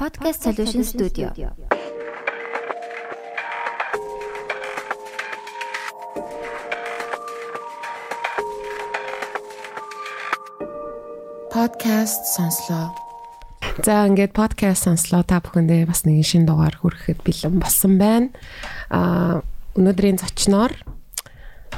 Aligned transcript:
Podcast 0.00 0.40
Solution 0.48 0.80
Studio. 0.80 1.28
Podcast 11.52 12.24
сонслоо. 12.32 12.96
За 13.84 14.08
ингээд 14.08 14.32
подкаст 14.32 14.88
сонслоо 14.88 15.20
та 15.20 15.44
бүхэндээ 15.44 15.84
бас 15.84 16.08
нэг 16.08 16.24
шинэ 16.24 16.48
дугаар 16.48 16.80
хүрэхэд 16.80 17.20
бэлэн 17.20 17.60
болсон 17.60 18.00
байна. 18.00 18.32
Аа 18.88 19.44
өнөөдрийн 19.76 20.16
зочноор 20.16 20.80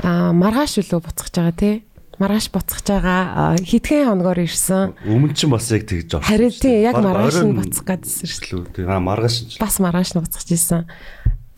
аа 0.06 0.30
маргааш 0.30 0.78
үлөө 0.78 1.10
буцаж 1.10 1.34
байгаа 1.34 1.58
тий. 1.58 1.76
Маргааш 2.22 2.54
буцаж 2.54 2.86
байгаа 2.86 3.58
хитгэн 3.58 4.06
хоногор 4.06 4.38
ирсэн. 4.46 4.94
Өмнө 5.02 5.34
чинь 5.34 5.50
бас 5.50 5.66
яг 5.74 5.90
тэгж 5.90 6.22
авсан. 6.22 6.30
Харин 6.30 6.54
тий 6.54 6.78
яг 6.86 7.02
маргааш 7.02 7.42
нь 7.42 7.58
буцах 7.58 7.82
гэдсэн 7.82 8.30
шүү 8.30 8.62
дээ. 8.78 8.86
Аа 8.86 9.02
маргааш 9.02 9.36
нь. 9.42 9.58
Бас 9.58 9.82
маргааш 9.82 10.14
нь 10.14 10.22
буцаж 10.22 10.46
исэн. 10.46 10.86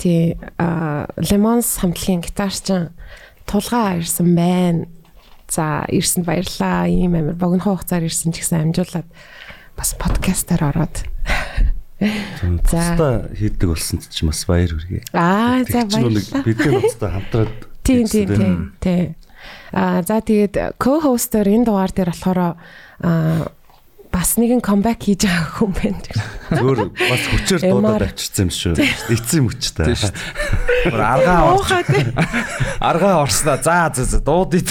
Тий 0.00 0.40
аа 0.56 1.04
Lemons 1.20 1.84
хамтлагийн 1.84 2.24
гитарчин 2.24 2.96
тулгаа 3.44 4.00
ирсэн 4.00 4.32
байна. 4.32 4.88
За 5.52 5.84
ирсэнд 5.92 6.24
баярлаа. 6.24 6.88
Ийм 6.88 7.12
амир 7.12 7.36
богино 7.36 7.68
хугацаар 7.68 8.08
ирсэн 8.08 8.32
ч 8.32 8.40
гэсэн 8.40 8.72
амжуулаад 8.72 9.08
бас 9.76 9.92
подкастаар 10.00 10.72
ороод. 10.72 10.96
За 12.72 13.28
хийдэг 13.36 13.68
болсон 13.68 14.00
ч 14.00 14.24
бас 14.24 14.48
баяр 14.48 14.72
хүргэе. 14.72 15.04
Аа 15.12 15.60
за 15.68 15.84
баярлалаа. 15.84 16.40
Бидний 16.40 16.72
ноцтой 16.72 17.10
хамтраад 17.12 17.52
Тийм 17.84 18.08
тийм 18.08 18.28
тийм 18.32 18.72
тийм. 18.80 19.14
Аа 19.72 20.02
за 20.06 20.20
тэгээд 20.22 20.78
co-hoster 20.78 21.46
энэ 21.48 21.66
дугаар 21.66 21.92
дээр 21.92 22.10
болохоор 22.14 22.38
аа 23.02 23.50
бас 24.14 24.38
нэгэн 24.38 24.62
comeback 24.62 25.02
хийж 25.02 25.26
байгаа 25.26 25.50
хүн 25.58 25.72
байна. 25.74 25.98
Зөөр 26.54 26.78
бас 26.94 27.22
хүчээр 27.34 27.60
дуудаад 27.66 28.14
авчирсан 28.14 28.46
юм 28.46 28.52
шүү. 28.54 28.78
Эцсийн 29.10 29.42
мөчтэй. 29.50 29.90
Тийм 29.90 29.98
шүү. 29.98 30.14
Гур 30.86 31.02
аргаа 31.02 31.40
орч. 31.58 31.66
Аргаа 32.78 33.14
орсноо. 33.26 33.58
За 33.58 33.90
за 33.90 34.06
за 34.06 34.22
дуудъя. 34.22 34.62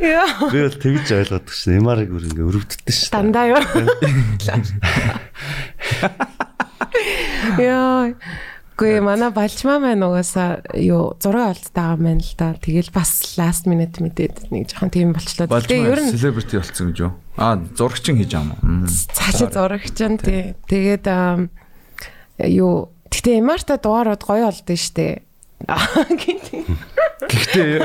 Яа. 0.00 0.48
Би 0.48 0.64
бол 0.64 0.76
тэгж 0.80 1.12
ойлгодог 1.20 1.52
шин. 1.52 1.84
Ямарыг 1.84 2.08
бүр 2.16 2.32
ингээ 2.32 2.48
өрөвддөг 2.48 2.88
шин. 2.88 3.12
Дандаа 3.12 3.44
юу. 3.52 3.60
Яа. 7.60 8.16
Гүй 8.76 9.00
манай 9.00 9.32
балчмаа 9.32 9.80
маань 9.80 10.04
угаасаа 10.04 10.60
юу 10.76 11.16
зураг 11.16 11.56
байгаа 11.72 11.96
юм 11.96 12.20
л 12.20 12.32
да. 12.36 12.52
Тэгэл 12.60 12.92
бас 12.92 13.40
last 13.40 13.64
minute 13.64 13.96
мэдээд 14.04 14.52
нэг 14.52 14.68
жоохон 14.68 14.92
тийм 14.92 15.16
болчлоо. 15.16 15.48
Тэгээ 15.48 15.88
ер 15.96 16.00
нь 16.04 16.12
celebrity 16.12 16.60
болсон 16.60 16.92
гэж 16.92 16.98
юу? 17.08 17.16
Аа 17.40 17.56
зурагчин 17.72 18.20
хийж 18.20 18.36
байгаа 18.36 18.60
юм. 18.60 18.84
Цаашаа 18.84 19.48
зурагчин 19.48 20.20
тий. 20.20 20.52
Тэгээд 20.68 21.08
юу 22.52 22.92
гэтээ 23.08 23.40
Эмарта 23.40 23.80
дугаарууд 23.80 24.20
гоё 24.20 24.52
олдсон 24.52 24.76
штэ. 24.76 25.24
Гэхдээ 27.24 27.80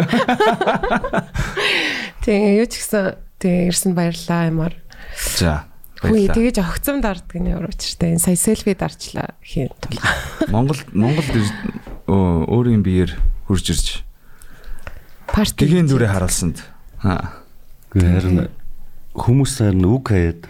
Тэгээ 2.19 2.51
юу 2.59 2.67
ч 2.67 2.83
гэсэн 2.83 3.15
тэгээ 3.39 3.71
ирсэн 3.71 3.95
баярлаа 3.95 4.51
Эмар. 4.51 4.75
За 5.15 5.70
Хүй 6.01 6.25
тэгэж 6.25 6.57
огцом 6.65 6.97
дарддаг 6.97 7.37
нь 7.37 7.53
урагчтай. 7.53 8.17
Энэ 8.17 8.23
сая 8.25 8.33
селфи 8.33 8.73
дарчлаа 8.73 9.37
хийн 9.45 9.69
тул. 9.77 10.01
Монгол 10.49 10.81
Монгол 10.97 11.29
өөрийн 12.09 12.81
биеэр 12.81 13.13
хурж 13.45 13.69
ирж 13.69 13.87
парти 15.29 15.61
тэгийн 15.61 15.85
дүрээ 15.85 16.09
харуулсанд. 16.09 16.57
Аа. 17.05 17.37
Харин 17.93 18.49
хүмүүс 19.13 19.61
харин 19.61 19.85
үг 19.85 20.09
хаяад 20.09 20.49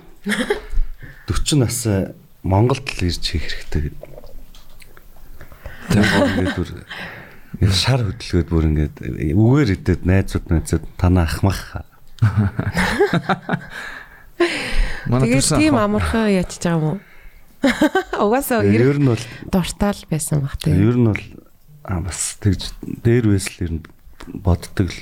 40 1.28 1.60
насаа 1.68 2.16
Монголд 2.48 2.88
л 2.88 3.12
ирж 3.12 3.20
хийх 3.20 3.44
хэрэгтэй 3.52 3.92
гэдэг. 3.92 4.08
Тэгээд 5.92 6.56
бүр 6.56 6.70
шар 7.76 8.08
хөдөлгөөд 8.08 8.48
бүр 8.48 8.66
ингээд 8.72 8.96
үгээр 9.36 9.70
идээд 9.76 10.02
найзууд 10.08 10.48
найзууд 10.48 10.86
танаа 10.96 11.28
ахмах. 11.28 11.84
Тэгээд 15.08 15.50
тийм 15.58 15.76
амархан 15.78 16.30
ячиж 16.32 16.62
байгаа 16.64 16.78
юм 16.78 16.86
уу? 16.86 17.00
Угаасаа 18.26 18.66
ер 18.66 18.98
нь 18.98 19.10
бол 19.10 19.26
дуртаал 19.50 20.02
байсан 20.10 20.42
баг 20.42 20.58
тийм. 20.58 20.78
Ер 20.82 20.98
нь 20.98 21.08
бол 21.10 21.24
бас 21.86 22.38
тэгж 22.42 22.74
дээр 22.82 23.30
байсл 23.30 23.58
ер 23.62 23.72
нь 23.78 23.84
боддог 24.42 24.90
л 24.90 25.00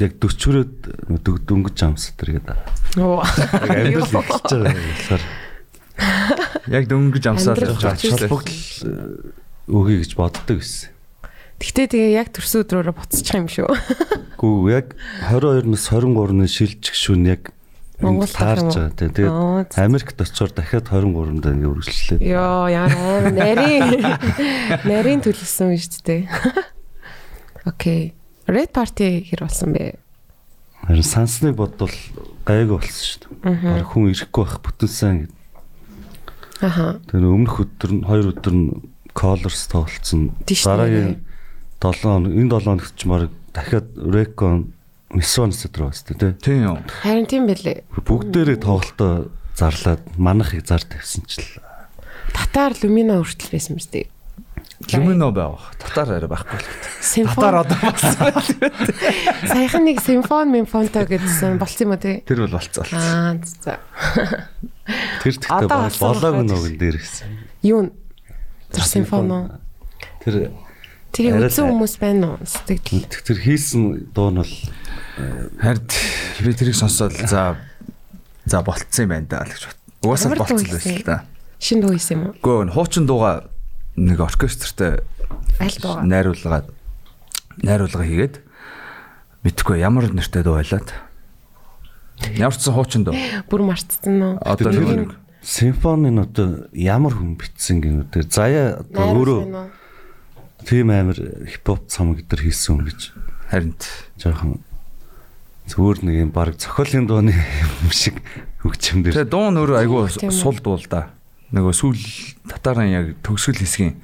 яг 0.00 0.16
40-өрөөд 0.20 1.46
дөнгөж 1.48 1.78
амс 1.84 2.12
тэр 2.16 2.40
гэдэг. 2.40 2.58
Оо. 3.00 3.22
Яг 3.24 3.70
амьдрал 3.72 4.20
эхэлж 4.20 4.50
байгаа 4.52 4.74
болохоор 4.74 5.22
яг 6.72 6.84
дөнгөж 6.88 7.24
амсаад 7.28 7.58
холбогдол 7.62 8.60
өгье 9.68 9.96
гэж 10.02 10.12
боддог 10.18 10.58
байсан. 10.60 10.90
Гэхдээ 11.62 11.86
тэгээ 11.94 12.18
яг 12.18 12.28
төрсөн 12.34 12.66
өдрөөрөө 12.66 12.94
буцчих 12.98 13.38
юм 13.38 13.46
шүү. 13.46 13.70
Гүү 14.40 14.56
яг 14.74 14.96
22-наас 15.30 15.86
23-ны 15.94 16.46
шилжих 16.50 16.96
шүн 16.98 17.28
яг 17.30 17.54
Монгол 18.02 18.26
таарч 18.26 18.74
байгаа 18.74 18.90
тийм. 18.98 19.10
Тэгээд 19.14 19.78
Америкт 19.78 20.18
очиор 20.18 20.50
дахиад 20.50 20.90
23-нд 20.90 21.46
ингээ 21.46 21.70
үргэлжлээ. 21.70 22.18
Йоо 22.20 22.66
яа 22.66 22.90
нарийн 23.30 24.02
нарийн 24.82 25.22
төлөвсөн 25.22 25.72
юм 25.72 25.80
шүү 25.80 26.02
дээ. 26.02 26.22
Окей. 27.70 28.14
Red 28.50 28.74
Party 28.74 29.22
хэр 29.22 29.46
болсон 29.46 29.72
бэ? 29.72 30.02
Харин 30.82 31.06
сансныг 31.06 31.54
бодвол 31.54 31.94
гайг 32.42 32.74
болсон 32.74 33.06
шүү 33.06 33.18
дээ. 33.38 33.62
Бараг 33.62 33.86
хүн 33.86 34.10
ирэхгүй 34.10 34.42
байх 34.42 34.58
бүтэнсэн 34.66 35.14
гэдэг. 35.22 35.38
Аха. 36.62 36.98
Тэр 37.06 37.26
өмнөх 37.30 37.62
өдөр 37.62 37.90
нь 37.94 38.02
хоёр 38.02 38.34
өдөр 38.34 38.54
нь 38.54 38.66
Colors 39.14 39.68
тоглолцсон. 39.70 40.34
Дараагийн 40.42 41.22
7 41.78 42.02
хоног 42.02 42.32
энэ 42.34 42.50
7 42.50 42.66
хоногт 42.66 42.94
ч 42.98 43.06
мараг 43.06 43.30
дахиад 43.54 43.86
Recon 43.94 44.74
Мисонс 45.12 45.64
өдөр 45.68 45.90
баста 45.90 46.16
тий. 46.16 46.32
Тийм. 46.40 46.80
Харин 47.02 47.28
тийм 47.28 47.44
байлээ. 47.44 47.84
Бүгдээрээ 48.00 48.58
тоглолтоо 48.64 49.28
зарлаад 49.52 50.00
манахыг 50.16 50.64
зар 50.64 50.80
тавьсан 50.80 51.28
ч 51.28 51.44
л. 51.44 51.60
Татар 52.32 52.72
Lumino 52.80 53.20
хүртэл 53.20 53.52
байсан 53.52 53.76
мэт 53.76 53.92
дээ. 53.92 54.06
Lumino 54.96 55.28
байв. 55.30 55.60
Татар 55.76 56.16
арай 56.16 56.28
байхгүй 56.32 56.58
л. 56.58 56.68
Татар 57.28 57.60
одоо 57.60 57.78
болсон. 57.84 58.16
Саяхан 59.52 59.84
нэг 59.84 60.00
симфон 60.00 60.48
мимфонтой 60.48 61.04
гэдсэн 61.04 61.60
болсон 61.60 61.86
юм 61.86 61.92
уу 61.92 62.00
тий? 62.00 62.24
Тэр 62.24 62.48
бол 62.48 62.56
болцоо. 62.56 62.88
Аа 62.96 63.36
за. 63.44 63.78
Тэр 65.22 65.34
тэгтээ 65.36 65.68
болоог 65.68 66.40
нөгөө 66.40 66.72
дээр 66.80 66.96
гэсэн. 66.98 67.28
Юу? 67.68 67.92
Тэр 68.72 68.84
симфон 68.88 69.28
уу? 69.28 69.44
Тэр 70.24 70.50
Тэр 71.12 71.36
үзсэн 71.36 71.68
хүмүүс 71.68 72.00
байна 72.00 72.34
уу? 72.34 72.48
Сэтгэл. 72.48 73.04
Тэр 73.04 73.36
хийсэн 73.36 74.08
дуу 74.16 74.32
нь 74.32 74.40
бол 74.40 74.54
Харин 75.16 75.84
би 76.40 76.52
тэрийг 76.56 76.76
сонсоод 76.76 77.12
за 77.28 77.56
за 78.46 78.62
болцсон 78.62 79.04
юм 79.06 79.10
байна 79.12 79.26
да 79.28 79.44
л 79.44 79.52
гэж 79.52 79.66
бат. 79.68 79.78
Угаасаа 80.02 80.34
болцсон 80.34 80.64
л 80.64 80.72
байсан 80.72 80.96
л 80.96 81.04
да. 81.04 81.24
Шин 81.60 81.80
дуу 81.80 81.92
хийсэн 81.92 82.16
юм 82.16 82.22
уу? 82.30 82.34
Гөө 82.42 82.72
хуучин 82.72 83.06
дууга 83.06 83.48
нэг 83.96 84.18
оркестртэй 84.20 85.04
Аль 85.60 85.78
дууга? 85.78 86.02
найруулгаад 86.02 86.66
найруулга 87.62 88.04
хийгээд 88.04 88.40
мэдхгүй 89.44 89.78
ямар 89.84 90.08
нэртэй 90.10 90.42
дуу 90.42 90.56
байлаад. 90.58 90.88
Ямар 92.34 92.56
ч 92.56 92.66
хуучин 92.66 93.04
дуу. 93.04 93.14
Бүр 93.46 93.68
мартсан 93.68 94.16
уу? 94.16 94.34
Одоо 94.40 94.72
нэг 94.72 95.22
симфоны 95.42 96.10
нь 96.14 96.22
одоо 96.22 96.70
ямар 96.72 97.12
хүн 97.18 97.34
битсэн 97.34 97.82
гэнэ 97.82 98.06
тэр 98.14 98.24
заяа 98.30 98.86
одоо 98.86 99.06
өөрөө 99.10 99.40
тийм 100.62 100.94
амир 100.94 101.18
хипхоп 101.50 101.90
цамаг 101.90 102.22
дээр 102.30 102.46
хийсэн 102.46 102.78
юм 102.78 102.86
гэж 102.86 103.00
харин 103.50 103.74
жоохон 104.22 104.62
зүгээр 105.72 105.98
нэг 106.04 106.16
юм 106.28 106.30
баг 106.36 106.60
зохиолын 106.60 107.08
дууны 107.08 107.32
юм 107.32 107.88
шиг 107.88 108.20
хөгжим 108.60 109.00
дээр. 109.00 109.24
Тэгээ 109.24 109.32
дуу 109.32 109.48
өөрөө 109.56 109.78
айгүй 109.80 110.28
сул 110.28 110.60
дуу 110.60 110.76
л 110.76 110.84
да. 110.84 111.08
Нөгөө 111.56 111.72
сүүл 111.72 112.02
татарын 112.44 112.92
яг 112.92 113.06
төгсгөл 113.24 113.64
хэсгийн 113.64 113.96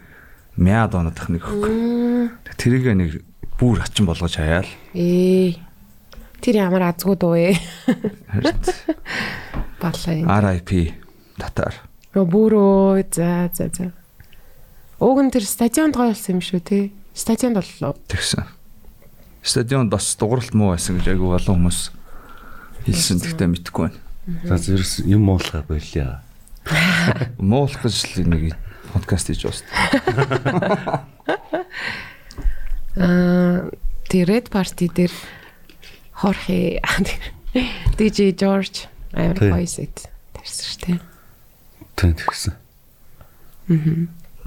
мяа 0.57 0.89
доонодох 0.89 1.29
нэг 1.29 1.45
хөөх. 1.45 2.41
Тэрийг 2.57 2.89
нэг 2.97 3.21
бүр 3.61 3.85
хачин 3.85 4.09
болгож 4.09 4.41
хаяал. 4.41 4.69
Ээ. 4.97 5.61
Тэр 6.41 6.55
ямар 6.57 6.89
азгүй 6.89 7.17
дуу 7.21 7.37
ээ. 7.37 7.53
Юм. 9.79 10.27
RIP 10.27 10.71
татар. 11.37 11.75
Өө 12.17 12.25
бүрөө 12.25 13.05
за 13.13 13.53
за 13.53 13.69
за. 13.69 13.93
Уг 14.99 15.19
нь 15.23 15.31
тэр 15.31 15.45
стадионд 15.45 15.95
гоё 15.95 16.17
болсон 16.17 16.41
юм 16.41 16.43
шүү 16.43 16.61
тий. 16.65 16.85
Стадионд 17.15 17.61
боллоо. 17.61 17.95
Тэгсэн. 18.11 18.58
Стадионд 19.49 19.89
бас 19.89 20.13
дууралт 20.21 20.53
муу 20.53 20.75
байсан 20.77 21.01
гэж 21.01 21.17
айгүй 21.17 21.33
олон 21.41 21.65
хүмүүс 21.65 21.81
хэлсэн. 22.85 23.25
Тэгтээ 23.25 23.49
мэдэхгүй 23.49 23.89
байна. 23.89 24.01
За 24.45 24.61
зэрс 24.61 25.01
юм 25.09 25.25
муулахаа 25.25 25.65
болиа. 25.65 26.21
Муулах 27.41 27.81
гэж 27.81 28.21
л 28.21 28.29
нэг 28.29 28.53
подкаст 28.93 29.33
хийж 29.33 29.49
байна. 29.49 31.09
Аа 32.99 33.73
тэр 34.13 34.29
Red 34.29 34.53
Party 34.53 34.93
дээр 34.93 35.13
Хорхе 36.13 36.85
DJ 37.97 38.37
George 38.37 38.85
амар. 39.17 39.41
Тэр 39.41 39.89
Ирсэн 40.49 40.65
шүү 40.65 40.81
дээ. 40.85 41.01
Тийм 41.97 42.13
тэгсэн. 42.17 42.55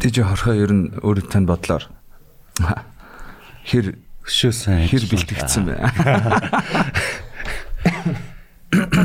Тийж 0.01 0.15
хорхоо 0.17 0.55
ер 0.57 0.71
нь 0.73 0.89
өөрөө 0.97 1.25
тань 1.29 1.45
бодлоор 1.45 1.85
хэр 3.69 3.97
Өшөө 4.25 4.53
сайн. 4.53 4.87
хэр 4.87 5.05
бэлтгэгдсэн 5.09 5.63
бэ? 5.65 5.75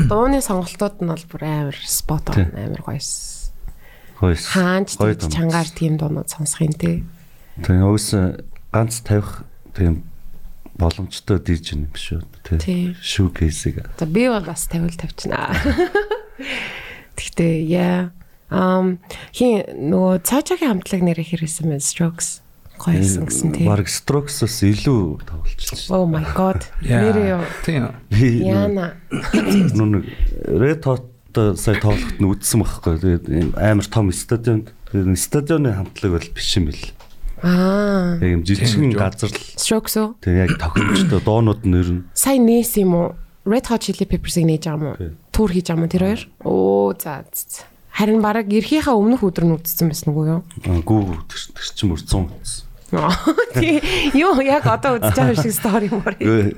Дууны 0.07 0.39
сонголтууд 0.39 1.01
нь 1.03 1.09
бол 1.09 1.25
бүр 1.27 1.43
амар 1.43 1.77
спот 1.83 2.29
он 2.31 2.53
амар 2.55 2.81
гоёс. 2.85 3.51
Хойс. 4.17 4.45
Хаанч 4.49 4.97
чангаар 4.97 5.69
тийм 5.69 5.97
дуунууд 5.97 6.29
сонсох 6.29 6.61
юм 6.61 6.73
те. 6.73 7.03
Тийм 7.61 7.83
уус 7.85 8.13
ганц 8.71 9.01
тавих 9.01 9.43
тийм 9.75 10.07
боломжтой 10.77 11.41
диж 11.41 11.73
юм 11.73 11.89
шүү. 11.93 12.21
Тийм. 12.45 12.59
Тийм. 12.61 12.87
Шүү 13.01 13.33
кейсийг. 13.33 13.83
За 13.97 14.05
би 14.05 14.29
бол 14.29 14.45
бас 14.45 14.69
тавил 14.69 14.93
тавьчихна. 14.93 15.51
Гэхдээ 17.17 17.65
яа 17.65 18.13
ам 18.49 19.01
хин 19.33 19.65
нөгөө 19.67 20.23
цаачаагийн 20.23 20.79
хамтлаг 20.79 21.01
нэрээ 21.03 21.27
хэрэгсэн 21.33 21.67
мэн 21.67 21.81
strokes 21.83 22.45
гоёсэн 22.77 23.25
гэсэн 23.27 23.49
тийм. 23.57 23.67
Бараг 23.67 23.89
Strokes-оос 23.89 24.63
илүү 24.63 25.25
тоглолч. 25.25 25.89
Oh 25.91 26.05
my 26.05 26.23
god. 26.37 26.63
Нэрээ? 26.81 27.41
Тийм. 27.65 27.91
Яна. 28.45 28.95
нүг 29.73 30.05
Red 30.47 30.85
Hot 30.85 31.03
сая 31.57 31.77
тоглоход 31.81 32.17
нь 32.17 32.29
үдсэн 32.29 32.61
байхгүй. 32.63 32.97
Тэгээд 33.25 33.57
амар 33.57 33.85
том 33.85 34.09
стадионд 34.09 34.73
тэгээд 34.89 35.17
стадионы 35.17 35.73
хамтлаг 35.75 36.11
бол 36.17 36.29
биш 36.33 36.57
юм 36.57 36.71
бэл. 36.71 36.85
Аа. 37.45 38.17
Яг 38.17 38.31
юм 38.31 38.41
жижигэн 38.41 38.89
Тийм 38.89 38.97
үү? 38.97 38.97
газар 38.97 39.29
л 39.29 39.37
Strokes 39.57 39.95
уу? 40.01 40.17
тэгээд 40.25 40.41
яг 40.49 40.51
тохиомжтой 40.57 41.21
доонууд 41.21 41.61
нь 41.69 41.77
ер 41.77 41.89
нь 41.93 42.01
Сайн 42.17 42.49
нээс 42.49 42.81
юм 42.81 42.97
уу? 42.97 43.07
Red 43.45 43.69
Hot 43.69 43.85
Chili 43.85 44.09
Peppers-ыг 44.09 44.45
нээж 44.49 44.65
байгаа 44.65 44.81
юм 44.81 44.85
уу? 44.89 44.97
Тийм. 44.97 45.13
Түүр 45.29 45.49
хийж 45.53 45.67
байгаа 45.69 45.85
юм 45.85 45.91
тэр 45.93 46.03
хоёр? 46.09 46.21
Оо 46.41 46.97
за. 46.97 47.21
Харин 47.93 48.21
баг 48.21 48.49
эрхийнхаа 48.49 48.97
өмнөх 48.97 49.21
өдөр 49.25 49.45
нь 49.45 49.55
үдцсэн 49.57 49.89
байсан 49.89 50.13
үгүй 50.13 50.25
юу? 50.33 50.41
аа, 50.69 50.81
гүү 50.81 51.01
тэр 51.29 51.65
чинь 51.73 51.89
бүр 51.89 52.01
100 52.01 52.29
утсан. 52.29 52.29
Аа, 52.29 52.66
тий. 53.53 53.81
Юу 54.15 54.39
яг 54.41 54.65
одоо 54.67 54.95
үдчихэж 54.97 55.17
байгаа 55.17 55.37
шиг 55.43 55.53
стори 55.53 55.87
юм 55.91 55.99
уу? 55.99 56.55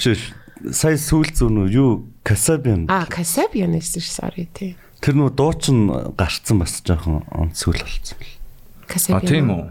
Шиш 0.00 0.32
сая 0.72 0.96
сүүл 0.96 1.30
зүүн 1.32 1.56
үү 1.64 1.68
юу 1.72 1.90
Касабиан 2.24 2.84
Аа, 2.88 3.08
Kasabian 3.08 3.72
нээсэн 3.76 4.00
ш 4.04 4.08
sorry 4.20 4.48
тий. 4.52 4.76
тэр 5.00 5.16
нөө 5.16 5.32
дуучин 5.36 5.88
гарцсан 6.16 6.60
бас 6.60 6.80
жоохон 6.84 7.24
онцгөл 7.32 7.80
болсон. 7.80 8.16
А 8.20 8.88
Kasabian. 8.88 9.24
тийм 9.24 9.46
үү. 9.48 9.64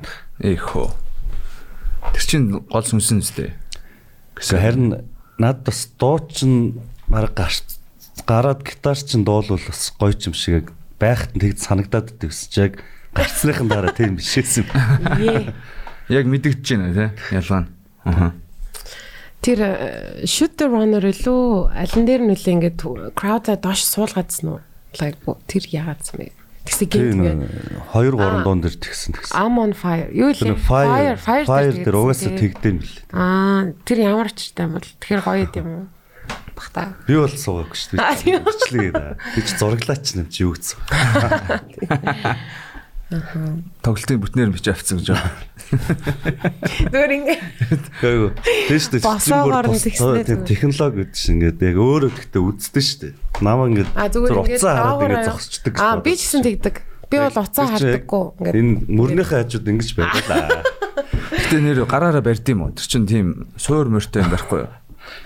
Эхөө. 0.57 0.89
Тэр 2.17 2.23
чинь 2.25 2.47
гол 2.65 2.81
сүнсэн 2.85 3.21
үстэй. 3.21 3.53
Гэхдээ 4.37 4.57
харин 4.61 5.05
над 5.37 5.61
бас 5.61 5.85
дуучин 6.01 6.81
баг 7.05 7.37
гарч 7.37 7.77
гараад 8.25 8.65
гитар 8.65 8.97
чин 8.97 9.21
дуулвал 9.25 9.61
бас 9.61 9.93
гоё 9.93 10.13
ч 10.17 10.29
юм 10.29 10.35
шиг 10.37 10.73
байхад 10.97 11.37
нь 11.37 11.41
тэгж 11.45 11.59
санагдаад 11.61 12.09
идэв 12.17 12.33
өсч 12.33 12.53
яг 12.57 12.73
гарцсныхан 13.13 13.69
дараа 13.69 13.93
тийм 13.93 14.17
бишээсэн. 14.17 14.65
Ее. 15.21 15.53
Яг 16.09 16.25
мэдэгдэж 16.25 16.65
байна 16.73 16.93
тий. 16.93 17.09
Ялгаа 17.37 17.61
нь. 17.65 17.69
Аа. 18.05 18.31
Тэр 19.39 19.59
э, 19.63 20.25
shoot 20.27 20.57
the 20.59 20.67
runner 20.67 20.99
илүү 21.05 21.71
ален 21.71 22.03
дээр 22.05 22.21
нь 22.27 22.33
үлээ 22.35 22.53
ингээд 22.59 22.81
crowd-а 23.15 23.55
доош 23.55 23.85
суулгаадсан 23.87 24.57
уу? 24.57 24.59
Like 24.99 25.21
тэр 25.47 25.63
яагаад 25.69 26.01
юм 26.11 26.17
бэ? 26.19 26.33
Тэгсэн 26.67 26.87
гинт 26.91 27.23
2 27.93 28.13
3 28.13 28.19
Аа. 28.19 28.43
дуун 28.43 28.59
дээр 28.59 28.75
тэгсэн 28.75 29.15
тэгсэн. 29.15 29.31
I'm 29.37 29.55
on 29.61 29.71
fire. 29.77 30.11
Юу 30.11 30.33
Тэр 30.35 30.53
лээ? 30.53 30.59
fire 30.59 31.15
fire 31.15 31.45
fire 31.47 31.71
дээр 31.71 31.95
угаасаа 31.95 32.35
тий. 32.35 32.51
тэгдэм 32.51 32.75
бил. 32.83 32.95
Аа, 33.15 33.71
тэр 33.87 33.97
ямар 34.03 34.29
ч 34.35 34.51
юм 34.57 34.75
бол 34.75 34.83
тэгэхээр 34.83 35.21
гоё 35.23 35.47
юм 35.55 35.67
уу? 35.71 35.85
Бахта. 36.53 36.93
Би 37.07 37.15
бол 37.15 37.31
суугаагүй 37.31 37.77
шүү 37.79 37.95
Аа, 37.95 38.13
дээ. 38.19 38.43
Бичлээ 38.43 38.91
да. 38.91 39.15
Би 39.33 39.39
ч 39.41 39.55
зураглаач 39.55 40.05
юм 40.19 40.27
чи 40.27 40.43
юу 40.43 40.51
гэсэн. 40.53 40.77
Тоглолтын 43.81 44.19
бүтнээр 44.21 44.51
бичиж 44.53 44.69
авцсан 44.75 44.99
гэж 45.01 45.15
байна. 45.15 45.31
Дөр 45.69 47.11
ингэ. 47.13 47.35
Гайгүй. 48.01 48.31
Шүү 48.73 48.91
дээ. 48.97 49.05
Босоогоор 49.05 49.67
нь 49.69 49.77
тэгснээ 49.77 50.25
тийм 50.25 50.41
зүгээр. 50.41 50.49
технологи 50.49 50.95
гэдэг 51.05 51.13
чинь 51.13 51.33
ингээд 51.37 51.59
яг 51.61 51.77
өөрөө 51.77 52.11
тэгтээ 52.17 52.41
үздэг 52.41 52.83
шүү 52.83 52.99
дээ. 53.05 53.13
Намаа 53.45 53.67
ингээд 53.69 53.89
А 53.93 54.09
зүгээр 54.09 54.37
ингээд 54.39 54.63
хараад 54.65 55.01
ингээд 55.05 55.29
зогсчдаг. 55.29 55.73
Аа, 55.77 56.01
би 56.01 56.11
ч 56.17 56.19
гэсэн 56.25 56.41
тэгдэг. 56.41 56.75
Би 57.09 57.17
бол 57.21 57.37
уцаа 57.37 57.65
хардаггүй 57.69 58.23
ингээд. 58.41 58.57
Энэ 58.57 58.73
мөрнийхээ 58.89 59.39
хажууд 59.45 59.67
ингэж 59.69 59.89
байлаа. 59.93 60.65
Гэтэ 61.37 61.57
нэр 61.61 61.85
гараараа 61.85 62.23
барьд 62.25 62.45
юм 62.49 62.65
уу? 62.65 62.73
Тэр 62.73 62.87
чинь 62.89 63.05
тийм 63.05 63.27
суур 63.57 63.89
мөртэй 63.93 64.25
юм 64.25 64.33
байхгүй 64.33 64.65
юу? 64.65 64.73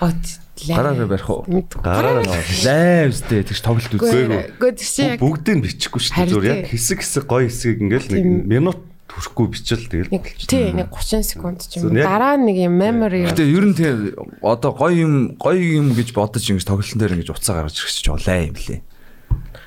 От. 0.00 0.24
Гараараа 0.54 1.08
барих 1.08 1.28
уу? 1.28 1.44
Гараараа 1.82 2.24
Лайвстэй 2.24 3.42
тэгж 3.44 3.60
тоглолт 3.60 3.92
үзээгүй. 3.96 4.60
Гэхдээ 4.60 4.76
чи 4.80 5.02
яг 5.02 5.20
бүгдийг 5.20 5.60
бичихгүй 5.66 6.00
шүү 6.00 6.14
дээ. 6.14 6.30
Зүгээр 6.30 6.52
яг 6.62 6.68
хэсэг 6.70 6.98
хэсэг 7.02 7.24
гоё 7.26 7.50
хэсгийг 7.50 7.82
ингээл 7.84 8.08
нэг 8.14 8.24
минут 8.46 8.80
хүрэхгүй 9.14 9.46
бичил 9.54 9.86
тэгэл. 9.86 10.10
нэг 10.10 10.26
тий 10.42 10.74
нэг 10.74 10.90
30 10.90 11.22
секунд 11.22 11.62
ч 11.62 11.78
юм. 11.78 11.94
Дараа 11.94 12.34
нэг 12.34 12.58
юм 12.58 12.74
memory. 12.74 13.30
Гэтэ 13.30 13.46
ер 13.46 13.64
нь 13.70 13.74
тийм 13.78 14.14
одоо 14.42 14.74
гоё 14.74 15.06
юм 15.06 15.14
гоё 15.38 15.62
юм 15.78 15.94
гэж 15.94 16.10
бодож 16.10 16.42
ингэж 16.42 16.66
тоглолтын 16.66 16.98
дээр 16.98 17.14
ингэж 17.22 17.30
уцаа 17.30 17.62
гаргаж 17.62 17.78
ирэх 17.78 17.94
чинь 17.94 18.06
жоо 18.10 18.18
лай 18.18 18.50
юм 18.50 18.58
лээ. 18.58 18.80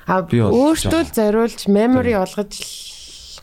А 0.07 0.23
өөртөө 0.27 1.01
л 1.03 1.15
зориулж 1.15 1.59
memory 1.71 2.13
олгож 2.19 2.53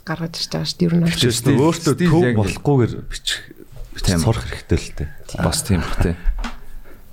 гаргаж 0.05 0.33
ирж 0.37 0.49
байгаа 0.53 0.69
шүү 0.69 0.79
дээ. 0.79 0.89
Ер 0.89 0.95
нь. 1.01 1.05
Тэгчээ. 1.09 1.57
Өөртөө 1.57 1.95
төв 1.97 2.13
болохгүйгээр 2.37 2.93
бичих 3.09 3.41
сурах 4.21 4.45
хэрэгтэй 4.45 4.79
л 4.79 4.93
дээ. 5.01 5.09
Бас 5.41 5.65
тийм 5.65 5.81
бах 5.81 5.99
тий. 6.05 6.15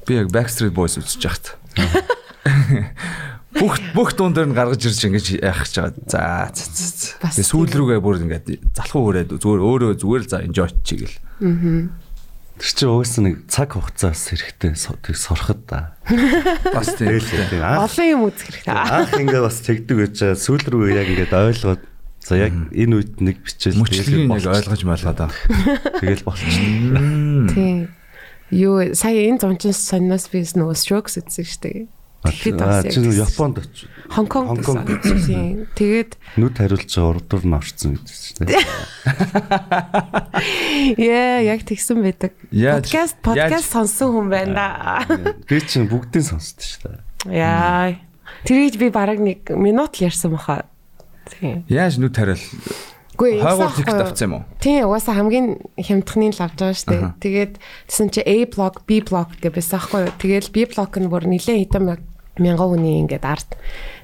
Би 0.08 0.20
яг 0.20 0.28
Backstreet 0.36 0.76
Boys 0.76 1.00
үзэж 1.00 1.24
яхад. 1.24 1.56
Бүх 3.52 3.76
бүх 3.92 4.10
дуун 4.16 4.32
дээр 4.32 4.48
нь 4.48 4.56
гаргаж 4.56 4.80
ирж 4.88 5.02
ингэж 5.12 5.28
яах 5.44 5.68
гэж 5.68 5.76
байгаа. 5.76 5.94
За 6.08 6.22
за 6.56 6.64
за, 6.72 7.20
Тэгээ 7.36 7.52
сүүл 7.52 7.72
рүүгээ 7.76 8.00
бүр 8.00 8.24
ингэж 8.24 8.46
залхуу 8.78 9.02
хүрээд 9.12 9.30
зүгээр 9.38 9.62
өөрөө 9.62 9.92
зүгээр 10.00 10.24
л 10.24 10.32
за 10.32 10.40
enjoy 10.48 10.72
чигээл. 10.88 11.18
Тэр 12.62 12.70
чинь 12.78 12.90
угаасаа 12.94 13.24
нэг 13.26 13.36
цаг 13.50 13.74
хугацаас 13.74 14.22
хэрэгтэй 14.32 14.72
тэг 14.78 15.18
сурахад 15.18 15.62
да. 15.66 15.98
Бас 16.72 16.94
тийм. 16.94 17.18
Анх 17.18 17.90
Олон 17.98 18.06
юм 18.06 18.22
үзэх 18.30 18.48
хэрэгтэй. 18.54 18.72
анх 18.72 19.14
ингээ 19.18 19.42
бас 19.42 19.58
тэгдэг 19.66 19.98
байж 19.98 20.16
байгаа 20.22 20.38
сүүл 20.38 20.66
рүү 20.70 20.94
яг 20.94 21.08
ингээд 21.10 21.34
ойлгоод 21.34 21.82
за 22.22 22.34
яг 22.38 22.54
энэ 22.54 22.94
үед 23.02 23.14
нэг 23.18 23.42
бичээл 23.42 23.82
Мөчлөгийг 23.82 24.30
болчих. 24.30 24.54
ойлгож 24.54 24.82
малгаад 24.86 25.20
аа. 25.26 25.32
тэгэл 26.06 26.22
болчихно. 26.22 27.50
Тийм. 27.50 27.90
Юу 28.54 28.94
сая 28.94 29.26
энэ 29.26 29.42
зончин 29.42 29.74
сониос 29.74 30.30
би 30.30 30.46
нөгөө 30.46 30.78
strokes 30.78 31.18
үзсэн 31.18 31.42
шүү 31.50 31.62
дээ. 31.66 31.82
Тэгэхэд 32.22 32.62
Аа 32.62 32.86
бас 32.86 32.94
чи 32.94 33.02
яг 33.02 33.18
Японд 33.26 33.58
очив. 33.66 33.90
Хонконг 34.14 34.62
тийм. 35.26 35.66
Тэгээд 35.74 36.22
нүд 36.38 36.54
хариулж 36.54 36.94
урдуур 37.02 37.44
нь 37.50 37.58
орцсон 37.58 37.98
гэдэг 37.98 38.14
чинь. 38.14 38.46
тийм. 38.46 38.62
яа 41.02 41.42
яг 41.42 41.66
тэгсэн 41.66 41.98
байдаг. 42.06 42.38
Подкаст 42.54 43.18
подкаст 43.26 43.74
сонсон 43.74 44.14
хүн 44.14 44.30
байна 44.30 44.54
да. 44.54 45.02
Би 45.50 45.58
чинь 45.66 45.90
бүгдийг 45.90 46.22
сонсдоо 46.22 46.62
шүү 46.62 46.82
дээ. 47.26 47.42
Яа. 47.42 47.98
Тэрийг 48.46 48.78
би 48.78 48.94
бараг 48.94 49.18
нэг 49.18 49.50
минут 49.58 49.98
л 49.98 50.06
ярьсан 50.06 50.38
баха. 50.38 50.70
Тийм. 51.26 51.66
Яаж 51.66 51.98
нүд 51.98 52.14
тариал 52.14 52.42
Үгүй 53.22 53.38
хойгоор 53.38 53.74
тикт 53.78 54.02
авсан 54.02 54.26
юм 54.26 54.34
уу? 54.34 54.44
Тийм 54.58 54.90
угаасаа 54.90 55.14
хамгийн 55.14 55.62
хямдхны 55.78 56.34
л 56.34 56.42
авч 56.42 56.58
байгаа 56.58 56.74
шүү 56.74 56.90
дээ. 56.90 57.04
Тэгээд 57.22 57.54
тэсэн 57.86 58.10
чи 58.10 58.22
A 58.26 58.50
block, 58.50 58.82
B 58.90 58.98
block 59.06 59.38
гэж 59.38 59.54
байсан 59.54 59.78
аахгүй 59.78 60.10
юу. 60.10 60.14
Тэгэл 60.18 60.50
B 60.50 60.58
block 60.66 60.98
нь 60.98 61.06
бүр 61.06 61.30
нилээ 61.30 61.70
хитэн 61.70 61.86
мя- 62.38 62.56
мянган 62.56 62.70
хүний 62.78 63.00
ингээд 63.04 63.26
арт. 63.26 63.58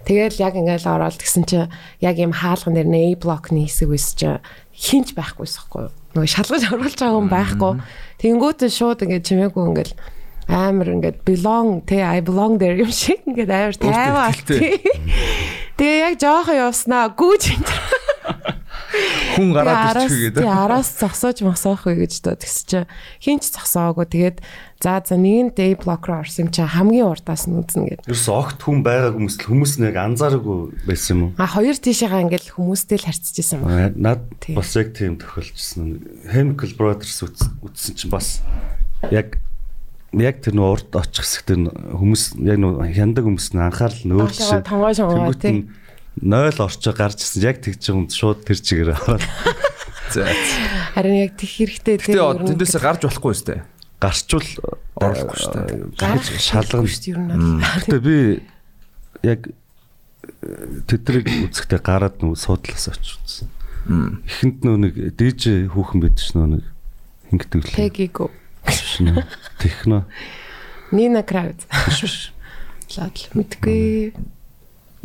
Тэгэл 0.04 0.40
яг 0.40 0.56
ингээд 0.56 0.88
ороод 0.88 1.16
тэгсэн 1.20 1.44
чи 1.48 1.60
яг 2.02 2.16
юм 2.18 2.32
хаалган 2.34 2.74
дээр 2.76 2.90
A 2.92 3.16
block-ны 3.16 3.68
хэсэг 3.68 3.90
үс 3.92 4.16
чи 4.16 4.28
хинч 4.76 5.14
байхгүйс 5.16 5.56
юу. 5.76 5.92
Нөгөө 6.16 6.28
шалгаж 6.32 6.64
оруулж 6.72 6.96
байгаа 6.98 7.16
хүн 7.20 7.30
байхгүй. 7.32 7.74
Тэнгүүтээ 8.24 8.72
шууд 8.72 9.00
ингээд 9.04 9.28
чимээгүй 9.28 9.64
ингээд 9.70 9.92
амар 10.48 10.88
ингээд 10.96 11.28
belong 11.28 11.84
те 11.84 12.02
I 12.04 12.22
belong 12.24 12.56
there 12.58 12.80
юм 12.80 12.92
шиг 12.92 13.20
ингээд 13.28 13.52
амар 13.52 13.76
ихтэй. 14.32 14.80
Тэгээ 15.78 16.00
яг 16.08 16.16
жоохон 16.18 16.56
явснаа 16.58 17.12
гүүж 17.14 17.44
энэ 17.52 17.68
Хүн 19.38 19.52
гараад 19.54 19.98
араас 19.98 20.08
ирчих 20.08 20.18
тий, 20.18 20.30
гэдэг. 20.32 20.44
араас 20.48 20.90
зогсоож 20.96 21.38
мосоох 21.44 21.84
вэ 21.86 21.94
гэж 22.08 22.14
дөө 22.24 22.36
тэгс 22.40 22.58
чи 22.66 22.80
хинч 23.20 23.44
зогсоогүй 23.52 24.06
тэгээд 24.08 24.38
за 24.82 25.04
за 25.04 25.16
нэгэн 25.20 25.52
day 25.54 25.76
blocker 25.76 26.24
орсон 26.24 26.48
юм 26.48 26.50
чи 26.56 26.62
хамгийн 26.64 27.12
урдаас 27.12 27.46
нь 27.52 27.60
үзнэ 27.60 28.02
гэдэг. 28.02 28.08
Ерөөс 28.08 28.28
огт 28.32 28.60
хүн 28.64 28.82
байгаа 28.82 29.12
хүмүүс 29.14 29.36
хүмүүс 29.44 29.74
нэг 29.84 29.96
анзаараагүй 30.00 30.60
байсан 30.88 31.12
юм 31.14 31.22
уу? 31.28 31.32
А 31.38 31.46
хоёр 31.52 31.76
тийшээгаа 31.78 32.24
ингээл 32.26 32.56
хүмүүстэй 32.56 32.98
л 32.98 33.08
харьцаж 33.12 33.36
исэн 33.38 33.60
баг. 33.62 33.70
Аа, 33.70 33.92
Над 33.94 34.22
Тийм. 34.40 34.56
бас 34.56 34.72
яг 34.80 34.88
тийм 34.96 35.14
тохиолдсон. 35.20 35.86
Chemical 36.32 36.72
Brothers 36.78 37.20
үзсэн 37.62 37.94
чинь 37.98 38.12
бас 38.14 38.42
яг 39.12 39.38
яг 40.16 40.40
тэр 40.40 40.56
нөө 40.56 40.68
урд 40.72 40.90
очих 40.96 41.26
хэсэгт 41.28 41.50
нь 41.58 41.68
хүмүүс 41.68 42.40
яг 42.42 42.58
нөө 42.58 42.88
хяндаг 42.96 43.28
хүмүүс 43.28 43.48
нь 43.54 43.60
анхаарал 43.60 44.04
нь 44.08 44.14
Аашаа 44.16 44.64
тонгоо 44.64 44.94
шонгоо 44.96 45.36
тий. 45.36 45.68
Нь 46.22 46.30
0 46.30 46.58
орчоо 46.64 46.94
гарч 46.94 47.22
ирсэн. 47.24 47.42
Яг 47.46 47.58
тэгж 47.62 47.84
юм 47.94 48.08
шууд 48.10 48.44
тэр 48.46 48.58
чигээр 48.60 48.92
ороод 48.98 49.24
За. 50.14 50.24
Харин 50.96 51.28
яг 51.28 51.36
тех 51.36 51.52
хэрэгтэй 51.52 52.00
Гэтэ 52.00 52.16
тэндээсээ 52.16 52.82
гарч 52.82 53.02
болохгүй 53.04 53.32
өстэй. 53.36 53.60
гарчвал 54.00 54.50
Орлохгүй 54.96 55.38
шүү 55.38 55.52
дээ. 55.54 55.80
гарч 56.00 56.26
шалгана. 56.40 56.88
шүү 56.88 57.02
дээ 57.04 57.12
ер 57.12 57.20
нь. 57.28 57.60
Гэтэ 57.60 57.98
би 58.00 58.18
яг 59.28 59.42
тэдрийг 60.88 61.28
үзэхдээ 61.52 61.82
гараад 61.84 62.24
нүү 62.24 62.40
суудлаас 62.40 62.88
очиж 62.94 63.20
үзсэн. 63.20 63.48
Эхэнд 64.28 64.58
нөө 64.64 64.78
нэг 64.88 64.94
DJ 65.20 65.68
хүүхэн 65.72 66.00
бид 66.04 66.18
ш 66.24 66.36
нөө 66.40 66.48
нэг 66.56 66.64
хингдэг 67.32 67.62
л. 67.68 67.76
Пегиго. 67.76 68.32
Техно. 69.60 70.08
Нина 70.92 71.24
Крауз. 71.24 71.68
Лад 72.96 73.18
мэдгүй. 73.36 74.16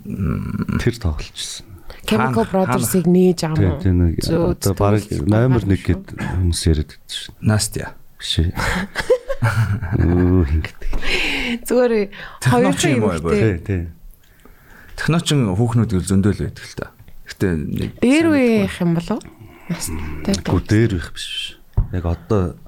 Тэр 0.05 0.95
тоглолчсон. 0.99 1.67
Chemical 2.03 2.45
Brothers-ыг 2.51 3.07
нээж 3.07 3.47
Зөө, 4.27 4.59
одоо 4.59 4.75
зүтгэл 4.75 5.23
номер 5.31 5.63
1 5.63 5.71
гаргах 5.71 5.87
гэд 5.87 6.05
хүмүүс 6.19 6.61
яриад 6.67 6.91
байдаг 6.99 7.15
ш. 7.15 7.31
Настя. 7.39 7.95
Биш. 8.19 8.43
Оо 9.43 10.43
хингдэг. 10.43 10.83
Зүгээр 11.69 11.93
Техноч 12.43 12.83
хоёрын 12.83 12.97
юм 12.99 13.05
уу, 13.07 13.15
юм 13.15 13.31
тий. 13.31 13.39
Тий, 13.39 13.59
тий. 13.63 13.83
Техночин 14.99 15.47
хүүхнүүд 15.55 15.95
зөндөөл 16.03 16.43
байдаг 16.43 16.65
л 16.67 16.75
та. 16.79 16.91
Гэтэ 17.31 17.47
нэг 17.55 17.91
Дээр 18.03 18.27
үеийнх 18.35 18.77
юм 18.83 18.99
болов? 18.99 19.23
Настай 19.71 20.35
Гү 20.43 20.59
дээр 20.67 20.93
их 20.99 21.07
биш 21.15 21.59
биш. 21.59 21.59
Яг 21.95 22.07
одоо 22.07 22.59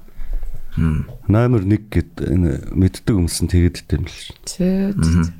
номер 1.27 1.63
1 1.63 1.91
гэд 1.91 2.23
энэ 2.23 2.71
мэддэг 2.71 3.15
хүмүүс 3.15 3.37
нь 3.43 3.51
тэгээд 3.51 3.83
идэм 3.83 4.07
л 4.07 4.15
ш. 4.15 4.31
Зөө. 4.47 5.31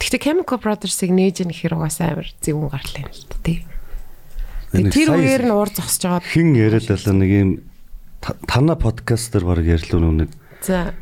Гэхдээ 0.00 0.20
Chemical 0.24 0.58
Brothers-ыг 0.58 1.12
нээж 1.12 1.44
ин 1.44 1.52
гэхэр 1.52 1.76
угаасаа 1.76 2.16
амар 2.16 2.28
зөвүүн 2.40 2.72
гарлаа 2.72 3.00
юм 3.04 3.12
л 3.12 3.24
та 3.28 3.36
тий. 3.44 3.58
Тэр 4.72 5.08
үеэр 5.12 5.44
нь 5.44 5.52
уур 5.52 5.68
зогсож 5.68 6.02
байгаа. 6.08 6.24
Хин 6.24 6.56
яриад 6.56 6.88
байлаа 6.88 7.14
нэг 7.20 7.30
юм 7.30 7.50
та- 8.24 8.36
тана 8.48 8.74
подкастер 8.80 9.44
баг 9.44 9.60
ярьлуу 9.60 10.08
нэг 10.24 10.30
За 10.64 10.94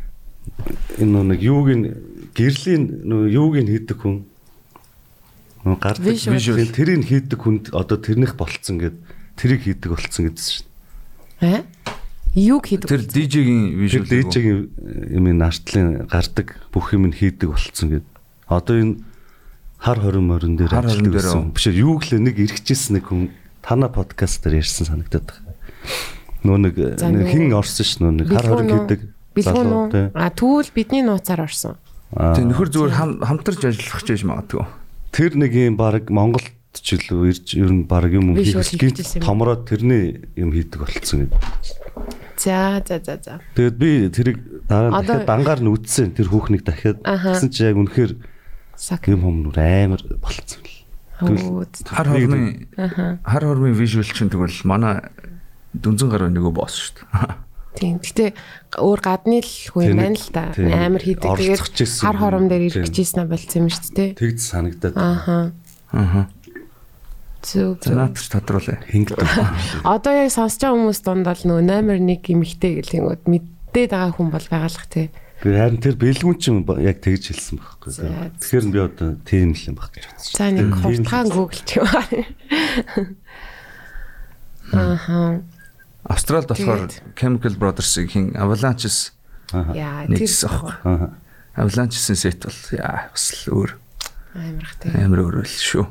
энэ 0.99 1.23
нэг 1.35 1.40
юуг 1.43 1.69
нь 1.71 1.85
гэрлийн 2.35 3.07
юуг 3.31 3.55
нь 3.62 3.71
хийдэг 3.71 3.99
хүн 4.02 4.26
гардаг 5.78 6.19
visual 6.19 6.67
тэрийг 6.73 7.05
хийдэг 7.07 7.38
хүнд 7.38 7.64
одоо 7.75 7.99
тэрнийх 8.00 8.35
болцсон 8.35 8.78
гэд 8.83 8.97
тэрийг 9.37 9.62
хийдэг 9.67 9.90
болцсон 9.93 10.31
гэдсэн 10.31 10.49
шин. 10.49 10.67
э? 11.43 11.62
Юг 12.35 12.67
хийдэг. 12.71 12.88
Тэр 12.88 13.02
DJ-гийн 13.02 13.67
Тэр 13.75 13.78
вижюал 13.78 14.09
DJ-ийн 14.09 14.59
юм 15.12 15.25
ин 15.28 15.43
артлын 15.43 16.07
гардаг 16.07 16.57
бүх 16.73 16.95
юм 16.95 17.11
нь 17.11 17.17
хийдэг 17.17 17.50
болцсон 17.50 17.99
гэд. 17.99 18.07
Одоо 18.49 18.76
энэ 18.81 18.95
хар 19.78 19.99
хорин 20.00 20.26
морин 20.28 20.57
дээр 20.57 20.73
дээр 20.73 20.88
ажилласан. 20.88 21.52
үү? 21.52 21.55
Биш 21.55 21.67
юу 21.69 22.00
гэлээ 22.00 22.21
нэг 22.25 22.37
эргэжсэн 22.40 22.93
нэг 22.99 23.05
хүн 23.09 23.31
тана 23.62 23.88
подкастер 23.93 24.57
ярьсан 24.59 24.88
санагдаад 24.88 25.28
байна. 25.28 25.52
Нөө 26.43 26.59
нэг 26.64 26.75
хин 27.28 27.52
орсон 27.52 27.85
ш 27.85 27.93
нөө 28.00 28.12
нэг 28.25 28.28
хар 28.33 28.47
хорин 28.49 28.69
хийдэг. 28.73 29.00
Бэлгүүн 29.37 29.71
үү? 29.71 30.17
А 30.17 30.31
тэгвэл 30.33 30.73
бидний 30.75 31.05
нууцаар 31.05 31.45
орсон. 31.47 31.76
Тэг 32.09 32.45
нөхөр 32.49 32.69
зүгээр 32.73 32.95
хам- 32.97 33.21
хамтарч 33.21 33.62
ажиллах 33.69 34.02
гэж 34.02 34.25
магадгүй. 34.25 34.64
Тэр 35.12 35.33
нэг 35.37 35.52
юм 35.52 35.76
баг 35.76 36.09
Монголд 36.09 36.49
ч 36.73 36.97
илүү 36.97 37.21
ирж 37.28 37.47
ер 37.59 37.71
нь 37.71 37.85
баг 37.85 38.09
юм 38.09 38.33
хийх 38.33 38.57
юм. 38.57 39.23
томроод 39.23 39.69
тэрний 39.69 40.25
юм 40.37 40.50
хийдэг 40.57 40.78
болцсон 40.81 41.28
гэдэг. 41.28 41.43
За 42.38 42.81
за 42.87 42.97
за 43.02 43.14
за. 43.21 43.40
Тэгээд 43.55 43.76
би 43.76 43.90
тэрийг 44.09 44.38
дараа 44.69 45.02
дахиад 45.02 45.26
дангаар 45.26 45.61
нь 45.61 45.69
үтсэн 45.75 46.14
тэр 46.14 46.31
хүүхнийг 46.31 46.62
дахиад 46.64 47.02
гэсэн 47.02 47.50
чи 47.50 47.67
яг 47.67 47.76
үнэхээр 47.76 48.12
Сак. 48.78 49.11
юм 49.11 49.26
хүмүүс 49.26 49.58
амар 49.58 50.02
болцсон 50.23 50.62
л. 50.62 50.78
Хар 51.18 52.06
хормын 52.06 52.70
хар 53.26 53.42
хормын 53.42 53.75
вижюал 53.75 54.06
чинь 54.06 54.30
тэгвэл 54.30 54.54
манай 54.62 55.02
дүнзэн 55.75 56.08
гаруй 56.08 56.30
нөгөө 56.30 56.54
босс 56.54 56.78
шүү 56.78 57.02
дээ. 57.02 57.35
Тийм. 57.78 57.99
Гэтэ 58.02 58.35
өөр 58.78 59.00
гадны 59.02 59.38
л 59.42 59.50
хүн 59.75 59.99
байна 59.99 60.14
л 60.14 60.30
та. 60.30 60.54
тийм. 60.54 60.70
Амар 60.70 61.02
хийдэг. 61.02 61.26
Тэгээд 61.26 61.62
хар 62.02 62.16
хором 62.18 62.47
дээр 62.47 62.70
ирчихсэн 62.70 63.26
болцсон 63.26 63.66
юм 63.66 63.70
шүү 63.70 63.94
дээ. 63.94 64.11
Тэгж 64.18 64.38
санагдаад 64.42 64.94
Ааха. 64.99 65.52
Аа. 65.94 66.26
Зөв. 67.42 67.78
За 67.82 67.90
зөв. 67.90 67.99
наадч 67.99 68.26
тодруулаа. 68.30 68.78
хингдэг. 68.90 69.23
Одоо 69.87 70.12
яг 70.26 70.30
сонсож 70.35 70.58
байгаа 70.58 70.75
хүмүүс 70.75 71.00
донд 71.06 71.25
бол 71.26 71.42
нөгөө 71.47 71.64
номер 71.66 71.97
1 72.02 72.35
эмэгтэй 72.35 72.73
гэлэнгүүд 72.82 73.23
мэддээд 73.30 73.90
байгаа 73.94 74.12
хүн 74.14 74.30
бол 74.35 74.47
байгалах 74.50 74.87
тий. 74.90 75.06
Би 75.38 75.54
харин 75.54 75.78
тэр 75.78 75.95
бэлгүүн 75.95 76.38
чинь 76.42 76.66
яг 76.83 76.99
тэгж 76.99 77.30
хэлсэн 77.30 77.57
байхгүй. 77.62 77.90
Тэгэхээр 78.42 78.66
би 78.75 78.78
одоо 78.83 79.09
тийм 79.23 79.54
л 79.54 79.62
юм 79.71 79.76
баг 79.78 79.95
гэж 79.95 80.11
бодсон. 80.11 80.35
За 80.35 80.50
нэг 80.50 80.68
хурдхан 80.83 81.28
гуглч 81.30 81.68
юм 81.78 81.87
байна. 81.87 82.26
Ааха. 84.73 85.42
Австралид 86.02 86.49
болохоор 86.50 86.90
Chemical 87.14 87.54
Brothers-ыг 87.54 88.11
хин 88.11 88.35
Avalanche-с 88.35 89.12
Яа 89.54 90.04
тэр 90.11 90.18
нэгсэн 90.18 90.49
аахгүй. 90.50 90.75
Аа. 90.85 91.14
Avalanche-ийн 91.54 92.18
сет 92.18 92.42
бол 92.42 92.61
яа 92.75 93.09
бас 93.14 93.30
л 93.47 93.54
өөр 93.54 93.71
амарх 94.35 94.75
тий. 94.83 94.90
амар 94.92 95.23
өөр 95.23 95.47
л 95.47 95.49
шүү. 95.49 95.87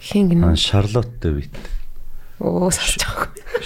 Хин 0.00 0.26
Аа, 0.40 0.52
гэнэ. 0.52 0.56
Шарлотт 0.56 1.12
Дэвид. 1.20 1.54
Оо 2.40 2.70
сонсож 2.72 3.04
байгаа. 3.04 3.28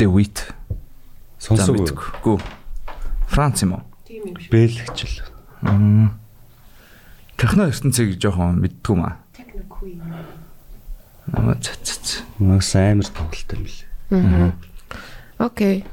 Charlotte 0.00 0.08
Дэвид 0.08 0.36
Сонсоогүй. 1.40 1.92
Гүү. 2.24 2.36
Франц 3.28 3.62
юм 3.64 3.72
уу? 3.76 3.84
Тийм 4.08 4.32
юм 4.32 4.36
шиг. 4.40 4.52
Бэлгч 4.52 4.98
л. 5.04 5.20
Техно 7.36 7.68
ертөнцийг 7.68 8.16
жоохон 8.20 8.60
мэддэг 8.60 8.92
юм 8.92 9.04
аа. 9.04 9.20
Техникгүй 9.36 10.00
юм. 10.00 10.08
Аа 11.32 11.56
за 11.60 11.72
за 11.84 11.96
за. 12.00 12.24
Маш 12.40 12.72
амар 12.76 13.08
тоглолт 13.08 13.50
юм 13.52 13.64
лээ. 13.64 14.52
Окей. 15.38 15.84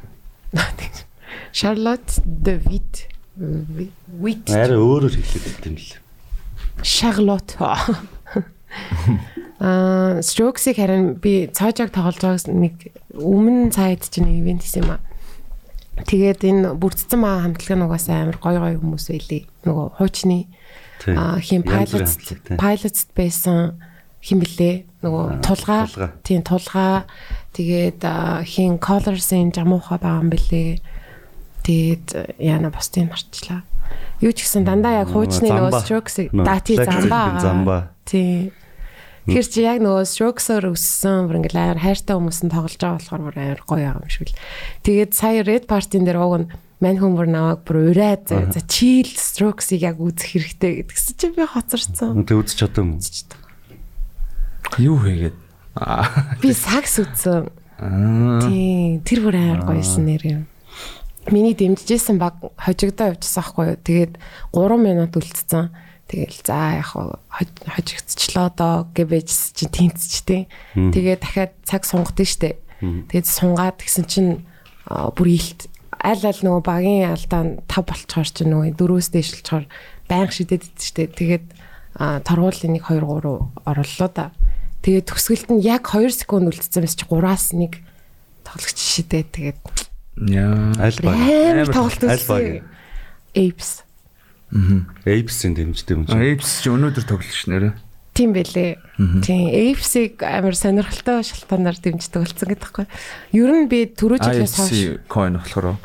Charlotte 1.52 2.20
de 2.24 2.60
Witt. 2.64 3.08
Witt. 3.40 4.52
Арай 4.52 4.80
өөрөөр 4.80 5.16
хэлээд 5.16 5.46
байт 5.48 5.68
юм 5.68 5.76
лээ. 5.80 6.00
Charlotte. 6.84 7.56
Аа, 9.60 10.22
Strokes-ийг 10.22 10.78
харин 10.78 11.18
би 11.18 11.50
цаажааг 11.50 11.90
тоглож 11.90 12.22
байгаас 12.22 12.46
нэг 12.46 12.94
өмнө 13.18 13.74
цаад 13.74 14.06
чинь 14.06 14.30
нэг 14.30 14.38
ивент 14.46 14.62
хийсэн 14.62 14.86
юм 14.86 14.92
аа. 14.94 15.02
Тэгээд 16.06 16.46
энэ 16.46 16.78
бүрдсэн 16.78 17.18
маа 17.18 17.42
хамтлаг 17.42 17.74
нь 17.74 17.86
угаасаа 17.90 18.30
амар 18.30 18.38
гой 18.38 18.58
гой 18.62 18.78
хүмүүс 18.78 19.06
байлээ. 19.10 19.44
Нөгөө 19.66 19.88
хуучны 19.98 20.46
Тийм. 21.02 21.18
аа 21.18 21.42
хамтлаг, 21.42 22.06
тийм. 22.06 22.58
pilots 22.62 23.02
байсан 23.18 23.82
хин 24.22 24.38
блэ 24.46 24.86
нөгөө 25.02 25.42
тулгаа 25.42 25.90
тийм 26.22 26.46
тулгаа 26.46 27.10
тэгээд 27.58 28.06
хин 28.46 28.78
colors-ын 28.78 29.50
жамууха 29.58 29.98
байгаа 29.98 30.22
юм 30.22 30.30
блэ. 30.30 30.78
Тэгээд 31.66 32.38
яана 32.38 32.70
бусдыг 32.70 33.10
марчлаа. 33.10 33.66
Юу 34.22 34.32
ч 34.38 34.46
гэсэн 34.46 34.70
дандаа 34.70 35.02
яг 35.02 35.10
хуучны 35.10 35.50
нөгөө 35.50 35.82
Strokes-ийг 35.82 36.30
дати 36.30 36.78
замбаа. 36.78 37.42
Замбаа. 37.42 37.82
Тийм. 38.06 38.54
Тэр 39.28 39.44
чи 39.44 39.62
яг 39.68 39.84
нөгөө 39.84 40.08
Strokes-оор 40.08 40.72
өссөн 40.72 41.28
бүр 41.28 41.44
ингээл 41.44 41.60
амар 41.60 41.84
хайртай 41.84 42.16
хүмүүс 42.16 42.40
нь 42.48 42.54
тоглож 42.54 42.80
байгаа 42.80 42.96
болохоор 42.96 43.24
бүр 43.28 43.38
амар 43.44 43.62
гоё 43.68 43.84
байгаа 43.84 44.04
юм 44.08 44.12
шиг 44.12 44.32
л. 44.32 44.40
Тэгээд 44.88 45.12
сая 45.12 45.44
Red 45.44 45.68
Party-н 45.68 46.08
дээр 46.08 46.24
уг 46.24 46.36
нь 46.40 46.50
мань 46.80 47.00
хүн 47.02 47.14
бүр 47.20 47.28
наваг 47.28 47.68
бүр 47.68 47.92
ураад 47.92 48.32
за 48.32 48.62
chill 48.72 49.12
Strokes-ийг 49.12 49.84
яг 49.84 50.00
үзэх 50.00 50.40
хэрэгтэй 50.40 50.88
гэдгсэн 50.88 51.16
чи 51.20 51.28
би 51.36 51.44
хоцорсон. 51.44 52.24
Тэг 52.24 52.40
үзэж 52.40 52.56
чадсан 52.56 52.96
юм. 52.96 53.02
Юу 54.80 54.98
хийгээд? 55.02 55.38
Би 56.42 56.54
сакс 56.54 56.98
үзсэн. 57.02 57.50
Аа. 57.78 58.42
Тийм. 58.42 59.02
Тэр 59.06 59.26
бүр 59.26 59.36
амар 59.38 59.62
гоёсэн 59.66 60.06
нэр 60.06 60.24
юм. 60.26 60.42
Миний 61.30 61.54
дэмжижсэн 61.54 62.18
баг 62.18 62.40
хожигдоо 62.58 63.14
явчихсан 63.14 63.44
байхгүй 63.44 63.66
юу. 63.68 63.78
Тэгээд 63.84 64.14
3 64.56 64.78
минут 64.80 65.14
үлдсэн. 65.18 65.70
Тэгэл 66.08 66.40
за 66.44 66.80
яг 66.80 66.96
хоо 66.96 67.20
хожигдчихлоо 67.30 68.48
доо 68.56 68.76
гэвэж 68.96 69.28
чи 69.54 69.66
тэнцчтэй. 69.68 70.48
Тэгээд 70.74 71.22
дахиад 71.22 71.54
цаг 71.68 71.84
сунгад 71.84 72.16
нь 72.16 72.28
штэ. 72.28 72.56
Тэгээд 72.80 73.28
сунгаад 73.28 73.78
гисэн 73.84 74.06
чинь 74.08 74.32
бүр 74.88 75.28
илт 75.28 75.68
аль 76.00 76.24
аль 76.24 76.42
нөгөө 76.44 76.64
багийн 76.64 77.12
алдаа 77.12 77.44
нь 77.44 77.60
тав 77.68 77.84
болцохоор 77.84 78.30
чинь 78.32 78.52
нөгөө 78.56 78.80
дөрөөс 78.80 79.12
дэшилчээр 79.12 79.66
байнга 80.08 80.32
шидэд 80.32 80.64
идсэн 80.64 80.88
штэ. 80.88 81.04
Тэгээд 81.12 81.46
торгуулийн 82.24 82.80
1 82.80 82.88
2 82.88 83.04
3 83.04 83.68
орлоо 83.68 84.10
да. 84.16 84.32
Тэгээд 84.86 85.12
төгсгөлт 85.12 85.50
нь 85.52 85.66
яг 85.66 85.92
2 85.92 86.08
секунд 86.24 86.48
үлдсэн 86.48 86.86
мэс 86.86 86.96
чи 86.96 87.04
3-аас 87.04 87.52
1 87.52 87.84
тоглогч 88.48 88.80
шидээ. 88.80 89.24
Тэгээд 89.28 89.60
Яа. 90.32 90.72
Аль 90.80 91.00
баг. 91.04 91.20
амар 91.20 91.68
тоглолт 91.68 92.04
аль 92.08 92.28
баг. 92.30 92.44
үзсэн. 92.48 92.78
Apes. 93.36 93.87
Apes-ийн 95.04 95.54
дэмждэг 95.58 95.94
юм 95.96 96.04
чинь. 96.08 96.24
Apes 96.24 96.64
чи 96.64 96.72
өнөөдөр 96.72 97.04
тоглож 97.04 97.36
ш 97.36 97.52
нэрэ. 97.52 97.76
Тийм 98.18 98.34
байлээ. 98.34 98.82
Тийм, 99.22 99.46
Apes-ийг 99.54 100.24
амар 100.24 100.56
сонирхолтой 100.58 101.22
шалтгаанаар 101.22 101.78
дэмждэг 101.78 102.24
болсон 102.24 102.48
гэдэг 102.50 102.64
байхгүй. 102.66 102.86
Ер 103.36 103.52
нь 103.54 103.70
би 103.70 103.86
түрүү 103.92 104.18
жилээс 104.24 104.56
хойш 104.58 104.82
coin 105.12 105.38
болохоор. 105.38 105.78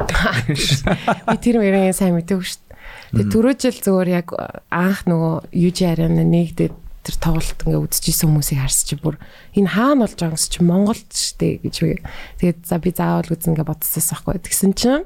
би 1.29 1.37
тэр 1.43 1.61
мөрийн 1.61 1.93
сайн 1.93 2.17
мэдээгүй 2.17 2.47
шүү 2.47 2.61
дээ. 2.63 2.73
Тэгээ 3.13 3.33
түрүү 3.37 3.55
жил 3.61 3.79
зөвөр 3.85 4.09
яг 4.09 4.33
анх 4.73 5.05
нөгөө 5.05 5.53
UG 5.53 5.79
Arena 5.93 6.25
нэгдээд 6.25 6.73
тэр 7.03 7.17
тоглолт 7.19 7.61
ингээ 7.67 7.83
үзчихсэн 7.83 8.31
хүмүүсийг 8.31 8.63
харс 8.63 8.87
чи 8.87 8.95
бүр 8.95 9.19
энэ 9.59 9.75
хаана 9.75 10.07
болж 10.07 10.17
байгаа 10.17 10.39
юм 10.39 10.49
чи 10.55 10.61
Монголд 10.63 11.11
шүү 11.11 11.37
дээ 11.37 11.55
гэж 11.67 11.77
би. 11.83 11.93
Тэгээд 12.39 12.59
за 12.63 12.79
би 12.79 12.91
заавал 12.95 13.27
үзнэ 13.27 13.51
ингээ 13.59 13.67
бодсоос 13.67 14.09
байхгүй. 14.15 14.39
Тэгсэн 14.39 14.73
чинь 14.79 15.05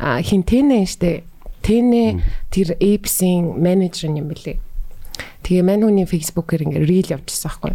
а 0.00 0.18
хин 0.24 0.42
тэнэ 0.42 0.88
штэ. 0.88 1.22
Тэнэ 1.64 2.20
тэр 2.52 2.76
Apes-ийн 2.76 3.56
менежер 3.56 4.12
юм 4.12 4.28
бэлээ. 4.28 4.60
Тэгээ 5.44 5.64
мань 5.64 5.84
хүний 5.84 6.04
Facebook-ээр 6.04 6.68
ингээ 6.68 6.84
рил 6.84 7.08
явуулчихсан 7.16 7.48
байхгүй. 7.48 7.74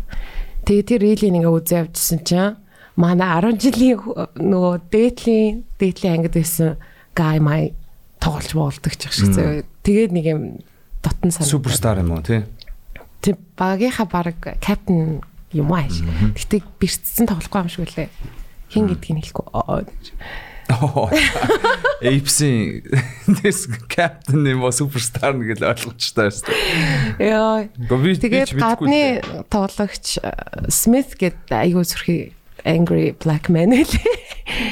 Тэгээ 0.66 0.86
тэр 0.86 1.02
рилийг 1.02 1.34
ингээ 1.34 1.54
үзээ 1.58 1.80
явуулчихсан 1.90 2.20
чинь 2.22 2.58
манай 2.94 3.30
10 3.42 3.58
жилийн 3.58 3.98
нөгөө 4.38 4.74
дээдлийн 4.94 5.66
дээдлийн 5.82 6.14
ангид 6.22 6.36
байсан 6.38 6.78
guy 7.18 7.38
май 7.42 7.74
тоглож 8.22 8.54
болдог 8.54 8.94
ч 8.94 9.10
шиг 9.10 9.34
зөө. 9.34 9.66
Тэгээд 9.86 10.12
нэг 10.14 10.26
юм 10.30 10.42
дотн 11.02 11.32
санаа. 11.32 11.50
Суперстар 11.50 12.02
юм 12.04 12.14
уу 12.14 12.22
тий? 12.22 12.44
Тэг 13.24 13.40
багийнхаа 13.58 14.06
баг 14.06 14.38
капитан 14.42 15.24
юм 15.56 15.70
ааш. 15.74 16.04
Гэтэ 16.36 16.62
бэрцсэн 16.78 17.26
тоглохгүй 17.26 17.62
юм 17.64 17.72
шиг 17.72 17.86
үлээ. 17.88 18.10
Хин 18.70 18.86
гэдгийг 18.92 19.34
хэлэхгүй. 19.34 19.46
Apes-ийн 22.00 22.86
captain 23.90 24.46
юм 24.46 24.64
уу 24.64 24.72
суперстар 24.72 25.34
нэг 25.34 25.60
л 25.60 25.66
ойлгочтой 25.66 26.30
байсан. 26.30 26.54
Яа. 27.18 27.68
Тэгээд 27.76 28.54
гадны 28.56 29.22
тоглогч 29.50 30.22
Смит 30.70 31.18
гэдэг 31.18 31.50
айгуу 31.50 31.84
зүрхий 31.84 32.38
angry 32.64 33.18
black 33.18 33.50
man 33.50 33.74
үлээ. 33.74 34.18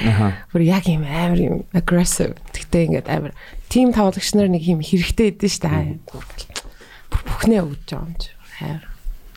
Аха. 0.07 0.37
Бүр 0.53 0.61
яг 0.63 0.85
юм 0.87 1.03
амар 1.03 1.39
юм 1.41 1.57
aggressive. 1.73 2.37
Тэгтээ 2.53 2.85
ингээд 2.93 3.09
амар 3.09 3.33
тим 3.67 3.91
тоглогч 3.91 4.37
нар 4.37 4.47
нэг 4.53 4.63
юм 4.63 4.85
хэрэгтэй 4.85 5.33
идэв 5.33 5.51
штэ. 5.51 5.97
Бүр 6.07 7.21
бүхнээ 7.25 7.61
өгч 7.65 7.89
байгаа 7.89 8.05
юм 8.05 8.15
чи. 8.21 8.29
Хайр. 8.61 8.83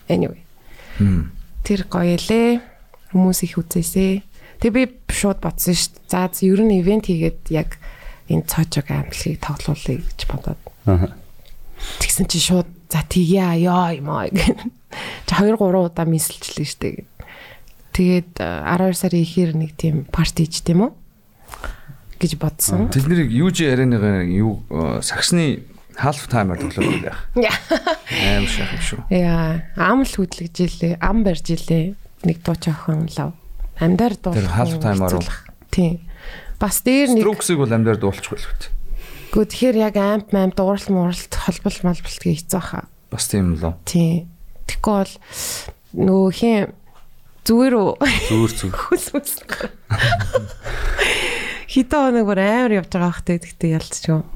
Anyway. 0.08 0.42
Тэр 1.64 1.88
гоё 1.88 2.16
лээ. 2.20 2.60
Хүмүүс 3.10 3.42
их 3.48 3.58
үзээсэй. 3.58 4.22
Тэг 4.60 4.70
би 4.76 4.82
шууд 5.08 5.40
бодсон 5.40 5.74
шүү 5.74 5.92
дээ. 5.96 6.08
За 6.12 6.28
ер 6.44 6.60
нь 6.60 6.78
ивент 6.80 7.08
хийгээд 7.08 7.40
яг 7.50 7.80
энэ 8.28 8.44
цоожог 8.44 8.86
амлыг 8.92 9.40
тоглоулъя 9.40 9.98
гэж 10.04 10.20
бодоод. 10.28 10.60
Аа. 10.86 11.16
Тэгсэн 11.98 12.28
чи 12.28 12.38
шууд 12.38 12.68
за 12.92 13.00
тгийа 13.08 13.56
ёо 13.56 13.96
юм 13.96 14.12
аа 14.12 14.28
гэх. 14.28 14.52
Чи 15.26 15.32
2 15.34 15.56
3 15.56 15.58
удаа 15.58 16.04
мисэлчлээ 16.04 16.66
шүү 16.68 16.80
дээ. 16.84 16.98
Тэгээд 17.96 18.32
э, 18.38 18.62
12 18.68 19.00
сарын 19.00 19.24
ихээр 19.24 19.52
нэг 19.56 19.72
тийм 19.80 20.04
парти 20.12 20.44
ич 20.44 20.62
тийм 20.62 20.84
үү? 20.86 20.92
гэж 22.20 22.36
бодсон. 22.36 22.92
Тэд 22.92 23.08
нэрийг 23.08 23.32
UG 23.32 23.64
аренагаа 23.72 24.20
юу 24.28 24.60
э, 24.68 25.00
сагсны 25.00 25.64
half 25.96 26.28
timer 26.28 26.60
тоглоод 26.60 27.00
байх. 27.00 27.18
Аим 28.12 28.44
шах 28.44 28.76
юм 28.76 28.84
шүү. 28.84 29.00
Яа, 29.08 29.64
ам 29.80 30.04
л 30.04 30.12
хөдлөж 30.12 30.52
илээ, 30.52 31.00
ам 31.00 31.24
барьж 31.24 31.48
илээ. 31.48 31.96
Нэг 32.28 32.44
дуу 32.44 32.56
чахан 32.60 33.08
лав. 33.16 33.32
Амьдар 33.80 34.14
дуу. 34.20 34.36
Тэр 34.36 34.48
half 34.52 34.76
timer 34.76 35.16
уу? 35.16 35.24
Тийм. 35.72 36.04
Бас 36.60 36.84
дээр 36.84 37.16
нэг 37.16 37.24
Strokes-ыг 37.24 37.56
бол 37.56 37.72
амьдаар 37.72 37.96
дуулчихгүй 37.96 38.36
л 38.36 38.44
үү. 38.44 38.68
гоо 39.32 39.46
тэгэхээр 39.48 39.76
яг 39.80 39.96
амп 39.96 40.36
мамп 40.36 40.54
дууралт 40.58 40.90
мууралт 40.92 41.32
холбол 41.32 41.78
малбалт 41.86 42.20
гээ 42.20 42.36
хэцүү 42.36 42.60
хаа. 42.60 42.84
Бас 43.08 43.24
тийм 43.32 43.56
л 43.56 43.64
үү. 43.64 43.74
Тийм. 43.88 44.28
Тэгэхгүй 44.68 44.94
бол 45.00 45.14
нөгөө 45.96 46.30
хин 46.36 46.74
зүгээр 47.48 47.74
үү? 47.80 47.90
Зүүр 48.28 48.52
зүг. 48.52 48.74
Хүс 48.76 49.06
хүс. 49.16 49.32
Хитэ 51.70 51.96
оног 51.96 52.26
бүр 52.26 52.42
амар 52.42 52.84
явж 52.84 52.90
байгаа 52.90 53.14
хөхтэй 53.16 53.38
гэхдээ 53.40 53.74
ялцчихв. 53.78 54.26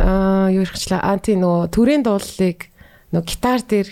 Аа 0.00 0.50
юу 0.50 0.64
ихчлээ. 0.64 0.98
Аа 0.98 1.20
тий 1.20 1.36
нөгөө 1.36 1.70
төрийн 1.70 2.02
дуулалыг 2.02 2.72
нөгөө 3.12 3.28
гитар 3.28 3.60
дээр 3.62 3.88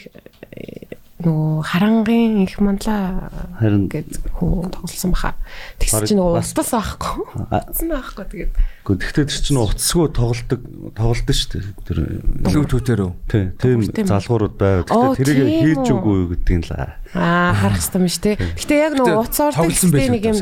нөгөө 1.25 1.65
харангийн 1.65 2.45
их 2.45 2.61
манлаа 2.61 3.33
Харин 3.57 3.89
гэд 3.89 4.21
хүн 4.37 4.69
тоглосон 4.69 5.11
баха. 5.17 5.33
Тэгс 5.81 6.05
чи 6.05 6.15
нөгөө 6.15 6.45
устас 6.45 6.71
аахгүй. 6.77 7.25
А- 7.49 7.65
Утсан 7.65 7.91
аахгүй 7.97 8.25
тэгээд. 8.29 8.53
Гэхдээ 8.85 9.25
тэр 9.25 9.41
чинь 9.41 9.57
уцсгүй 9.57 10.13
тоглолдог 10.13 10.61
тоглолдог 10.93 11.33
шүү 11.33 11.49
дээ. 11.57 11.65
Тэр 11.89 11.99
Bluetooth-ээр 12.45 13.01
үү? 13.09 13.13
тий, 13.33 13.45
тийм 13.57 13.81
залгуурууд 14.05 14.55
байв. 14.61 14.85
Гэхдээ 14.85 15.17
тэрийг 15.17 15.39
тийм 15.49 15.65
хийж 15.65 15.89
үгүй 15.97 16.19
гэдгийг 16.37 16.63
л 16.69 16.73
аа. 16.77 17.01
Аа 17.17 17.57
харах 17.57 17.81
хэрэгтэй 17.81 18.01
юм 18.05 18.09
шүү 18.13 18.25
дээ. 18.29 18.37
Гэтэ 18.61 18.75
яг 18.77 18.93
нөгөө 19.01 19.17
утас 19.25 19.41
ордог 19.41 19.65
гэхдээ 19.73 19.93
байх 19.97 20.13
нэг 20.13 20.25
юм 20.29 20.37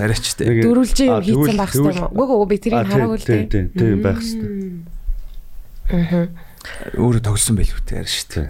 А, 1.12 1.23
юм 1.23 1.23
хийцэн 1.23 1.57
байх 1.62 1.71
хэрэгтэй 1.71 1.95
юм 1.95 2.11
уу? 2.11 2.16
Гүг 2.18 2.31
гүг 2.35 2.49
би 2.51 2.57
тэрийг 2.59 2.87
хараагүй 2.90 3.18
л 3.23 3.27
дээ. 3.31 3.47
тий, 3.47 3.64
тийм 3.71 4.03
байх 4.03 4.18
хэрэгтэй. 4.18 4.83
Өөрөө 6.99 7.23
тоглосон 7.23 7.55
байл 7.59 7.71
үү 7.71 7.83
арай 7.92 8.09
шүү 8.11 8.29
дээ. 8.35 8.49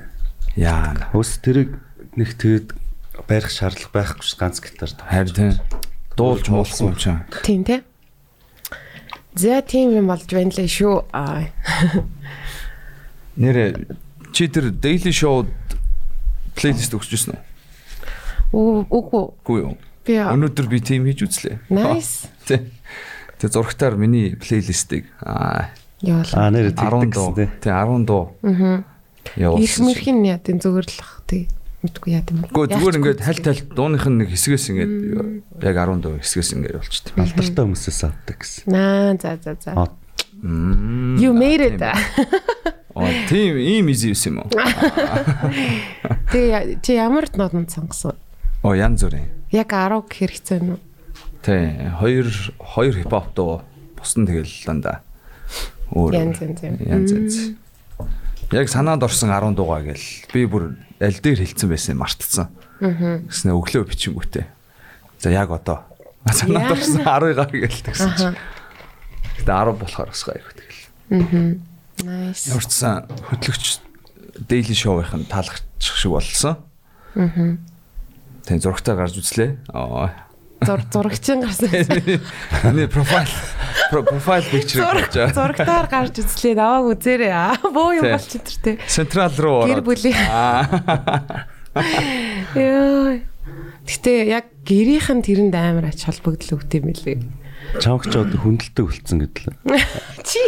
Яа. 0.56 1.08
Ус 1.16 1.40
тэрийг 1.40 1.72
нэг 2.16 2.34
тэгэд 2.36 2.72
барих 3.28 3.50
шаардлага 3.52 3.92
байхгүй 3.92 4.24
ш 4.26 4.36
ганц 4.36 4.60
гитар. 4.60 4.92
Харин 5.08 5.32
тийм. 5.34 5.52
Дуулж 6.16 6.48
муулсан 6.52 6.92
юм 6.92 6.96
чинь. 6.96 7.20
Тийм 7.44 7.64
тий. 7.64 7.80
За 9.34 9.62
тийм 9.64 9.96
юм 9.96 10.06
болж 10.12 10.28
байна 10.28 10.52
лээ 10.52 10.68
шүү. 10.68 11.08
Аа. 11.12 11.48
Нэрэ 13.40 13.96
чи 14.36 14.48
тэр 14.48 14.68
daily 14.76 15.12
show 15.12 15.48
плейлист 16.56 16.92
өгчөөсөн 16.92 17.36
үү? 18.52 18.84
Үгүй 18.92 19.24
Үгүй 19.40 19.58
юу? 19.64 19.76
би 20.04 20.18
Өнөөдөр 20.20 20.66
би 20.68 20.80
тим 20.84 21.08
хийж 21.08 21.24
үзлээ. 21.24 21.56
nice. 21.72 22.28
Тэ. 22.48 22.68
Тэ 23.40 23.48
зурагтаар 23.48 23.96
миний 23.96 24.36
плейлистийг 24.36 25.08
аа 25.24 25.72
Яа. 26.04 26.26
Аа 26.36 26.50
нэр 26.52 26.74
10 26.74 26.76
тэгдэг 26.76 27.10
гэсэн 27.16 27.34
тий. 27.38 27.48
Тэ 27.62 27.70
10 27.72 28.04
дуу. 28.04 28.36
Аа. 28.44 28.84
Их 29.22 29.38
Явуулсан. 29.40 29.86
мөрхийн 29.86 30.20
яа 30.28 30.36
тийм 30.42 30.58
тий. 30.60 31.00
Мэдгүй 31.82 32.14
яа 32.14 32.22
тийм. 32.22 32.46
Гэхдээ 32.46 32.78
зүгээр 32.78 32.98
ингээд 33.02 33.20
хальт 33.26 33.42
хальт 33.42 33.68
дууных 33.74 34.06
нь 34.06 34.18
нэг 34.22 34.30
хэсгээс 34.30 34.66
ингээд 34.70 34.94
яг 35.66 35.76
10 35.82 35.98
дуу 35.98 36.14
хэсгээс 36.22 36.50
ингээд 36.54 36.74
явуулчихдаг. 36.78 37.14
Алдартай 37.18 37.62
хүмүүсээс 37.66 38.00
авдаг 38.06 38.36
гэсэн. 38.38 38.62
Наа 38.70 39.18
за 39.18 39.34
за 39.42 39.52
за. 39.58 39.70
Аа. 39.74 39.90
You 41.18 41.34
made 41.34 41.62
it. 41.62 41.82
Оо 42.94 43.08
тийм 43.26 43.56
ийм 43.58 43.88
easy 43.90 44.14
юм 44.14 44.42
уу? 44.42 44.50
Тэгээ 46.32 46.82
чи 46.84 46.92
ямар 46.94 47.26
нотон 47.34 47.66
сонгосон? 47.66 48.14
Оо 48.62 48.74
янз 48.76 49.02
бүрийн. 49.02 49.26
Яг 49.50 49.72
10 49.72 50.06
гэхэр 50.06 50.32
хэцүү 50.38 50.56
юм 50.60 50.68
уу? 50.76 50.80
Тэ 51.42 51.90
хоёр 51.98 52.28
хоёр 52.58 52.94
хипхоп 52.94 53.32
дуу 53.34 53.62
бусна 53.96 54.28
тэгэл 54.28 54.50
дандаа. 54.66 55.00
Өөр 55.90 56.14
Янз 56.14 56.38
янз 56.42 56.60
янз 56.62 57.10
янз. 57.10 57.36
Яг 58.52 58.68
санаанд 58.68 59.02
орсон 59.02 59.32
10 59.32 59.56
дуугаа 59.56 59.80
гэл 59.80 60.06
би 60.32 60.44
бүр 60.44 60.76
аль 61.00 61.18
дээр 61.24 61.40
хилцсэн 61.40 61.72
байсан 61.72 61.96
мартцсан. 61.96 62.52
Аа. 62.84 63.24
Гэснэ 63.24 63.56
өглөө 63.56 63.88
бичингүүтээ. 63.88 64.46
За 65.24 65.32
яг 65.32 65.50
одоо 65.56 65.88
санаанд 66.28 66.76
орсон 66.76 67.00
10-ыг 67.00 67.48
гэл 67.48 67.80
тэгсэн 67.88 68.12
чи. 68.12 68.28
Аха. 68.28 68.36
Гэтэ 69.40 69.52
10 69.56 69.80
болохоор 69.80 70.08
басгаа 70.12 70.36
яг 70.36 70.52
тэгэл. 70.52 70.82
Nice. 72.04 72.52
Ямарчсан 72.52 73.08
хөтлөгч 73.30 73.80
daily 74.48 74.76
show-ын 74.76 75.24
таалгачих 75.32 75.96
шиг 75.96 76.12
болсон. 76.12 76.60
Аа. 77.16 77.56
Тэ 78.44 78.60
зурагтаа 78.60 79.00
гарч 79.00 79.16
үзлээ. 79.16 79.72
Аа. 79.72 80.28
Зур 80.66 80.80
зурагчин 80.92 81.40
гарсан. 81.42 81.68
Миний 82.64 82.86
профайл 82.88 83.28
про- 83.90 84.02
профайл 84.02 84.44
picture 84.52 84.84
гэж. 85.10 85.34
зурагтаар 85.34 85.86
гарч 85.90 86.18
үзлээ. 86.22 86.54
Навааг 86.56 86.86
үзээрэй. 86.96 87.32
Бөө 87.72 87.90
юм 87.98 88.04
болчих 88.12 88.42
тэр 88.46 88.58
тий. 88.62 88.76
Централ 88.86 89.34
руу 89.38 89.66
Гэр 89.66 89.80
ороод. 89.82 89.86
бүлийн. 89.86 90.16
Яа. 92.54 93.20
Гэтэ 93.82 94.12
яг 94.30 94.46
гэрийнх 94.62 95.10
нь 95.10 95.24
тэрэнд 95.26 95.54
амар 95.58 95.90
ач 95.90 96.06
холбогдол 96.06 96.58
өгд 96.62 96.70
юм 96.78 96.86
билээ. 96.94 97.18
чамх 97.82 98.06
ч 98.06 98.14
одоо 98.14 98.38
хүндэлдэг 98.38 98.84
болцсон 98.86 99.18
гэдлээ. 99.26 99.54
Чи 100.28 100.40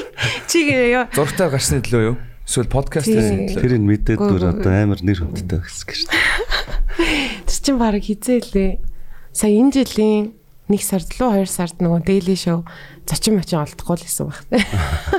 чи 0.46 0.58
яа. 0.70 1.10
Зурагтаа 1.10 1.50
гарсны 1.50 1.82
төлөө 1.82 2.02
юу? 2.14 2.16
Эсвэл 2.46 2.68
подкаст 2.70 3.08
хийсний 3.08 3.48
төлөө. 3.50 3.62
Тэрийг 3.64 3.82
мэдээд 3.82 4.20
гүү, 4.20 4.38
одоо 4.52 4.70
амар 4.70 5.00
нэр 5.02 5.24
хүндтэй 5.24 5.58
гэсэн 5.64 5.86
гэж. 5.88 6.00
Тэр 7.48 7.58
чин 7.64 7.76
баг 7.80 7.96
хизээлээ. 7.98 8.72
Сая 9.34 9.50
энэ 9.50 9.74
жилийн 9.74 10.38
1 10.70 10.78
сард 10.78 11.10
лөө 11.18 11.42
2 11.42 11.50
сард 11.50 11.82
нөгөө 11.82 12.06
daily 12.06 12.38
show 12.38 12.62
зочин 13.02 13.34
мочин 13.34 13.66
олдохгүй 13.66 13.98
л 13.98 14.06
гэсэн 14.06 14.30
баг. 14.30 14.46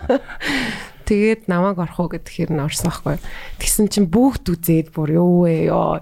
Тэгээд 1.05 1.51
намайг 1.51 1.77
орох 1.77 1.99
уу 1.99 2.09
гэхээр 2.09 2.55
нь 2.55 2.63
орсон 2.63 2.89
байхгүй. 2.89 3.19
Тэгсэн 3.59 3.91
чинь 3.91 4.07
бүгд 4.09 4.55
үзээд 4.55 4.89
бүр 4.95 5.19
ёо 5.19 5.45
ээ 5.45 5.69
ёо. 5.69 6.01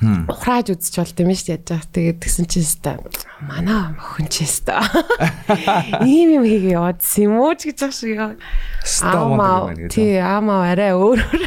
Ухрааж 0.00 0.74
үзэж 0.76 0.96
болт 1.00 1.20
юм 1.22 1.32
шүү 1.32 1.56
яаж 1.56 1.70
яах. 1.72 1.86
Тэгээд 1.88 2.18
тэгсэн 2.18 2.44
чинь 2.50 2.66
өста 2.66 3.00
манай 3.40 3.96
охин 3.96 4.28
ч 4.28 4.44
өста. 4.44 4.82
Ийм 6.04 6.40
юм 6.40 6.44
хийгээ 6.44 6.76
яваадсан 6.76 7.32
юм 7.32 7.40
уу 7.40 7.56
ч 7.56 7.72
гэж 7.72 7.78
ах 7.88 7.94
шиг 7.96 8.18
яа. 8.18 8.36
Аамаа 9.06 9.72
тий 9.88 10.20
аамаа 10.20 10.72
арай 10.72 10.92
өөрөөр 10.92 11.42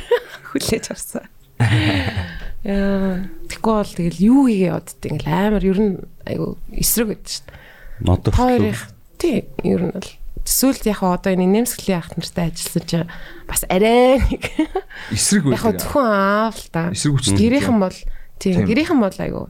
хүлээж 0.50 0.86
авсан. 0.94 1.30
Яа 2.64 3.28
тэггүй 3.52 3.74
бол 3.76 3.92
тэгэл 3.92 4.24
юу 4.24 4.42
хийгээ 4.48 4.72
яваадт 4.72 5.04
ингээл 5.04 5.28
амар 5.28 5.64
ер 5.68 5.80
нь 5.84 5.96
айгу 6.24 6.56
эсрэг 6.72 7.12
гэдэг 7.12 7.28
шүү 7.28 7.44
дээ. 7.44 7.60
Нодох. 8.08 8.34
Та 8.36 8.48
хоёрын 8.48 8.76
тий 9.20 9.38
ер 9.68 9.82
нь 9.84 9.92
бол 9.92 10.10
Эсвэл 10.44 10.80
яг 10.92 11.00
одоо 11.04 11.32
энэ 11.32 11.48
нэмсглийн 11.48 12.04
ах 12.04 12.12
нартай 12.20 12.52
ажилласан 12.52 12.84
чинь 12.84 13.08
бас 13.48 13.64
арай 13.72 14.20
нэг 14.20 14.44
Эсрэг 15.16 15.48
яг 15.48 15.64
үү? 15.64 15.80
зөвхөн 15.80 16.08
аав 16.08 16.56
л 16.60 16.68
да. 16.72 16.92
Эсрэг 16.92 17.16
хүч. 17.16 17.32
Гэрийнхэн 17.32 17.80
бол 17.80 17.98
тийм 18.44 18.68
гэрийнхэн 18.68 19.00
бол 19.00 19.18
айгу 19.24 19.48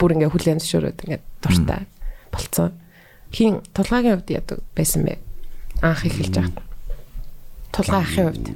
бүр 0.00 0.12
ингээ 0.16 0.32
хүлэн 0.32 0.60
зөвшөөрөөд 0.64 0.98
ингээ 1.04 1.20
дуртай 1.44 1.84
болцсон. 2.32 2.72
Хин 3.32 3.60
тулгаагийн 3.76 4.16
хувьд 4.16 4.32
яадаг 4.32 4.58
байсан 4.72 5.04
бэ? 5.04 5.20
Анх 5.84 6.08
эхэлж 6.08 6.32
байгаа. 6.32 6.64
Тулгаан 7.72 8.04
ахын 8.04 8.24
хувьд. 8.32 8.46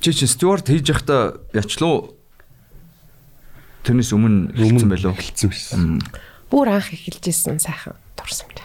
Чи 0.00 0.12
чи 0.16 0.24
стюарт 0.24 0.72
хийж 0.72 0.88
явахдаа 0.88 1.44
ячлуу 1.52 2.16
тэрнээс 3.84 4.16
өмнө 4.16 4.56
хэлсэн 4.56 4.88
байлоо. 4.88 5.12
Хэлсэн 5.12 5.48
байсан. 5.52 6.00
Бүр 6.48 6.72
анх 6.72 6.88
эхэлж 6.88 7.28
исэн 7.28 7.60
сайхан 7.60 8.00
дурсамж. 8.16 8.64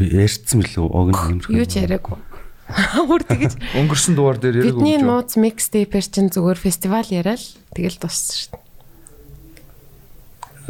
Би 0.00 0.08
ярьсан 0.08 0.64
билүү 0.64 0.88
огн 0.88 1.12
юмрх. 1.36 1.52
Юу 1.52 1.68
ч 1.68 1.84
яриаггүй. 1.84 2.16
Бүр 3.08 3.22
тэгэж 3.28 3.60
Өнгөрсөн 3.76 4.16
дугаар 4.16 4.40
дээр 4.40 4.64
яриаг 4.64 4.80
бидний 4.80 4.96
нууц 4.96 5.36
микстейпер 5.36 6.00
чинь 6.00 6.32
зүгээр 6.32 6.58
фестивал 6.58 7.04
яриад 7.04 7.44
тэгэл 7.76 8.00
дууссан 8.00 8.34
шүү 8.40 8.50
дээ. 8.56 8.64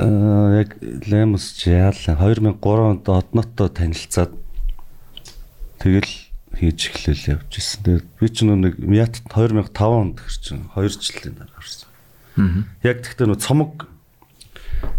Аа 0.03 0.59
яг 0.59 0.75
Лемус 0.83 1.55
яалаа 1.63 2.19
2003 2.19 2.59
онд 2.59 3.07
одноттой 3.07 3.71
танилцаад 3.71 4.35
тэгэл 5.79 6.24
хийж 6.55 6.91
эхлээл 6.91 7.39
явж 7.39 7.51
ирсэн. 7.59 7.83
Тэгээд 7.85 8.07
би 8.21 8.29
ч 8.31 8.37
нэг 8.47 8.75
Мят 8.79 9.21
2005 9.29 9.75
онд 9.83 10.17
гэр 10.23 10.37
чинь 10.39 10.65
2 10.73 10.89
жилийн 10.89 11.35
дараа 11.39 11.59
орсон. 11.59 11.89
Яг 12.83 13.03
тэгтээ 13.03 13.27
нөө 13.29 13.39
цомог 13.39 13.87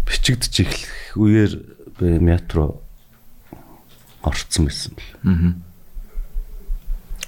бичигдэж 0.06 0.54
эхлэх 0.64 0.94
үеэр 1.16 1.52
би 2.00 2.18
Мят 2.20 2.48
руу 2.52 2.80
орцсон 4.22 4.68
байсан 4.68 4.92
бэл. 4.96 5.12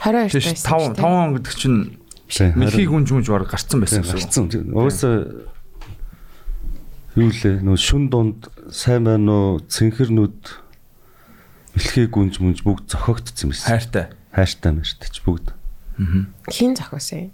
22 0.01 0.33
Тийш 0.33 0.47
байсан. 0.53 0.95
5 0.95 1.01
5 1.01 1.05
он 1.05 1.31
гэдэг 1.37 1.55
чинь 1.57 1.79
мэлхийг 2.29 2.93
үнж 2.93 3.09
мүнж 3.09 3.29
баг 3.33 3.49
гарцсан 3.49 3.81
байсан 3.81 4.05
гарцсан. 4.05 4.47
Угаасаа 4.73 5.17
юу 7.17 7.31
лээ 7.33 7.65
нөө 7.65 7.77
шүн 7.81 8.13
дунд 8.13 8.47
сайн 8.71 9.09
байна 9.09 9.57
уу 9.57 9.65
цэнхэрнүүд 9.65 10.68
мэлхийг 11.79 12.11
гүнж 12.11 12.43
мүнж 12.43 12.67
бүгд 12.67 12.91
зохиогдсон 12.91 13.55
байсан. 13.55 13.71
Хайртай. 13.71 14.07
хайртай 14.35 14.73
мэртэж 14.75 15.23
бүгд. 15.23 15.55
Хин 16.51 16.75
зохиосон 16.75 17.31
юм. 17.31 17.33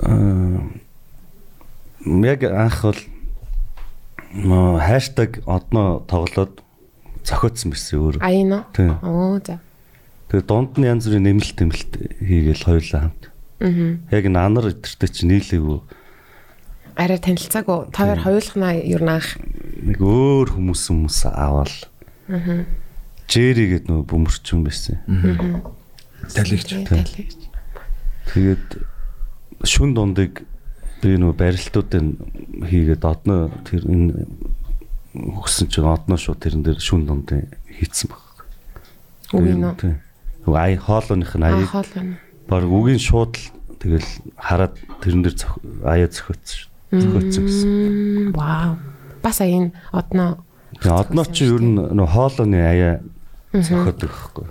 Аа 0.00 0.64
яг 2.24 2.40
анх 2.48 2.80
бол 2.80 3.00
нөө 4.32 4.80
хаштаг 4.80 5.44
одноо 5.44 6.00
тоглоод 6.08 6.64
зохиодсон 7.28 7.76
байсан 7.76 8.00
өөр. 8.00 8.16
Аян 8.24 8.52
уу? 8.56 8.64
Тийм. 8.72 8.96
Оо 9.04 9.36
за. 9.44 9.60
Тэгээ 10.32 10.48
дунд 10.48 10.80
нь 10.80 10.88
янз 10.88 11.04
бүрийн 11.04 11.28
нэмэлт 11.28 11.60
тэмэлт 11.60 11.92
хийгээл 12.24 12.64
хоёулаа 12.64 13.00
хамт. 13.12 13.24
Аа. 13.60 14.00
Яг 14.08 14.24
энэ 14.24 14.40
анар 14.40 14.72
өдөртөө 14.72 15.08
чи 15.12 15.28
нийлээгүй 15.28 15.80
Арай 16.94 17.18
танилцаагүй. 17.18 17.90
Та 17.90 18.06
хоёр 18.06 18.22
хоёулахнаа 18.22 18.78
ер 18.78 19.02
нь 19.02 19.10
анх 19.10 19.34
нэг 19.82 19.98
өөр 19.98 20.54
хүмүүс 20.54 20.94
хүмүүс 20.94 21.26
аваад. 21.26 21.90
Аа. 22.28 22.64
Жэри 23.28 23.64
гэдэг 23.72 23.88
нөө 23.88 24.04
бөмбөрчөн 24.08 24.60
байсан. 24.64 25.00
Талигч. 26.32 26.70
талигч. 26.88 27.36
Тэгээд 28.32 28.80
шүн 29.64 29.92
дундыг 29.96 30.44
би 31.04 31.16
нөө 31.20 31.36
барилтуудын 31.36 32.16
хийгээд 32.64 33.04
одноо 33.04 33.52
тэр 33.68 33.84
энэ 33.84 34.24
өгсөн 35.14 35.68
чинь 35.68 35.84
одноо 35.84 36.16
шууд 36.16 36.40
тэрэн 36.40 36.64
дээр 36.64 36.80
шүн 36.80 37.04
дундын 37.04 37.52
хийцэн 37.68 38.08
баг. 38.08 38.24
Үгүй 39.36 39.56
нөө. 39.56 40.00
Ай 40.56 40.76
хоолойных 40.76 41.36
нь 41.36 41.44
Аа 41.44 41.60
аяг 41.60 41.68
хоол 41.68 41.90
байна. 41.92 42.16
баг 42.48 42.64
үгийн 42.68 43.00
шууд 43.00 43.36
л 43.36 43.46
тэгэл 43.80 44.08
хараад 44.36 44.74
тэрэн 45.04 45.22
дээр 45.24 45.36
аяа 45.84 46.08
зөхиоцсон 46.08 46.56
шүү. 46.56 46.68
Зөхиоцсон 47.00 47.44
гэсэн. 47.48 47.68
Вау. 48.32 48.76
Бас 49.20 49.40
аян 49.40 49.72
Тэгээ 49.92 50.40
одноо 50.90 51.24
чи 51.24 51.48
ер 51.48 51.62
нь 51.62 51.76
нөгөө 51.78 52.12
хоолойны 52.12 52.58
аяа 52.60 52.94
зөхиодог 53.52 54.10
байхгүй. 54.10 54.46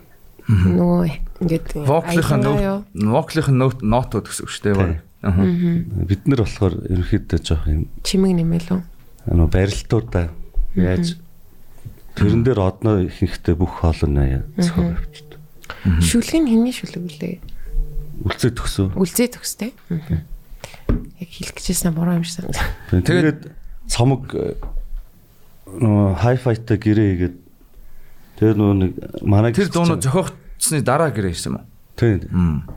нөгөө 0.48 1.02
ингээд 1.44 1.68
юу? 1.78 2.84
воклийнх 2.94 3.50
нь 3.52 3.60
нот 3.60 3.80
нотууд 3.84 4.28
гэсэн 4.28 4.44
үг 4.44 4.52
шүү 4.52 4.64
дээ. 4.74 5.02
Аа. 5.24 5.40
Бид 6.04 6.28
нар 6.28 6.44
болохоор 6.44 6.76
ерөнхийдөө 6.90 7.40
жоох 7.44 7.68
юм 7.68 7.88
чимэг 8.04 8.34
нэмэлүү. 8.44 8.80
нөгөө 9.32 9.50
барилтуудаа 9.56 10.36
яаж 10.76 11.16
тэрэн 12.16 12.44
дээр 12.44 12.60
одноо 12.60 13.08
ихэнхдээ 13.08 13.56
бүх 13.56 13.80
хоолойны 13.80 14.20
аяа 14.20 14.42
зөхиог 14.60 15.00
авчихдээ. 15.00 15.40
Шүлэг 16.04 16.40
нь 16.44 16.50
хиний 16.52 16.76
шүлэг 16.76 17.04
үлээ. 17.08 17.36
Үлцээ 18.24 18.52
төгсөө. 18.52 18.88
Үлзээ 19.00 19.28
төгстэй. 19.36 19.72
Яг 19.90 21.30
хэлэх 21.32 21.56
гэжсэн 21.56 21.96
буруу 21.96 22.20
юм 22.20 22.28
шиг 22.28 22.44
санагдав. 22.44 22.68
Тэгээд 22.92 23.42
цомог 23.88 24.28
нөгөө 25.68 26.08
хайфайтай 26.20 26.78
гэрээ 26.78 27.10
хийгээд 27.14 27.36
тэр 28.40 28.54
нөгөө 28.58 28.76
нэг 28.82 28.92
манай 29.24 29.52
Тэр 29.56 29.70
дуунууд 29.72 30.04
зохиогдсны 30.04 30.82
дараа 30.84 31.10
гэрээ 31.12 31.34
ирсэн 31.34 31.56
юм 31.56 31.66
тийм 31.96 32.68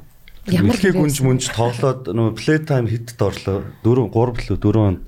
Ямар 0.46 0.70
Мэлхий 0.78 0.94
гэрээ 0.94 1.02
гүнж 1.02 1.18
мүнж 1.26 1.44
тоглоод 1.50 2.06
нөгөө 2.06 2.38
play 2.38 2.58
time 2.62 2.86
хитд 2.86 3.18
орлоо 3.18 3.66
4 3.82 4.14
3 4.14 4.46
лөө 4.46 4.58
4 4.62 4.78
онд 4.86 5.00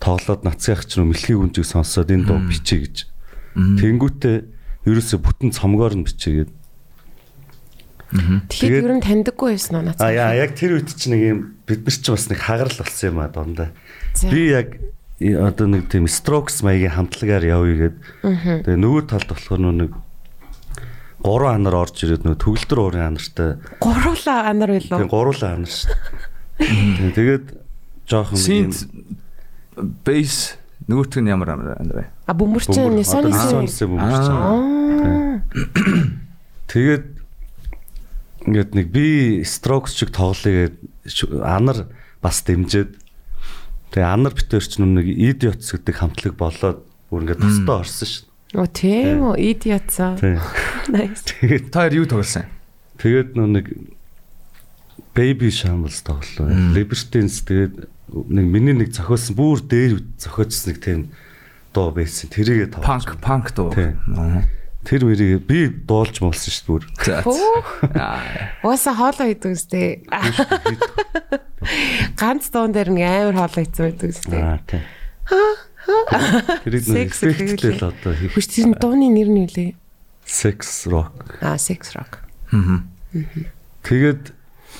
тоглоод 0.00 0.42
нацгийх 0.48 0.88
чинь 0.88 1.04
мэлхий 1.12 1.36
гүнжийг 1.36 1.68
сонсоод 1.68 2.08
энэ 2.10 2.26
дуу 2.26 2.40
бичээ 2.48 2.80
гэж. 2.80 2.96
Тэнгүүтээ 3.54 4.36
ерөөсө 4.88 5.20
бүтэн 5.22 5.52
цомгоор 5.52 5.94
нь 5.94 6.08
бичээгээд. 6.08 6.50
Тэгэхээр 8.12 8.48
Тэгээд- 8.50 8.88
ер 8.88 8.94
нь 8.98 9.04
таньдаггүй 9.04 9.48
байсан 9.52 9.76
уу 9.78 9.84
нацаа? 9.86 10.08
А 10.08 10.16
яа 10.16 10.32
яг 10.36 10.56
тэр 10.58 10.80
үед 10.80 10.90
чинь 10.96 11.12
нэг 11.12 11.22
юм 11.22 11.38
бид 11.68 11.80
нар 11.84 11.94
чинь 11.94 12.12
бас 12.16 12.26
нэг 12.32 12.40
хагарал 12.40 12.76
болсон 12.82 13.06
юм 13.12 13.18
а 13.20 13.28
дондаа. 13.28 13.68
За. 14.16 14.26
Би 14.32 14.40
яг 14.52 14.68
одоо 15.38 15.66
нэг 15.70 15.86
тийм 15.92 16.06
strokes 16.10 16.62
маягийн 16.66 16.92
хамтлагаар 16.96 17.44
явъя 17.46 17.74
гээд. 17.92 17.96
Тэгээ 18.66 18.78
нөгөө 18.82 19.02
талд 19.08 19.28
болохоор 19.30 19.60
нэг 19.72 19.92
гурван 21.22 21.62
анар 21.62 21.74
орж 21.86 22.02
ирээд 22.02 22.26
нөгөө 22.26 22.40
төгөлдөр 22.42 22.78
уурын 22.82 23.06
анартай 23.14 23.50
Гуруула 23.78 24.34
анар 24.50 24.70
тийм 24.74 24.90
байлоо. 24.90 25.06
гуруулаа 25.06 25.50
анар 25.54 25.70
шүү. 25.70 25.94
дээ. 26.58 27.14
Тэгээд 27.14 27.44
жоохон 28.10 28.38
Synth 28.42 28.80
bass 30.02 30.58
нөгөөтг 30.90 31.22
нь 31.22 31.30
ямар 31.30 31.54
байна 31.54 31.94
вэ? 31.94 32.04
А 32.26 32.32
бөмбөрчин 32.34 32.74
бөмбөр- 32.74 33.06
одоо 33.06 33.30
Nissan 33.30 33.62
Nissan 33.70 33.88
бөмбөрч. 33.94 34.26
Тэгээд 36.66 37.04
ингээд 38.50 38.70
нэг 38.74 38.86
би 38.90 39.42
strokes 39.46 39.94
шиг 39.94 40.10
тоглоё 40.10 40.74
гээд 40.74 40.76
анар 41.46 41.86
бас 42.22 42.42
дэмжиэд 42.42 42.98
Тэгээ 43.92 44.08
анар 44.08 44.32
битэр 44.32 44.64
ч 44.64 44.80
нэг 44.80 45.04
идиотс 45.06 45.68
гэдэг 45.76 45.94
хамтлаг 46.00 46.34
болоод 46.40 46.80
бүр 47.12 47.22
ингээд 47.28 47.44
тостоо 47.44 47.84
орсон 47.84 48.08
шүү. 48.08 48.24
Оо 48.56 48.68
тийм 48.68 49.20
үү, 49.32 49.36
идиотсаа. 49.56 50.16
Nice. 50.92 51.24
Тэгээд 51.28 51.68
Та 51.72 51.86
хоёр 51.88 52.04
юу 52.04 52.06
тоглосон? 52.08 52.48
тэгээд 53.00 53.36
нөө 53.36 53.48
нэг 53.52 53.66
baby 55.14 55.48
shambles 55.52 56.00
тоглоо. 56.04 56.48
Libertines 56.72 57.44
тэгээд 57.44 57.88
нэг 58.12 58.44
миний 58.48 58.76
нэг 58.76 58.92
зохиосон 58.96 59.36
бүр 59.36 59.60
дээр 59.60 60.00
зохиоцсон 60.16 60.72
нэг 60.72 60.78
тийм 60.80 61.00
дуу 61.76 61.92
байсан. 61.92 62.28
Тэрийгээ 62.32 62.80
Панк 62.80 63.12
тоглож. 63.12 63.20
панк 63.20 63.46
дуу. 63.56 63.72
Тий. 63.72 63.92
Тэр 64.82 65.06
мэрийг 65.06 65.46
би 65.46 65.68
дуулж 65.70 66.18
молсон 66.22 66.50
шүү 66.52 66.66
бүр. 66.66 66.82
За. 67.06 67.22
Хөөх. 67.22 67.68
Аа. 67.94 68.18
Ууса 68.66 68.90
хоолоо 68.98 69.30
идэв 69.30 69.54
үстэй. 69.54 70.02
Ганц 72.18 72.50
дуун 72.50 72.74
дээр 72.74 72.90
нэг 72.90 73.06
амар 73.06 73.36
хоолоо 73.46 73.62
идсэн 73.62 73.84
байдаг 73.94 74.10
үстэй. 74.10 74.40
Аа 74.42 74.58
тий. 74.66 74.82
Тэрийг 76.66 76.84
нэг 76.90 77.10
Sex 77.14 77.22
гэхэл. 77.22 77.30
эффекттэй 77.30 77.72
л 77.78 77.84
одоо 77.94 78.12
хийх. 78.14 78.34
Хүч 78.34 78.46
тэр 78.50 78.74
дууны 78.78 79.06
нэр 79.10 79.30
нь 79.30 79.40
юу 79.46 79.50
лээ? 79.54 79.70
Sex 80.26 80.86
rock. 80.90 81.38
Аа, 81.42 81.58
sex 81.58 81.94
rock. 81.94 82.22
Тэгээд 83.86 84.22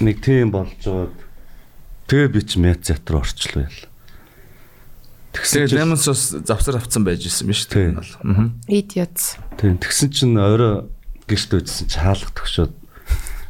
нэг 0.02 0.16
тийм 0.22 0.50
болж 0.50 0.74
байгаад 0.82 1.14
тэгээ 2.10 2.28
би 2.30 2.40
ч 2.42 2.50
мяц 2.58 2.82
театр 2.90 3.22
орчлоо 3.22 3.66
ял. 3.70 3.80
Тэгсэн 5.32 5.66
чинь 5.68 5.78
Lemon 5.80 5.96
Sauce 5.96 6.44
завсар 6.44 6.76
авцсан 6.76 7.04
байж 7.04 7.24
исэн 7.26 7.48
биз 7.48 7.64
Тий. 7.66 7.88
дээ. 7.88 7.96
бол. 7.96 8.12
Аа. 8.24 8.52
Idiots. 8.68 9.36
тийм 9.56 9.80
тэгсэн 9.80 10.08
чинь 10.12 10.36
орой 10.36 10.88
гэрт 11.24 11.50
үйдсэн 11.56 11.88
чи 11.88 11.96
хаалга 11.96 12.30
төгшөөд 12.36 12.72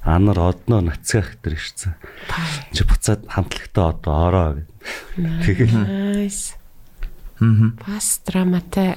анар 0.06 0.38
одноо 0.38 0.80
нацгах 0.82 1.38
дээр 1.42 1.58
ирсэн. 1.58 1.94
Чи 2.74 2.82
буцаад 2.86 3.26
хамтлагтаа 3.26 3.94
одоо 3.98 4.14
ороо 4.30 4.48
гэд. 4.62 4.68
Тэгээд 5.46 5.72
Nice. 5.74 6.54
Мгм. 7.42 7.78
Бас 7.82 8.22
драматай. 8.26 8.94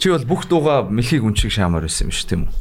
Чи 0.00 0.08
бол 0.08 0.24
бүх 0.24 0.48
дууга 0.48 0.88
мэлхийг 0.88 1.20
үнчиг 1.24 1.52
шаамаар 1.52 1.84
байсан 1.84 2.08
юм 2.08 2.16
шүү 2.16 2.28
тийм 2.28 2.42
үү? 2.48 2.56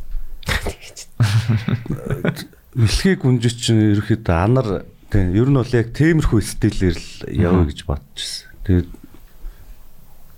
мэлхийг 2.75 3.23
гүнжиж 3.23 3.55
чинь 3.59 3.95
ерөөхдөө 3.95 4.35
анар 4.35 4.67
тийм 5.09 5.31
ер 5.35 5.47
нь 5.49 5.57
бол 5.57 5.71
яг 5.73 5.91
темирхүү 5.95 6.39
стилээр 6.43 6.97
л 6.99 7.07
явъя 7.31 7.65
гэж 7.71 7.79
бодчихсон. 7.87 8.47
Тэгээд 8.67 8.87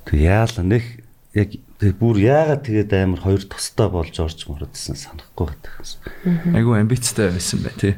тэг 0.05 0.19
яалаа 0.19 0.65
нэх 0.65 0.85
яг 1.33 1.55
тэг 1.79 1.95
бүр 1.97 2.17
яагаад 2.21 2.65
тэгээд 2.67 2.91
амар 2.93 3.21
хоёр 3.23 3.43
тостой 3.47 3.89
болж 3.89 4.15
орж 4.19 4.45
мөрөдсөн 4.45 4.95
санахгүй 4.99 5.47
байдаг. 5.49 5.73
Айгу 6.53 6.75
амбицтай 6.75 7.31
байсан 7.31 7.63
бай 7.63 7.73
тий. 7.79 7.95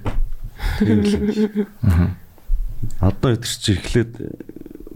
Одоо 2.99 3.35
өдөр 3.35 3.49
чи 3.49 3.75
эхлээд 3.75 4.13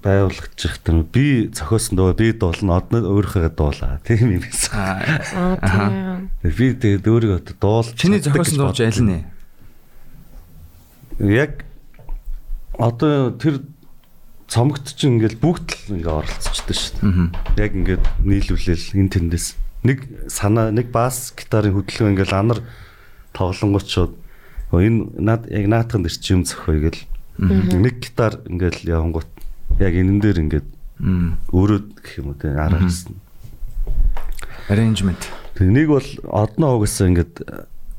байгуулагдчих 0.03 0.77
тэр 0.85 1.01
би 1.03 1.49
зохиосон 1.51 1.97
дөө 1.97 2.13
би 2.19 2.31
дуулна 2.31 2.77
одно 2.77 3.01
өөрийнхөө 3.01 3.51
дуулаа 3.57 3.99
тийм 4.05 4.37
юм 4.37 4.43
байсан. 4.45 4.71
Аа 4.77 5.57
тийм. 5.65 6.29
Би 6.43 6.71
тэгээд 6.77 7.07
өөрийгөө 7.07 7.57
дуул 7.57 7.89
Чиний 7.97 8.21
зохиосон 8.21 8.61
дууч 8.61 8.79
аль 8.85 9.01
нь? 9.01 9.25
Яг 11.19 11.65
одоо 12.77 13.33
тэр 13.33 13.65
цомогт 14.47 14.95
чинь 14.95 15.19
ингээл 15.19 15.39
бүгд 15.43 15.67
л 15.91 15.95
ингээ 15.99 16.15
оролцчихдаг 16.23 16.75
шүү 16.75 16.95
дээ. 17.03 17.61
Яг 17.61 17.71
ингээд 17.75 18.05
нийлүүлээл 18.23 18.95
эн 18.95 19.09
тэндээс 19.11 19.47
нэг 19.83 19.99
санаа 20.31 20.71
нэг 20.71 20.89
бас 20.91 21.35
гитарын 21.35 21.75
хөдөлгөөн 21.75 22.15
ингээл 22.15 22.35
анар 22.35 22.59
тоглонгууд 23.35 23.87
шууд 23.87 24.13
энэ 24.71 25.19
над 25.19 25.51
яг 25.51 25.65
наатхан 25.67 26.03
дэр 26.03 26.15
чи 26.15 26.33
юм 26.33 26.43
зөхөе 26.47 26.79
гэл 26.91 27.01
нэг 27.37 28.01
гитар 28.01 28.41
ингээл 28.47 28.87
явангууд 28.87 29.31
яг 29.79 29.93
энэн 29.93 30.19
дээр 30.23 30.41
ингээд 30.43 30.67
өөрөө 31.53 31.79
гэх 32.01 32.13
юм 32.19 32.33
уу 32.33 32.39
те 32.39 32.51
араа 32.55 32.81
хийсэн. 32.81 33.13
Arrangement. 34.67 35.21
Тэг 35.55 35.69
нэг 35.69 35.87
бол 35.87 36.09
одноо 36.27 36.81
угсаа 36.81 37.07
ингээд 37.13 37.45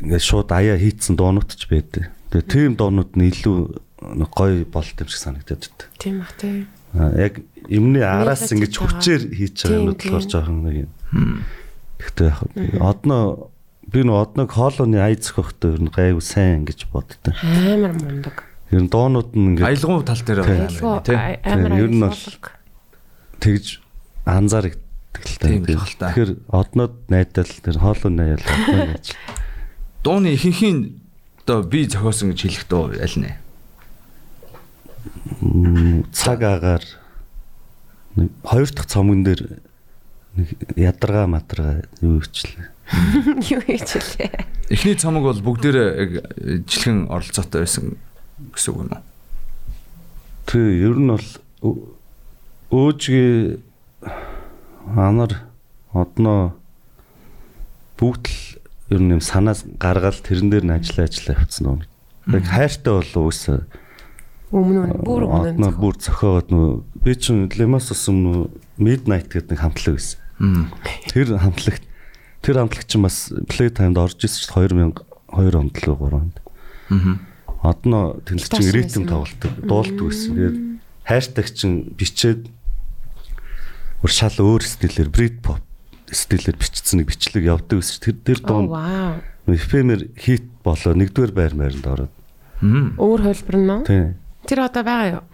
ингээд 0.03 0.25
шууд 0.25 0.51
аяа 0.53 0.77
хийцэн 0.77 1.15
дуунууд 1.15 1.55
ч 1.55 1.71
байдаг. 1.71 2.11
Тэгээ 2.35 2.51
тийм 2.51 2.73
дуунууд 2.75 3.15
нь 3.15 3.31
илүү 3.31 3.57
нэг 4.03 4.31
гоё 4.35 4.65
болт 4.69 4.95
юм 5.01 5.09
шиг 5.09 5.21
санагдаад 5.23 5.63
байна. 5.67 5.91
Тийм 5.99 6.15
бах 6.23 6.33
тийм. 6.39 6.67
А, 6.95 7.11
Яг 7.19 7.43
юмны 7.69 8.01
араас 8.03 8.49
ингэж 8.53 8.73
байгаа. 8.79 8.89
хүчээр 8.89 9.23
хийж 9.35 9.57
байгаа 9.65 9.69
Тийм, 9.69 9.83
юм 9.83 9.95
болохоор 9.95 10.23
тийм. 10.25 10.33
жоохон 10.33 10.59
нэг 10.65 10.77
юм. 10.87 10.91
Гэхдээ 11.99 12.29
яг 12.31 12.41
одноо 12.81 13.51
би 13.89 14.01
нөө 14.07 14.19
одног 14.23 14.49
хоолойны 14.55 14.99
ая 15.03 15.17
зөхөхтэй 15.19 15.73
ер 15.75 15.83
нь 15.83 15.91
гайгүй 15.93 16.23
сайн 16.23 16.63
гэж 16.69 16.87
боддоо. 16.93 17.35
Амар 17.43 17.93
мундаг. 17.99 18.45
Ер 18.71 18.83
нь 18.85 18.91
доонууд 18.93 19.33
нь 19.35 19.57
ингээд 19.59 19.67
Аялгау 19.67 20.03
тал 20.05 20.23
дээр 20.23 20.41
Айгуу 20.45 21.01
тий. 21.03 21.17
амар 21.17 21.73
ер 21.75 21.91
нь 21.91 22.01
бол- 22.05 22.53
тэгж 23.43 23.81
анзаардаг 24.29 24.77
л 24.77 25.37
та. 25.41 25.49
Тийм 25.49 25.65
л 25.67 25.75
бах 25.75 25.93
та. 25.99 26.13
Тэгэхээр 26.15 26.33
одноод 26.53 26.95
найдал 27.11 27.49
тэр 27.49 27.77
хоолойны 27.81 28.23
аял 28.37 28.45
одноо 28.45 28.87
гэж. 28.95 29.07
Дууны 30.05 30.29
ихэнхийн 30.37 31.01
одоо 31.43 31.63
би 31.65 31.89
зохиосон 31.89 32.31
гэж 32.37 32.41
хэлэх 32.45 32.65
дуу 32.69 32.93
аль 32.93 33.17
нэ? 33.19 33.41
Цаг 36.13 36.43
агаар 36.43 36.85
нэг 38.17 38.31
хоёр 38.45 38.69
дахь 38.71 38.89
цомгон 38.91 39.23
дээр 39.25 39.61
нэг 40.37 40.49
ядаргаа 40.77 41.27
мадаргаа 41.27 41.83
юу 42.03 42.21
ичлээ. 42.23 42.69
Юу 43.53 43.61
хийчлээ. 43.69 44.49
Эхний 44.73 44.97
цомог 44.97 45.23
бол 45.29 45.41
бүгдээрээ 45.45 45.89
яг 46.01 46.13
жилхэн 46.65 47.09
оролцоотой 47.13 47.65
байсан 47.69 47.97
гэсэн 48.55 48.73
үг 48.73 48.81
юм 48.81 48.91
уу? 48.97 49.03
Тэг 50.49 50.65
ер 50.89 50.97
нь 50.97 51.11
бол 51.13 51.29
өө- 51.61 51.85
өөжгийн 52.73 53.61
анар 54.97 55.33
одноо 55.93 56.57
бүгд 58.01 58.25
л 58.33 58.41
ер 58.97 59.01
нь 59.05 59.13
юм 59.17 59.23
санаа 59.25 59.53
гаргаал 59.77 60.17
тэрэн 60.25 60.49
дээр 60.49 60.65
нь 60.65 60.73
ажиллаа 60.77 61.07
ажиллаа 61.13 61.37
явцсан 61.45 61.65
юм. 61.69 61.81
Яг 62.33 62.45
хайртай 62.49 62.93
бол 62.97 63.13
уусаа 63.29 63.69
Өмнө 64.49 64.89
нь 64.89 65.05
бүр 65.05 65.29
өмнө 65.29 65.53
нь. 65.61 65.77
бүр 65.77 65.95
зохиогоод 66.01 66.49
нөө 66.49 66.69
би 67.05 67.13
чинь 67.15 67.53
Лемасос 67.53 68.09
өмнө 68.09 68.49
Midnight 68.81 69.29
гэдэг 69.29 69.53
нэг 69.53 69.61
хамтлаг 69.61 69.95
байсан. 70.01 70.19
Тэр 71.13 71.37
хамтлагт 71.37 71.85
тэр 72.41 72.57
хамтлаг 72.65 72.85
чинь 72.89 73.05
бас 73.05 73.29
Playtime-д 73.29 74.01
орж 74.01 74.25
ирсэн 74.25 74.41
чинь 74.49 75.05
2002 75.37 75.53
онд 75.53 75.75
л 75.77 75.93
3 75.93 76.17
онд. 76.17 76.37
Аа. 76.89 77.21
Одноо 77.61 78.23
тэнцэл 78.25 78.57
чинь 78.57 78.73
Гитарч 78.73 78.77
ритм 78.77 79.05
тоглолдог, 79.05 79.53
дуулдаг 79.67 80.05
байсан. 80.09 80.33
Тэгээд 80.33 80.57
хайртаг 81.05 81.47
чинь 81.53 81.77
бичээд 81.93 82.49
өөр 84.01 84.13
шал 84.15 84.39
өөр 84.39 84.63
стилээр 84.65 85.11
Britpop 85.13 85.61
стилээр 86.09 86.57
бичсэн 86.57 87.03
нэг 87.03 87.13
бичлэг 87.13 87.45
явдаг 87.45 87.83
байсан. 87.83 88.01
Тэр 88.01 88.17
тэр 88.25 88.39
дуун 88.41 88.73
вау. 88.73 89.21
эфемер 89.45 90.09
хит 90.17 90.49
болоо 90.65 90.95
нэгдүгээр 90.97 91.33
байр 91.37 91.55
байранд 91.55 91.85
ороод. 91.85 92.13
Өөр 92.97 93.21
хөлбөр 93.29 93.57
нь? 93.59 93.85
Тийм. 93.85 94.09
Тэр 94.49 94.59
одоо 94.65 94.83
байгаа 94.83 95.09
юу? 95.21 95.25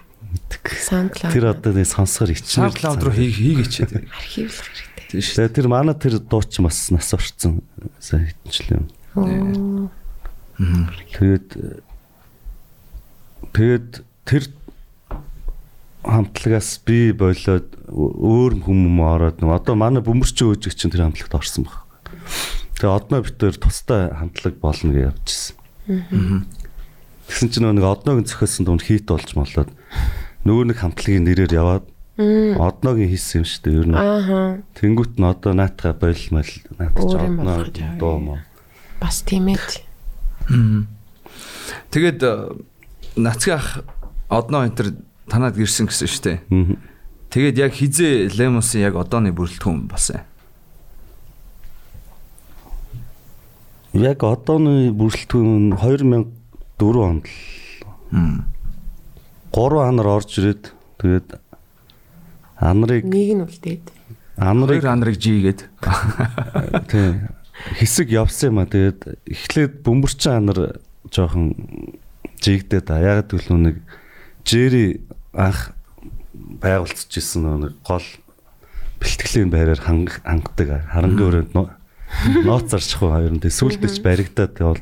SoundCloud. 0.67 1.31
Тэр 1.31 1.45
одоо 1.55 1.71
нэг 1.73 1.87
сонсохоор 1.87 2.35
ичнэр. 2.35 2.75
SoundCloud 2.75 3.01
руу 3.07 3.15
хий- 3.15 3.31
хийгээч. 3.31 3.75
архивлах 3.87 4.67
хэрэгтэй. 4.67 5.07
Тийм 5.15 5.21
шүү. 5.23 5.35
Тэгээ 5.39 5.55
тэр 5.55 5.67
манай 5.71 5.95
тэр 5.95 6.19
дууч 6.19 6.53
бас 6.59 6.91
нас 6.91 7.09
орцсон 7.15 7.63
сайн 8.03 8.27
хитэнчлээ. 8.35 8.83
Оо. 9.15 9.87
Тэгээд 11.15 11.49
тэгээд 13.55 13.91
тэр 14.27 14.43
хамтлагаас 16.05 16.83
би 16.85 17.13
болоод 17.15 17.71
өөр 17.95 18.53
хүмүүм 18.67 18.99
ороод 19.01 19.39
нэг 19.41 19.51
одоо 19.55 19.75
манай 19.79 20.03
бөмбөрч 20.03 20.37
өөжиг 20.43 20.75
чинь 20.75 20.91
тэр 20.93 21.07
хамтлагт 21.09 21.35
орсон 21.39 21.65
баг. 21.71 21.87
Тэгээ 22.77 22.91
одноо 22.91 23.23
битээр 23.23 23.57
тустай 23.57 24.11
хамтлаг 24.11 24.59
болно 24.61 24.91
гэж 24.93 25.15
явжсэн. 25.15 25.55
Тэгсэн 27.29 27.49
чинь 27.51 27.67
нэг 27.73 27.85
одноог 27.85 28.27
зөхиосон 28.29 28.65
дунд 28.69 28.83
хит 28.85 29.09
болж 29.09 29.33
молоод 29.35 29.71
нөгөө 30.45 30.65
нэг 30.69 30.79
хамтлагийн 30.81 31.25
нэрээр 31.25 31.57
яваад 31.57 31.85
одноог 32.15 32.99
хийсэн 33.01 33.43
юм 33.43 33.47
шүү 33.49 33.63
дээ. 33.65 33.75
Ер 33.81 33.87
нь 33.89 33.97
Ааха. 33.97 34.63
тэнгуут 34.79 35.19
нь 35.19 35.25
одоо 35.27 35.53
наатаха 35.57 35.99
болмол 35.99 36.51
наатач 36.79 37.03
Өөр 37.03 37.25
юм 37.27 37.39
одноо 37.41 37.65
дуу 37.99 38.19
мó. 38.23 38.35
Бас 39.01 39.25
тийм 39.27 39.49
ээ. 39.51 39.59
Тэгээд 41.91 42.21
нацгийн 43.17 43.59
ах 43.59 43.83
одноо 44.29 44.63
энэ 44.69 44.77
төр 44.79 44.89
танаад 45.27 45.57
гэрсэн 45.59 45.89
гэсэн 45.91 46.07
шүү 46.07 46.23
дээ. 46.23 46.39
Тэгээд 47.35 47.59
яг 47.59 47.73
хизээ 47.75 48.31
Лемосын 48.37 48.87
яг 48.87 48.95
одооны 48.95 49.35
бүрэлдэхүүн 49.35 49.91
болсон. 49.91 50.23
Яг 53.95 54.23
одооны 54.23 54.95
бүрэлдэхүүн 54.95 55.75
2004 56.79 57.03
онд 57.05 57.25
л. 57.27 58.45
3 59.55 59.89
анар 59.89 60.07
орж 60.19 60.31
ирээд 60.39 60.63
тэгээд 60.99 61.29
анарыг 62.59 63.05
Нэг 63.07 63.31
нь 63.39 63.43
үлдээд. 63.47 63.85
анарыг 64.39 64.83
Хоёр 64.83 64.93
анрыг 64.93 65.17
жигээд 65.19 65.61
тийм 66.91 67.31
хэсэг 67.79 68.11
явсан 68.11 68.51
юм 68.51 68.59
а 68.63 68.67
тэгээд 68.67 69.23
эхлээд 69.31 69.73
бөмбөрчин 69.87 70.33
анар 70.43 70.79
жоохон 71.11 71.55
жигдээд 72.43 72.91
а 72.91 72.99
яг 72.99 73.31
төлөө 73.31 73.59
нэг 73.63 73.77
Жери 74.45 75.01
анх 75.33 75.71
байгуулцж 76.35 77.15
исэн 77.15 77.47
нэг 77.63 77.79
гол 77.87 78.03
бэлтгэлийн 78.99 79.51
байраар 79.55 79.79
ханг- 79.81 80.21
хангадаг 80.27 80.83
харангийн 80.91 81.29
өрөөнд 81.31 81.55
нууц 82.45 82.71
зарчих 82.71 83.03
уу 83.03 83.13
хоёр 83.13 83.33
нь 83.35 83.43
ч 83.43 83.99
баригдаад 84.05 84.55
явал 84.61 84.81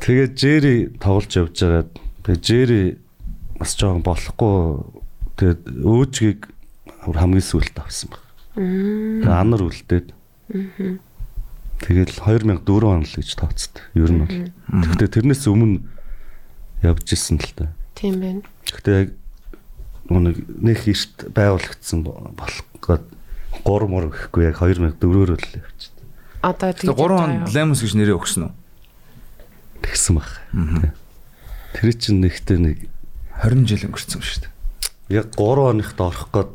тэгээд 0.00 0.32
Жери 0.36 0.74
тоглож 1.00 1.32
явж 1.36 1.56
байгаа 1.60 1.84
тэгээд 2.24 2.42
Жери 2.44 2.82
бас 3.60 3.76
жоохон 3.76 4.02
болохгүй 4.04 4.56
тэгээд 5.36 5.60
өөжгийг 5.84 6.40
хамгийн 7.08 7.44
сүулт 7.44 7.76
авсан 7.80 8.12
баг. 8.12 8.24
Тэгээд 8.56 9.28
анар 9.28 9.62
үлдээд. 9.64 10.08
Тэгэл 11.80 12.12
2004 12.12 12.84
он 12.84 13.04
л 13.04 13.14
гэж 13.16 13.30
тооцдог. 13.40 13.84
Ер 13.96 14.12
нь 14.12 14.20
бол. 14.20 14.36
Гэхдээ 14.68 15.08
тэрнээс 15.16 15.48
өмнө 15.48 15.80
явж 16.84 17.06
исэн 17.16 17.40
л 17.40 17.52
та. 17.56 17.72
Тийм 17.96 18.20
байна. 18.20 18.44
Гэхдээ 18.68 18.96
яг 19.00 19.08
нэг 20.12 20.80
эрт 20.84 21.16
байгуулагдсан 21.32 22.00
болох 22.04 22.64
гээд 22.84 23.04
3 23.64 23.88
мөр 23.90 24.04
гэхгүй 24.10 24.42
яг 24.48 24.56
2004-өр 24.60 25.30
л 25.36 25.54
явчихсан. 25.60 25.94
Одоо 26.40 26.70
Тэгээ 26.72 26.96
3 26.96 27.20
он 27.20 27.32
Lemos 27.52 27.80
гэж 27.84 27.92
нэрээ 27.96 28.16
өгсөн 28.16 28.48
үү? 28.48 28.52
Тэгсэн 29.84 30.14
баг. 30.16 30.30
Тэр 31.76 31.92
чинь 31.94 32.20
нэгтээ 32.24 32.58
нэг 32.58 32.78
20 33.44 33.68
жил 33.68 33.86
өнгөрцөн 33.88 34.20
шүү 34.20 34.40
дээ. 34.44 34.52
яг 35.10 35.26
3 35.34 35.40
хоногт 35.40 35.98
орох 36.00 36.28
гээд 36.32 36.50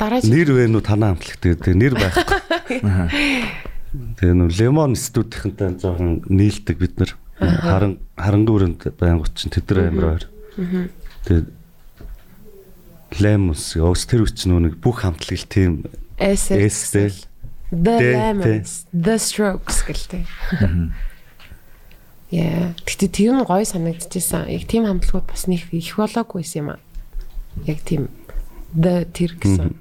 дараа 0.00 0.20
нэр 0.24 0.48
вэ 0.52 0.64
нү 0.68 0.80
танаа 0.80 1.12
хамтлаг 1.16 1.36
тэгээд 1.40 1.60
тэгээ 1.64 1.80
нэр 1.80 1.94
байхгүй. 1.96 2.28
Тэгээ 4.20 4.34
нөө 4.38 4.50
лемон 4.54 4.94
студийнхэнтэй 4.94 5.76
жоохон 5.82 6.22
нийлдэг 6.30 6.76
бид 6.78 6.94
нар. 7.00 7.12
Харан 7.40 7.98
харангууранд 8.14 8.80
байнгут 9.00 9.34
чинь 9.34 9.50
тэдэр 9.52 9.90
амир 9.90 10.06
ойр. 10.14 10.24
Тэгээд 11.26 11.48
лемонс 13.18 13.74
өөс 13.76 14.02
тэр 14.06 14.22
үуч 14.24 14.46
нөө 14.46 14.60
нэг 14.70 14.74
бүх 14.78 15.02
хамтлагэл 15.02 15.48
тийм 15.50 15.72
Эсэл. 16.20 16.60
эстэй 16.60 17.10
The 17.70 18.66
The 18.92 19.14
Strokes 19.16 19.86
гэлтэй. 19.86 20.26
Яа, 22.30 22.74
тэгтээ 22.86 23.10
тийм 23.10 23.42
гоё 23.42 23.64
санагдчихсан. 23.64 24.50
Яг 24.50 24.66
тийм 24.66 24.86
хамтлагууд 24.86 25.26
бас 25.30 25.46
нэг 25.46 25.66
их 25.74 25.96
болоогүйсэн 25.96 26.58
юм 26.62 26.68
аа. 26.74 26.80
Яг 27.66 27.82
тийм 27.82 28.10
The 28.74 29.06
тэр 29.10 29.34
гэсэн. 29.38 29.74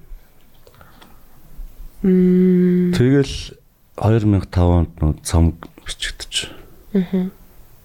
Мм. 2.02 2.95
тэгэл 2.95 3.60
2005 3.99 4.47
онд 4.56 4.91
нөө 5.04 5.19
цамг 5.25 5.67
бичигдэж. 5.84 6.54
Аа. 6.95 7.28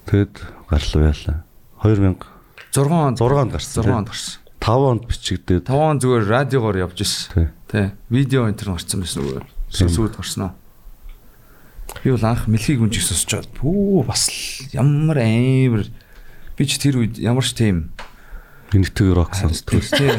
Тэгэд 0.06 0.34
гарлуу 0.70 1.02
яалаа. 1.02 1.42
2000 1.82 2.22
6 2.72 2.92
он 2.92 3.16
6 3.16 3.40
онд 3.40 3.52
гарсан. 3.52 3.84
6 3.84 3.90
онд 3.90 4.08
гарсан. 4.08 4.43
5 4.64 4.88
онд 4.88 5.04
бичигдээд 5.04 5.68
5 5.68 5.76
он 5.76 6.00
зүгээр 6.00 6.24
радиогоор 6.24 6.76
явж 6.88 7.04
ирсэн. 7.04 7.52
Тий. 7.68 7.92
Видео 8.08 8.48
энэ 8.48 8.56
төр 8.56 8.72
гарсан 8.72 9.04
байсан 9.04 9.20
үү? 9.20 9.44
Сүсүүд 9.68 10.16
гарсан 10.16 10.48
уу? 10.48 10.52
Би 12.00 12.08
бол 12.16 12.24
анх 12.24 12.48
мэлхийг 12.48 12.80
үнжих 12.80 13.04
сонсч 13.04 13.28
чад. 13.28 13.44
Пүү 13.52 14.08
бас 14.08 14.32
ямар 14.72 15.20
амар 15.20 15.84
би 16.56 16.64
ч 16.64 16.80
тэр 16.80 17.04
үед 17.04 17.20
ямар 17.20 17.44
ч 17.44 17.52
тийм 17.52 17.92
Интэг 18.72 19.12
рок 19.12 19.36
сонсдог. 19.36 19.84
тий. 20.00 20.16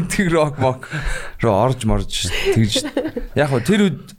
Интэг 0.00 0.32
рок 0.32 0.56
мок 0.56 0.88
руу 1.44 1.52
орж 1.60 1.84
морж 1.84 2.32
тэгж 2.56 2.88
яг 3.36 3.52
хөө 3.52 3.62
тэр 3.68 3.80
үед 3.84 4.16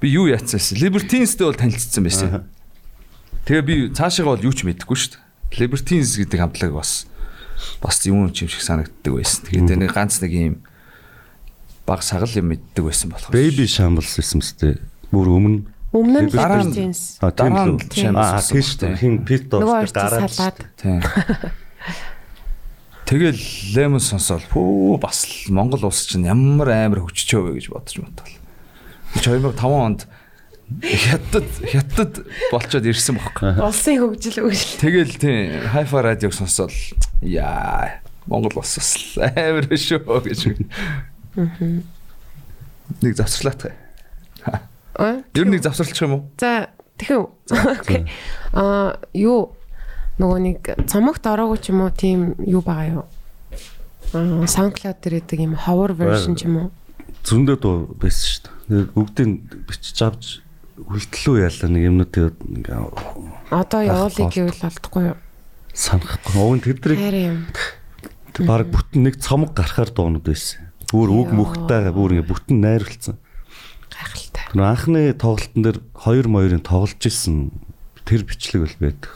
би 0.00 0.08
юу 0.08 0.32
яатсан 0.32 0.56
байсан. 0.56 0.80
Libertines-тэй 0.80 1.44
бол 1.44 1.60
танилцсан 1.60 2.00
байсан. 2.00 2.48
Тэгээ 3.44 3.64
би 3.68 3.74
цаашаа 3.92 4.32
бол 4.32 4.40
юу 4.40 4.56
ч 4.56 4.64
мэдэхгүй 4.64 4.96
шүү 4.96 5.20
дээ. 5.20 5.60
Libertines 5.60 6.16
гэдэг 6.16 6.40
хамтлаг 6.40 6.72
бас 6.72 7.04
бас 7.82 8.00
юм 8.06 8.26
юм 8.26 8.32
шиг 8.34 8.60
санагддаг 8.62 9.12
байсан. 9.14 9.44
Тэгээд 9.48 9.78
нэг 9.80 9.92
ганц 9.94 10.20
нэг 10.20 10.32
юм 10.32 10.54
баг 11.86 12.00
сагал 12.02 12.30
юм 12.32 12.48
мэддэг 12.54 12.84
байсан 12.84 13.10
болохоор. 13.12 13.32
Baby 13.34 13.66
Shambles 13.68 14.14
байсан 14.16 14.40
мэт. 14.40 14.80
Бүр 15.12 15.28
өмнө 15.30 15.60
Өмнө 15.94 16.26
нь 16.26 16.30
Дараа 16.34 16.66
нь- 16.66 16.74
Jeans. 16.74 17.22
А 17.22 17.30
тийм 17.30 17.54
Дараа 17.54 17.66
л 17.70 17.70
нь 17.70 17.78
үү? 17.78 17.94
Shambles 17.94 18.18
Аа 18.18 18.34
болсон 18.34 18.50
тийм 18.50 18.58
баг, 18.58 18.66
шүү 18.66 18.78
тий. 18.78 18.88
дээ. 18.90 18.98
Хин 18.98 19.14
Pit 19.22 19.42
Нөгөө 19.46 19.62
Dog 19.62 19.62
хоёр 19.62 19.90
гараад. 19.94 20.58
Тийм. 20.74 20.98
Тэгэл 23.04 23.40
Lemon 23.76 24.00
сонсоол 24.00 24.42
пүү 24.48 24.96
бас 24.98 25.18
л 25.28 25.52
Монгол 25.52 25.84
улс 25.92 26.08
чинь 26.08 26.24
ямар 26.24 26.72
амар 26.72 27.04
хөгжичөө 27.04 27.40
вэ 27.52 27.60
гэж 27.60 27.66
бодож. 27.68 28.00
Би 29.12 29.18
2005 29.20 29.60
онд 29.60 30.08
хятад 30.80 31.44
хятад 31.68 32.12
болчоод 32.48 32.88
ирсэн 32.88 33.20
баг. 33.20 33.36
Улсын 33.60 34.00
хөгжил 34.00 34.48
өгшил. 34.48 34.80
Тэгэл 34.80 35.12
тийм 35.20 35.68
Hi-Fi 35.76 36.00
радиог 36.00 36.32
сонсоол 36.32 36.72
яа 37.24 38.00
Монгол 38.28 38.60
улс 38.60 38.76
бас 38.76 38.92
л 39.16 39.24
амар 39.24 39.68
шүү 39.72 40.00
гэж. 40.04 40.40
Нэг 43.00 43.16
завсарлаатай. 43.16 43.74
Аа. 44.94 45.24
Ер 45.34 45.44
нь 45.48 45.56
нэг 45.56 45.64
завсралчих 45.64 46.04
юм 46.06 46.14
уу? 46.14 46.22
За 46.38 46.70
тэгэхээр 47.00 47.80
окей. 47.80 48.06
Аа 48.54 49.00
юу 49.16 49.56
нөгөө 50.20 50.38
нэг 50.44 50.60
цомогт 50.86 51.26
ороогүй 51.26 51.58
ч 51.58 51.72
юм 51.74 51.82
уу 51.82 51.90
тийм 51.90 52.38
юу 52.44 52.62
байгаа 52.62 53.02
юу? 53.02 53.06
Аа 54.14 54.46
SoundCloud 54.46 55.02
дээр 55.02 55.24
идэг 55.24 55.42
юм 55.42 55.58
ховор 55.58 55.96
version 55.98 56.38
ч 56.38 56.46
юм 56.46 56.56
уу? 56.60 56.70
зөндөө 57.24 57.56
дуу 57.60 57.76
байсан 58.00 58.28
шүү 58.28 58.40
дээ. 58.44 58.52
Тэгээд 58.68 58.90
бүгдийг 58.94 59.30
бичиж 59.68 59.98
авч 60.04 60.24
үлдлүү 60.76 61.36
яалаа 61.40 61.68
нэг 61.72 61.82
юмнуудыг 61.88 62.36
ингээ 62.44 62.78
Одоо 63.48 63.80
явуулъя 63.80 64.28
гэвэл 64.28 64.66
олдохгүй 64.68 65.04
юу? 65.08 65.18
Санахгүй. 65.74 66.62
Хайр 66.62 67.18
юм. 67.18 67.38
баг 68.46 68.70
бүтэн 68.70 69.06
нэг 69.06 69.18
цомог 69.18 69.54
гарахаар 69.54 69.90
дуунууд 69.90 70.26
байсан. 70.26 70.70
Бүр 70.90 71.10
үг 71.10 71.34
мөхтэй 71.34 71.90
бүр 71.90 72.18
ингээ 72.18 72.30
бүтэн 72.30 72.58
найруулсан. 72.62 73.18
Гайхалтай. 73.90 74.46
Тэр 74.54 74.62
анхны 74.62 75.02
тоглолтын 75.14 75.62
дээр 75.62 75.78
хоёр 75.94 76.26
моёрын 76.30 76.62
тоглож 76.62 77.02
исэн 77.02 77.50
тэр 78.06 78.22
бичлэг 78.22 78.66
бол 78.66 78.76
байдаг. 78.78 79.10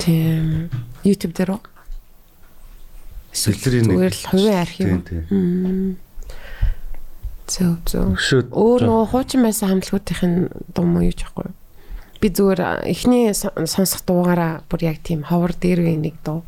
Тийм. 0.00 0.72
YouTube 1.04 1.36
дээр 1.36 1.56
үү? 1.56 1.62
Сэлэрийн 3.32 3.88
Зүгээр 3.88 4.16
л 4.16 4.26
хувийн 4.32 4.58
архив. 4.58 4.88
Тийм. 5.04 5.96
Зөв 7.48 7.76
зөв. 7.88 8.16
Өөр 8.52 8.80
нөгөө 8.84 9.06
хуучин 9.12 9.44
байсан 9.44 9.72
хамтлагуудын 9.72 10.48
дуу 10.72 10.84
муу 10.84 11.04
юу 11.04 11.16
ч 11.16 11.24
байхгүй. 11.24 11.52
Би 12.18 12.26
зүгээр 12.34 12.60
эхний 12.90 13.30
сон- 13.34 13.54
сонсох 13.70 14.02
дуугаараа 14.02 14.62
бүр 14.66 14.80
яг 14.90 14.98
тийм 15.06 15.22
ховор 15.22 15.54
дээр 15.54 15.86
нэг 15.98 16.18
дуу 16.26 16.42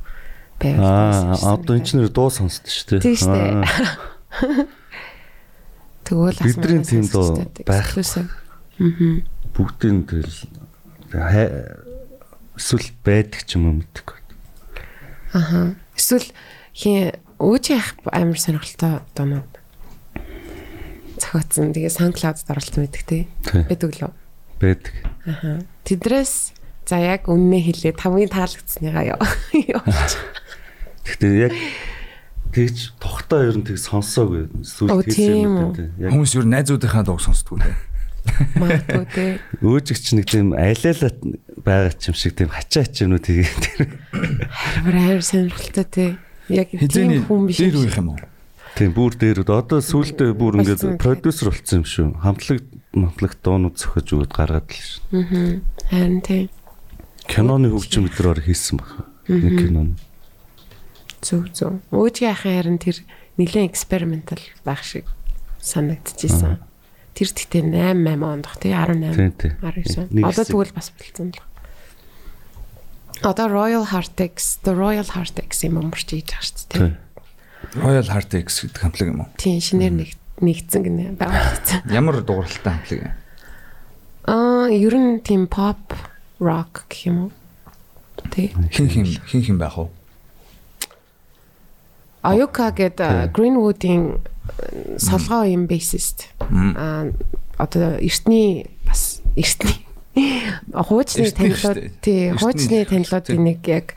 байвал. 0.59 0.83
Аа 0.83 1.54
одоо 1.54 1.76
энэ 1.78 1.87
ч 1.87 1.94
нэр 1.94 2.11
дуу 2.11 2.26
сонсд 2.30 2.66
шүү 2.66 2.98
дээ. 2.98 3.04
Тийм 3.06 3.14
шүү 3.14 3.30
дээ. 3.30 3.52
Аа, 3.62 3.66
Тэгвэл 6.11 6.38
Бидний 6.42 6.83
тийм 6.83 7.06
дуу 7.06 7.38
байх. 7.62 7.94
Аа. 7.94 9.22
Бүгдийн 9.54 10.06
тэгэл 10.11 10.38
эсвэл 12.59 12.90
байдаг 13.06 13.46
ч 13.46 13.54
юм 13.54 13.70
уу 13.70 13.74
мэдгүй. 13.78 14.18
Аха. 15.38 15.74
Эсвэл 15.94 16.26
хин 16.74 17.14
өөч 17.38 17.64
яах 17.70 17.94
амар 18.11 18.38
сонирхолтой 18.42 19.06
дуунууд. 19.14 19.52
Зохиоцсон. 21.20 21.70
Тэгээ 21.76 21.94
SoundCloud-д 21.94 22.48
оруулсан 22.50 22.83
байдаг 22.90 23.02
тий. 23.06 23.22
Тий. 23.46 23.62
Байдаг 23.70 23.90
лөө. 23.94 24.12
Байдаг. 24.61 24.92
Аха. 25.27 25.64
Тэдрээс 25.88 26.53
за 26.87 26.96
яг 27.01 27.27
үннээ 27.33 27.62
хэлээ 27.73 27.94
тавын 27.96 28.29
таалагдсныгаа 28.29 29.05
яа. 29.16 29.25
Гэхдээ 31.07 31.35
яг 31.49 31.55
тэгж 32.53 32.92
тогтоо 33.01 33.40
ер 33.46 33.57
нь 33.57 33.64
тэг 33.66 33.79
сонсоогүй. 33.81 34.51
Оо, 34.90 35.01
Эсвэл 35.01 35.09
тийм 35.09 35.51
үү. 35.70 35.73
Яг 36.03 36.11
Хүмүүс 36.12 36.33
ер 36.37 36.44
нь 36.44 36.53
найзуудынхаа 36.55 37.03
дууг 37.07 37.23
сонсдгоо 37.23 37.62
те. 37.62 37.73
Магадгүй 38.61 39.07
тий. 39.16 39.33
өөжигч 39.64 40.12
нэг 40.12 40.27
тийм 40.29 40.53
айлалаа 40.53 41.09
байгаа 41.64 41.92
ч 41.96 42.12
юм 42.12 42.16
шиг 42.20 42.37
тийм 42.37 42.53
хачаа 42.53 42.85
хачаанууд 42.85 43.25
тэгээд 43.25 43.64
Амар 44.85 44.96
амар 44.99 45.25
сонирхолтой 45.25 45.87
тий. 45.88 46.11
Яг 46.53 46.68
тийм 46.75 47.25
хүн 47.25 47.49
биш. 47.49 47.57
дээр 47.64 47.81
үеих 47.81 47.96
юм 47.96 48.12
уу? 48.12 48.20
Тийм 48.76 48.94
бүр 48.94 49.14
дээр 49.16 49.42
одоо 49.46 49.80
сүултээ 49.80 50.35
бүр 50.35 50.61
ингээд 50.61 51.00
продюсер 51.00 51.50
болсон 51.50 51.83
юм 51.83 51.87
шүү. 51.87 52.09
Хамтлаг 52.22 52.61
хамтлаг 52.94 53.33
доонууд 53.42 53.76
зөхөж 53.78 54.09
өгöd 54.14 54.33
гаргаад 54.35 54.68
л 54.70 54.78
шүү. 54.78 55.02
Аа. 55.14 55.61
Харин 55.90 56.20
тий. 56.22 56.42
Киноны 57.30 57.70
хөгжим 57.70 58.11
өдрөөр 58.11 58.42
хийсэн 58.46 58.83
баг. 58.83 59.06
Нэг 59.30 59.54
кино. 59.59 59.83
Зөв 61.22 61.50
зөв. 61.54 61.78
Өөжгийн 61.94 62.35
ахын 62.35 62.56
харин 62.59 62.78
тэр 62.83 62.98
нэлээд 63.38 63.70
экспериментал 63.70 64.42
байх 64.66 64.83
шиг 64.83 65.06
санагдчихсан. 65.62 66.59
Тэр 67.14 67.28
тэгтээ 67.30 67.62
8 67.68 68.00
8 68.06 68.24
онд 68.24 68.44
бах 68.46 68.59
тий 68.59 68.72
18. 68.72 69.14
Тийм 69.14 69.33
тийм. 69.37 69.54
19. 69.61 70.11
Нэг 70.11 70.24
Одоо 70.24 70.44
тэгвэл 70.46 70.74
бас 70.74 70.90
болцсон 70.96 71.30
л. 71.37 71.42
Одоо 73.20 73.46
Royal 73.52 73.85
Heartex, 73.85 74.64
The 74.64 74.72
Royal 74.72 75.04
Heartex 75.04 75.61
юм 75.68 75.76
өмөрч 75.83 76.09
хийж 76.09 76.33
байгаа 76.33 76.40
шүү 76.40 76.66
дээ. 76.72 77.10
Royal 77.74 78.06
Heart 78.11 78.35
X 78.42 78.66
гэдэг 78.66 78.80
хамтлаг 78.83 79.09
юм 79.11 79.20
уу? 79.22 79.28
Тийм 79.38 79.61
шинээр 79.62 79.94
нэг 79.94 80.11
нэгдсэн 80.42 80.83
гинэ 80.83 81.04
байгуулсан. 81.14 81.87
Ямар 81.92 82.22
дууралтай 82.24 82.72
хамтлаг 82.74 82.98
юм? 83.06 83.12
Аа, 84.26 84.66
ер 84.70 84.94
нь 84.98 85.22
тийм 85.22 85.46
pop 85.46 85.94
rock 86.42 86.90
гэх 86.90 87.06
юм 87.06 87.16
уу? 87.28 87.33
Тий. 88.35 88.50
Хин 88.74 88.88
хин 88.90 89.06
хин 89.06 89.42
хин 89.42 89.59
байх 89.59 89.78
уу? 89.78 89.90
Ayuka 92.22 92.74
гэдэг. 92.74 93.33
Greenwood-ийн 93.33 94.18
э, 94.18 94.98
солгоо 94.98 95.46
юм 95.46 95.70
bassist. 95.70 96.28
Аа 96.50 97.12
одоо 97.61 97.96
эртний 98.00 98.66
бас 98.87 99.22
эртний 99.37 99.87
хуучны 100.74 101.30
дээ. 101.30 101.92
тий 102.00 102.33
хуучны 102.33 102.85
танилуудын 102.85 103.44
нэг 103.44 103.61
яг 103.68 103.94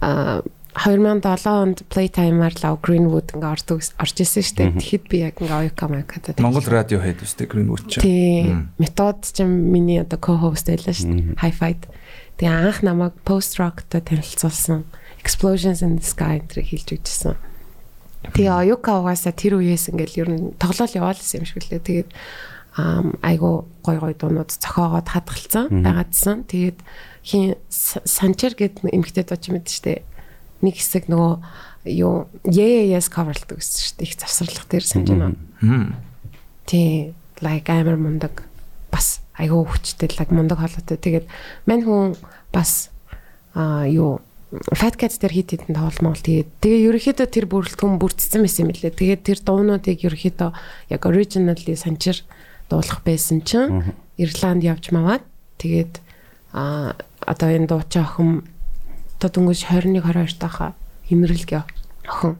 аа 0.00 0.42
2007 0.74 1.46
онд 1.46 1.78
Playtime-аар 1.86 2.54
лав 2.58 2.82
Greenwood 2.82 3.30
ингээ 3.30 3.54
ордог 3.54 3.78
орж 3.78 4.16
исэн 4.18 4.42
дээ. 4.42 4.74
Тэгэхэд 4.82 5.04
би 5.06 5.16
яг 5.22 5.38
ингээ 5.38 5.70
Ayuka 5.70 5.86
Mayuka-тай 5.86 6.34
Монгол 6.42 6.66
радио 6.66 6.98
хэд 6.98 7.22
үстэй 7.22 7.46
Greenwood 7.46 7.86
ч. 7.86 8.02
Тий. 8.02 8.50
Метод 8.82 9.22
ч 9.22 9.46
миний 9.46 10.02
одоо 10.02 10.18
co-host 10.18 10.66
байлаа 10.66 10.90
дээ. 10.90 11.38
Hi-Fi-д. 11.38 11.86
Тэгээ 12.42 12.50
анх 12.50 12.82
намайг 12.82 13.14
post 13.22 13.62
rock-тай 13.62 14.02
танилцуулсан. 14.02 14.82
Explosions 15.22 15.80
in 15.86 16.02
the 16.02 16.04
Sky 16.04 16.42
энэ 16.42 16.66
хэлж 16.66 16.98
үжсэн. 16.98 17.38
Тэгээ 18.34 18.50
Ayuka 18.50 18.98
угаасаа 18.98 19.30
тэр 19.30 19.62
үеэс 19.62 19.94
ингээл 19.94 20.20
ер 20.26 20.28
нь 20.34 20.58
тоглоал 20.58 20.90
яваалсан 20.90 21.44
юм 21.44 21.46
шиг 21.46 21.70
лээ. 21.70 21.86
Тэгээд 21.86 22.10
айгу 23.22 23.70
гой 23.86 23.96
гой 24.02 24.14
дуунууд 24.18 24.50
зохиогоод 24.50 25.06
хадгалсан 25.06 25.70
байгаадсан. 25.70 26.50
Тэгээд 26.50 26.78
хин 27.22 27.54
Санчер 27.70 28.58
гэдэг 28.58 28.90
эмгтэй 28.90 29.22
дууч 29.22 29.54
мэд 29.54 29.70
штэ. 29.70 30.02
Нэг 30.62 30.74
хэсэг 30.78 31.10
нөгөө 31.10 31.32
юу 31.90 32.28
yes 32.44 33.10
coverлдаг 33.10 33.58
гэсэн 33.58 33.82
штэ. 33.94 34.04
Их 34.04 34.14
завсарлах 34.20 34.66
дээр. 34.68 34.84
Мм. 35.60 35.96
Тий, 36.66 37.14
like 37.40 37.68
амар 37.72 37.96
мундаг. 37.96 38.46
Бас 38.92 39.20
айгүй 39.38 39.64
хүчтэй 39.66 40.14
like 40.18 40.30
мундаг 40.30 40.58
хоолойтой. 40.60 40.96
Тэгээд 40.96 41.26
мань 41.66 41.84
хүн 41.84 42.14
бас 42.52 42.90
аа 43.54 43.88
юу 43.88 44.20
Fat 44.54 44.94
Cats 44.94 45.18
дээр 45.18 45.34
хит 45.34 45.50
хитэн 45.50 45.74
тоглолмол 45.74 46.14
тэгээд 46.14 46.62
тэгээ 46.62 46.86
ерөөхдөө 46.86 47.26
тэр 47.26 47.46
бүрэлдэхүүн 47.50 47.98
бүрдсэн 47.98 48.46
байсан 48.46 48.70
юм 48.70 48.70
лээ. 48.70 48.94
Тэгээд 48.94 49.22
тэр 49.26 49.38
дуунуудыг 49.42 49.98
ерөөхдөө 50.06 50.50
яг 50.94 51.02
originally 51.10 51.74
санчир 51.74 52.22
дуулах 52.70 53.02
байсан 53.02 53.42
чинь 53.42 53.82
Ирланд 54.14 54.62
явж 54.62 54.94
маваад 54.94 55.26
тэгээд 55.58 55.98
аа 56.54 56.94
одоо 57.26 57.48
энэ 57.50 57.66
дуучаа 57.66 58.06
охин 58.06 58.46
одоо 59.24 59.40
дөнгөж 59.40 59.64
21 59.72 60.04
22 60.04 60.36
таха 60.36 60.76
инэрлэг 61.08 61.64
охин 62.04 62.36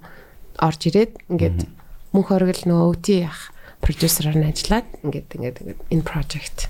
орж 0.60 0.80
ирээд 0.92 1.16
ингээд 1.32 1.64
мөнх 2.12 2.28
оргил 2.28 2.60
нөгөө 2.68 2.88
өвти 2.92 3.24
яах 3.24 3.48
продюсераар 3.80 4.36
нь 4.36 4.48
ажиллаад 4.52 4.86
ингээд 5.00 5.28
ингээд 5.32 5.56
ингээд 5.64 5.80
энэ 5.88 6.04
project 6.04 6.68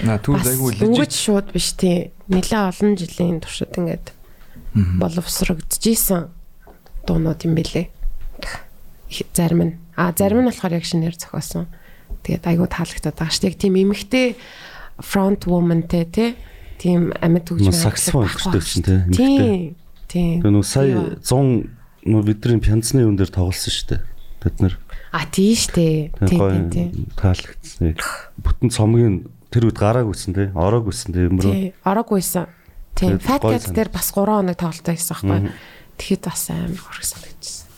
На 0.00 0.16
түр 0.16 0.40
бас 0.40 0.48
айгүй 0.48 0.80
дөнгөж 0.80 1.12
шууд 1.12 1.52
биш 1.52 1.76
тий 1.76 2.16
нэлээ 2.32 2.72
олон 2.72 2.96
жилийн 2.96 3.44
туршид 3.44 3.76
ингээд 3.76 4.16
боловсрогдчихсэн 4.72 6.32
дуунууд 7.04 7.44
юм 7.44 7.52
бэлээ. 7.52 7.92
Зарим 9.36 9.60
нь. 9.68 9.76
А 9.96 10.16
зарим 10.16 10.40
нь 10.40 10.48
болохоор 10.48 10.80
яг 10.80 10.88
шинээр 10.88 11.12
зохиосон. 11.20 11.68
Тэгээд 12.24 12.48
айгуу 12.48 12.72
таалагдаад 12.72 13.20
байгаа 13.20 13.36
дээ. 13.36 13.50
Яг 13.52 13.56
Тийм 13.60 13.76
эмэгтэй 13.76 14.26
front 14.96 15.44
woman 15.44 15.84
те 15.84 16.08
тий. 16.08 16.40
Тийм 16.78 17.12
амьд 17.20 17.46
хөгжмөө 17.48 17.74
саксофон 17.76 18.24
ажиллах 18.28 18.54
өдөртэй 18.54 18.70
чинь 18.72 18.84
тий. 18.86 18.98
эмэгтэй. 19.02 19.16
Тийм. 19.16 19.74
Тийм. 20.08 20.38
Тэгээ 20.42 20.52
нөө 20.52 20.64
сая 20.66 20.94
100 21.20 21.68
нөө 22.08 22.22
бидний 22.26 22.60
пянцны 22.60 23.00
юм 23.06 23.16
дээр 23.16 23.30
тоглосон 23.32 23.72
шүү 23.72 23.86
дээ. 23.92 24.00
Бид 24.42 24.56
нэр 24.60 24.74
А 25.12 25.28
тийм 25.28 25.54
штэ. 25.54 26.10
тэгээ 26.16 26.28
Тийм 26.28 26.40
тийм 26.40 26.64
тийм. 26.72 27.06
таалагдсан. 27.20 27.94
Бүтэн 28.40 28.68
цомгийн 28.72 29.14
тэр 29.52 29.68
үед 29.68 29.76
гарааг 29.76 30.08
үсэн 30.08 30.32
тий. 30.32 30.48
Ороог 30.56 30.88
үсэн 30.88 31.12
тий. 31.12 31.28
Өмрөө. 31.28 31.52
Тий. 31.52 31.66
Ороггүйсэн. 31.84 32.48
Тийм. 32.96 33.20
Тэгээд 33.20 33.22
Fat 33.22 33.42
гоё 33.44 33.60
Cat 33.60 33.72
дээр 33.76 33.90
бас 33.92 34.08
3 34.08 34.24
хоног 34.24 34.56
тоглолтоо 34.56 34.92
хийсэн 34.96 35.16
байхгүй. 35.20 35.52
Тэгэхэд 36.00 36.22
бас 36.24 36.42
амар 36.48 36.80
хөрг 36.80 37.04
санагдчихсан. 37.04 37.68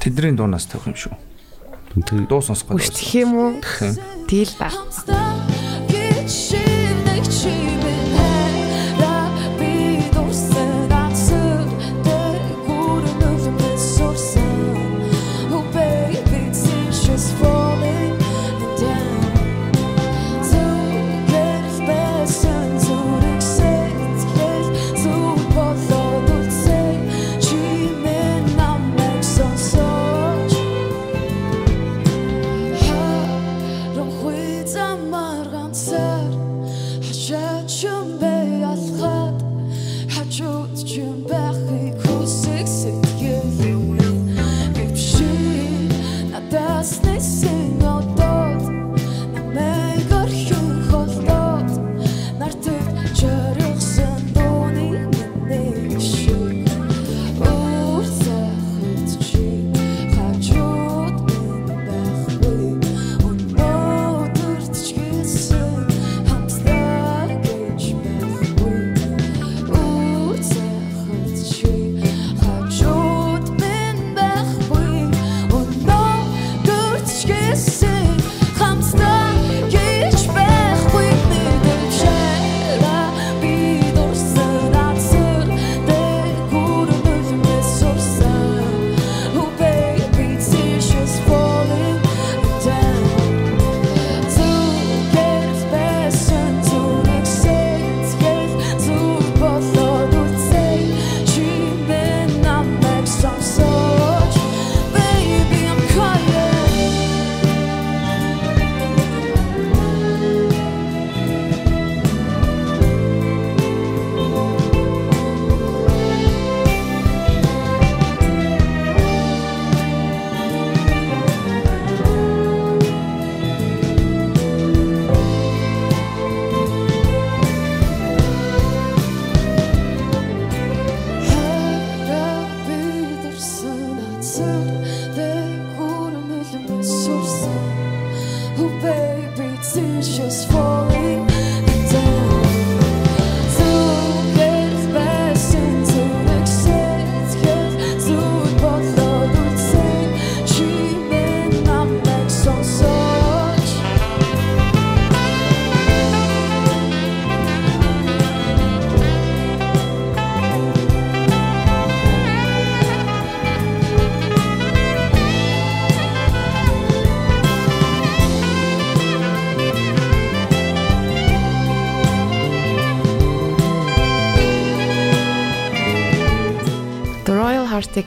Тэдний 0.00 0.32
дуунаас 0.32 0.64
тавих 0.64 0.88
юм 0.88 0.96
шүү. 0.96 1.14
Тэгээ 1.94 2.26
Дуу 2.26 2.40
сонсох 2.42 2.72
гэдэг. 2.72 2.80
Үрчтэх 2.80 3.10
юм 3.20 3.30
уу? 3.38 3.50
Дийл 4.26 4.52
да. 4.58 4.72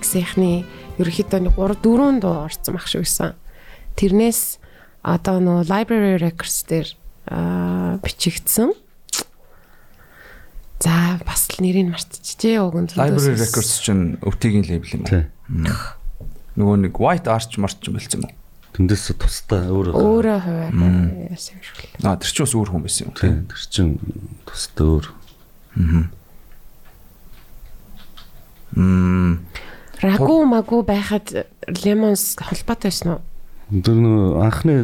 Royal 0.08 0.24
Heartache-ийнхний 0.24 0.64
ерөөхдөө 0.98 1.40
нэг 1.44 1.56
3 1.60 1.76
4 1.84 2.22
дуу 2.24 2.48
орсон 2.48 2.74
баг 2.76 2.88
шүү 2.88 3.04
гэсэн. 3.04 3.36
Тэрнээс 4.00 4.42
одоо 5.04 5.38
нөө 5.44 5.68
Library 5.68 6.16
Records 6.22 6.64
дээр 6.68 6.88
аа 7.28 8.00
бичигдсэн. 8.00 8.72
За 10.80 11.20
бас 11.26 11.52
л 11.52 11.60
нэрийг 11.60 11.92
мартчихжээ 11.92 12.62
өгөн 12.64 12.96
Library 12.96 13.36
Records 13.36 13.84
чинь 13.84 14.16
өвтгийн 14.24 14.64
лейбл 14.64 14.96
юм 14.96 15.04
уу? 15.04 15.28
Нөгөө 16.56 16.78
нэг 16.88 16.94
White 16.96 17.28
Arch 17.28 17.60
марч 17.60 17.84
юм 17.84 18.00
болсон 18.00 18.24
юм 18.24 18.32
уу? 18.32 18.36
Тэндээс 18.78 19.12
тусдаа 19.18 19.68
өөр 19.74 19.92
өөрөө 19.92 20.40
хуваар 20.40 20.74
яасан 21.34 21.58
юм 21.58 21.64
шиг 21.66 21.82
л. 21.98 22.06
Аа 22.06 22.16
тэр 22.22 22.30
чинь 22.32 22.46
бас 22.46 22.54
өөр 22.56 22.70
хүн 22.72 22.84
байсан 22.86 23.04
юм. 23.10 23.14
тий. 23.18 23.34
Тэр 23.50 23.62
чин 23.74 23.88
тусдаа 24.46 24.86
өөр. 24.86 25.06
Мм. 28.78 29.42
Рагу 30.02 30.46
магу 30.46 30.84
байхад 30.84 31.48
Lemons 31.84 32.36
холбоотой 32.38 32.92
байсан 32.92 33.18
уу? 33.18 33.22
Тэр 33.84 33.98
нөө 34.00 34.40
анхны 34.46 34.76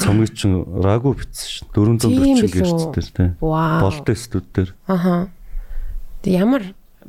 цомгийг 0.00 0.32
чин 0.38 0.62
рагу 0.80 1.12
бичсэн 1.18 1.48
шин. 1.50 1.66
440 1.74 2.08
Тийм 2.08 2.36
гэрч 2.40 2.54
билүү? 2.56 2.92
дээр 2.94 3.08
тий. 3.12 3.28
Болтой 3.40 4.16
студ 4.16 4.46
дээр. 4.54 4.70
Аха. 4.86 5.28
Тэг 6.22 6.32
ямар 6.38 6.62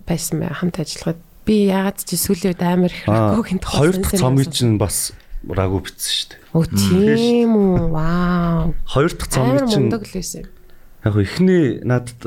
байсан 0.08 0.41
бэ 0.43 0.51
хамт 0.51 0.80
ажиллахад? 0.84 1.22
Би 1.45 1.68
яагаад 1.72 1.99
ч 2.04 2.16
сүүлийн 2.20 2.51
үед 2.56 2.64
амар 2.64 2.91
их 2.91 3.08
рагугийн 3.08 3.60
хоёр 3.64 3.95
дахь 4.01 4.16
цомгийг 4.20 4.51
чин 4.51 4.78
бас 4.82 5.12
рагу 5.47 5.80
бичсэн 5.80 6.12
шүү 6.12 6.28
дээ. 6.34 6.39
Оо 6.56 6.64
тийм 6.68 7.51
үү. 7.56 7.91
Вау. 7.93 8.74
Хоёр 8.88 9.12
дахь 9.16 9.32
Амар 9.38 9.64
цомгийг 9.64 9.70
чин 9.72 9.82
мундаг 9.88 10.04
л 10.04 10.16
байсан. 10.16 10.43
яг 11.04 11.12
хөө 11.14 11.24
эхний 11.24 11.64
надад 11.84 12.20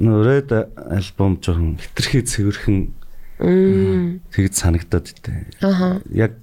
нөө 0.00 0.18
Red 0.24 0.50
альбом 0.88 1.36
жоохон 1.40 1.76
хитрхи 1.80 2.20
цэвэрхэн. 2.24 2.92
Тэгж 3.42 4.54
санагдаад 4.54 5.10
итэй. 5.10 5.46
Аха. 5.60 6.00
Яг 6.10 6.38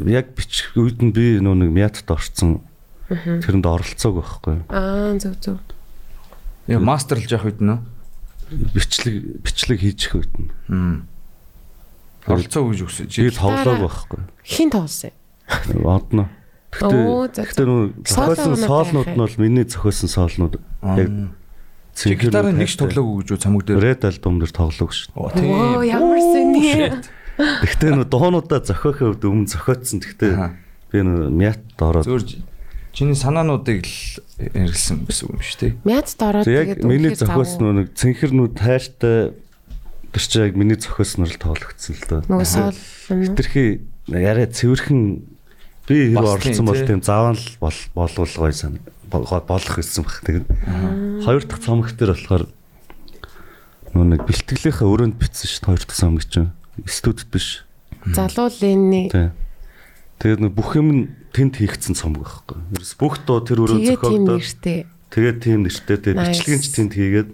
яг 0.00 0.32
бичих 0.34 0.72
үед 0.74 1.02
нь 1.04 1.12
би 1.12 1.38
нөө 1.38 1.68
нэг 1.68 1.70
мятад 1.70 2.08
орцсон. 2.08 2.64
Тэрэнд 3.08 3.68
оролцоог 3.68 4.24
байхгүй. 4.24 4.56
Аа 4.72 5.14
зөв 5.20 5.36
зөв. 5.44 5.58
Яа 6.66 6.80
мастерлж 6.80 7.28
явах 7.28 7.52
үед 7.52 7.60
нөө. 7.60 7.78
Бичлэг 8.72 9.44
бичлэг 9.44 9.78
хийчих 9.84 10.16
үед 10.16 10.32
нь. 10.40 10.48
Мм. 10.72 11.04
Оролцоо 12.26 12.72
гэж 12.72 12.80
үгс. 12.88 12.98
Би 13.04 13.28
тоглоог 13.28 13.84
байхгүй. 13.84 14.20
Хин 14.42 14.72
тоолсон. 14.72 15.12
Одно. 15.84 16.32
Гэхдээ 16.74 17.44
гэхдээ 17.44 17.66
нөө 17.68 17.82
зохиосон 18.02 18.56
соолнууд 18.58 19.10
нь 19.14 19.20
бол 19.20 19.36
миний 19.38 19.68
зохиосон 19.68 20.10
соолнууд 20.10 20.58
яг 20.82 21.10
Чи 21.94 22.14
гитарын 22.18 22.58
нэгч 22.58 22.74
тоглоогүй 22.78 23.22
гэж 23.22 23.28
үү 23.34 23.40
цамаг 23.40 23.62
дээр. 23.64 23.78
Red 23.80 24.02
album 24.04 24.42
дээр 24.42 24.52
тоглоог 24.52 24.90
шүү. 24.90 25.14
Оо 25.14 25.30
Оо 25.30 25.82
ямар 25.86 26.18
сони. 26.18 26.90
Гэхдээ 27.38 27.90
нөө 27.94 28.06
дуунуудаа 28.10 28.60
зохиохын 28.62 29.14
хувьд 29.14 29.24
өмнө 29.26 29.50
зохиодсон. 29.50 29.98
Гэхдээ 30.02 30.32
Аха. 30.34 30.54
би 30.90 30.98
нөө 31.02 31.30
мят 31.30 31.62
ороод 31.78 32.06
Зөөр 32.06 32.22
чиний 32.94 33.18
санаануудыг 33.18 33.82
л 33.86 33.94
хэрэглэсэн 34.38 35.06
гэсэн 35.06 35.24
үг 35.26 35.34
юм 35.34 35.42
шүү 35.42 35.58
дээ. 35.58 35.72
Мяд 35.82 36.06
дороод 36.14 36.46
яг 36.46 36.68
миний 36.86 37.14
зохиосон 37.14 37.74
нэг 37.82 37.88
цэнхэрнүүд 37.98 38.54
хайртай 38.54 39.34
тэр 40.14 40.22
чи 40.22 40.38
яг 40.46 40.54
миний 40.54 40.78
зохиосноор 40.78 41.30
л 41.30 41.42
тоглогдсон 41.42 41.94
л 41.98 42.06
доо. 42.06 42.20
нөгөө 42.30 42.46
соол 42.46 42.78
Хитрхи 43.10 43.82
яриа 44.06 44.46
цэвэрхэн 44.46 45.02
би 45.90 45.96
хэрэг 46.14 46.22
оролцсон 46.22 46.66
бол 46.70 46.78
тий. 46.78 46.86
тийм 46.86 47.02
заавал 47.02 47.42
бол 47.58 47.78
болгол 47.98 48.30
гоё 48.30 48.54
сан 48.54 48.78
бол- 49.10 49.26
болох 49.26 49.74
гэсэн 49.74 50.06
баг. 50.06 50.22
Тэгээд 50.22 50.46
хоёр 51.24 51.42
дахь 51.44 51.62
цомог 51.64 51.88
дээр 51.96 52.12
болохоор 52.12 52.44
нөө 53.94 54.06
нэг 54.12 54.20
бэлтгэлийнхаа 54.28 54.88
өрөөнд 54.90 55.16
бичсэн 55.16 55.48
шүү 55.48 55.60
дээ 55.64 55.68
хоёр 55.72 55.82
дахь 55.82 55.98
цомог 55.98 56.24
чинь 56.28 56.50
студид 56.86 57.28
биш. 57.32 57.64
залуу 58.04 58.50
Тий. 59.08 59.30
Тэгээд 60.20 60.40
нөө 60.44 60.52
бүх 60.54 60.76
юм 60.76 60.88
нь 60.92 61.02
тэнд 61.32 61.58
хийгдсэн 61.58 61.94
цомог 61.98 62.26
байхгүй. 62.26 62.58
Ерөөс 62.74 62.94
бүх 62.98 63.14
дуу 63.24 63.40
тэр 63.42 63.64
өрөө 63.64 63.78
зохиогдоод 63.82 64.42
тэгээд 65.14 65.38
тийм 65.42 65.62
нэртэй 65.66 65.98
тэгээд 66.02 66.18
Nice. 66.18 66.30
бичлэг 66.34 66.54
нь 66.58 66.62
ч 66.62 66.66
тэнд 66.74 66.92
хийгээд 66.94 67.30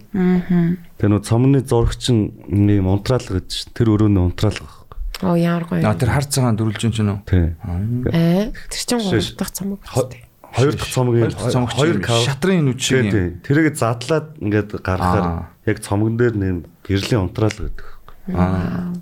тэгээд 1.01 1.12
нөө 1.12 1.22
цомны 1.24 1.59
зурагч 1.64 2.05
нь 2.12 2.32
нэг 2.49 2.84
унтраалга 2.84 3.41
гэж 3.41 3.72
тэр 3.72 3.97
өрөөний 3.97 4.20
унтраалга 4.20 4.68
байхгүй. 4.68 4.99
Оо 5.24 5.36
ямар 5.36 5.64
гоё. 5.68 5.84
Аа 5.84 5.97
тэр 5.97 6.12
хар 6.12 6.24
цагаан 6.28 6.57
дөрүлжин 6.61 6.93
ч 6.93 7.01
нөө. 7.05 7.24
Тий. 7.24 7.57
Аа. 7.64 8.53
Тэр 8.68 8.80
чинь 8.84 9.01
гурав 9.01 9.36
дахь 9.36 9.53
дээ. 10.12 10.30
Хоёр 10.55 10.74
дахь 10.74 10.90
цомгийн 10.90 11.30
Хоёр 11.30 11.98
шатрын 12.07 12.64
нүд 12.66 12.80
шиг 12.80 13.01
Тий, 13.01 13.07
юм. 13.07 13.12
тий. 13.12 13.28
Тэрийг 13.46 13.76
задлаад 13.78 14.26
ингээд 14.42 14.70
Аа. 14.74 14.82
гаргахаар 14.82 15.26
яг 15.66 15.78
цомгон 15.80 16.16
дээр 16.18 16.34
нэг 16.34 16.55
гэрлийн 16.82 17.22
унтраалга 17.30 17.70
гэдэг. 17.70 17.86
Аа. 18.34 18.92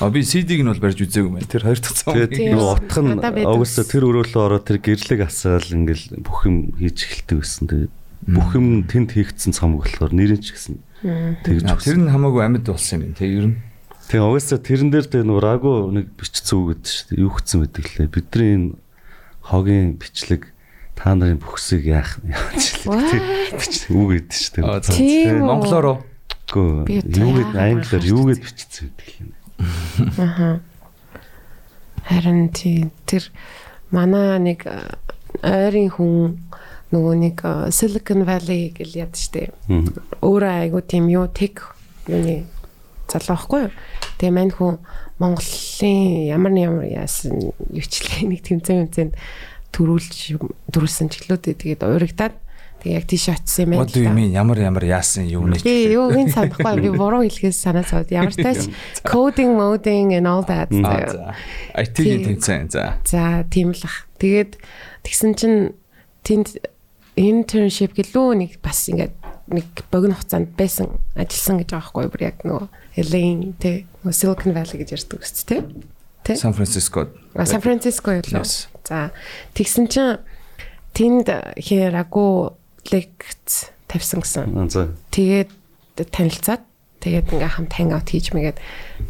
А 0.00 0.10
би 0.10 0.20
CD-г 0.24 0.60
нь 0.64 0.68
бол 0.68 0.80
барьж 0.80 0.98
үзээгүй 1.04 1.30
мэн. 1.30 1.44
Тэр 1.48 1.62
хоёр 1.68 1.78
дахь 1.80 1.96
Тийм. 2.32 2.56
нөгөө 2.56 2.72
утх 2.72 2.98
нь 3.00 3.12
угсаа 3.44 3.84
тэр 3.84 4.02
өрөөлөө 4.08 4.42
ороод 4.44 4.64
тэр 4.64 4.78
гэрлийг 4.80 5.20
асаал 5.28 5.64
ингээл 5.64 6.24
бүх 6.24 6.48
юм 6.48 6.72
хийж 6.80 6.98
эхэлдэг 7.04 7.36
байсан. 7.40 7.64
Тэгээд 7.68 7.92
бүх 8.32 8.50
юм 8.56 8.66
тэнд 8.88 9.10
хийгдсэн 9.12 9.52
цомог 9.52 9.84
болохоор 9.84 10.12
нэрийн 10.16 10.40
ч 10.40 10.56
гэсэн 10.56 10.80
тэгж 11.44 11.68
Тэр 11.84 12.00
нь 12.00 12.08
хамаагүй 12.08 12.42
амьд 12.48 12.64
болсон 12.64 13.04
юм. 13.04 13.12
Тэг 13.12 13.28
ер 13.28 13.46
нь. 13.52 13.56
Тэгээ 14.08 14.24
угсаа 14.24 14.58
тэрэн 14.60 14.88
дээр 14.88 15.06
нөгөө 15.28 15.42
рагу 15.44 15.92
нэг 15.92 16.16
бичсэн 16.16 16.56
үг 16.56 16.66
гэдэг 16.80 16.88
шүү 16.88 17.06
дээ. 17.12 17.20
Юу 17.20 17.32
гэсэн 17.36 17.58
байдаг 17.60 17.84
лээ. 17.92 18.08
Бидний 18.08 18.50
энэ 18.56 18.68
хогийн 19.44 20.00
бичлэг 20.00 20.42
та 20.94 21.14
нарын 21.14 21.38
бүхсийг 21.38 21.84
яах 21.86 22.18
яаж. 22.22 22.82
Бичлэг 22.84 23.92
үг 23.94 24.08
гэдэг 24.14 24.38
шүү 24.38 24.52
дээ. 24.62 25.42
Монголоор 25.42 25.86
уу? 25.90 25.98
Би 26.86 27.02
юу 27.02 27.30
гэд 27.34 27.52
англиар 27.56 28.04
юу 28.04 28.22
гэд 28.30 28.40
бичсэн 28.40 28.90
байдаг 28.94 29.14
юм. 29.18 29.30
Аха. 30.18 30.60
Харин 32.04 32.48
тий 32.54 32.90
тэр 33.06 33.30
манай 33.90 34.38
нэг 34.38 34.68
ойрын 35.42 35.90
хүн 35.90 36.38
нөгөө 36.94 37.14
нэг 37.18 37.38
Silicon 37.74 38.22
Valley 38.28 38.70
гэл 38.70 39.08
яд 39.08 39.18
штэ. 39.18 39.50
Өөрөө 40.22 40.52
айгу 40.68 40.84
тийм 40.84 41.08
юу 41.10 41.26
тех 41.26 41.74
юуны 42.06 42.46
залуу 43.08 43.34
байхгүй 43.34 43.60
юу? 43.66 43.72
Тэгээ 44.20 44.34
мань 44.36 44.52
хүн 44.54 44.78
Монголын 45.18 46.28
ямар 46.28 46.52
нэг 46.52 46.64
ямар 46.70 46.86
яасан 46.86 47.54
юучлээ 47.72 48.26
нэг 48.30 48.40
тэмцээн 48.46 48.90
тэмцээнд 48.90 49.14
төрүүлж 49.74 50.38
төрүүлсэн 50.70 51.10
чиглэлүүд 51.10 51.58
тэгээд 51.58 51.82
урагдаад 51.82 52.34
тэгээ 52.84 52.94
яг 52.94 53.06
тийш 53.10 53.26
очсон 53.32 53.74
юм 53.74 53.82
байна. 53.82 53.90
You 53.90 54.12
mean? 54.14 54.30
Ямар 54.30 54.58
ямар 54.62 54.84
яасан 54.86 55.26
юу 55.26 55.48
нэ? 55.50 55.58
Би 55.66 55.90
юу 55.90 56.14
энэ 56.14 56.30
санахгүй 56.30 56.78
би 56.78 56.90
буруу 56.94 57.26
хэлхээс 57.26 57.58
санаа 57.58 57.82
зовд. 57.82 58.14
Ямар 58.14 58.30
ч 58.30 58.38
тач 58.38 58.70
coding, 59.10 59.56
moding 59.58 60.14
and 60.14 60.28
all 60.28 60.44
that. 60.46 60.70
IT-ийн 60.70 62.38
тэмцээн 62.38 62.70
за. 62.70 63.00
За 63.02 63.42
тийм 63.48 63.74
л 63.74 63.82
ах. 63.82 64.06
Тэгээд 64.22 64.60
тэгсэн 65.02 65.32
чинь 65.34 65.74
тэнд 66.22 66.60
internship 67.16 67.94
гэлөө 67.96 68.28
нэг 68.38 68.50
бас 68.62 68.86
ингээд 68.90 69.14
нэг 69.48 69.66
богино 69.90 70.14
хугацаанд 70.18 70.54
байсан 70.58 70.98
ажилласан 71.14 71.62
гэж 71.62 71.68
байгаа 71.72 71.88
байхгүй? 71.88 72.10
Бүр 72.10 72.22
яг 72.26 72.38
нөгөө 72.44 72.68
LA 73.10 73.24
тэ 73.60 73.72
нөгөө 74.02 74.14
Silicon 74.14 74.52
Valley 74.54 74.78
гэж 74.82 74.88
ярьдаг 74.98 75.20
үст 75.22 75.44
тэ. 75.46 75.64
Тэ? 76.24 76.36
Сан 76.40 76.56
Франциско. 76.56 77.12
А, 77.36 77.44
Сан 77.44 77.60
Франциско 77.60 78.16
юу. 78.16 78.24
Yes. 78.24 78.72
За 78.84 79.12
тэгсэн 79.52 79.88
чинь 79.92 80.24
тэнд 80.96 81.28
хэрагу 81.60 82.56
лекц 82.88 83.68
тавьсан 83.88 84.24
гэсэн. 84.24 84.48
Аа. 84.56 84.88
Тэгээд 85.12 85.52
танилцаад 86.08 86.64
тэгээд 87.04 87.28
ингээм 87.28 87.52
хамт 87.52 87.72
hangout 87.76 88.08
хийж 88.08 88.32
мэгээд 88.32 88.58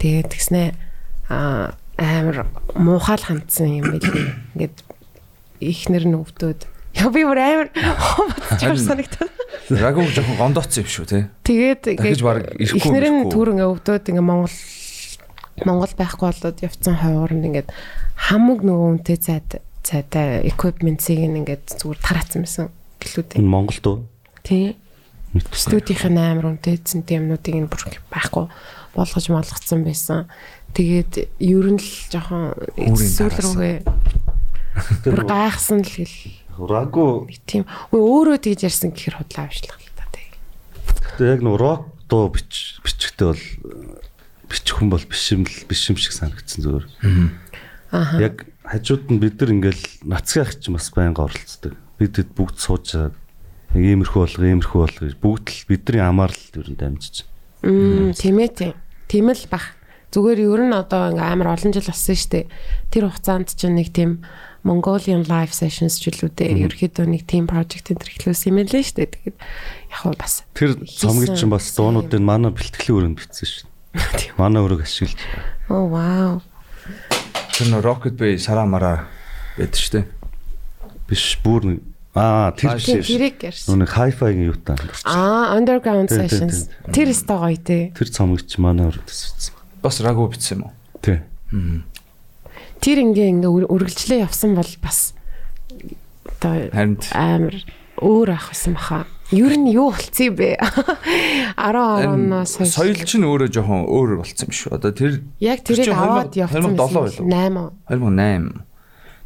тэгээд 0.02 0.28
тэгснэ 0.34 0.74
а 1.30 1.78
амар 1.96 2.50
муухай 2.74 3.16
л 3.16 3.26
хандсан 3.30 3.70
юм 3.78 3.94
билий. 3.94 4.34
Ингээд 4.58 4.76
ихнэр 5.62 6.04
нь 6.10 6.18
өвдөөд 6.18 6.60
яа 6.98 7.10
би 7.14 7.22
бүр 7.22 7.38
амар 7.38 7.68
бодчихор 7.70 8.78
санагдаад. 8.78 9.32
Рагуг 9.70 10.10
жоохон 10.10 10.36
гондооцсон 10.38 10.82
юм 10.84 10.90
шүү 10.90 11.06
те. 11.06 11.18
Тэгээд 11.46 11.82
Дахиж 11.98 12.22
баг 12.22 12.52
ирэхгүй 12.58 12.78
ихнэр 12.78 13.06
нь 13.10 13.30
түр 13.30 13.54
ингээ 13.54 13.70
өвдөөд 13.70 14.04
ингээ 14.10 14.26
Монгол 14.26 14.54
Монгол 15.62 15.94
байхгүй 15.94 16.26
болоод 16.34 16.59
явцсан 16.59 16.98
хойгоор 16.98 17.32
нь 17.38 17.46
ингээд 17.46 17.70
хамаг 18.18 18.66
нөгөө 18.66 18.88
үнтэй 18.98 19.18
цайд 19.22 19.62
цайтай 19.86 20.42
equipment-ийг 20.50 21.30
ингээд 21.30 21.78
зүгээр 21.78 22.00
тараацсан 22.02 22.42
байсан 22.42 22.66
гэлүүд. 22.98 23.38
Энэ 23.38 23.52
Монголд 23.55 23.86
уу? 23.86 23.98
Тийм. 24.42 24.74
Мэдгүй. 25.34 25.59
студийн 25.59 25.98
амар 26.18 26.46
үнэтэй 26.55 26.78
зэнтэй 26.82 27.18
юмнуудыг 27.18 27.55
нь 27.55 27.70
бүр 27.70 27.82
байхгүй 28.11 28.46
болгож 28.94 29.26
молгоцсон 29.30 29.82
байсан. 29.82 30.30
Тэгээд 30.74 31.12
ер 31.42 31.66
нь 31.74 31.82
л 31.82 31.90
жоохон 32.11 32.55
тараасан. 32.78 33.42
рүүгээ 33.42 33.76
бүр 35.11 35.22
гайхсан 35.26 35.82
л 35.82 35.90
хэл 35.90 36.18
нэг 36.59 37.42
тийм. 37.46 37.66
Үгүй 37.90 38.02
өөрөө 38.02 38.38
тэгж 38.46 38.61
ярьсан 38.70 38.90
гэхэр 38.94 39.18
худлаа 39.18 39.50
авчлах 39.50 39.78
л 39.78 39.94
та 39.98 40.07
тэг. 40.14 40.30
тэгээ 41.18 41.34
яг 41.34 41.42
нэг 41.42 41.57
рок 41.59 41.82
дуу 42.07 42.30
бич 42.30 42.78
бичгтээ 42.86 43.26
бол 43.34 43.44
бичих 44.55 44.78
хүн 44.78 44.90
бол 44.94 45.02
биш 45.02 45.24
юм 45.34 45.42
л 45.42 45.57
биш 45.66 45.82
юм 45.90 45.98
шиг 45.98 46.14
санагдсан 46.14 46.62
зүгээр. 46.62 46.86
Ааха. 47.90 48.16
Яг 48.22 48.46
хажууд 48.62 49.11
нь 49.11 49.18
бид 49.18 49.42
нар 49.42 49.50
ингээл 49.50 49.84
нацгийн 50.07 50.46
ах 50.46 50.55
чинь 50.55 50.78
бас 50.78 50.88
байнга 50.94 51.26
оролцдог. 51.26 51.74
Бид 51.98 52.14
хэд 52.14 52.30
бүгд 52.38 52.57
суужаад 52.62 53.14
яг 53.74 53.82
иймэрхүү 53.82 54.20
болго 54.22 54.42
иймэрхүү 54.46 54.78
болго 54.78 55.02
гэж 55.11 55.16
бүгд 55.18 55.46
л 55.50 55.66
бидний 55.68 56.02
амаар 56.02 56.30
л 56.30 56.59
ер 56.59 56.68
нь 56.70 56.78
дамжиж. 56.78 57.26
Мм 57.66 58.14
тийм 58.14 58.38
ээ 58.38 58.50
тийм. 58.55 58.74
Тийм 59.11 59.28
л 59.34 59.46
бах. 59.50 59.74
Зүгээр 60.14 60.46
ер 60.46 60.62
нь 60.70 60.74
одоо 60.78 61.11
ингээм 61.11 61.26
амар 61.42 61.59
олон 61.59 61.74
жил 61.74 61.90
болсон 61.90 62.14
шүү 62.14 62.30
дээ. 62.30 62.46
Тэр 62.94 63.11
хугацаанд 63.11 63.50
чинь 63.59 63.74
нэг 63.74 63.90
тийм 63.90 64.22
Mongolian 64.64 65.28
live 65.28 65.52
sessions 65.52 66.00
ч 66.00 66.09
үлүүдээ 66.09 66.64
ерөөхдөө 66.64 67.05
нэг 67.05 67.28
team 67.28 67.44
project 67.44 67.92
энэ 67.92 68.00
төрхлөөс 68.00 68.42
юм 68.48 68.64
лээ 68.64 68.80
шүү 68.80 68.96
дээ. 68.96 69.12
Тэгээд 69.12 69.36
яг 69.92 69.98
хөө 70.00 70.14
бас 70.16 70.34
Тэр 70.57 70.70
цомгийн 70.88 71.36
чинь 71.36 71.52
бас 71.52 71.68
Хийсэн. 71.68 71.76
дуунуудыг 71.84 72.22
манай 72.24 72.48
бэлтгэлийн 72.55 72.96
өрөөнд 72.96 73.18
бичсэн 73.20 73.44
шүү. 73.44 73.64
Тийм. 73.68 73.73
Манай 74.38 74.61
өрөөг 74.62 74.82
ашиглаж. 74.82 75.16
оо 75.70 75.86
вау. 75.88 76.42
Тэр 77.55 77.66
нөө 77.70 77.82
Rocket 77.86 78.14
Bay 78.18 78.34
сараа 78.38 78.66
мараа 78.66 79.07
байдаг 79.57 79.78
шүү 79.78 79.92
те. 79.95 80.03
Биш 81.07 81.38
бүр 81.45 81.78
аа 82.14 82.51
тэр 82.55 82.78
тэрийг 82.82 83.38
ярьсан. 83.42 83.78
Нүг 83.78 83.90
хай-файгийн 83.95 84.51
юутай. 84.51 84.76
Аа, 85.07 85.55
underground 85.55 86.11
sessions. 86.11 86.66
Тэр 86.90 87.14
өстой 87.14 87.38
гоё 87.38 87.59
тий. 87.62 87.82
Тэр 87.95 88.09
цомгийг 88.11 88.47
чи 88.51 88.59
манай 88.61 88.90
өрөөд 88.90 89.07
бичсэн. 89.07 89.55
Бас 89.82 90.01
рагу 90.03 90.26
бичсэн 90.30 90.59
юм 90.59 90.62
уу? 90.66 90.72
Тий. 91.03 91.22
Тэр 92.82 92.99
ингээ 93.01 93.30
ингээ 93.38 93.51
үр- 93.51 93.70
үргэлжлээ 93.70 94.26
явсан 94.26 94.55
бол 94.59 94.68
бас 94.82 95.14
одоо 96.26 96.68
амар 97.14 97.55
өөр 98.03 98.28
ах 98.34 98.51
байсан 98.51 98.74
баха. 98.74 99.07
Ер 99.35 99.55
нь 99.59 99.68
юу 99.74 99.91
болцсон 99.91 100.35
бэ? 100.39 100.57
10 101.59 102.07
оноос 102.07 102.55
хойш. 102.57 102.70
соёл 102.70 103.03
чинь 103.03 103.26
өөрөө 103.26 103.51
жоохон 103.51 103.82
өөр 103.91 104.22
болсон 104.22 104.47
юм 104.47 104.53
шүү. 104.55 104.70
Одоо 104.78 104.91
тэр 104.95 105.12
яг 105.43 105.61
тэр 105.66 105.82
тэрийг 105.82 105.99
аваад 105.99 106.30
2007 106.30 106.39
явсан 106.39 106.74
байлуу? 106.78 107.26
8. 107.26 107.74
2008 107.91 108.62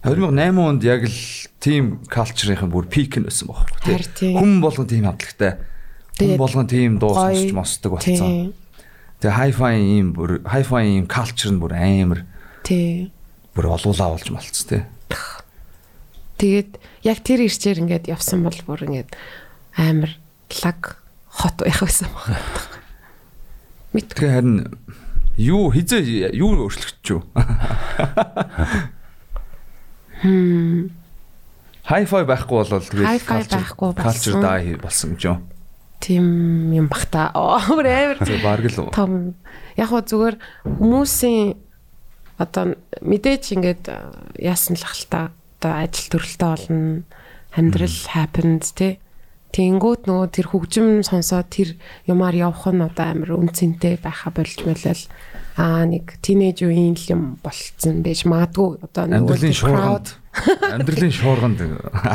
2008 0.09 0.59
онд 0.63 0.83
яг 0.87 1.03
л 1.05 1.19
team 1.59 1.99
culture-ийн 2.07 2.71
бүр 2.71 2.87
пик 2.87 3.19
нь 3.19 3.27
байсан 3.27 3.51
байхгүй 3.51 4.07
тийм. 4.15 4.35
Хүн 4.39 4.53
болгон 4.63 4.87
team 4.87 5.05
хавтлагтай. 5.11 5.59
Хүн 6.19 6.39
болгон 6.39 6.67
team 6.71 6.99
дуу 7.03 7.15
сонсч 7.19 7.51
мосдог 7.53 7.99
болсон. 7.99 8.55
Тэгээ 9.19 9.35
hi-fi 9.35 9.75
ийм 9.75 10.15
бүр 10.15 10.39
hi-fi 10.47 10.87
ийм 10.87 11.11
culture 11.11 11.51
нь 11.51 11.59
бүр 11.59 11.75
амар 11.75 12.23
Тий. 12.63 13.11
бүр 13.59 13.75
олуулаа 13.75 14.15
болж 14.15 14.31
малцс 14.31 14.63
тээ. 14.71 14.87
Тэгээд 16.39 16.79
яг 17.03 17.19
тэр 17.27 17.43
ирчээр 17.51 17.83
ингээд 17.83 18.07
явсан 18.15 18.47
бол 18.47 18.55
бүр 18.63 18.87
ингээд 18.87 19.11
амар 19.79 20.11
лаг 20.62 20.99
хот 21.31 21.62
байх 21.62 21.81
байсан 21.81 22.11
баг. 22.11 22.35
Мэд. 23.95 24.11
Тэгээ 24.12 24.35
харин 24.35 24.74
юу 25.39 25.70
хизээ 25.70 26.35
юу 26.35 26.66
өөрчлөгдөж 26.66 27.07
юу? 27.14 27.22
Хм. 30.18 30.91
Hi-fi 31.89 32.22
байхгүй 32.26 32.57
болол 32.59 32.83
тэгээ 32.83 33.07
Hi-fi 33.07 33.47
байхгүй 33.47 33.95
болсон. 33.95 34.03
Culture 34.03 34.43
die 34.43 34.74
болсон 34.83 35.14
гэж 35.14 35.24
юу? 35.31 35.39
тийм 35.99 36.70
юм 36.72 36.87
бахта. 36.89 37.31
Өөр 37.35 37.87
амар 37.87 38.18
баг 38.43 38.62
л 38.66 38.79
уу. 38.87 38.91
том 38.95 39.35
яг 39.74 39.91
хөө 39.91 40.03
зүгээр 40.07 40.37
хүмүүсийн 40.64 41.59
одоо 42.39 42.79
мэдээж 43.03 43.45
ингээд 43.59 43.85
э, 43.91 43.99
яасан 44.39 44.79
л 44.79 44.87
хальта 44.87 45.35
одоо 45.59 45.72
ажил 45.83 46.07
төрөлтөө 46.14 46.51
болно 46.55 47.03
амьдрал 47.51 47.99
happens 48.14 48.70
тий 48.79 49.03
Тэнгүүд 49.49 50.05
нөгөө 50.05 50.28
тэр 50.28 50.46
хөгжим 50.53 51.01
сонсоод 51.01 51.49
тэр 51.49 51.80
юмар 52.05 52.36
явах 52.36 52.68
нь 52.68 52.84
одоо 52.84 53.07
амар 53.16 53.30
үнцэнтэй 53.40 53.96
байха 53.96 54.28
болж 54.28 54.61
мэлэл. 54.61 55.09
Аа 55.57 55.88
нэг 55.88 56.20
тинейж 56.20 56.62
үеийн 56.62 56.94
л 56.94 57.07
юм 57.09 57.22
болцсон 57.40 58.05
байж 58.05 58.28
магадгүй 58.28 58.84
одоо 58.84 59.09
Амьдралын 59.09 59.57
шуурганд. 59.57 60.14
амьдралын 60.70 61.14
шуурганд 61.16 61.59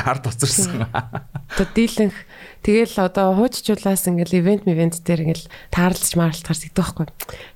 ард 0.08 0.30
уцарсан. 0.30 0.88
одоо 0.88 1.68
дийлэнх. 1.74 2.16
Тэгэл 2.64 2.96
одоо 3.02 3.36
хууччлаас 3.36 4.08
ингээл 4.08 4.40
ивент 4.40 4.64
ивент 4.70 5.02
дээр 5.04 5.28
ингээл 5.28 5.50
таарлаж 5.74 6.14
маарлахаар 6.16 6.60
зэгдэх 6.62 6.96
байхгүй. 6.96 7.08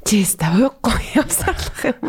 Чиз 0.04 0.36
тавихгүй 0.36 0.98
явсаалах 1.16 1.80
юм. 1.86 2.02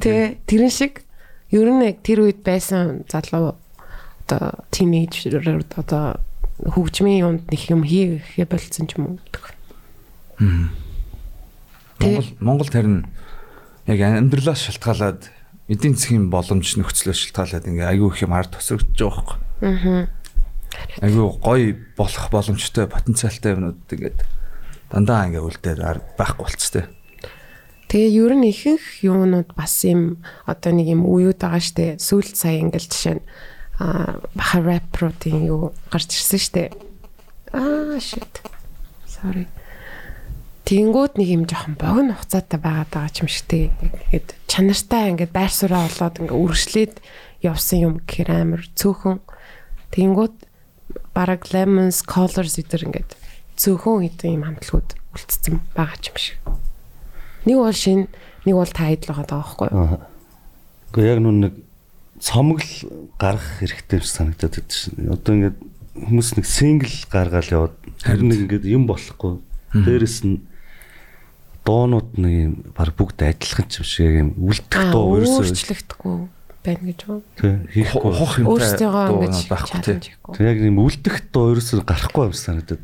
Тэгээ 0.00 0.46
тэрэн 0.48 0.72
шиг 0.72 1.04
ер 1.52 1.68
нь 1.68 1.84
тэр 2.00 2.24
үед 2.24 2.40
байсан 2.40 3.04
залуу 3.10 3.58
одоо 4.24 4.64
тинейжер 4.72 5.38
одоо 5.76 6.20
хөгжмийн 6.58 7.20
юмд 7.24 7.44
нэг 7.52 7.62
юм 7.68 7.84
хийхээ 7.84 8.48
болцсон 8.48 8.88
ч 8.88 8.96
юм 8.96 9.16
уу 9.16 9.18
Монгол 12.00 12.28
Монгол 12.40 12.70
харин 12.70 13.06
яг 13.86 14.00
амьдралаас 14.00 14.64
шалтгаалаад 14.66 15.30
эдийн 15.68 15.94
засгийн 15.96 16.28
боломж 16.32 16.76
нөхцлөөс 16.76 17.30
шалтгаалаад 17.30 17.68
ингээ 17.68 17.88
айгүй 17.96 18.08
их 18.12 18.22
юм 18.24 18.32
ард 18.36 18.52
тусрагдж 18.52 18.98
байгаа 18.98 19.24
байхгүй. 19.24 19.38
Аа. 19.64 20.08
Айгүй 21.00 21.24
гоё 21.40 21.76
болох 21.96 22.26
боломжтой 22.32 22.86
потенциалтай 22.90 23.54
юмнууд 23.54 23.80
ингээд 23.88 24.20
дандаа 24.92 25.28
ингээ 25.28 25.44
үлдээд 25.44 25.80
байхгүй 26.18 26.44
болцтой. 26.44 26.84
Тэгээ 27.88 28.10
ер 28.20 28.32
нь 28.34 28.48
ихэнх 28.50 28.86
юунууд 29.06 29.54
бас 29.54 29.84
юм 29.86 30.18
одоо 30.44 30.72
нэг 30.74 30.92
юм 30.92 31.06
уюуд 31.06 31.38
байгаа 31.38 31.62
штэ 31.62 31.96
сүүлд 32.02 32.34
сая 32.36 32.58
ингээл 32.60 32.90
жишээ 32.90 33.14
нь 33.20 33.24
а 33.78 34.20
баха 34.34 34.58
рэпруудын 34.62 35.46
юу 35.46 35.72
гарч 35.90 36.14
ирсэн 36.14 36.40
штэ 36.40 36.62
аа 37.52 37.98
shit 37.98 38.42
sorry 39.06 39.46
Тэнгүүд 40.64 41.20
нэг 41.20 41.28
юм 41.28 41.44
жоохон 41.44 41.76
богино 41.76 42.16
хугацаатай 42.16 42.56
байгаад 42.56 42.88
байгаа 42.88 43.12
ч 43.12 43.20
юм 43.20 43.28
шигтэй. 43.28 43.68
Ингээд 43.84 44.32
чанартай 44.48 45.12
ингээд 45.12 45.36
байр 45.36 45.52
сураа 45.52 45.84
болоод 45.84 46.24
ингээд 46.24 46.40
үргэлжлээд 46.40 46.94
явсан 47.44 47.78
юм 47.84 47.94
гэхээр 48.00 48.30
амар 48.32 48.64
цөөхөн. 48.72 49.20
Тэнгүүд 49.92 50.36
бараг 51.12 51.44
lemons 51.52 52.00
colors 52.00 52.56
гэдэг 52.56 52.80
ингээд 52.80 53.10
цөөхөн 53.60 54.08
хэдэн 54.08 54.34
юм 54.40 54.44
хамтлагууд 54.48 54.90
үлдсэн 55.12 55.60
байгаа 55.76 55.98
ч 56.00 56.04
юм 56.08 56.16
шиг. 56.16 56.40
Нэг 57.44 57.56
бол 57.60 57.76
шин, 57.76 58.08
нэг 58.48 58.56
бол 58.56 58.72
та 58.72 58.88
идэл 58.88 59.12
байгаа 59.12 59.36
байхгүй 59.36 59.68
юу? 59.68 59.76
Аа. 59.76 60.00
Гэхдээ 60.96 61.12
яг 61.12 61.20
нүн 61.20 61.38
нэг 61.44 61.52
цомгол 62.24 62.72
гаргах 63.20 63.60
хэрэгтэй 63.60 64.00
юм 64.00 64.04
шиг 64.04 64.16
санагдаад 64.16 64.54
байдаг 64.56 64.72
шин. 64.72 65.12
Одоо 65.12 65.32
ингээд 65.36 65.58
хүмүүс 65.92 66.28
нэг 66.40 66.46
сингл 66.48 66.94
гаргаал 67.12 67.52
яваад 67.52 67.76
харин 68.00 68.28
нэг 68.32 68.40
ингээд 68.48 68.64
юм 68.64 68.88
болохгүй. 68.88 69.44
Дээрэс 69.76 70.24
нь 70.24 70.40
дуунууд 71.68 72.16
нэг 72.16 72.34
юм 72.48 72.54
баг 72.72 72.96
бүгд 72.96 73.20
адилхан 73.28 73.68
ч 73.68 73.84
юм 73.84 73.84
шиг 73.84 74.12
юм 74.24 74.30
үлдэх 74.40 74.88
дуу 74.88 75.20
ерөөсөө 75.20 75.52
өөрчлөгдөхгүй 75.52 76.16
байна 76.64 76.84
гэж 76.88 77.00
үү? 77.12 77.20
хийхгүй. 77.76 78.12
Хох 78.16 78.34
юмтай 78.40 78.52
Өөрсдөө 78.56 78.92
ингэж 79.20 79.44
байхгүй 79.52 79.68
тий. 79.68 79.84
challenge 79.84 80.08
хийхгүй. 80.08 80.32
Тэг 80.40 80.44
яг 80.48 80.58
юм 80.64 80.78
үлдэх 80.80 81.16
дуу 81.28 81.52
ерөөсөө 81.52 81.84
гарахгүй 81.84 82.24
юм 82.24 82.32
шиг 82.32 82.44
санагдаад. 82.48 82.82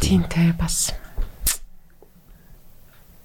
Тимтэй 0.00 0.50
бас. 0.56 0.76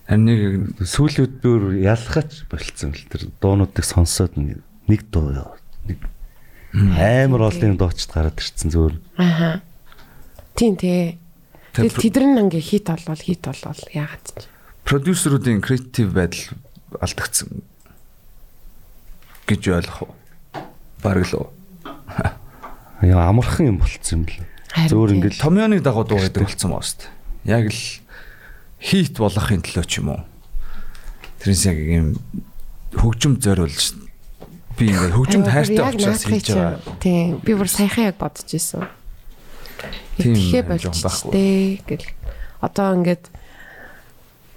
Харин 0.03 0.27
нэг 0.27 0.41
Сүүлүүд 0.83 1.33
би 1.39 1.47
өөр 1.47 1.63
ялхаач 1.79 2.43
болцсон 2.51 2.91
л 2.91 3.07
тэр 3.07 3.31
дуунуудыг 3.39 3.87
сонсоод 3.87 4.35
нэг 4.35 4.59
нэг 4.87 5.01
дуу. 5.09 5.31
Нэг 5.87 5.99
амар 6.73 7.53
олон 7.53 7.77
дуучид 7.77 8.09
гараад 8.09 8.39
ирсэн 8.39 8.73
зүгээр. 8.73 8.95
Аха. 9.17 9.61
Тийм 10.57 10.75
тий. 10.77 11.17
Тэгэл 11.73 12.01
тэдэр 12.01 12.25
нь 12.29 12.39
ингээ 12.49 12.61
хит 12.61 12.89
болвол 12.89 13.21
хит 13.21 13.41
болвол 13.45 13.81
яагаад 13.93 14.25
ч. 14.33 14.49
продюсеруудын 14.85 15.61
креатив 15.61 16.13
байдал 16.13 16.57
алдагдсан 17.01 17.63
гэж 19.49 19.61
ойлгох 19.69 20.01
уу? 20.05 20.13
Бараг 21.01 21.25
л 21.29 21.45
уу. 21.45 21.49
Яа 23.01 23.29
амархан 23.29 23.73
юм 23.73 23.77
болцсон 23.81 24.21
юм 24.21 24.29
л. 24.29 24.37
Харин 24.73 24.89
Зөөр 24.89 25.09
тий. 25.09 25.15
ингээд 25.17 25.41
Томьёоны 25.41 25.81
дагуу 25.81 26.05
дуу 26.05 26.21
гэдэг 26.21 26.45
болсон 26.45 26.73
ба 26.73 26.81
өст. 26.81 27.09
Яг 27.45 27.69
л 27.69 27.81
хит 28.81 29.17
болохын 29.17 29.61
төлөө 29.61 29.85
ч 29.85 30.01
юм 30.01 30.13
уу. 30.13 30.21
Тэрнээс 31.41 31.65
яг 31.69 31.77
юм 31.81 32.07
хөгжим 32.93 33.41
зориулж 33.41 34.02
би 34.77 34.89
ингээд 34.89 35.13
хөгжимд 35.13 35.47
хайртай 35.49 35.83
учраас 35.85 36.23
хийж 36.25 36.47
байгаа. 36.53 36.79
Тийм. 36.99 37.39
Би 37.45 37.53
бүр 37.53 37.69
саяхан 37.69 38.09
яг 38.09 38.17
бодож 38.17 38.49
исэн. 38.49 38.87
Итгэхээ 40.17 40.63
болчихтэй 40.65 41.81
гэл. 41.85 42.07
Одоо 42.61 42.97
ингээд 42.97 43.29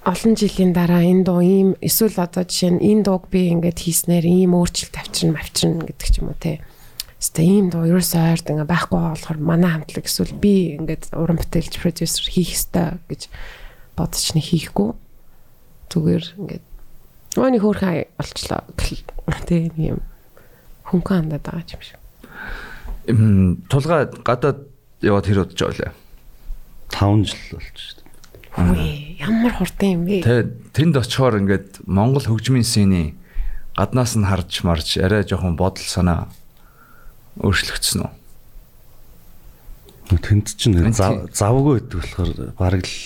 олон 0.07 0.35
жилийн 0.39 0.73
дараа 0.73 1.03
энэ 1.03 1.27
дуу 1.27 1.41
ийм 1.43 1.69
эсвэл 1.83 2.17
одоо 2.23 2.47
жишээ 2.47 2.79
нь 2.79 2.85
энэ 2.85 3.03
дууг 3.05 3.27
би 3.29 3.51
ингээд 3.51 3.83
хийснээр 3.83 4.25
ийм 4.25 4.55
өөрчлөлт 4.55 4.95
авчирна 4.95 5.43
авчирна 5.43 5.83
гэдэг 5.83 6.09
ч 6.09 6.15
юм 6.23 6.31
уу 6.31 6.39
те. 6.39 6.63
Хэвээ 7.19 7.43
ийм 7.43 7.67
дуу 7.75 7.85
ерөөсөө 7.91 8.23
ойрд 8.39 8.47
ингээ 8.47 8.71
байхгүй 8.71 9.01
болохоор 9.03 9.39
манай 9.43 9.71
хамтлаг 9.75 10.07
эсвэл 10.07 10.37
би 10.39 10.79
ингээд 10.79 11.11
уран 11.17 11.43
бүтээлч 11.43 11.75
продюсер 11.83 12.29
хийх 12.31 12.55
ёстой 12.55 13.03
гэж 13.11 13.27
бодож 13.99 14.25
нэг 14.37 14.47
хийхгүй. 14.47 14.95
Зүгээр 15.91 16.25
ингээд 16.39 16.65
Ооны 17.37 17.61
хөөрхөн 17.61 18.09
олчлоо. 18.17 18.65
Тэ 19.27 19.71
нэг 19.71 19.75
юм 19.77 20.01
хөнгөн 20.87 21.31
хандаад 21.31 21.43
байгаа 21.43 21.75
юм 21.75 21.83
шиг. 21.83 21.99
Эм, 23.11 23.63
Тулгаа 23.67 24.07
гадаад 24.23 24.67
яваад 25.03 25.27
хэр 25.27 25.43
удаж 25.43 25.59
байгаа 25.59 25.91
лээ. 25.91 25.95
5 26.95 27.27
жил 27.27 27.59
болж 27.59 27.75
шүү 27.75 27.95
дээ. 27.99 28.07
Үгүй 28.57 29.17
ямар 29.21 29.53
хурдан 29.53 29.91
юм 29.93 30.03
бэ? 30.07 30.23
Тэгээ 30.23 30.45
тэнд 30.73 30.95
очихоор 30.97 31.43
ингээд 31.43 31.85
Монгол 31.91 32.25
хөгжмийн 32.25 32.65
сцений 32.65 33.19
гаднаас 33.77 34.17
нь 34.17 34.25
харж 34.25 34.65
марж 34.65 34.97
арай 35.03 35.27
жоохон 35.27 35.59
бодол 35.59 35.85
санаа 35.85 36.31
өөрчлөгдсөн 37.43 38.07
үү? 38.07 38.13
Тэнд 40.23 40.55
чинь 40.55 40.79
завгүй 40.95 41.83
байдаг 41.83 41.99
болохоор 42.01 42.31
бараг 42.57 42.87
л 42.87 42.97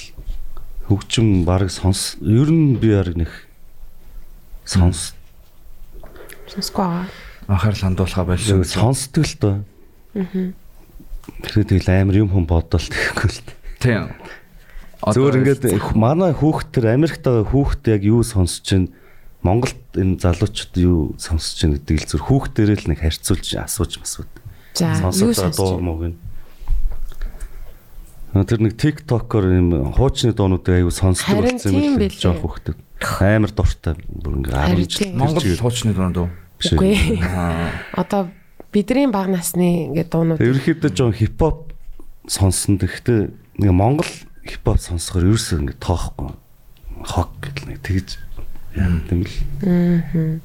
хөгжим 0.86 1.42
бараг 1.48 1.72
сонс 1.72 2.14
ер 2.20 2.46
нь 2.52 2.78
би 2.78 2.94
бараг 2.94 3.16
нэг 3.18 3.32
сонс 4.68 5.18
Сонсгүй 6.50 6.82
байгаа. 6.82 7.06
Анхаарал 7.46 7.82
хандуулахаа 7.86 8.24
байлаа. 8.26 8.64
сонсдог 8.66 9.24
л 9.26 9.36
доо. 9.40 9.56
Аа. 10.14 10.52
Тэгэхээр 11.46 11.68
тэгэл 11.70 11.90
амар 11.94 12.16
юм 12.18 12.28
хүн 12.34 12.46
бодоол 12.50 12.86
тэгэхгүй 12.90 13.28
л. 13.30 13.40
Тийм. 13.78 14.10
Зөөр 15.00 15.40
ингээд 15.40 15.64
манай 15.96 16.34
хүүхд 16.36 16.68
төр 16.76 16.92
Америкт 16.92 17.24
байгаа 17.24 17.48
хүүхд 17.48 17.82
яг 17.88 18.02
юу 18.04 18.20
сонсож 18.20 18.60
чинь 18.66 18.92
Монголд 19.40 19.80
энэ 19.96 20.20
залуучууд 20.20 20.74
юу 20.76 21.16
сонсож 21.16 21.56
чинь 21.56 21.72
гэдэг 21.80 21.96
л 22.04 22.08
зүр 22.12 22.22
хүүхдэрээ 22.28 22.76
л 22.84 22.88
нэг 22.92 23.00
харьцуулж 23.00 23.48
асууж 23.56 23.92
масууд. 23.96 24.28
За 24.76 25.00
юу 25.00 25.32
сонсож 25.32 25.80
мууг 25.80 26.12
нь. 26.12 26.16
Аа, 28.36 28.44
Тэр 28.44 28.60
нэг 28.60 28.76
TikTok-оор 28.76 29.46
юм 29.48 29.68
хуучны 29.96 30.36
дуунуудыг 30.36 30.76
аягүй 30.76 30.92
сонсдог 30.92 31.40
болсон 31.48 31.72
юм 31.72 31.96
л 31.96 32.12
жоох 32.12 32.44
хүүхдэд. 32.44 32.76
Амар 33.00 33.52
дуртай. 33.52 33.94
Бүр 34.08 34.40
ингээ 34.40 34.52
Харин 34.52 34.84
10 34.84 34.90
жил. 34.90 35.14
Монгол 35.16 35.44
хуучны 35.60 35.92
дунд 35.96 36.16
уу? 36.20 36.28
Үгүй. 36.60 37.20
Одоо 37.96 38.28
бидний 38.72 39.08
баг 39.08 39.28
насны 39.32 39.88
ингээд 39.90 40.10
дуунууд 40.12 40.40
Ерөнхийдөө 40.40 40.90
жоон 40.92 41.16
хипхоп 41.16 41.72
сонсон. 42.28 42.76
Тэгэхдээ 42.78 43.20
нэг 43.64 43.72
Монгол 43.72 44.10
хипхоп 44.44 44.78
сонсохоор 44.78 45.32
ерөөсөө 45.32 45.58
ингээ 45.64 45.78
тоохгүй. 45.80 46.30
Хог 47.00 47.30
гэл 47.40 47.64
нэг 47.72 47.80
тэгж 47.80 48.20
яа 48.76 48.92
гэм 49.08 49.24
л. 49.24 49.36
Аа. 49.64 50.38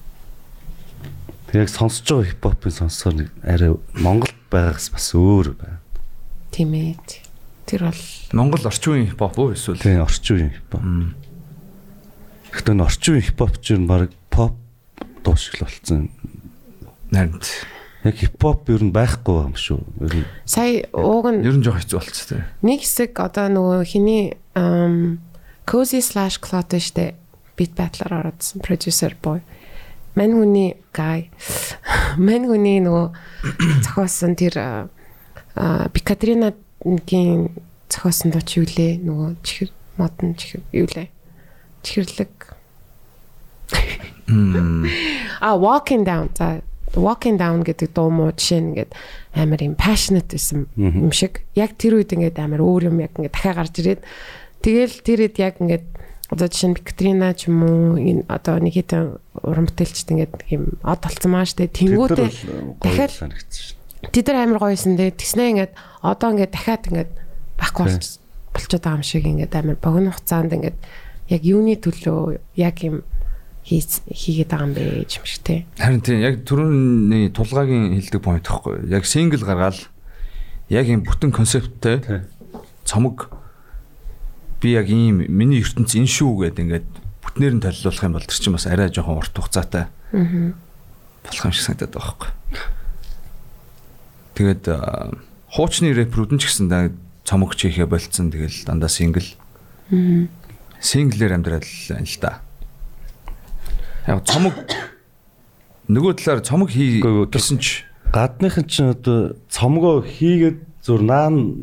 Тэг 1.51 1.67
яг 1.67 1.69
сонсож 1.69 2.07
байгаа 2.07 2.31
хипхопын 2.31 2.73
сонсохоор 2.73 3.15
нэг 3.19 3.29
арай 3.43 3.75
Монголд 3.99 4.35
байгаагаас 4.49 4.89
бас 4.95 5.11
өөр 5.13 5.53
байна. 5.59 5.79
тийм 6.55 6.71
ээ. 6.73 6.95
Тэр 7.67 7.91
бол 7.91 8.03
Монгол 8.31 8.63
орчин 8.65 8.93
үеийн 8.93 9.09
хипхоп 9.11 9.35
уу 9.35 9.51
эсвэл? 9.51 9.81
Тийм 9.81 10.01
орчин 10.01 10.35
үеийн 10.39 10.53
хипхоп. 10.55 10.81
Гэхдээ 12.55 12.71
энэ 12.71 12.85
орчин 12.87 13.13
үеийн 13.19 13.27
хипхоп 13.27 13.53
чинь 13.59 13.85
баг 13.85 14.15
поп 14.31 14.55
дуу 15.27 15.35
шиг 15.35 15.59
л 15.59 15.67
болцсон. 15.67 16.07
Харин 17.11 17.35
Яг 18.05 18.19
хипхоп 18.21 18.69
ер 18.69 18.83
нь 18.85 18.93
байхгүй 18.93 19.49
юм 19.49 19.55
шүү. 19.57 19.81
Ер 20.05 20.13
нь 20.21 20.25
сая 20.45 20.85
ууг 20.93 21.25
нь 21.33 21.41
ер 21.41 21.57
нь 21.57 21.65
жоох 21.65 21.81
хэцүү 21.81 21.97
болчихсон 21.97 22.27
тийм. 22.29 22.43
нэг 22.61 22.79
хэсэг 22.85 23.17
одоо 23.17 23.49
нөгөө 23.49 23.81
хиний 23.81 24.37
cozy 25.65 26.05
slash 26.05 26.37
cloud 26.37 26.69
штэ 26.69 27.17
beat 27.57 27.73
battle-аар 27.73 28.29
оруулсан 28.29 28.61
producer 28.61 29.17
boy. 29.17 29.41
Мань 30.13 30.37
хүний 30.37 30.77
guy. 30.93 31.33
Мань 32.21 32.45
хүний 32.45 32.77
нөгөө 32.85 33.09
зохиосон 33.89 34.37
тэр 34.37 34.53
а 34.61 35.89
Бикатрина 35.89 36.53
моднгийн 36.85 37.49
зохиосон 37.89 38.29
дуу 38.29 38.45
чи 38.45 38.61
юу 38.61 38.69
лээ? 38.69 39.01
Нөгөө 39.01 39.29
чихэр 39.41 39.69
модон 39.97 40.37
чихэр 40.37 40.61
юу 40.77 40.85
лээ? 40.93 41.09
Чихэрлэг. 41.81 42.44
А 45.41 45.57
walking 45.57 46.03
down. 46.05 46.30
За 46.38 46.61
walking 46.95 47.38
down 47.38 47.63
гэдэг 47.63 47.93
дуу 47.93 48.09
муу 48.09 48.32
жишээ 48.32 48.59
нь 48.61 48.68
ингээд 48.74 48.91
амар 49.36 49.61
юм 49.61 49.76
passionate 49.76 50.32
байсан 50.34 50.68
юм 50.78 51.11
шиг. 51.11 51.43
Яг 51.55 51.76
тэр 51.78 51.99
үед 51.99 52.16
ингээд 52.16 52.39
амар 52.39 52.61
өөр 52.63 52.89
юм 52.89 53.03
яг 53.03 53.13
ингээд 53.20 53.36
дахиад 53.36 53.57
гарч 53.59 53.76
ирээд. 53.84 54.01
Тэгэл 54.63 54.95
тэр 55.03 55.20
үед 55.28 55.36
яг 55.38 55.55
ингээд 55.59 55.86
одоо 56.32 56.47
жишээ 56.49 56.70
нь 56.72 56.78
Викторина 56.80 57.34
ч 57.38 57.51
юм 57.51 57.61
уу 57.61 57.99
энэ 57.99 58.26
одоо 58.32 58.57
нэг 58.57 58.74
хэдэн 58.74 59.20
уран 59.45 59.68
бүтээлчд 59.70 60.09
ингээд 60.09 60.36
юм 60.49 60.63
од 60.82 60.99
толцсон 61.03 61.32
маа 61.36 61.45
штэ. 61.45 61.70
Тэнгүүтээ 61.70 62.30
дахиад 62.82 63.13
тэд 64.09 64.26
нар 64.32 64.39
амар 64.49 64.59
гоёсэн 64.63 64.97
дээ. 64.97 65.13
Тэгснээ 65.13 65.51
ингээд 65.53 65.74
одоо 66.01 66.30
ингээд 66.34 66.53
дахиад 66.55 66.84
ингээд 66.89 67.11
байхгүй 67.61 67.84
болч 67.86 68.05
болчиход 68.55 68.84
байгаа 68.84 68.97
юм 68.97 69.05
шиг 69.05 69.26
ингээд 69.28 69.53
амар 69.53 69.78
богино 69.78 70.11
хугацаанд 70.16 70.55
ингээд 70.55 70.78
яг 71.30 71.41
юуны 71.45 71.76
төлөө 71.78 72.39
яг 72.57 72.78
юм 72.82 73.03
хийгээд 73.66 74.49
байгаа 74.53 74.68
юм 74.70 74.74
бэ 74.78 74.84
юм 75.09 75.26
шиг 75.26 75.41
те 75.41 75.66
Харин 75.82 76.01
тийм 76.05 76.22
яг 76.22 76.45
түрүүний 76.45 77.34
тулгаагийн 77.34 77.97
хэлдэг 77.97 78.22
point 78.22 78.45
гэхгүй. 78.45 78.93
Яг 78.93 79.09
сингл 79.09 79.41
гаргаал 79.41 79.82
яг 80.70 80.86
юм 80.86 81.01
бүтэн 81.01 81.34
концепттэй 81.34 81.97
Тий. 82.05 82.22
цомог 82.86 83.34
би 84.61 84.78
яг 84.78 84.86
ийм 84.89 85.26
миний 85.26 85.66
ертөнц 85.66 85.97
энэ 85.97 86.05
шүү 86.05 86.45
гэдэг 86.45 86.61
ингээд 86.61 86.89
бүтнээр 87.26 87.53
нь 87.57 87.63
толилуулах 87.66 88.05
юм 88.05 88.13
бол 88.13 88.30
тэр 88.30 88.38
чинь 88.38 88.53
бас 88.53 88.70
арай 88.70 88.93
жоохон 88.93 89.18
урт 89.18 89.34
хугацаатай 89.34 89.89
аа 89.89 90.53
болох 91.26 91.45
юм 91.45 91.53
шиг 91.53 91.66
санагдаад 91.66 91.93
байгаа 91.93 92.05
байхгүй. 92.05 92.32
Тэгээд 94.36 94.63
аа, 94.70 95.09
хуучны 95.49 95.89
рэперүүд 95.89 96.32
нь 96.38 96.41
ч 96.41 96.53
гэсэн 96.53 96.70
да 96.70 96.93
цомог 97.26 97.57
чихээ 97.57 97.89
болцсон 97.89 98.30
тэгэл 98.30 98.66
дандаа 98.70 98.89
сингл 98.93 99.26
синглээр 100.82 101.34
амьдрал 101.34 101.66
байна 101.66 102.05
л 102.05 102.18
да. 102.22 102.44
Яг 104.07 104.21
цомог 104.25 104.53
нөгөө 105.89 106.13
талаар 106.21 106.41
цомог 106.45 106.69
хий 106.73 107.01
гэсэн 107.01 107.57
ч 107.61 107.85
Гадныхан 108.13 108.65
ч 108.69 108.81
одоо 108.85 109.35
цомгоо 109.49 110.01
хийгээд 110.05 110.61
зур 110.85 111.01
наан 111.01 111.57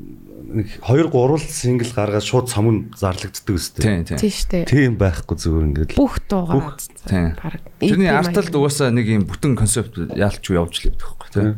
нэг 0.53 0.69
2 0.85 1.09
3 1.09 1.39
сингл 1.49 1.89
гаргаад 1.97 2.21
шууд 2.27 2.51
цомог 2.51 2.93
зарлагддаг 2.99 3.57
үстэй. 3.57 3.83
тийм 3.83 4.05
тийм. 4.05 4.19
тийм 4.21 4.33
штэ 4.37 4.59
Тийм 4.69 4.93
байхгүй 5.01 5.37
зүгээр 5.39 5.65
ингээд 5.71 5.91
л. 5.95 5.99
бүх 6.03 6.15
дуугаа 6.29 6.55
Бүх- 6.61 6.83
Тийм. 7.09 7.33
баг 7.41 7.57
Тэрний 7.81 8.11
арталд 8.13 8.53
угаасаа 8.53 8.91
нэг 8.93 9.07
юм 9.09 9.25
бүтэн 9.25 9.57
концепт 9.57 9.97
яалч 10.13 10.43
юу 10.51 10.61
явж 10.67 10.75
л 10.83 10.93
байдаг 10.93 11.01
байхгүй 11.09 11.29
тийм. 11.33 11.57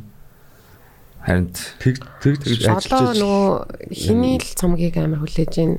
Харин 1.24 1.46
Тэг 1.80 1.94
тэгж 2.22 2.68
одоо 2.68 2.76
ажиллаж 2.78 3.16
нөгөө 3.18 3.52
хиний 3.90 4.36
л 4.38 4.50
цомгийг 4.54 4.94
амар 5.00 5.20
хүлээж 5.26 5.54
ин 5.58 5.70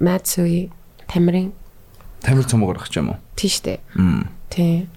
Мацуи 0.00 0.72
Тамирын 1.06 1.52
тамир 2.22 2.44
цомог 2.46 2.72
гаргах 2.76 2.92
юм 2.96 3.16
уу? 3.16 3.18
тийм 3.36 3.50
штэ 3.52 3.80
Мм. 3.94 4.28
тийм 4.50 4.88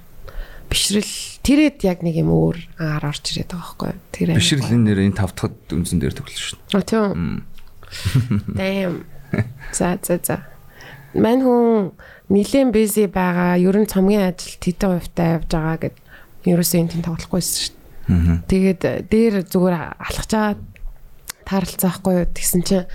бишрэл 0.69 1.13
тэрэд 1.41 1.81
яг 1.83 2.05
нэг 2.05 2.15
юм 2.21 2.29
өөр 2.29 2.57
аар 2.77 3.09
орж 3.09 3.25
ирээд 3.33 3.49
байгаа 3.51 3.73
байхгүй 3.73 3.89
юу? 3.89 3.99
тэр 4.13 4.27
Бишрэл 4.37 4.69
энэ 4.69 4.85
нэр 4.85 4.99
энэ 5.09 5.17
тавтахад 5.17 5.57
үнсэн 5.73 5.97
дээр 5.97 6.13
төглөө 6.13 6.37
шүү. 6.37 6.59
А 6.77 6.85
тийм. 6.85 7.43
Damn. 8.59 9.09
За 9.73 9.97
за 9.97 10.21
за. 10.21 10.45
Мань 11.17 11.41
хүн 11.41 11.97
нилээн 12.29 12.69
busy 12.69 13.09
байгаа. 13.09 13.57
Ер 13.57 13.77
нь 13.81 13.89
цомгийн 13.89 14.29
ажил 14.29 14.61
тэдэн 14.61 15.01
хувьтай 15.01 15.41
явж 15.41 15.49
байгаа 15.49 15.77
гэд 15.89 15.95
ерөөсөө 16.45 16.79
энэ 16.85 16.91
тийм 16.93 17.03
тоглохгүйсэн 17.09 17.57
шүү 17.57 17.73
дээ. 17.73 18.45
Тэгээд 18.45 18.81
э, 18.85 18.93
дээр 19.09 19.35
зүгээр 19.49 19.75
алхаж 19.97 20.29
байгаа 20.29 20.53
тааралцаахгүй 21.49 22.13
юу 22.13 22.27
тэгсэн 22.29 22.61
чинь 22.61 22.85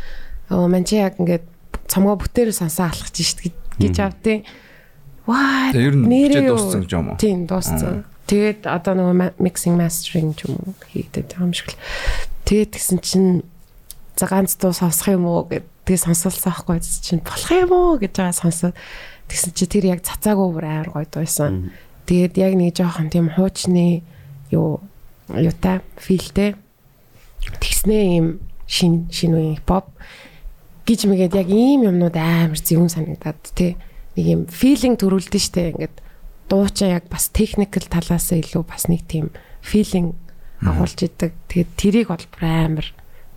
оо 0.51 0.71
мань 0.71 0.87
чи 0.87 1.03
яг 1.03 1.19
ингээд 1.19 1.43
цомгоо 1.91 2.15
бүтээр 2.23 2.55
сонсоо 2.55 2.87
алхаж 2.87 3.15
шít 3.19 3.43
гэж 3.51 3.55
авдیں۔ 4.01 4.41
Ваа. 5.27 5.73
Тэгээ 5.73 5.89
ер 5.89 5.97
нь 5.97 6.07
нэрээ 6.09 6.43
дууссан 6.53 6.81
гэж 6.85 6.93
юм 6.93 7.09
уу? 7.13 7.19
Тийм 7.19 7.39
дууссан. 7.49 8.05
Тэгээд 8.29 8.65
одоо 8.69 8.93
нөгөө 8.97 9.37
mixing 9.41 9.77
mastering 9.77 10.33
ч 10.37 10.49
юм 10.49 10.57
уу 10.61 10.73
хийдэг 10.93 11.33
юм 11.41 11.53
шиг 11.53 11.73
л. 11.73 11.81
Тэгээд 12.45 12.71
тэгсэн 12.77 12.99
чинь 13.01 13.45
за 14.17 14.27
ганц 14.29 14.57
дуу 14.57 14.73
сонсох 14.73 15.13
юм 15.13 15.25
уу 15.29 15.49
гэд 15.49 15.65
тэгээ 15.85 16.05
сонсолцсон 16.09 16.53
аахгүй 16.53 16.81
чинь 16.81 17.25
болох 17.25 17.51
юм 17.53 17.73
уу 17.73 17.97
гэж 18.01 18.13
байгаа 18.17 18.37
сонсоод 18.37 18.77
тэгсэн 19.29 19.53
чи 19.53 19.65
тэр 19.69 19.97
яг 19.97 20.01
цацаагүй 20.05 20.49
бүр 20.53 20.65
амар 20.65 20.89
гоё 20.93 21.09
дуусан. 21.09 21.73
Тэгээд 22.09 22.35
яг 22.37 22.53
нэг 22.57 22.77
жоохон 22.77 23.09
тийм 23.09 23.33
хуучны 23.33 24.05
юу 24.53 24.81
юутай 25.29 25.81
филтэй 25.97 26.57
тэгснээ 27.61 28.05
юм 28.21 28.41
шин 28.69 29.09
шин 29.13 29.37
үеийн 29.37 29.57
хипхоп 29.61 29.89
гэж 30.85 31.01
мэгээд 31.09 31.35
яг 31.41 31.49
ийм 31.49 31.89
юмнууд 31.89 32.17
амар 32.17 32.61
зөвүүн 32.61 32.93
санагдаад 32.93 33.41
тий. 33.57 33.77
Нэг 34.15 34.27
юм 34.29 34.43
филинг 34.53 35.01
төрүүлдэ 35.01 35.41
штэ. 35.41 35.73
Ингээд 35.73 35.97
дуучаа 36.53 37.01
яг 37.01 37.09
бас 37.09 37.33
техникл 37.33 37.89
талаас 37.89 38.29
илүү 38.31 38.63
бас 38.69 38.87
нэг 38.93 39.09
тийм 39.09 39.33
филинг 39.65 40.13
агуулж 40.61 41.01
идэг. 41.01 41.33
Тэгээд 41.49 41.71
тэрийг 41.81 42.09
бол 42.13 42.25
амар 42.45 42.87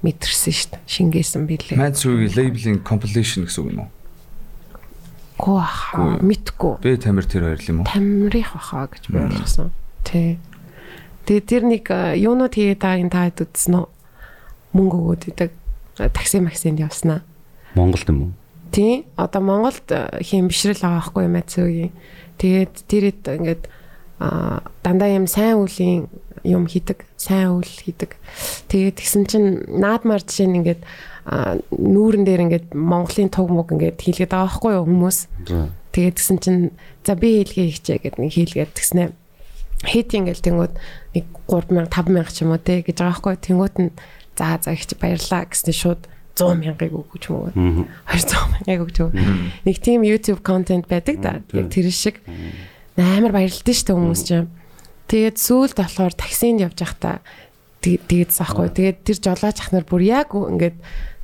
мэдэрсэн 0.04 0.54
штэ. 0.54 0.84
Шингээсэн 0.92 1.48
билээ. 1.48 1.80
Mad 1.80 1.96
Swag 1.96 2.36
labeling 2.36 2.84
compilation 2.84 3.48
гэсэн 3.48 3.64
үг 3.64 3.72
юм 3.72 3.80
уу? 3.88 3.92
гоо 5.38 5.64
мэдгүй. 6.20 6.82
Бэ 6.82 6.98
тамир 6.98 7.26
тэр 7.30 7.54
хоёр 7.54 7.62
л 7.62 7.72
юм 7.72 7.80
уу? 7.86 7.88
тамирих 7.88 8.58
баха 8.58 8.90
гэж 8.90 9.04
би 9.14 9.22
ойлгосон 9.22 9.70
тий. 10.02 10.42
Тэгээд 11.30 11.46
тэр 11.46 11.64
нэг 11.70 11.86
э, 11.94 12.18
юунууд 12.18 12.54
хийгээд 12.58 12.82
байгааг 12.82 13.14
таад 13.14 13.38
үзсэн 13.46 13.74
үү? 13.78 13.86
Мөнгө 14.74 14.98
өгөөд 14.98 15.24
идэг. 15.30 15.52
Такси 15.98 16.42
максинд 16.42 16.82
явснаа 16.82 17.22
Монголд 17.78 18.10
юм 18.10 18.20
уу? 18.22 18.32
Тий. 18.74 19.06
Одоо 19.16 19.42
Монголд 19.46 19.86
э, 19.94 20.20
хийм 20.26 20.50
бишрэл 20.50 20.82
байгаа 20.82 20.98
байхгүй 20.98 21.24
юм 21.30 21.38
аа 21.38 21.46
Тэгээд 22.38 22.74
тэрэд 22.90 23.22
ингээд 23.26 23.64
а 24.20 24.62
дандаа 24.82 25.14
юм 25.14 25.30
сайн 25.30 25.62
үлийн 25.62 26.10
юм 26.46 26.66
хийдэг, 26.66 27.06
сайн 27.18 27.58
үйл 27.58 27.70
хийдэг. 27.70 28.18
Тэгээд 28.70 28.98
тэгсэн 29.02 29.24
чинь 29.30 29.50
наадмаар 29.70 30.22
жишээ 30.22 30.48
нь 30.50 30.58
ингээд 30.62 30.82
нүүрэн 31.74 32.24
дээр 32.26 32.42
ингээд 32.46 32.68
Монголын 32.74 33.30
туг 33.30 33.50
муг 33.50 33.74
ингээд 33.74 34.02
хийлгээд 34.02 34.32
байгаа 34.34 34.48
байхгүй 34.48 34.74
юу 34.78 34.86
хүмүүс. 34.86 35.18
Тэгээд 35.94 36.16
тэгсэн 36.18 36.38
чинь 36.42 36.62
за 37.06 37.14
би 37.18 37.42
хийлгээ 37.42 37.68
хийчээ 37.74 37.98
гэд 38.06 38.18
нэг 38.22 38.32
хийлгээд 38.34 38.72
тэгснэ. 38.74 39.14
Хит 39.86 40.14
ингээл 40.14 40.46
тэнгууд 40.46 40.74
нэг 41.14 41.26
3000 41.46 41.90
5000 41.90 42.34
ч 42.34 42.38
юм 42.42 42.54
уу 42.54 42.62
те 42.62 42.82
гэж 42.82 42.98
байгаа 43.02 43.14
байхгүй 43.18 43.34
юу. 43.34 43.46
Тэнгууд 43.46 43.76
нь 43.78 43.92
за 44.38 44.58
за 44.62 44.74
их 44.74 44.86
баярлаа 44.98 45.46
гэснэ 45.46 45.74
шууд 45.74 46.02
100 46.38 46.62
мянгаыг 46.62 46.94
өгч 46.94 47.24
юм 47.34 47.36
уу. 47.36 47.52
Мгм. 47.58 47.84
200 48.06 48.62
мянгаыг 48.62 48.82
өгч 48.86 48.98
юм. 49.02 49.12
Нэг 49.66 49.78
тийм 49.82 50.06
YouTube 50.06 50.46
контент 50.46 50.86
байдаг 50.86 51.18
да. 51.18 51.42
Яг 51.52 51.74
тэр 51.74 51.90
шиг 51.90 52.22
амар 52.94 53.34
баярлалтай 53.34 53.74
шүү 53.74 53.88
дээ 53.90 53.98
хүмүүс 53.98 54.22
чинь. 54.22 54.50
Тэгээд 55.10 55.38
сүүлд 55.42 55.76
болохоор 55.82 56.14
таксинд 56.14 56.62
явж 56.62 56.78
байхдаа 56.78 57.26
тэгээд 57.82 58.32
заахгүй. 58.34 58.70
Тэгээд 58.70 58.98
тэр 59.08 59.18
жолооч 59.18 59.58
ах 59.62 59.72
нар 59.74 59.86
бүр 59.88 60.04
яг 60.06 60.36
ингээд 60.36 60.78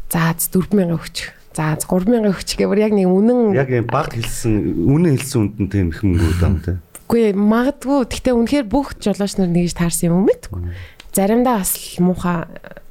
за 0.09 0.33
4000 0.33 0.93
өгч. 0.93 1.17
За 1.53 1.77
3000 1.77 2.29
өгч 2.31 2.49
гэх 2.57 2.69
бүр 2.69 2.81
яг 2.81 2.93
нэг 2.93 3.09
үнэн 3.09 3.53
Яг 3.53 3.69
юм 3.69 3.87
баг 3.89 4.13
хэлсэн, 4.13 4.87
үнэн 4.87 5.17
хэлсэн 5.17 5.39
үнд 5.41 5.55
нь 5.59 5.69
тийм 5.69 5.87
их 5.93 6.01
мөнгө 6.01 6.41
юм 6.41 6.57
те. 6.61 6.79
Үгүй 7.03 7.35
магадгүй 7.37 8.09
гэхдээ 8.09 8.33
үнэхээр 8.33 8.65
бүх 8.65 8.97
жолооч 8.97 9.37
нар 9.37 9.51
нэгж 9.51 9.77
таарсан 9.77 10.09
юм 10.09 10.25
мэдгүй. 10.25 10.73
Заримдаа 11.13 11.61
бас 11.61 11.77
муухай 12.01 12.45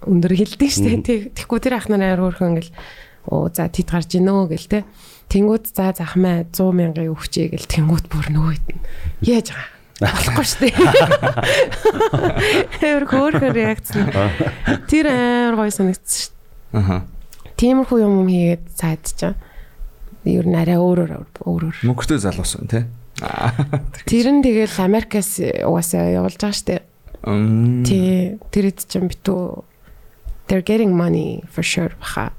өндөр 0.07 0.33
хилдэг 0.39 0.71
штэ. 0.71 1.03
Тэг- 1.03 1.31
Тэгэхгүй 1.35 1.59
тэр 1.63 1.75
ах 1.79 1.87
нар 1.91 2.03
амар 2.15 2.31
хөөрхөн 2.31 2.55
ингээл 2.59 2.73
оо 3.31 3.51
за 3.51 3.67
тэд 3.67 3.91
гарч 3.91 4.15
гинөө 4.15 4.47
гэл 4.55 4.69
те. 4.71 4.81
Тэнгүүд 5.31 5.65
за 5.75 5.91
захмаа 5.97 6.47
100 6.51 6.71
мянган 6.71 7.11
өгчээ 7.15 7.51
гэл 7.55 7.67
тэнгүүд 7.67 8.07
бүр 8.11 8.27
нөгөө 8.31 8.55
нь 8.63 8.83
яаж 9.27 9.51
байгаа. 9.51 9.71
Болохгүй 10.03 10.47
штэ. 10.47 10.69
Тэр 12.83 13.05
хөөрхөн 13.07 13.53
реакц. 13.55 13.91
Тэр 14.91 15.07
амар 15.11 15.55
гоё 15.67 15.71
санагдсан 15.75 16.31
штэ. 16.31 16.35
Аха. 16.79 16.97
Тиймэрхүү 17.59 17.99
юм 18.03 18.13
юм 18.23 18.29
хийгээд 18.31 18.65
цаадчихаа. 18.75 19.35
Ер 20.27 20.47
нь 20.47 20.55
арай 20.59 20.79
өөрөөр 20.79 21.43
өөрөөр. 21.47 21.77
Мөнгөтэй 21.87 22.19
залуус 22.23 22.55
байна 22.59 22.71
те. 22.71 22.81
Аа. 23.23 23.51
Тэр 24.07 24.27
нь 24.35 24.43
тэгэл 24.43 24.75
Америкаас 24.83 25.39
угаасаа 25.39 26.11
явуулж 26.11 26.39
байгаа 26.39 26.55
штэ. 26.59 26.75
Мм. 26.83 26.92
Тий, 27.23 28.39
тэр 28.51 28.65
хэд 28.71 28.81
ч 28.87 28.99
юм 28.99 29.07
битүү 29.07 29.63
they're 30.49 30.63
getting 30.63 30.93
money 30.95 31.45
for 31.49 31.63
sure 31.63 31.95
баха. 32.01 32.33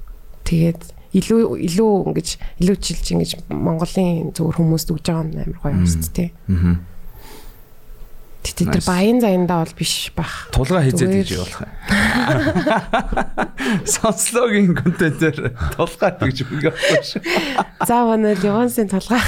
Тэгээд 0.44 0.82
илүү 1.14 1.42
илүү 1.70 1.92
ингэж 2.10 2.30
илүү 2.62 2.78
жилж 2.84 3.06
ингэж 3.16 3.32
Монголын 3.54 4.34
зөвхөн 4.36 4.58
хүмүүст 4.60 4.92
өгж 4.92 5.06
байгаа 5.08 5.24
юм 5.24 5.38
амар 5.40 5.60
гоё 5.62 5.74
юмс 5.78 6.10
тий. 6.12 6.34
Мгм. 6.50 6.84
Тэгтээ 8.44 8.76
тэр 8.76 8.84
баян 8.84 9.24
заяндаа 9.24 9.64
бол 9.64 9.76
биш 9.80 10.12
бах. 10.18 10.52
Тулгаа 10.52 10.84
Зүгээр. 10.84 11.24
гэж 11.24 11.30
явуулах 11.32 11.64
юм. 11.64 11.72
Сонслогийн 13.96 14.76
контентээр 14.76 15.56
тулгаа 15.80 16.12
гэж 16.20 16.44
үг 16.44 16.68
авахгүй 16.68 17.02
шүү. 17.08 17.24
За 17.88 18.04
манай 18.04 18.36
Ливонсын 18.36 18.92
толгой 18.92 19.24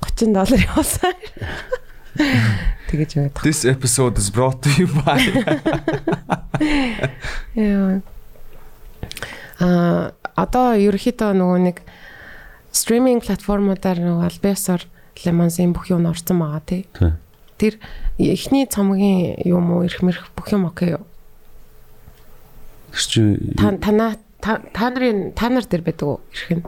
30 0.00 0.32
доллар 0.32 0.60
явуулсан. 0.64 1.12
Тэгэж 2.90 3.10
яваад. 3.14 3.38
This 3.46 3.62
episode 3.62 4.18
is 4.18 4.34
brought 4.34 4.58
to 4.66 4.70
you 4.74 4.90
by 4.90 5.22
Яа. 7.54 8.02
одоо 10.34 10.74
ерөөхдөө 10.74 11.30
нөгөө 11.38 11.58
нэг 11.70 11.76
стриминг 12.74 13.22
платформудаар 13.28 14.00
нөгөө 14.02 14.26
альбиасаар 14.26 14.82
Lemons-ийн 15.20 15.76
бүх 15.76 15.90
юм 15.92 16.08
орсон 16.08 16.40
байгаа 16.40 16.62
тий. 16.66 16.82
Тий. 16.96 17.12
Тэр 17.60 17.74
эхний 18.18 18.64
цомгийн 18.66 19.36
юм 19.44 19.70
уу 19.70 19.84
ирэх 19.84 20.00
мэрх 20.02 20.32
бүх 20.34 20.48
юм 20.50 20.64
окей 20.66 20.96
юу? 20.96 21.04
Тэр 22.90 23.36
Та 23.54 23.76
танаа 23.76 24.16
та 24.40 24.58
нарын 24.90 25.36
та 25.36 25.52
нар 25.52 25.68
дээр 25.68 25.84
байдаг 25.84 26.08
уу 26.08 26.20
ирэх 26.32 26.50
нь? 26.58 26.64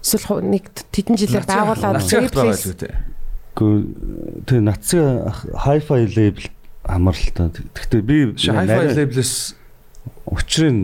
Эсвэл 0.00 0.40
нэг 0.40 0.72
тэдэн 0.72 1.20
жилээр 1.20 1.44
нацгах 1.44 2.32
байгаа 2.32 2.50
л 2.50 2.66
үү 2.66 2.80
те. 2.80 3.11
Тэг 3.52 4.58
нацгийн 4.64 5.28
hi-fi 5.66 6.06
label 6.08 6.48
амарлалтаа. 6.88 7.52
Гэхдээ 7.52 8.02
би 8.02 8.16
Hi-Fi 8.34 8.96
label-с 8.96 9.54
учрыг 10.26 10.74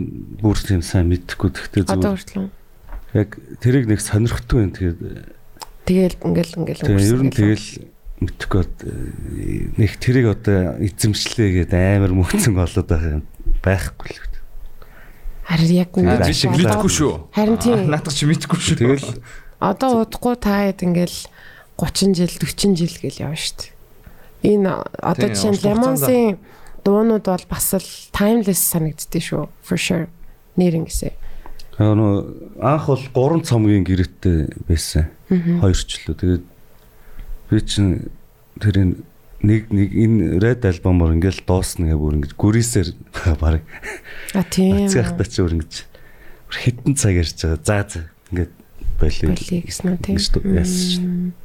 бүр 0.42 0.58
тийм 0.60 0.82
сайн 0.84 1.10
мэдэхгүй. 1.10 1.50
Гэхдээ 1.50 1.88
одоо 1.88 2.14
зүгээр 2.14 2.22
хүртэл 2.22 2.50
яг 3.18 3.28
тэрийг 3.58 3.86
нэг 3.88 4.00
сонирхтгүй 4.04 4.58
юм. 4.62 4.72
Тэгээд 4.76 4.98
тэгэл 5.88 6.16
ингээл 6.22 6.54
ингээл 6.60 6.82
тэгээ 6.84 7.08
ер 7.08 7.22
нь 7.24 7.32
өнгөрсөн 7.32 7.34
тэгэл 7.34 7.68
мэдхгүй 8.18 8.62
нэг 9.78 9.92
тэрийг 10.02 10.26
одоо 10.34 10.78
эзэмшлээ 10.82 11.50
гэдэг 11.64 11.80
амар 11.98 12.12
мөхцөн 12.14 12.54
болоод 12.54 12.88
байгаа 12.90 13.22
юм 13.22 13.24
байхгүй 13.62 14.10
л 14.12 14.18
үү. 14.22 14.28
харин 15.48 15.72
яг 15.72 15.88
би 15.94 16.00
ингээд 16.04 16.36
шиг 16.36 16.52
мэдгүй 16.52 16.92
шүү. 16.92 17.14
Харин 17.32 17.56
тийм 17.56 17.78
Наадах 17.88 18.12
чи 18.12 18.28
мэдгүй 18.28 18.58
шүү. 18.60 18.76
Тэгэл 18.76 19.08
одоо 19.64 20.04
удахгүй 20.04 20.36
та 20.36 20.68
хэд 20.68 20.84
ингээл 20.84 21.18
30 21.78 22.14
жил 22.18 22.32
40 22.34 22.74
жил 22.74 22.94
гэл 22.98 23.22
явна 23.22 23.38
шүү 23.38 23.56
дээ. 23.62 23.72
Энэ 24.50 24.70
одоо 24.98 25.28
жишээ 25.30 25.52
нь 25.54 25.62
Lemons-ийн 25.62 26.38
дуунууд 26.82 27.24
бол 27.26 27.46
бас 27.46 27.66
л 27.74 27.90
timeless 28.10 28.62
санагддээ 28.74 29.22
шүү. 29.22 29.46
For 29.62 29.78
sure. 29.78 30.10
Нэр 30.58 30.82
ингэсэ. 30.82 31.14
аа, 31.78 31.94
нөө 31.94 32.58
анх 32.58 32.90
бол 33.14 33.38
3 33.38 33.46
цомгийн 33.46 33.86
гэрээтэй 33.86 34.50
байсан. 34.66 35.14
Хоёр 35.30 35.78
ч 35.78 36.02
лөө. 36.02 36.18
Тэгээд 36.18 36.44
би 37.50 37.58
чинь 37.62 38.10
тэрийн 38.58 39.06
нэг 39.46 39.70
нэг 39.70 39.90
энэ 39.94 40.42
red 40.42 40.66
альбомоор 40.66 41.14
ингээл 41.14 41.46
дуусна 41.46 41.94
гэ 41.94 41.98
бүр 41.98 42.18
ингэж 42.18 42.32
гүрээсээр 42.34 42.88
баг 43.42 43.62
А 44.34 44.42
тийм. 44.42 44.90
Цэгтаа 44.90 45.26
чи 45.30 45.38
өөр 45.46 45.62
ингэж 45.62 45.74
бүр 46.50 46.56
хитэн 46.58 46.98
цаг 46.98 47.14
ярьж 47.14 47.38
байгаа. 47.38 47.62
За 47.62 47.86
за 47.86 48.00
ингээд 48.34 48.52
болио. 48.98 49.30
гэсэн 49.38 49.86
үү 49.94 49.98
тийм. 50.02 50.18
Яасан 50.58 51.06
Мм. 51.06 51.37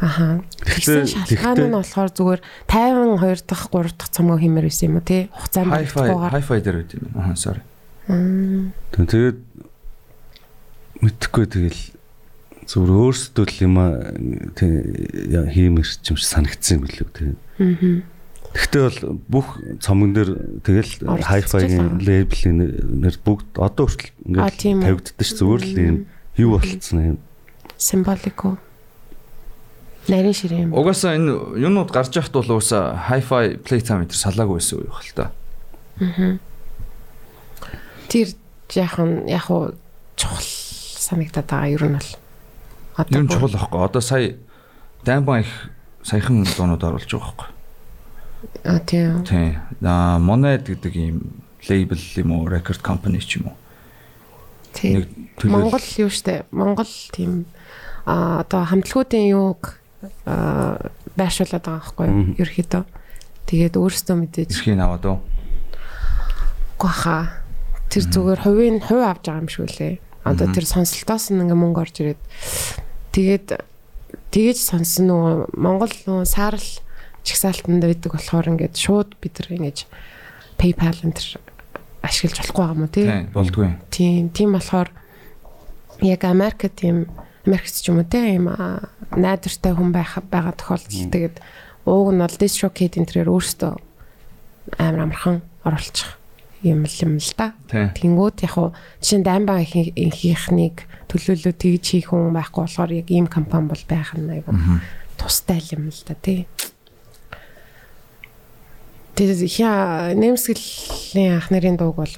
Аха. 0.00 0.42
Тэгсэн 0.64 1.06
шалтгаан 1.06 1.70
нь 1.70 1.76
болохоор 1.78 2.10
зүгээр 2.10 2.40
52 2.66 3.46
дахь 3.46 3.66
3 3.70 3.94
дахь 3.94 4.10
цомоо 4.10 4.36
хэмээр 4.38 4.66
байсан 4.66 4.88
юм 4.90 4.96
уу 4.98 5.06
тий? 5.06 5.30
Хугацаанд 5.30 5.70
багтахгүйгээр. 5.70 6.34
Hi-Fi 6.34 6.58
дээр 6.60 6.78
үт 6.82 6.92
юм. 6.98 7.04
Аа 7.14 7.34
sorry. 7.38 7.62
Тэгээд 8.90 9.38
мэдхгүй 11.04 11.46
тэгэл 11.46 11.80
зүгээр 12.66 12.92
өөрсдөө 12.92 13.44
л 13.48 13.58
юм 13.64 13.74
аа 13.78 13.92
хиймэр 15.52 15.86
юм 15.86 16.16
шиг 16.18 16.18
санагдсан 16.18 16.80
юм 16.80 16.82
билүү 16.88 17.08
тэгээд 17.14 17.38
Мгм. 17.54 18.02
Гэхдээ 18.54 18.82
бол 18.82 19.18
бүх 19.30 19.48
цомгон 19.82 20.14
дээр 20.14 20.30
тэгэл 20.62 20.92
байгаа. 21.06 21.98
лейблийн 21.98 22.58
нэр 23.02 23.16
бүгд 23.22 23.58
одоо 23.58 23.90
хүртэл 23.90 24.10
үү. 24.14 24.46
ингээд 24.54 24.82
тавигддаг 24.82 25.26
ш 25.26 25.30
зүгээр 25.34 25.62
л 25.62 25.74
юм 25.74 25.96
юу 26.38 26.50
болцсон 26.54 26.98
юм. 27.02 27.18
Символико. 27.74 28.58
Нарийн 30.08 30.36
ширээ 30.36 30.60
юм. 30.68 30.74
Угаасаа 30.76 31.16
энэ 31.16 31.32
юунууд 31.56 31.88
гарч 31.90 32.12
яхад 32.16 32.32
бол 32.36 32.60
угаасаа 32.60 33.08
Hi-Fi 33.08 33.64
Playtime 33.64 34.04
энэ 34.04 34.12
салаагүй 34.12 34.60
байсан 34.60 34.84
уу 34.84 34.92
хэл 34.92 35.14
та. 35.16 35.24
Тэр 38.08 38.28
яахан 38.74 39.24
яг 39.28 39.48
уу 39.50 39.72
чухал 40.16 40.44
санагдаад 40.44 41.46
байгаа 41.48 41.72
ер 41.72 41.82
нь 41.88 41.96
бол. 41.96 42.10
Одоо 43.00 43.20
бүр- 43.24 43.32
чухал 43.32 43.54
аахгүй. 43.56 43.80
Одоо 43.84 44.00
сая 44.04 44.36
Даймбан 45.04 45.40
их 45.40 45.52
саяхан 46.02 46.44
дуунууд 46.44 46.84
оруулж 46.84 47.08
байгаа 47.08 47.32
байхгүй. 47.32 47.48
А 48.64 48.78
тийм. 48.84 49.24
Тий. 49.24 49.56
Аа 49.82 50.18
Monad 50.20 50.68
гэдэг 50.68 50.94
ийм 50.96 51.16
лейбл 51.68 51.96
юм 52.16 52.30
уу, 52.32 52.48
record 52.48 52.80
company 52.84 53.18
ч 53.24 53.40
юм 53.40 53.48
уу. 53.48 53.56
Тийм. 54.72 55.08
Монгол 55.44 55.80
юу 55.96 56.10
штэ 56.12 56.44
Монгол 56.52 56.88
тийм 57.12 57.46
а 58.04 58.40
одоо 58.44 58.64
хамтлагуудын 58.68 59.28
юуг 59.32 59.80
байршуулад 60.24 61.64
байгаа 61.64 61.82
байхгүй 61.82 62.06
юу? 62.08 62.34
Ерөөхдөө. 62.40 62.84
Тэгээд 63.44 63.74
өөрсдөө 63.76 64.16
мэдээж 64.18 64.50
эрхийн 64.56 64.80
аваад 64.80 65.04
уу. 65.04 65.18
гуйха 66.80 67.44
тэр 67.92 68.04
зүгээр 68.10 68.40
хувийн 68.42 68.78
хувь 68.80 69.04
авч 69.04 69.24
байгаа 69.28 69.42
юм 69.44 69.50
шиг 69.52 69.64
үлээ. 69.68 69.94
Одоо 70.24 70.46
тэр 70.50 70.64
сонсолтоос 70.64 71.30
нь 71.30 71.40
ингээ 71.44 71.58
мөнгө 71.58 71.80
орж 71.84 71.94
ирээд. 72.00 72.22
Тэгээд 73.12 73.46
тэгэж 74.32 74.58
сонсон 74.58 75.04
нөгөө 75.12 75.34
Монгол 75.54 75.92
нөгөө 75.92 76.26
саарл 76.26 76.68
чагсаалтанд 77.22 77.84
байдаг 77.84 78.10
болохоор 78.12 78.50
ингээд 78.56 78.74
шууд 78.76 79.16
бид 79.20 79.34
нар 79.38 79.48
ингэж 79.52 79.78
PayPal 80.58 80.98
энэ 81.04 81.38
ашиглаж 82.04 82.36
болохгүй 82.40 82.62
байгаа 82.64 82.74
юм 82.76 82.84
уу 82.84 82.92
тий? 82.92 83.06
Тий, 83.08 83.24
болдгүй. 83.32 83.68
Тийм, 83.90 84.22
тийм 84.32 84.50
болохоор 84.56 84.88
яг 86.04 86.24
Америк 86.24 86.68
тийм 86.76 87.08
Америкч 87.46 87.80
ч 87.80 87.88
юм 87.88 88.00
уу 88.00 88.08
тийм 88.08 88.48
найдвартай 89.16 89.72
хүн 89.74 89.90
байх 89.92 90.18
байгаа 90.30 90.54
тохиолдолд 90.54 91.10
тэгээд 91.12 91.36
ууг 91.86 92.08
нь 92.12 92.22
бол 92.22 92.36
DistroKid 92.40 92.96
энэ 92.98 93.08
төрөөр 93.08 93.30
өөртөө 93.32 93.72
амар 94.78 95.00
амархан 95.08 95.36
оруулчих 95.64 96.16
юм 96.64 96.88
л 96.88 96.96
юм 97.04 97.20
л 97.20 97.32
да. 97.36 97.52
Тэнгүүд 97.68 98.36
яг 98.48 98.52
хуу 98.56 98.72
жишээ 99.04 99.18
нь 99.20 99.26
даймбаа 99.28 99.60
ихнийхнийг 99.60 100.88
төлөөлөө 101.12 101.54
тэгж 101.54 101.84
хийх 101.84 102.08
хүн 102.08 102.32
байхгүй 102.32 102.62
болохоор 102.64 102.90
яг 103.04 103.08
ийм 103.12 103.28
компани 103.28 103.68
бол 103.68 103.84
байх 103.84 104.16
нь 104.16 104.32
айгу 104.32 104.56
тустай 105.20 105.60
юм 105.76 105.92
л 105.92 106.02
да 106.08 106.16
тий. 106.16 106.48
Тэгээд 109.14 109.40
хя 109.46 109.70
нэмсгэлийн 110.16 111.36
ах 111.38 111.52
нарын 111.52 111.76
дууг 111.76 112.00
бол 112.00 112.16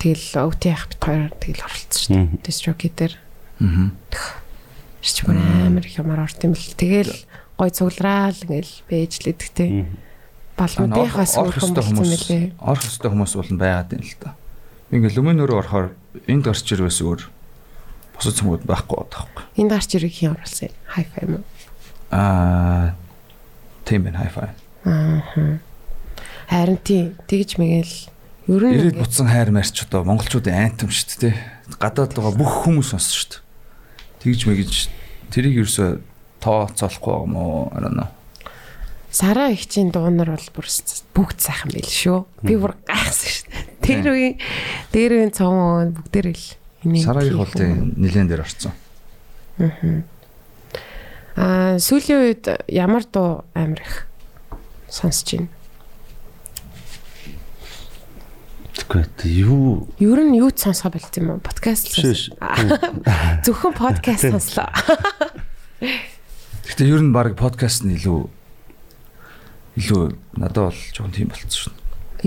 тэгэл 0.00 0.40
өвтий 0.40 0.72
ах 0.72 0.88
бит 0.88 1.02
хоёр 1.04 1.30
тэгэл 1.36 1.62
оролцсон 1.62 2.00
шүү 2.00 2.16
дээ. 2.16 2.42
Дистроки 2.42 2.88
дээр 2.88 3.14
Аа. 3.60 3.90
Ирч 5.06 5.22
бүр 5.22 5.38
амар 5.38 5.86
их 5.86 5.96
юмар 6.02 6.26
орд 6.26 6.42
юм 6.42 6.58
л. 6.58 6.74
Тэгэл 6.74 7.14
гой 7.54 7.70
цуглараал 7.70 8.34
ингээл 8.34 8.74
бэжлэдэг 8.90 9.50
те. 9.54 9.86
Балмуудынхаас 10.58 11.38
өөрхөн 11.38 11.72
болсон 11.78 12.02
хүмүүс 12.02 12.26
мөлий. 12.26 12.52
орох 12.58 12.82
хөстэй 12.82 13.10
хүмүүс 13.14 13.32
бол 13.38 13.52
байгаад 13.54 13.94
юм 13.94 14.02
л 14.02 14.16
та. 14.18 14.34
Ингээл 14.90 15.20
өмнөрөө 15.22 15.58
орохоор 15.62 15.88
энд 16.26 16.42
гарч 16.42 16.66
ирвэс 16.74 17.00
өөр 17.06 17.20
бусад 18.18 18.34
цомгууд 18.34 18.64
байхгүй 18.66 18.96
байхгүй. 18.98 19.44
Энд 19.62 19.70
гарч 19.70 19.90
ирэх 19.94 20.16
юм 20.26 20.34
оруулсан. 20.34 20.72
Hi-fi 20.96 21.22
юм. 21.22 21.32
уу? 21.38 21.44
Аа 22.10 22.96
тийм 23.86 24.02
байна 24.04 24.26
Hi-Fi. 24.26 24.50
Аа. 24.84 25.58
Харин 26.50 26.78
тийм 26.82 27.14
тэгж 27.26 27.58
мэгэл 27.58 27.94
ер 28.50 28.62
нь 28.66 28.74
Ирээд 28.74 28.98
буцсан 28.98 29.30
хайр 29.30 29.50
марч 29.54 29.82
одоо 29.86 30.02
монголчуудын 30.06 30.54
антим 30.54 30.90
шүү 30.90 31.30
дээ. 31.30 31.34
Гадаад 31.78 32.14
байгаа 32.14 32.34
бүх 32.34 32.52
хүмүүс 32.66 32.94
сонсон 32.94 33.14
шүү 33.14 33.28
дээ. 33.30 33.45
Тэгж 34.26 34.42
мэгж 34.50 34.90
тэрийг 35.30 35.62
ерөөсө 35.62 36.02
тооцоолохгүй 36.42 37.12
байгаа 37.14 37.26
юм 37.30 37.36
уу? 37.38 37.70
Арана. 37.70 38.10
Сара 39.14 39.54
ихчийн 39.54 39.94
дуунар 39.94 40.34
бол 40.34 40.48
бүр 40.50 40.66
бүгд 41.14 41.38
сайхан 41.46 41.70
байл 41.70 41.86
шүү. 41.86 42.26
Би 42.42 42.58
бүр 42.58 42.74
гайхсан 42.90 43.30
шүү. 43.30 43.46
Тэр 43.86 44.10
үеийн 44.10 44.34
дээр 44.90 45.12
үеийн 45.14 45.30
цом 45.30 45.94
бүгдээр 45.94 46.34
л 46.34 46.46
энийг 46.82 47.06
Сарагийн 47.06 47.38
хийх 47.38 47.38
бол 47.38 47.54
тийм 47.54 47.94
нилэн 47.94 48.26
дээр 48.26 48.42
орсон. 48.42 48.74
Аа 51.38 51.78
сүүлийн 51.78 52.20
үед 52.26 52.44
ямар 52.66 53.06
дуу 53.06 53.46
амар 53.54 53.78
их 53.78 54.10
сонсож 54.90 55.38
байна. 55.38 55.54
Тэгэхгүй 58.76 59.04
тэ 59.16 59.28
юу 59.48 59.88
Ер 59.96 60.20
нь 60.20 60.36
юу 60.36 60.52
ч 60.52 60.68
сонсоо 60.68 60.92
болт 60.92 61.14
юм 61.16 61.32
уу? 61.32 61.40
Подкаст 61.40 61.88
сонс- 61.96 62.28
Зөвхөн 63.44 63.72
подкаст 63.72 64.28
сонслоо. 64.28 64.68
Гэхдээ 65.80 66.92
ер 66.92 67.00
нь 67.00 67.12
баг 67.16 67.32
подкаст 67.40 67.88
нь 67.88 67.96
илүү 67.96 68.28
илүү 69.80 70.02
надад 70.36 70.68
бол 70.76 70.80
жоохон 70.92 71.12
тийм 71.16 71.28
болцсон 71.32 71.72
шүү. 71.72 71.74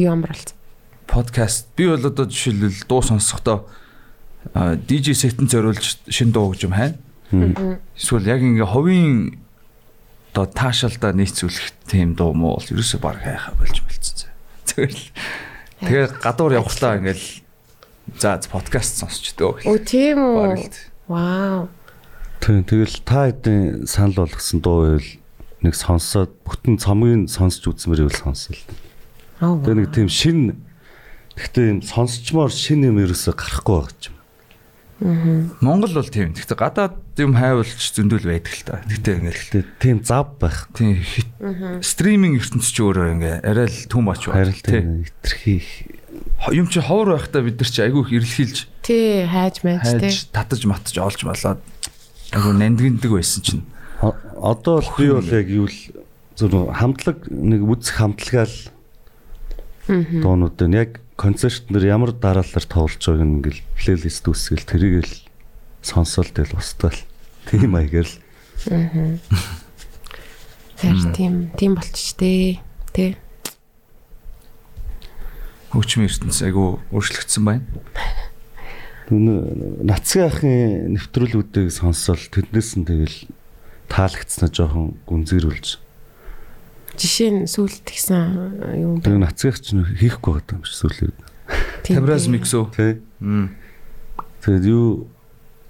Юу 0.02 0.10
амралт. 0.18 0.58
Подкаст 1.06 1.70
би 1.78 1.86
бол 1.86 2.02
одоо 2.02 2.26
жишээлбэл 2.26 2.82
дуу 2.90 3.02
сонсохдоо 3.06 3.70
DJ 4.58 5.14
сетэн 5.14 5.46
зориулж 5.46 6.02
шин 6.10 6.34
дуу 6.34 6.50
гэж 6.58 6.66
юм 6.66 6.74
хайна. 6.74 6.98
Эсвэл 7.94 8.26
яг 8.26 8.42
ингээ 8.42 8.66
ховын 8.66 9.38
одоо 10.34 10.46
таашаалдаа 10.50 11.14
нийцүүлэх 11.14 11.78
тийм 11.86 12.18
дуу 12.18 12.34
муу 12.34 12.58
бол 12.58 12.66
ерөөсөө 12.74 12.98
баг 13.02 13.22
хайхаа 13.22 13.54
болж 13.54 13.82
мэлцэн. 13.86 14.30
Зүгээр 14.66 14.94
л 14.98 15.06
тэгээ 15.84 16.08
гадуур 16.24 16.54
явхлаа 16.60 17.00
ингээл 17.00 17.26
за 18.20 18.40
подкаст 18.52 19.00
сонсчдөө. 19.04 19.68
Оо 19.68 19.80
тийм 19.80 20.20
үү. 20.20 20.70
Вау. 21.08 21.70
тэг 22.40 22.68
тэгэл 22.68 22.98
та 23.04 23.30
хэдийн 23.32 23.88
санал 23.88 24.26
болгосон 24.28 24.60
дуу 24.64 24.78
байвал 24.84 25.10
нэг 25.64 25.74
сонсоод 25.76 26.32
бүтэн 26.48 26.80
цомгийг 26.80 27.28
сонсч 27.32 27.64
үзмээр 27.68 28.08
байвал. 28.08 28.64
Аа. 29.40 29.60
Тэгээ 29.60 29.78
нэг 29.80 29.90
тийм 29.92 30.08
шин 30.08 30.70
Гэхдээ 31.40 31.68
юм 31.72 31.80
сонсчмоор 31.80 32.52
шин 32.52 32.84
юм 32.84 33.00
ерөөсө 33.00 33.32
гарахгүй 33.32 33.80
байгаа 33.80 33.96
ч 33.96 34.12
юм. 34.12 34.19
Монгол 35.00 35.94
бол 35.96 36.10
тийм. 36.12 36.36
Гэхдээ 36.36 36.60
гадаад 36.60 36.96
юм 37.16 37.32
хайвалж 37.40 37.72
зөндөл 37.96 38.28
байдаг 38.28 38.52
л 38.52 38.64
та. 38.68 38.84
Гэхдээ 38.84 39.16
ингээл 39.24 39.64
тийм 39.80 39.98
зав 40.04 40.36
байх. 40.40 40.68
тийм 40.76 41.00
хит 41.00 41.32
стриминг 41.80 42.44
ертөнц 42.44 42.68
ч 42.68 42.78
өөрөө 42.84 43.08
ингээ 43.16 43.36
арай 43.48 43.68
л 43.72 43.80
too 43.88 44.04
much 44.04 44.28
байна. 44.28 44.52
Харин 44.52 44.60
тийм 44.60 44.88
хитрхи 45.08 45.56
Юм 46.52 46.68
чи 46.68 46.80
ховор 46.84 47.16
байхдаа 47.16 47.44
бид 47.44 47.60
нар 47.60 47.70
чи 47.72 47.80
айгүй 47.84 48.02
их 48.04 48.12
эрэлхийлж 48.20 48.58
Тий, 48.84 49.24
хайж 49.28 49.64
мэж 49.64 49.84
тий. 49.88 50.00
хайж 50.04 50.18
татаж 50.36 50.62
матж 50.68 50.96
олж 51.00 51.20
болоод 51.24 51.60
айгүй 52.36 52.54
нандгиндаг 52.60 53.12
байсан 53.16 53.40
чинь. 53.44 53.64
одоо 54.36 54.84
бол 54.84 54.92
би 55.00 55.08
бол 55.16 55.32
яг 55.32 55.48
юу 55.48 55.68
л 55.68 55.80
зөв 56.36 56.72
хамтлаг 56.76 57.28
нэг 57.32 57.62
үзэх 57.64 57.96
хамтлагаал 58.04 58.56
дуунууд 59.88 60.60
нь 60.64 60.76
яг 60.80 61.00
концерт 61.20 61.68
нэр 61.68 61.84
ямар 61.84 62.16
дараалал 62.16 62.64
тоглож 62.64 63.04
байгааг 63.04 63.28
нь 63.28 63.36
ингээл 63.44 63.62
плейлист 63.76 64.24
үүсгэл 64.24 64.64
тэрийг 64.64 65.04
л 65.04 65.16
сонсоол 65.84 66.32
тэл 66.32 66.56
устгаал. 66.56 66.96
Тийм 67.52 67.76
маягаар 67.76 68.08
л 68.08 68.16
Тэр 70.80 70.96
тийм 71.12 71.52
тийм 71.60 71.76
болчих 71.76 72.16
тээ. 72.16 72.64
Тий. 72.96 73.20
Хөгжмийн 75.76 76.08
ертөнц 76.08 76.40
айгүй 76.48 76.80
өөрчлөгдсөн 76.96 77.44
байна. 77.44 77.68
Нацгийн 79.12 80.32
ахын 80.32 80.96
нэвтрүүлгүүдийг 80.96 81.68
сонсоол 81.68 82.24
тэднээс 82.32 82.80
нь 82.80 82.88
тэгэл 82.88 83.28
таалагдсанаа 83.92 84.56
жоохон 84.56 84.96
гүнзгийрүүлж. 85.04 85.89
Жишээ 87.00 87.30
нь 87.32 87.48
сүулт 87.48 87.80
гисэн 87.88 88.76
юм 88.76 89.00
Тэгээ 89.00 89.24
нацгийнх 89.24 89.60
ч 89.64 89.68
нөх 89.74 89.88
хийхгүй 89.96 90.32
байгаа 90.44 90.56
юм 90.60 90.64
шиг 90.68 90.78
сүлээ. 90.84 91.12
Камерас 91.88 92.28
миксөө. 92.28 93.00
Мм. 93.24 93.56
Тэгээд 94.44 94.66
юу 94.68 95.08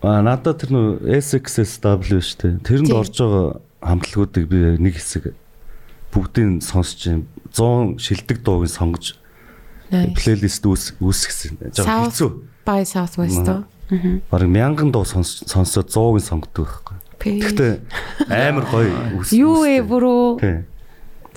а 0.02 0.22
надад 0.26 0.58
тэр 0.66 0.74
нөө 0.74 1.06
SXSW 1.06 2.20
штэ. 2.24 2.60
Тэрэнд 2.66 2.90
Тийм. 2.90 2.98
орж 2.98 3.14
байгаа 3.22 3.48
хамтлагуудыг 3.86 4.46
би 4.50 4.58
нэг 4.82 4.98
хэсэг 4.98 5.32
бүгдийг 6.10 6.66
сонсч 6.66 7.06
юм 7.14 7.28
100 7.54 8.02
шилдэг 8.02 8.42
дууг 8.42 8.66
нь 8.66 8.74
сонгож 8.74 9.16
плейлист 9.90 10.66
үүс 10.66 10.98
үүсгэсэн. 10.98 11.74
Жаа 11.78 11.86
South- 11.86 12.14
хэцүү. 12.14 12.30
by 12.66 12.82
Southwest 12.86 13.46
оо. 13.50 13.64
Бараг 14.30 14.50
мянган 14.50 14.90
дуу 14.94 15.06
сонс 15.06 15.42
сонсоод 15.50 15.90
100-ыг 15.90 16.22
сонгодог 16.26 16.66
байхгүй. 16.70 16.98
Гэхдээ 17.20 17.74
амар 18.30 18.66
гоё. 18.70 18.94
Юу 19.34 19.66
вэ 19.66 19.82
бүрөө? 19.82 20.69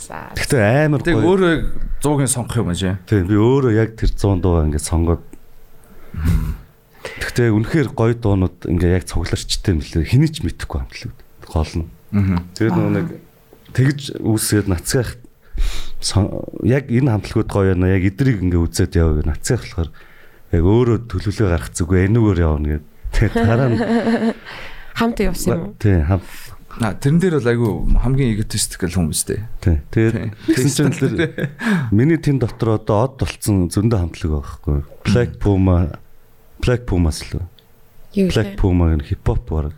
За. 0.09 0.33
Гэхдээ 0.35 0.87
амар 0.91 1.03
Тэг 1.07 1.15
гоё. 1.15 1.27
өөрөө 1.31 1.55
100-ыг 2.03 2.31
сонгох 2.31 2.59
юм 2.59 2.71
аа. 2.75 2.99
Тий 3.07 3.23
би 3.23 3.37
өөрөө 3.39 3.73
яг 3.79 3.95
тэр 3.95 4.11
100 4.11 4.43
дуу 4.43 4.59
ингээд 4.67 4.83
сонгоод 4.83 5.23
Гэхдээ 7.03 7.49
үнэхээр 7.55 7.89
гоё 7.95 8.15
дуунууд 8.19 8.59
ингээ 8.67 8.99
яг 8.99 9.05
цугларчтай 9.07 9.75
юм 9.75 9.81
лээ. 9.83 10.07
Хэний 10.07 10.31
ч 10.31 10.43
мэдэхгүй 10.43 10.79
хамтлаг. 10.83 11.15
Гол 11.47 11.73
нь. 11.79 11.87
Аа. 12.15 12.43
Тэгээд 12.59 12.75
нөгөө 12.79 12.95
нэг 12.99 13.09
тэгж 13.75 14.01
үүсгээд 14.23 14.69
нацгах 14.71 15.19
яг 16.67 16.85
энэ 16.91 17.11
хамтлагууд 17.11 17.51
гоё 17.51 17.75
байна. 17.75 17.95
Яг 17.95 18.03
эдрийг 18.07 18.43
ингээ 18.43 18.63
үзээд 18.63 18.99
яваа. 18.99 19.23
Нацгах 19.23 19.63
болохоор 19.67 19.91
яг 20.53 20.63
өөрөө 20.63 20.99
төлөвлөгөө 21.11 21.49
гаргах 21.51 21.75
зүгөө 21.75 21.99
энүүгээр 22.11 22.43
явна 22.43 22.67
гэдэг. 22.79 22.87
Тэгээд 23.13 23.35
дараа 23.39 23.69
нь 23.71 23.79
Хамт 24.93 25.19
явсан 25.25 25.53
юм 25.57 25.63
уу? 25.73 25.75
тий 25.81 26.01
хам 26.05 26.21
А 26.81 26.95
тэрэн 26.97 27.21
дээр 27.21 27.37
бол 27.37 27.51
айгүй 27.53 27.73
хамгийн 28.01 28.33
egotistical 28.33 28.89
хүмүүс 28.89 29.21
дээ. 29.29 29.45
тий. 29.61 29.77
Тэгээд 29.93 30.33
тэгсэн 30.49 30.73
чинь 30.73 30.93
тэр 30.97 31.53
миний 31.93 32.17
тэн 32.17 32.41
дотор 32.41 32.81
одоо 32.81 33.05
од 33.13 33.21
болцсон 33.21 33.69
зөндөө 33.69 33.99
хамтлаг 34.01 34.31
байхгүй. 34.41 34.79
Black 35.05 35.37
Puma 35.37 36.01
Black 36.65 36.89
Pumas 36.89 37.21
л. 37.29 37.45
Юу 38.17 38.33
Black? 38.33 38.57
Puma 38.57 38.89
гэх 38.97 39.13
хипхоп 39.13 39.45
баг. 39.53 39.77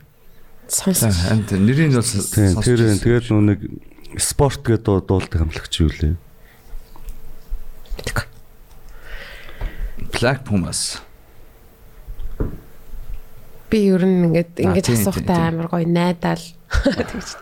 Сонсож. 0.70 1.18
Энд 1.34 1.50
нэрийг 1.50 1.98
бол 1.98 2.06
Тийм 2.06 2.54
сонсож 2.54 2.62
тэр 2.62 2.80
тэгээд 3.02 3.26
нөө 3.34 3.42
нэг 3.42 3.60
спорт 4.22 4.62
гэдэг 4.62 4.86
дуу- 4.86 5.02
дуулдаг 5.02 5.34
хамтлагч 5.34 5.74
юу 5.82 5.90
лээ. 5.90 6.14
Black 10.14 10.44
Pumas. 10.46 11.02
Би 13.74 13.82
ер 13.90 14.06
нь 14.06 14.30
ингээд 14.30 14.62
ингэж 14.62 14.86
асуухтай 14.94 15.50
амар 15.50 15.66
гоё 15.66 15.82
найдаал. 15.82 16.46
Тэгж. 17.10 17.34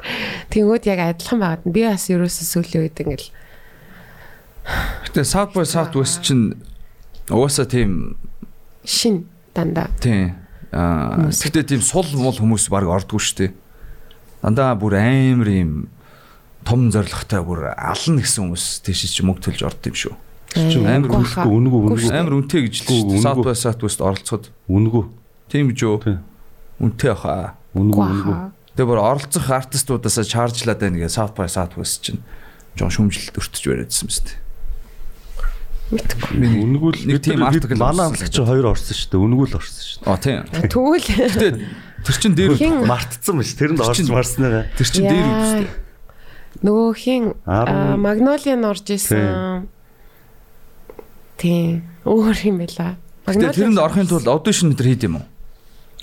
Тэнгүүд 0.49 0.89
яг 0.89 1.01
адилхан 1.12 1.39
байгаад 1.45 1.68
би 1.68 1.85
бас 1.85 2.09
ерөөсөө 2.09 2.47
сүүлийн 2.49 2.89
үед 2.89 2.97
ингээл 3.05 3.28
Гэтэ 4.62 5.24
South 5.26 5.53
by 5.53 5.66
Southwest 5.66 6.22
чинь 6.22 6.55
угаасаа 7.26 7.66
тийм 7.66 8.14
шин 8.87 9.26
дандаа. 9.55 9.91
тийм 9.99 10.39
аа 10.70 11.28
гэтэ 11.28 11.66
тийм 11.66 11.83
сул 11.83 12.07
мул 12.14 12.33
хүмүүс 12.33 12.70
баг 12.70 12.87
ордгоо 12.87 13.18
штэ. 13.18 13.51
Дандаа 14.43 14.78
бүр 14.78 15.03
амар 15.03 15.51
юм 15.51 15.72
том 16.62 16.95
зоригтой 16.95 17.43
бүр 17.43 17.74
ална 17.74 18.22
гэсэн 18.22 18.47
хүмүүс 18.47 18.87
тийш 18.87 19.11
чи 19.11 19.26
мөнгө 19.26 19.51
төлж 19.51 19.66
орд 19.66 19.83
юм 19.91 19.99
шүү. 19.99 20.14
Амар 20.87 21.11
Үгүй 21.11 21.26
үнгүй 21.43 22.07
шүү. 22.07 22.14
Амар 22.14 22.39
үнэтэй 22.39 22.70
гэж 22.70 22.74
л 22.87 23.03
шүү. 23.03 23.18
South 23.18 23.43
by 23.43 23.59
Southwest 23.59 23.99
оролцоход 23.99 24.55
үнгүй 24.70 25.11
тийм 25.51 25.70
гэж 25.72 25.78
юу? 25.82 25.99
Тийм. 26.03 26.20
Үнэтэй 26.82 27.14
хаа. 27.16 27.55
үнгүй 27.74 28.05
үнгүй. 28.05 28.36
Тэгээ 28.76 28.88
бүр 28.88 29.01
оролцох 29.01 29.47
артистуудаасаа 29.53 30.24
чаржлаад 30.24 30.80
байна 30.80 30.99
гээ 31.01 31.09
South 31.12 31.32
by 31.36 31.49
Southwest 31.49 32.05
чинь 32.09 32.20
жоо 32.76 32.88
шүмжилт 32.88 33.36
өртөж 33.36 33.64
бариадсан 33.68 34.09
мэт. 34.09 34.28
Мэдгүй. 35.93 36.40
Үнгүй 36.40 36.90
л 36.97 37.01
Нэг 37.05 37.20
тийм 37.20 37.45
article 37.45 37.76
манай 37.76 38.09
орсон 38.09 38.16
хамтлагч 38.16 38.36
хоёр 38.49 38.66
орсон 38.72 38.97
шүү 38.97 39.09
дээ. 39.12 39.24
Үнгүй 39.28 39.47
л 39.53 39.57
орсон 39.61 39.84
шүү 39.84 40.01
Оо 40.09 40.16
тийм. 40.16 40.40
Тэгвэл 40.72 41.61
тэр 42.03 42.16
чин 42.16 42.32
дээр 42.32 42.57
дээ. 42.57 42.88
Мартцсан 42.88 43.36
биш. 43.36 43.53
Тэрэнд 43.61 43.76
Тэр 43.76 43.88
орж 43.93 43.97
чинь- 44.01 44.09
марснаа. 44.09 44.64
тэр 44.72 44.88
чин 44.88 45.05
дээр 45.05 45.28
үстэй. 45.28 45.68
нөгөө 46.64 46.93
хин 46.97 47.24
Ар- 47.45 47.97
Магнолиа 48.01 48.57
нь 48.57 48.64
орж 48.64 48.88
исэн. 48.88 49.68
Тийм. 51.36 51.84
Өөр 52.09 52.36
юм 52.47 52.57
байла. 52.64 52.97
Гэтэ 53.28 53.53
тэрэнд 53.53 53.78
орохын 53.78 54.09
тулд 54.09 54.26
аудишн 54.32 54.72
өдр 54.72 54.86
хийд 54.88 55.05
юм 55.07 55.20
уу? 55.20 55.26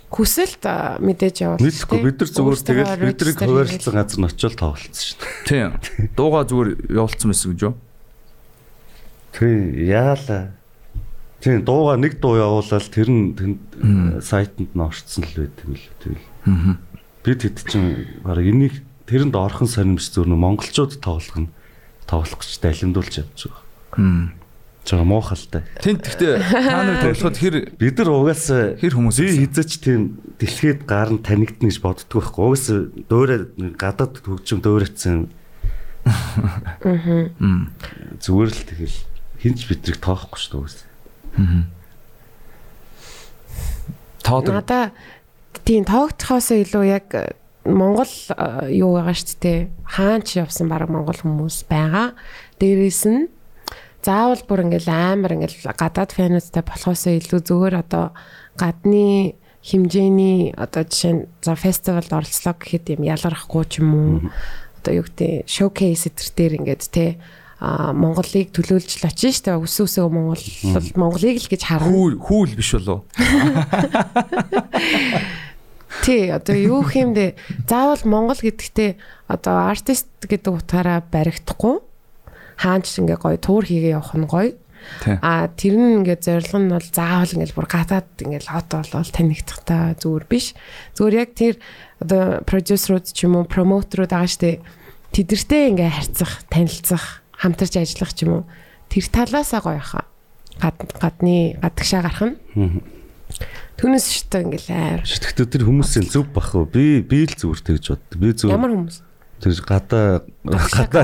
Хүсэлт 0.09 0.63
мэдээж 0.99 1.35
явуулсан. 1.45 1.65
Мэдхгүй 1.69 1.99
бид 2.01 2.17
нар 2.17 2.29
зүгээр 2.33 2.59
тэгэл 2.65 3.05
бидрийг 3.13 3.37
хуваарлсан 3.37 3.93
газар 3.93 4.19
нь 4.19 4.27
очиод 4.29 4.55
тоглолцсон 4.57 5.17
дээ. 5.45 5.45
Тийм. 5.45 5.69
Дууга 6.17 6.41
зүгээр 6.49 6.69
явуулсан 6.89 7.29
байсан 7.29 7.49
гэж 7.53 7.61
юу? 7.69 7.75
Тий, 9.37 9.57
яалаа. 9.85 10.43
Тийм, 11.39 11.61
дууга 11.63 11.95
нэг 11.95 12.17
дуу 12.19 12.35
явуулаад 12.41 12.89
тэр 12.89 13.09
нь 13.13 13.37
тэнд 13.37 13.61
э, 13.77 14.19
сайтанд 14.25 14.73
нь 14.73 14.81
орцсон 14.81 15.23
л 15.23 15.35
байт 15.45 15.57
юм 15.63 15.77
л 15.77 15.85
тэгэл. 16.01 16.25
Аа. 16.49 16.75
Бид 17.23 17.39
хэд 17.45 17.57
чинь 17.69 17.89
баг 18.25 18.41
энийг 18.41 18.81
тэрэнд 19.05 19.37
орхон 19.37 19.69
сонирмж 19.69 20.09
зөрнө 20.09 20.35
монголчууд 20.35 20.99
тоглох 20.99 21.37
нь 21.37 21.53
тоглох 22.09 22.41
гэж 22.41 22.59
далимдуулж 22.59 23.13
явж 23.21 23.39
байгаа. 23.45 24.37
Хм. 24.89 24.95
Жага 24.97 25.05
муухалтай. 25.05 25.61
Тэнд 25.77 26.01
гэхдээ 26.01 26.33
та 26.41 26.81
нар 26.81 26.97
тоглоход 27.05 27.37
хэр 27.37 27.55
Бид 27.77 27.95
нар 28.01 28.09
угаасаа 28.09 28.73
хэр 28.81 28.97
хүмүүс 28.97 29.17
би 29.21 29.45
хизэж 29.45 29.71
тийм 29.85 30.17
дэлхийд 30.41 30.89
гар 30.89 31.13
нь 31.13 31.21
танигдна 31.21 31.69
гэж 31.69 31.77
боддгоо 31.77 32.25
байхгүй. 32.25 32.41
Угаасаа 32.49 32.79
дөөрэ 33.05 33.37
гадаад 33.77 34.17
хөгжим 34.25 34.65
дөөрэтсэн 34.65 35.29
Хм. 36.81 37.69
зүгээр 38.17 38.49
л 38.49 38.63
тэгэл 38.65 38.97
хинч 39.45 39.59
бидрийг 39.69 40.01
тоохгүй 40.01 40.39
шүү 40.41 40.51
дээ 40.57 40.61
угаасаа. 40.65 40.89
Тоод 44.25 44.49
Надаа 44.49 44.91
тийм 45.65 45.85
тоогдохоос 45.85 46.49
илүү 46.55 46.83
яг 46.89 47.07
э, 47.13 47.37
Монгол 47.65 48.09
э, 48.09 48.73
юу 48.73 48.97
байгаа 48.97 49.13
шүү 49.13 49.37
дээ. 49.37 49.59
Хаан 49.85 50.25
ч 50.25 50.41
явсан 50.41 50.65
баг 50.71 50.89
Монгол 50.89 51.17
хүмүүс 51.19 51.69
байгаа. 51.69 52.17
Дээрээс 52.57 53.03
нь 53.05 53.29
заавал 54.05 54.43
бүр 54.47 54.63
ингээл 54.67 54.89
амар 54.89 55.33
ингээл 55.35 55.75
гадаад 55.75 56.11
фэнүүдтэй 56.15 56.63
болохоос 56.63 57.03
илүү 57.09 57.41
зүгээр 57.43 57.75
одоо 57.83 58.15
гадны 58.55 59.35
хэмжээний 59.59 60.55
одоо 60.55 60.87
жишээ 60.87 61.13
нь 61.13 61.27
за 61.43 61.55
фестивалд 61.55 62.07
оролцлоо 62.07 62.55
гэхэд 62.55 62.95
юм 62.95 63.03
ялгархгүй 63.03 63.63
ч 63.67 63.83
юм 63.83 63.91
уу. 63.91 64.31
Одоо 64.79 65.03
юу 65.03 65.03
гэдэг 65.03 65.51
шоукейс 65.51 66.07
этэр 66.07 66.27
дээр 66.31 66.53
ингээд 66.63 66.83
те 66.87 67.19
а 67.59 67.91
Монголыг 67.91 68.55
төлөөлж 68.55 69.03
л 69.03 69.11
очиж 69.11 69.43
штэ 69.43 69.59
өс 69.59 69.83
өсөө 69.83 70.07
Монгол 70.07 70.39
Монголыг 70.95 71.43
л 71.43 71.51
гэж 71.51 71.61
харна. 71.67 71.91
Хүүл 71.91 72.55
биш 72.55 72.79
болов. 72.79 73.03
Тий, 76.07 76.31
одоо 76.31 76.55
юу 76.55 76.87
хиймдэ 76.87 77.35
заавал 77.67 77.99
Монгол 78.07 78.39
гэдэгтээ 78.39 78.95
одоо 79.27 79.67
артист 79.67 80.07
гэдэг 80.23 80.55
утгаараа 80.55 81.03
баригдахгүй. 81.03 81.83
Хаанч 82.59 82.99
ингээ 82.99 83.17
гоё 83.17 83.37
туур 83.39 83.63
хийгээ 83.63 83.95
явах 83.95 84.15
нь 84.19 84.27
гоё. 84.27 84.51
А 85.23 85.47
тэр 85.47 85.75
нь 85.79 86.03
ингээ 86.03 86.19
зорилго 86.19 86.59
нь 86.59 86.71
бол 86.75 86.87
заавал 86.91 87.31
ингээл 87.31 87.55
бүр 87.55 87.67
гадаад 87.71 88.09
ингээл 88.19 88.51
хот 88.51 88.69
болол 88.75 89.11
танигдах 89.11 89.59
та 89.63 89.95
зүгээр 89.95 90.25
биш. 90.27 90.55
Зүгээр 90.95 91.15
яг 91.19 91.31
тэр 91.35 91.55
одоо 92.03 92.43
продюсерууд 92.43 93.07
ч 93.07 93.27
юм 93.27 93.39
уу 93.39 93.45
промотерууд 93.47 94.11
байгаа 94.11 94.27
штэ 94.27 94.59
тэдэртэй 95.15 95.71
ингээ 95.75 95.91
харьцах, 95.91 96.43
танилцах, 96.51 97.23
хамтарч 97.35 97.79
ажиллах 97.79 98.11
ч 98.15 98.27
юм 98.27 98.43
уу 98.43 98.43
тэр 98.91 99.05
талаасаа 99.07 99.61
гоё 99.63 99.79
хаа. 99.83 100.05
гад 100.59 100.75
гадны 100.99 101.55
гадагшаа 101.63 102.03
гарах 102.03 102.23
нь. 102.27 102.35
Түүнээс 103.79 104.07
шүтээ 104.11 104.43
ингээл 104.43 104.69
амар. 104.75 105.03
Шитгэхдээ 105.07 105.47
тэр 105.47 105.63
хүмүүсийн 105.63 106.07
зөв 106.11 106.27
бах 106.35 106.51
уу? 106.51 106.67
Би 106.67 106.99
би 106.99 107.23
л 107.23 107.31
зүгээр 107.31 107.79
тэгж 107.79 107.85
бод. 107.95 108.03
Би 108.19 108.35
зөв 108.35 108.51
Ямар 108.51 108.75
хүмүүс? 108.75 109.08
Тэр 109.39 109.55
гадаа 109.63 110.07
гадаа 110.43 111.03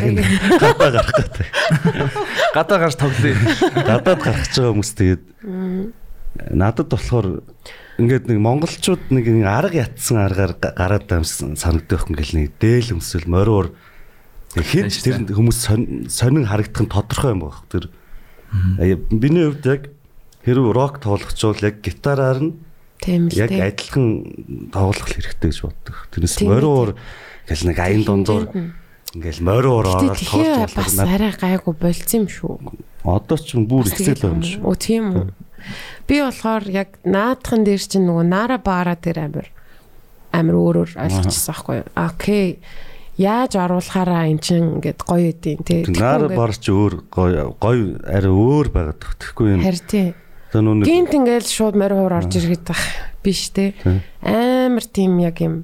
гадаа 0.60 0.90
гарах 0.92 1.16
гэдэг. 1.16 1.48
Гадаа 2.54 2.78
гарч 2.84 2.96
тоглоё. 3.00 3.36
Гадаад 3.88 4.20
гарах 4.24 4.44
гэж 4.44 4.54
байгаа 4.60 4.72
хүмүүс 4.76 4.92
тэгээд 4.96 5.24
надад 6.52 6.88
болохоор 6.92 7.28
ингээд 7.96 8.28
нэг 8.28 8.40
монголчууд 8.44 9.04
нэг 9.16 9.26
арга 9.48 9.88
ятсан 9.88 10.20
аргаар 10.20 10.54
га- 10.60 10.76
гараад 10.76 11.08
амсан 11.08 11.56
санагдах 11.56 12.12
ингээл 12.12 12.36
нэг 12.36 12.48
дээл 12.60 13.00
өмсөл 13.00 13.24
мориор 13.32 13.72
хэд 14.56 14.92
Байж 14.92 15.00
тэр 15.00 15.16
хүмүүс 15.32 15.60
сонин- 16.12 16.48
харагдах 16.48 16.84
нь 16.84 16.92
тодорхой 16.92 17.32
юм 17.32 17.48
байна. 17.48 17.64
Тэр 17.72 17.86
биний 19.16 19.48
хувьд 19.48 19.64
яг 19.64 19.82
хэрэг 20.44 20.68
рок 20.76 21.00
тоглох 21.00 21.32
ч 21.32 21.48
бол 21.48 21.60
яг 21.64 21.80
гитараар 21.80 22.40
нь 22.44 22.54
Тийм 23.00 23.28
л 23.28 23.36
яг 23.36 23.52
адилхан 23.52 24.08
тоглох 24.72 25.08
хэрэгтэй 25.08 25.52
гэж 25.52 25.60
боддог. 25.64 25.96
Тэрнээс 26.12 26.36
Тийм 26.36 26.52
гэл 27.46 27.64
нэг 27.70 27.78
аян 27.80 28.04
дундуур 28.04 28.44
ингээл 29.16 29.42
мориор 29.42 29.86
Гэтэ 29.88 30.06
ороод 30.12 30.20
тоглож 30.28 30.74
бас 30.76 31.00
арай 31.00 31.32
гайгүй 31.32 31.74
болцсон 31.80 32.26
юм 32.26 32.28
шүү. 32.28 32.54
Одоо 33.08 33.38
ч 33.40 33.56
юм 33.56 33.64
бүр 33.70 33.88
ихсэл 33.88 34.20
байна 34.20 34.44
шүү. 34.44 34.62
Оо 34.66 34.76
тийм 34.76 35.04
үү. 35.16 35.28
Би 36.06 36.20
болохоор 36.22 36.66
яг 36.70 37.00
наадхан 37.08 37.64
дээр 37.64 37.80
чинь 37.80 38.06
нөгөө 38.06 38.26
наара 38.28 38.58
баара 38.60 38.98
дээр 39.00 39.20
амир 39.30 39.48
амир 40.36 40.56
өөрөөр 40.60 40.92
ойлгочихсон 41.00 41.54
байхгүй 41.54 41.76
юу. 41.80 41.88
Окей. 41.96 42.60
Яаж 43.16 43.56
оруулахаараа 43.56 44.28
эн 44.28 44.40
чинь 44.44 44.84
ингээд 44.84 45.00
гоё 45.08 45.32
идэв 45.32 45.64
тий. 45.64 45.88
Наар 45.96 46.28
бар 46.36 46.52
ч 46.52 46.68
өөр 46.68 47.08
гоё 47.08 47.56
гоё 47.56 47.96
арай 48.04 48.34
өөр 48.34 48.68
байгаад 48.76 49.00
тэгхгүй 49.00 49.56
юм. 49.56 49.64
Харин 49.64 49.88
тий. 49.88 50.08
Гинт 50.52 51.16
ингээл 51.16 51.48
шууд 51.48 51.80
морь 51.80 51.96
хуур 51.96 52.20
орж 52.20 52.36
ирэхэд 52.36 52.68
байх 52.68 52.84
биш 53.24 53.56
те. 53.56 53.72
Тийм. 53.80 54.04
Амар 54.20 54.84
тийм 54.84 55.24
яг 55.24 55.40
юм 55.40 55.64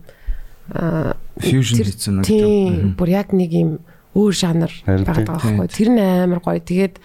аа 0.72 1.20
Fusion 1.42 1.78
хийсэн 1.82 2.14
нэг 2.22 2.26
Тийм. 2.26 2.94
Бүр 2.98 3.10
яг 3.12 3.34
нэг 3.36 3.52
юм 3.52 3.72
өөр 4.16 4.34
жанр 4.36 4.72
байгаа 4.86 5.40
байхгүй. 5.40 5.68
Тэр 5.72 5.90
нь 5.96 6.02
амар 6.02 6.40
гоё. 6.44 6.60
Тэгээд 6.60 7.00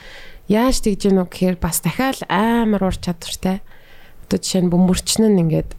яаж 0.50 0.82
тэгж 0.82 1.10
гэнэ 1.10 1.22
үү 1.22 1.28
гэхээр 1.30 1.56
бас 1.62 1.80
дахиад 1.82 2.26
амар 2.28 2.82
ур 2.90 2.96
чадвартай. 2.96 3.62
Одоо 4.26 4.38
жишээ 4.38 4.62
нь 4.66 4.72
бөмбөрчин 4.72 5.30
нь 5.30 5.42
ингээд 5.42 5.70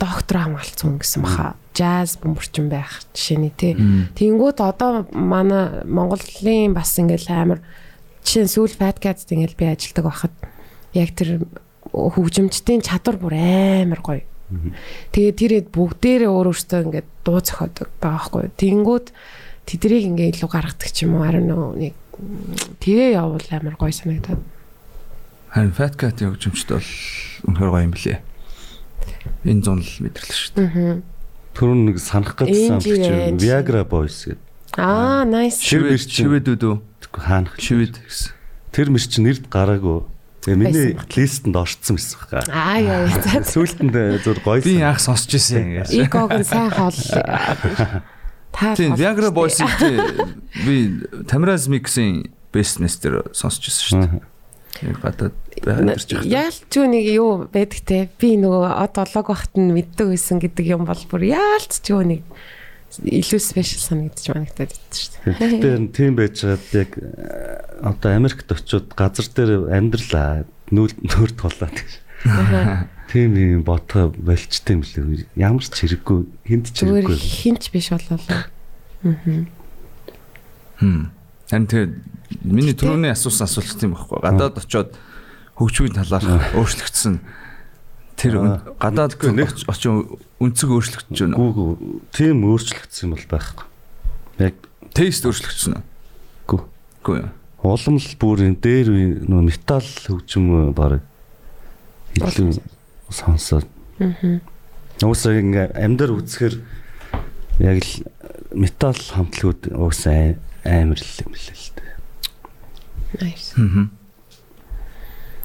доктор 0.00 0.36
хамгаалцсан 0.44 1.00
гэсэн 1.00 1.22
баха. 1.24 1.56
Жаз 1.76 2.16
бөмбөрчин 2.20 2.68
байх 2.68 3.04
жишээний 3.16 3.52
тий. 3.52 3.76
Тэнгүүд 4.16 4.60
одоо 4.60 5.08
манай 5.12 5.84
Монголын 5.84 6.76
бас 6.76 6.96
ингээл 7.00 7.28
амар 7.32 7.60
жишээ 8.24 8.44
нь 8.44 8.52
сүүл 8.52 8.76
подкаст 8.76 9.32
ингээл 9.32 9.56
би 9.56 9.64
ажилладаг 9.72 10.04
байхад 10.04 10.34
яг 10.92 11.16
тэр 11.16 11.44
хөгжимчдийн 11.92 12.84
чадвар 12.84 13.16
бүр 13.16 13.34
амар 13.34 14.00
гоё. 14.04 14.24
Тэгээд 15.14 15.36
тэрэд 15.38 15.66
бүгдээрээ 15.70 16.30
өөр 16.30 16.48
өөртөө 16.50 16.80
ингээд 16.90 17.08
дуу 17.22 17.38
зохиодог 17.38 17.88
байгаа 18.02 18.18
байхгүй. 18.18 18.44
Тэнгүүд 18.58 19.06
тэдрийг 19.66 20.04
ингээ 20.10 20.32
илүү 20.34 20.50
гаргадаг 20.50 20.90
ч 20.90 21.06
юм 21.06 21.18
уу 21.18 21.24
харин 21.24 21.50
нэг 21.50 21.94
тэгээ 22.82 23.16
явуул 23.16 23.46
амар 23.50 23.76
гоё 23.78 23.94
санагдаад. 23.94 24.42
Харин 25.50 25.74
Fat 25.74 25.94
Cat 25.94 26.18
явжимчд 26.18 26.68
бол 26.70 26.90
үнэхээр 27.46 27.70
гоё 27.70 27.86
юм 27.86 27.94
блэ. 27.94 28.18
Энэ 29.46 29.62
зун 29.62 29.80
л 29.82 29.94
мэдрэл 30.02 30.34
шүү 30.34 30.54
дээ. 30.58 31.02
Түрүүн 31.54 31.80
нэг 31.90 31.96
санах 31.98 32.38
гэсэн 32.38 32.78
амтч. 32.78 33.40
Viagra 33.40 33.82
Boys 33.82 34.30
гэдэг. 34.30 34.46
Аа, 34.78 35.26
nice. 35.26 35.58
Шивэд 35.58 36.06
Шивэд 36.06 36.46
үү? 36.62 36.78
Хаанах. 37.10 37.58
Шивэд 37.58 37.98
гэсэн. 37.98 38.30
Тэр 38.70 38.94
мэр 38.94 39.02
чинь 39.02 39.26
нэрд 39.26 39.50
гараагүй. 39.50 40.06
Тэгээ 40.40 40.56
миний 40.56 40.96
листэнд 40.96 41.56
орцсон 41.56 42.00
байсан 42.00 42.18
хаа. 42.24 42.44
Аа 42.48 42.80
яа. 42.80 43.08
за. 43.12 43.44
Сүүлдэнд 43.44 44.24
зур 44.24 44.40
гоё. 44.40 44.64
Би 44.64 44.80
анх 44.80 45.00
сонсч 45.00 45.36
ирсэн 45.36 45.84
ингэж. 45.84 45.92
Игог 45.92 46.32
нь 46.32 46.48
сайн 46.48 46.72
хоол. 46.72 46.96
Та 48.50 48.74
Тийм, 48.74 48.96
Viagra 48.96 49.30
Boys 49.30 49.60
би 50.64 51.04
Тамираз 51.28 51.68
Mix-ийн 51.68 52.32
Business 52.52 52.96
дээр 52.98 53.30
сонсч 53.36 53.68
ирсэн 53.68 53.84
шүү 53.84 54.00
дээ. 54.00 54.24
Яг 54.80 54.96
гадаад 55.04 55.36
байгаад 55.60 55.92
ирж 55.92 56.08
байгаа. 56.08 56.48
Яалч 56.48 56.72
юу 56.72 56.86
нэг 56.88 57.04
юу 57.12 57.30
байдаг 57.52 57.80
те. 57.84 58.08
Би 58.16 58.40
нөгөө 58.40 58.64
од 58.80 58.96
олог 58.96 59.26
бахт 59.28 59.54
нь 59.60 59.76
мэддэг 59.76 60.08
байсан 60.08 60.40
гэдэг 60.40 60.66
юм 60.66 60.88
бол 60.88 61.02
бүр 61.12 61.22
яалч 61.36 61.84
юу 61.92 62.00
нэг 62.00 62.24
илүү 62.98 63.40
спешиал 63.40 63.82
санагдаж 63.86 64.26
манагтаад 64.34 64.72
идэв 64.74 64.98
шүү 64.98 65.10
дээ. 65.22 65.34
Гэхдээ 65.38 65.76
тийм 65.94 66.12
байжгаад 66.18 66.66
яг 66.74 66.90
э, 66.98 67.06
одоо 67.86 68.10
Америкт 68.16 68.50
очиод 68.50 68.90
газар 68.98 69.26
дээр 69.30 69.70
амьдралаа 69.70 70.42
нүүл 70.74 70.94
нүүр 70.98 71.30
тулаад 71.38 71.70
гэж. 71.70 71.90
Тийм 73.10 73.34
юм 73.38 73.62
бодгоо 73.62 74.10
болчтой 74.14 74.78
юм 74.78 74.82
лээ. 74.82 75.26
Ямар 75.38 75.62
ч 75.62 75.70
хэрэггүй, 75.72 76.18
хинт 76.46 76.66
ч 76.74 76.82
Зүгээр 76.82 77.06
хэрэггүй. 77.06 77.18
хинч 77.18 77.62
биш 77.70 77.88
болоо. 77.94 78.18
Хм. 80.78 81.10
Харин 81.50 81.66
тэгээд 81.66 81.92
миний 82.46 82.74
түрүүний 82.74 83.10
асуусан 83.10 83.46
асуулт 83.46 83.74
тийм 83.78 83.94
байхгүй. 83.94 84.18
Гадаад 84.22 84.58
очиод 84.62 84.94
хөгжмийн 85.58 85.94
талаарх 85.98 86.54
өөрчлөгдсөн 86.56 87.18
тэр 88.20 88.36
гадаад 88.76 89.16
нэг- 89.32 89.64
очиж 89.64 89.88
өнцөг 90.40 90.68
өөрчлөгдөж 90.76 91.18
байна. 91.24 91.36
Гүү 91.40 91.50
гүү. 91.56 91.72
Тийм 92.12 92.44
өөрчлөгдсөн 92.44 93.04
юм 93.08 93.14
бол 93.16 93.26
байхгүй. 93.32 93.66
Яг 94.44 94.54
Тест 94.92 95.24
өөрчлөгдсөн 95.24 95.72
үү? 95.80 95.82
гүү. 96.48 96.60
Юу. 97.16 97.28
Улам 97.64 97.96
л 98.00 98.08
бүрийн 98.20 98.56
дээр 98.60 98.88
үе 98.92 99.06
нөө 99.24 99.42
металл 99.48 99.84
хөгжим 100.04 100.72
баг 100.76 101.00
илүү 102.16 102.60
сонсоод. 103.12 103.66
Аа. 104.00 104.40
Уусаа 105.04 105.36
ингээ 105.40 105.76
амьдар 105.76 106.12
үзэхэр 106.12 106.54
яг 107.60 107.78
л 107.84 107.92
металл 108.56 108.96
хамтлагууд 108.96 109.72
уусаа 109.76 110.36
амар 110.64 111.00
л 111.00 111.16
юм 111.24 111.32
л 111.36 111.46
л 111.52 111.68
дээ. 111.76 111.92
Nice. 113.20 113.52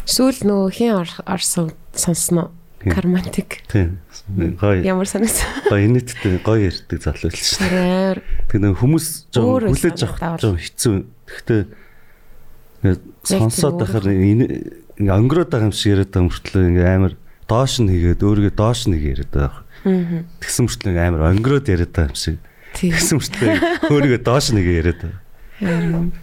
Сүүл 0.06 0.40
нөгөө 0.46 0.70
хин 0.76 0.92
ор- 1.02 1.24
орсон 1.26 1.72
сонсноо. 1.96 2.52
Хин? 2.86 2.94
Кармантик. 2.94 3.66
Тийм. 3.66 3.98
Гоё 4.62 4.86
Ямар 4.86 5.10
санагсан. 5.10 5.50
гоё 5.66 5.82
инээдтэй 5.90 6.38
гоё 6.46 6.70
ярьдаг 6.70 7.02
залуу 7.02 7.34
л 7.34 7.42
шүү. 7.42 7.66
Амар. 7.66 8.22
Тэгээ 8.46 8.62
нэг 8.62 8.78
хүмүүс 8.78 9.08
жоо 9.34 9.58
хүлээж 9.66 10.00
авах 10.06 10.38
жоо 10.38 10.54
хэцүү. 10.54 10.96
Гэхдээ 11.26 11.62
сонсоод 13.26 13.82
байхаар 13.82 14.06
ингээ 14.14 15.02
өнгөрөөд 15.02 15.50
байгаа 15.50 15.70
юм 15.70 15.74
шиг 15.74 15.98
яриад 15.98 16.14
байгаа 16.14 16.30
мөртлөө 16.30 16.64
ингээ 16.70 16.94
амар 16.94 17.14
доош 17.50 17.74
нь 17.82 17.90
хийгээд 17.90 18.22
өөрийгөө 18.22 18.54
доош 18.54 18.86
нь 18.86 18.94
хийгээд 18.94 19.14
яриад 19.18 19.34
байгаа. 19.34 19.62
Аа. 19.90 20.22
Тэгсэн 20.46 20.64
мөртлөө 20.70 20.92
ингээ 20.94 21.08
амар 21.10 21.24
өнгөрөөд 21.34 21.68
яриад 21.74 21.94
байгаа 21.98 22.14
юм 22.14 22.20
шиг. 22.22 22.38
Тэгсэн 22.78 23.18
мөртлөө 23.18 23.54
өөрийгөө 23.90 24.22
доош 24.22 24.46
нь 24.54 24.62
хийгээд 24.62 24.80
яриад 24.86 25.02
байгаа. 25.02 25.22
Харин 25.58 26.14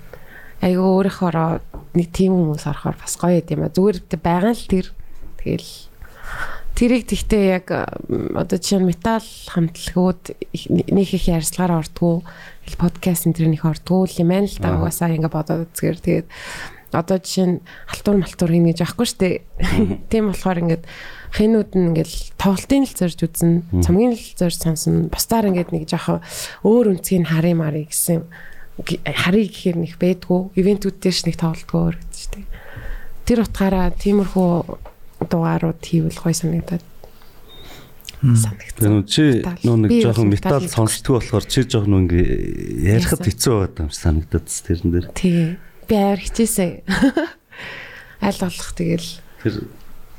айгу 0.63 0.83
өөрөөхөө 0.87 1.59
нэг 1.99 2.09
тийм 2.15 2.33
хүмүүс 2.39 2.65
орохоор 2.71 2.97
бас 3.03 3.19
гоё 3.19 3.43
юм 3.43 3.67
а. 3.67 3.75
Зүгээр 3.75 3.99
байгаа 4.23 4.55
л 4.55 4.71
тэр. 4.71 4.87
Тэгэл 5.43 5.71
тэрийг 6.77 7.07
тэгтээ 7.07 7.45
яг 7.63 7.67
одоо 7.71 8.59
жишээ 8.59 8.81
нь 8.81 8.91
металл 8.91 9.29
хамтлагууд 9.53 10.23
нэг 10.91 11.09
их 11.15 11.27
ярьцлагаар 11.29 11.85
ордгоо 11.85 12.25
хэл 12.67 12.77
подкаст 12.81 13.29
энэ 13.29 13.37
тэрнийх 13.39 13.65
ордгоо 13.69 14.09
юм 14.09 14.29
байна 14.33 14.49
л 14.49 14.59
да. 14.59 14.75
Аа. 14.75 14.79
угаасаа 14.81 15.13
ингээ 15.13 15.31
бодоод 15.31 15.69
үзгээр 15.71 15.99
тэгээд 16.01 16.29
одоо 16.93 17.19
жишээ 17.21 17.47
нь 17.49 17.57
алтур 17.89 18.17
малтур 18.21 18.51
хийнэ 18.53 18.73
гэж 18.73 18.81
аахгүй 18.85 19.07
штэ. 19.09 19.29
Тийм 20.13 20.29
болохоор 20.29 20.61
ингээд 20.61 20.85
хинүүд 21.33 21.71
нь 21.73 21.87
ингээл 21.93 22.17
тоглолтын 22.37 22.85
л 22.85 22.93
зорж 22.93 23.19
үзнэ 23.25 23.81
цамгийн 23.81 24.13
л 24.13 24.27
зорж 24.37 24.57
сонсно 24.61 25.09
бусдаар 25.09 25.49
ингээд 25.49 25.73
нэг 25.73 25.89
жоохоо 25.89 26.21
өөр 26.69 27.01
үнцгийг 27.01 27.33
харъя 27.33 27.57
маръя 27.57 27.89
гэсэн 27.89 28.29
харъя 29.09 29.45
гэхээр 29.49 29.77
нэг 29.81 29.93
байдгүй. 29.97 30.53
Ивентүүд 30.53 30.97
дээр 31.01 31.17
ч 31.17 31.21
нэг 31.25 31.37
тоглолтгоо 31.41 31.97
гэж 31.97 32.13
штэ. 32.13 32.45
Тэр 33.25 33.49
утгаараа 33.49 33.89
тиймэрхүү 33.97 34.92
дугаарууд 35.29 35.81
хийвэл 35.83 36.19
гой 36.23 36.35
санагдаад 36.35 36.85
санагдсан 38.23 39.03
чи 39.11 39.43
нөө 39.67 39.77
нэг 39.83 39.91
жоохон 40.03 40.31
металл 40.31 40.63
сонсдгоо 40.71 41.19
болохоор 41.19 41.45
чи 41.47 41.67
жоохон 41.67 42.07
ингээ 42.07 42.95
ярихад 42.95 43.27
хэцүү 43.27 43.53
байгаад 43.67 43.83
юм 43.83 43.91
санагдаад 43.91 44.47
тэрэн 44.47 44.91
дээр. 44.95 45.07
тий 45.19 45.59
би 45.91 45.95
аваар 45.99 46.21
хичээсэн 46.23 46.71
аль 48.27 48.39
болох 48.39 48.71
тэгэл 48.79 49.09
Тэр 49.43 49.55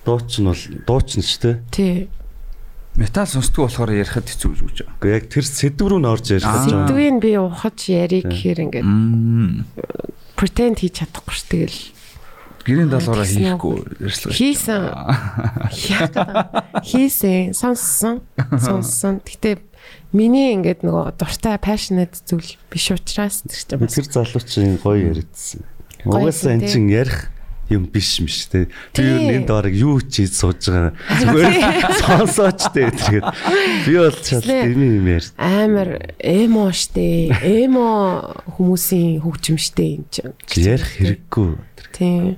дууч 0.04 0.32
нь 0.44 0.48
бол 0.52 0.64
дууч 0.84 1.10
нь 1.16 1.24
ч 1.24 1.32
те. 1.40 1.64
тий 1.72 2.12
Металл 3.00 3.26
сонсдгоо 3.26 3.66
болохоор 3.72 3.96
ярихад 3.96 4.28
хэцүү 4.28 4.52
гэж 4.54 4.60
үгүй. 4.62 4.76
Гэхдээ 5.02 5.16
яг 5.18 5.26
тэр 5.32 5.46
сэдв 5.48 5.88
рүү 5.88 5.98
н 6.04 6.12
орж 6.12 6.28
ярих 6.30 6.46
Аа. 6.46 6.54
гэж 6.62 6.70
байгаа. 6.70 6.88
сэдвийг 6.92 7.16
би 7.24 7.32
ухаж 7.42 7.78
ярих 7.90 8.24
гэхээр 8.30 8.60
ингээд 8.70 8.86
Мм. 8.86 9.66
pretend 10.38 10.78
хийж 10.84 11.02
чадахгүй 11.02 11.34
ш 11.34 11.42
тэгэл 11.50 11.80
Гэрийн 12.64 12.90
даалгавраа 12.90 13.28
хийхгүй 13.28 13.76
ярьслаа. 14.00 14.34
Хийсэн. 14.34 14.82
хийсэн 16.84 17.52
сонссон 17.52 18.24
сонссон 18.56 19.20
гэтээ 19.20 19.60
миний 20.16 20.54
ингээд 20.56 20.88
нөгөө 20.88 21.20
дуртай 21.20 21.60
passionate 21.60 22.16
зүйл 22.24 22.56
биш 22.72 22.88
учраас 22.96 23.44
тэр 23.44 23.84
чинь 23.84 23.88
Тэр 23.92 24.08
залуу 24.08 24.44
чинь 24.48 24.80
гоё 24.80 25.12
яриадсан. 25.12 25.68
Угаасаа 26.08 26.56
эн 26.56 26.64
тий. 26.64 26.72
чин 26.72 26.88
ярих 26.88 27.34
юм 27.72 27.88
биш 27.90 28.20
юм 28.20 28.28
шүү 28.28 28.48
дээ. 28.52 28.66
Би 28.94 29.04
юу 29.08 29.20
нэнд 29.24 29.48
бараг 29.50 29.74
юу 29.74 29.98
ч 30.04 30.24
хийж 30.24 30.36
сууж 30.38 30.68
байгаа. 30.68 30.94
Зүгээр 31.20 31.54
сонсооч 32.00 32.62
дээ 32.76 32.90
тэгээд 32.92 33.28
би 33.88 33.94
бол 33.98 34.18
чад 34.20 34.46
эми 34.46 34.88
юм 35.00 35.08
яар. 35.10 35.26
амар 35.40 35.90
эмо 36.20 36.70
штэ. 36.76 37.34
Эмо 37.42 38.36
хүмүүсийн 38.60 39.24
хөгжим 39.24 39.58
штэ 39.58 39.84
юм 40.00 40.04
чинь. 40.12 40.36
Ярих 40.60 40.92
хэрэггүй. 41.00 41.52
Тийм. 41.96 42.38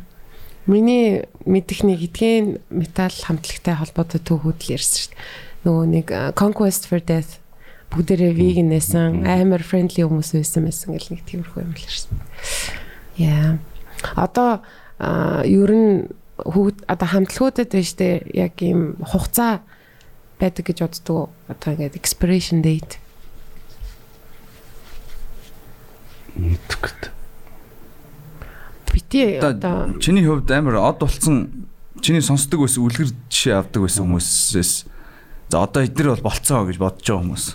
Миний 0.66 1.30
мэдих 1.46 1.86
нэг 1.86 2.02
эдгээр 2.10 2.58
метал 2.74 3.14
хамтлагтай 3.14 3.78
холбоотой 3.78 4.18
төвхөдөл 4.18 4.74
ярьсан 4.74 4.98
шүү 4.98 5.12
дээ. 5.14 5.22
Нөгөө 5.66 5.86
нэг 5.94 6.08
Conquest 6.34 6.90
for 6.90 6.98
Death 6.98 7.38
бүгдээрээ 7.94 8.34
vegan 8.34 8.74
байсан, 8.74 9.22
амар 9.30 9.62
friendly 9.62 10.02
хүмүүс 10.02 10.34
байсан 10.34 10.66
байсан 10.66 10.98
гэл 10.98 11.14
нэг 11.14 11.22
тиймэрхүү 11.30 11.62
юм 11.62 11.74
л 11.78 11.86
ярьсан. 11.86 12.18
Яа. 13.22 13.62
Одоо 14.18 14.66
ер 15.46 15.72
нь 15.72 16.10
хөгд 16.42 16.82
одоо 16.90 17.08
хамтлагуудад 17.14 17.70
байна 17.70 17.86
шүү 17.86 18.00
дээ. 18.02 18.16
Яг 18.34 18.54
ийм 18.66 18.98
хугацаа 19.06 19.62
байдаг 20.42 20.66
гэж 20.66 20.78
боддог. 20.82 21.30
Одоо 21.46 21.78
ингээд 21.78 21.96
expiration 21.96 22.66
date. 22.66 22.98
Мэдхгүй. 26.36 27.15
Бити 28.95 29.43
Одоо 29.43 29.99
чиний 29.99 30.23
хувьд 30.23 30.47
амар 30.55 30.80
од 30.80 31.03
болсон 31.03 31.67
чиний 31.99 32.23
сонсдог 32.23 32.63
байсан 32.63 32.88
үлгэр 32.88 33.11
жишээ 33.27 33.59
авдаг 33.59 33.84
байсан 33.84 34.07
хүмүүсээс 34.07 34.72
за 35.51 35.55
одоо 35.59 35.84
эднэр 35.84 36.15
бол 36.15 36.31
болцоо 36.31 36.63
гэж 36.63 36.80
бодож 36.80 37.03
байгаа 37.03 37.23
хүмүүс. 37.27 37.45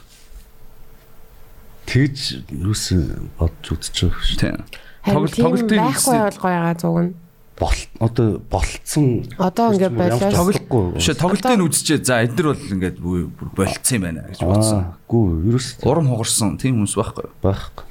Тэгж 1.88 2.20
юусэн 2.52 3.32
бодж 3.40 3.72
үзэж 3.72 3.96
байгаа 4.04 4.20
шүү. 4.20 4.36
Тийм 4.36 4.60
тоглолтын 5.04 5.68
байхгүй 5.80 6.18
бол 6.20 6.38
гоё 6.40 6.56
байгаа 6.60 6.76
зүг 6.76 6.98
нь. 7.00 7.12
Бол 7.60 7.76
одоо 8.00 8.28
болцсон 8.48 9.04
Одоо 9.36 9.72
ингээд 9.76 9.96
болоос 9.96 10.32
тоглохгүй. 10.32 10.84
Бишээ 10.96 11.16
тоглолтын 11.20 11.64
үзчихээ 11.64 12.00
за 12.04 12.24
эднэр 12.24 12.46
бол 12.52 12.64
ингээд 12.72 12.96
болцсон 13.00 13.96
юм 13.96 14.04
байна 14.04 14.24
гэж 14.28 14.40
бодсон. 14.40 14.80
Гүү, 15.08 15.24
ерөөс 15.52 15.68
Урам 15.84 16.08
хугарсан 16.08 16.56
тийм 16.56 16.80
хүмүүс 16.80 16.96
байхгүй. 16.96 17.28
байхгүй. 17.44 17.84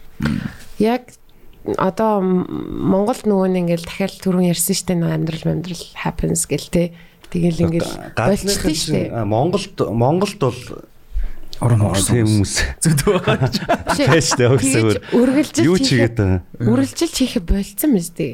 яг 0.81 1.13
одоо 1.65 2.21
Монголд 2.23 3.27
нөгөө 3.27 3.47
нэг 3.51 3.59
ингээл 3.67 3.85
дахиад 3.85 4.15
түрүүн 4.23 4.49
ярьсан 4.49 4.75
штэ 4.75 4.93
нөгөө 4.95 5.15
амьдрал 5.15 5.45
амьдрал 5.53 5.83
happens 5.99 6.47
гэл 6.47 6.69
те. 6.71 6.83
Тэгэл 7.29 7.65
ингээл 7.67 7.91
болчихсон 8.15 8.73
штэ. 8.73 9.11
Монголд 9.27 9.75
Монголд 9.77 10.39
бол 10.39 10.61
тийм 11.59 11.75
хугарсан 11.83 12.15
хүмүүс 12.23 12.53
Зүгт 12.79 13.01
байгаа. 13.11 13.51
Тэш 13.99 14.27
дээ 14.39 14.49
өгсөөр. 14.55 14.97
Үргэлжилж 15.11 15.67
Юу 15.67 15.77
ч 15.77 15.99
хийгээд 15.99 16.15
байгаа. 16.15 16.41
үргэлжилж 16.63 17.15
хийхэд 17.19 17.45
болцсон 17.51 17.91
мэт 17.91 18.11
дээ. 18.15 18.33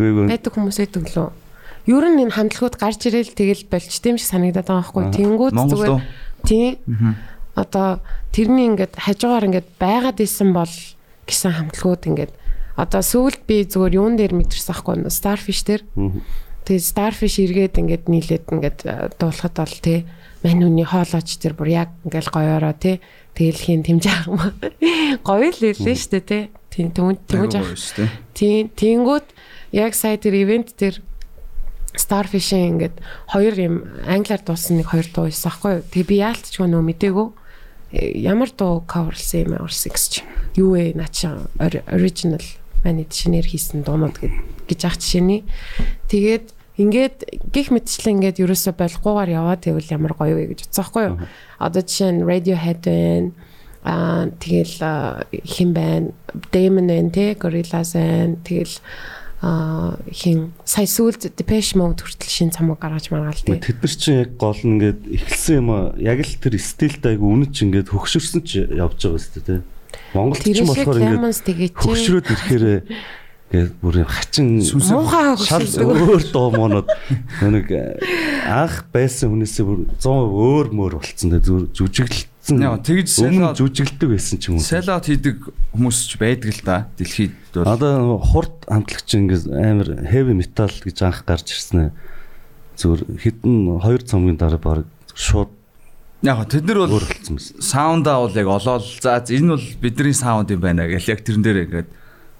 Байдаг 0.00 0.52
хүмүүс 0.56 0.78
байдаг 0.80 1.04
лөө. 1.12 1.28
Ер 1.92 2.04
нь 2.08 2.20
энэ 2.24 2.32
хамтлагууд 2.32 2.76
гарч 2.80 3.00
ирэл 3.12 3.36
тэгэл 3.36 3.68
болчтой 3.68 4.16
юм 4.16 4.18
шиг 4.18 4.32
санагдаад 4.32 4.68
байгаа 4.68 4.80
байхгүй. 4.80 5.04
Тэнгүүд 5.12 5.54
зүгээр 5.54 6.00
тийм 6.48 6.72
одоо 7.52 8.00
тэрний 8.32 8.72
ингээд 8.72 8.96
хажуугаар 8.96 9.44
ингээд 9.52 9.68
байгаад 9.76 10.18
исэн 10.24 10.56
бол 10.56 10.72
гэсэн 11.30 11.54
хамтлагууд 11.54 12.02
ингээд 12.10 12.32
одоо 12.74 13.02
сүүлд 13.02 13.46
би 13.46 13.64
зүгээр 13.64 13.96
юун 13.96 14.14
дээр 14.18 14.34
мэдэрсэн 14.34 14.74
байхгүй 14.74 14.94
Starfish 15.08 15.62
дээр 15.64 15.82
Тэгээ 16.70 16.86
Starfish 16.86 17.36
эргээд 17.40 17.80
ингээд 17.80 18.04
нийлээд 18.06 18.44
ингээд 18.52 18.78
э, 18.84 19.08
дуулахад 19.16 19.56
бол 19.58 19.76
тий 19.80 20.04
мань 20.44 20.62
үний 20.62 20.84
хоолооч 20.84 21.40
тэр 21.40 21.56
бүр 21.56 21.72
яг 21.72 21.90
ингээл 22.04 22.30
гоёороо 22.30 22.74
тий 22.76 23.00
тэгэл 23.34 23.58
хийн 23.58 23.82
тэмжээх 23.82 24.28
юм. 24.28 24.38
Гоё 25.26 25.50
л 25.50 25.56
хэлээ 25.56 25.96
штэ 25.96 26.20
тий. 26.20 26.42
Тийм 26.68 26.92
тэмүүж 26.92 27.18
тэмүүж 27.26 27.52
ах. 27.58 27.74
Тийм 28.36 28.70
тэнгүүд 28.70 29.26
яг 29.74 29.92
сая 29.96 30.20
тэр 30.20 30.36
ивент 30.36 30.76
тэр 30.76 31.00
Starfish-ийн 31.96 32.78
ингээд 32.78 32.96
хоёр 33.34 33.54
юм 33.58 33.74
англиар 34.06 34.44
дуусан 34.44 34.78
нэг 34.78 34.94
хоёр 34.94 35.08
дуу 35.10 35.26
байсан 35.26 35.50
юу. 35.50 35.82
Тэгээ 35.90 36.06
би 36.06 36.16
яалтчгүй 36.22 36.68
нөө 36.70 36.82
мдэггүй. 36.86 37.28
Ямар 37.92 38.50
дуу 38.54 38.84
coverлсан 38.86 39.50
юм 39.50 39.52
орсон 39.58 39.90
гэж. 39.90 40.22
Юу 40.54 40.78
вэ? 40.78 40.94
Наа 40.94 41.10
чи 41.10 41.26
original 41.90 42.42
манай 42.84 43.06
шинээр 43.10 43.46
хийсэн 43.50 43.82
дуунууд 43.82 44.16
гэж 44.70 44.80
ах 44.86 44.96
жишээний. 44.96 45.42
Тэгээд 46.06 46.54
ингээд 46.78 47.18
гих 47.50 47.68
мэтчлэн 47.74 48.22
ингээд 48.22 48.40
ерөөсө 48.40 48.72
болохгүйгээр 48.78 49.34
яваад 49.36 49.60
тэгвэл 49.66 49.90
ямар 49.90 50.14
гоё 50.14 50.38
вэ 50.38 50.54
гэж 50.54 50.70
байхгүй 50.70 51.02
юу. 51.10 51.16
Одоо 51.58 51.82
жишээ 51.82 52.10
нь 52.14 52.24
Radiohead 52.24 52.80
байна. 52.86 53.30
Аа 53.82 54.30
тэгэл 54.38 54.78
а, 54.80 55.26
хин 55.44 55.74
байна. 55.74 56.14
Damon 56.54 56.86
байна 56.86 57.10
те 57.10 57.34
Gorillaz 57.34 57.98
байна. 57.98 58.38
Тэгэл 58.46 58.78
а 59.40 59.96
хин 60.12 60.52
сая 60.68 60.84
сүлд 60.84 61.32
Depeche 61.32 61.72
Mode 61.80 62.04
хүртэл 62.04 62.28
шин 62.28 62.52
цамаг 62.52 62.76
гаргаж 62.76 63.08
маргаал 63.08 63.40
те. 63.40 63.56
Тэд 63.56 63.80
нар 63.80 63.94
чинь 63.96 64.20
яг 64.20 64.36
гол 64.36 64.60
нь 64.60 64.76
ингээд 64.76 65.00
эхэлсэн 65.16 65.56
юм 65.64 65.68
аа. 65.72 65.96
Яг 65.96 66.20
л 66.20 66.36
тэр 66.36 66.60
стилтэй 66.60 67.16
айгу 67.16 67.32
үнэн 67.32 67.48
чи 67.48 67.64
ингээд 67.64 67.88
хөгшөрсөн 67.88 68.44
ч 68.44 68.68
явж 68.68 69.00
байгаа 69.00 69.16
өстэй 69.16 69.42
тий. 69.42 69.60
Монголд 70.12 70.44
ч 70.44 70.60
болохоор 70.60 71.00
ингээд 71.00 71.72
хөгшрөөд 71.72 72.26
ирэхээр 72.28 72.64
ингээд 73.50 73.74
бүр 73.80 73.94
юм 74.04 74.10
хачин 74.12 74.46
муухай 74.60 75.24
хөгшөлдөг. 75.34 75.88
өөр 75.88 76.22
дуу 76.30 76.48
монод 76.54 76.88
нэг 77.40 77.66
анх 78.44 78.86
байсан 78.92 79.32
хүнээсээ 79.32 79.64
бүр 79.64 79.80
100% 79.98 80.36
өөр 80.36 80.66
мөр 80.70 80.92
болцсон 81.00 81.34
дээ 81.34 81.42
зүр 81.42 81.90
жүжиглэлтсэн. 82.40 82.62
Яа, 82.64 82.78
тэгж 82.80 83.08
өмнө 83.20 83.52
село- 83.52 83.56
жүжиглдэг 83.60 84.08
байсан 84.10 84.36
ч 84.40 84.44
юм 84.48 84.56
уу. 84.56 84.64
Селот 84.64 85.04
хийдэг 85.06 85.36
хүмүүс 85.76 85.98
ч 86.08 86.12
байдаг 86.18 86.50
л 86.56 86.62
да. 86.64 86.76
Дэлхийд 86.96 87.34
бол 87.54 87.68
Одоо 87.68 88.18
хурд 88.18 88.56
хамтлагч 88.66 89.08
ингээд 89.14 89.44
амар 89.52 89.88
heavy 90.08 90.32
metal 90.34 90.70
гэж 90.72 90.96
анх 91.04 91.24
гарч 91.28 91.52
ирсэн 91.52 91.78
ээ. 91.80 91.92
Зүгээр 92.80 93.02
хитэн 93.20 93.54
2 93.76 94.08
цомгийн 94.08 94.36
дараа 94.40 94.56
баг 94.58 94.86
шууд 95.14 95.52
яг 96.24 96.48
тэд 96.48 96.64
нар 96.64 96.88
бол 96.88 97.04
саундаа 97.60 98.24
бол 98.24 98.32
яг 98.36 98.48
олоод 98.48 98.84
за 99.00 99.20
энэ 99.20 99.52
бол 99.56 99.66
бидний 99.80 100.14
саунд 100.16 100.48
юм 100.50 100.60
байна 100.64 100.88
гэл 100.88 101.12
яг 101.12 101.20
тэрэн 101.20 101.44
дээр 101.44 101.58
ингээд 101.68 101.88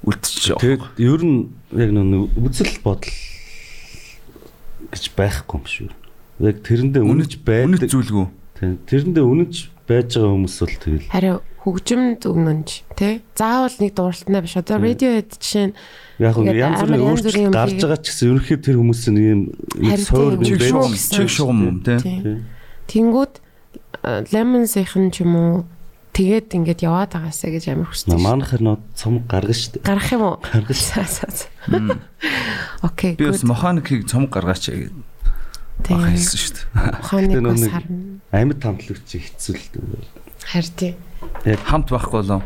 үлдчихэж 0.00 0.56
байгаа. 0.56 0.60
Тэгээд 0.64 0.84
ер 0.96 1.20
нь 1.28 1.40
яг 1.76 1.90
нэг 1.92 2.32
үзэл 2.40 2.80
бодол 2.80 3.12
гэж 4.90 5.04
байхгүй 5.12 5.56
юм 5.60 5.64
шүү. 5.68 5.90
Яг 6.40 6.56
тэрэндээ 6.64 7.04
үнэж 7.04 7.32
Үнэт 7.36 7.44
байдаг. 7.44 7.88
зүйлгүй. 7.92 8.26
Тийм. 8.56 8.78
Тэрэндээ 8.88 9.24
үнэж 9.28 9.52
байж 9.90 10.14
байгаа 10.14 10.34
хүмүүс 10.38 10.56
бол 10.62 10.76
тэгэл 10.86 11.10
харин 11.10 11.38
хөгжимд 11.60 12.24
өгнөнч 12.24 12.70
тий. 12.96 13.20
Заавал 13.36 13.76
нэг 13.76 13.92
дууралтнаа 13.92 14.40
биш. 14.40 14.56
Одоо 14.56 14.80
Radiohead 14.80 15.36
жишээ 15.36 15.66
нь 15.68 15.74
яг 16.16 16.36
нь 16.40 16.56
янз 16.56 16.80
бүрийн 16.80 17.04
өөрчлөлт 17.04 17.52
гарч 17.52 17.76
байгаа 17.84 18.00
ч 18.00 18.06
гэсэн 18.08 18.28
ерөнхийдөө 18.32 18.64
тэр 18.64 18.76
хүмүүсийн 18.80 19.14
нэг 19.18 19.26
юм 19.28 19.42
суур 20.00 20.40
байж 20.40 21.04
чиг 21.12 21.28
шугам 21.28 21.60
юм 21.68 21.76
тий. 21.84 22.00
Тэнгүүд 22.88 23.34
Lemons-ийн 24.32 25.12
ч 25.12 25.20
юм 25.20 25.32
уу 25.36 25.52
тэгээд 26.16 26.56
ингээд 26.56 26.80
яваад 26.80 27.12
байгаасаа 27.12 27.50
гэж 27.52 27.64
амар 27.76 27.92
хүсдэг. 27.92 28.16
Манайх 28.16 28.56
нөө 28.56 28.80
цом 28.96 29.20
гаргана 29.28 29.52
шүү 29.52 29.72
дээ. 29.76 29.84
гарах 29.84 30.08
юм 30.16 30.22
уу? 30.24 30.36
За. 30.72 31.04
Окей. 32.82 33.14
Би 33.20 33.28
бас 33.28 33.44
механикийг 33.44 34.08
цомог 34.08 34.32
гаргаач 34.32 34.72
гэдэг. 34.72 35.09
Баха 35.88 36.10
хэлсэн 36.12 36.38
шүү 36.40 36.52
дээ. 36.56 36.66
Ухааныг 37.00 37.30
Тэгээ 37.30 37.48
бас 37.48 37.64
харна. 37.70 37.96
Амьд 38.30 38.60
хамтлагч 38.60 39.08
хэцүү 39.16 39.54
л 39.56 39.66
дээ. 39.72 40.20
Харин 40.50 40.74
тийм. 40.76 40.96
Хамт 41.64 41.88
байхгүй 41.90 42.20
болов. 42.20 42.42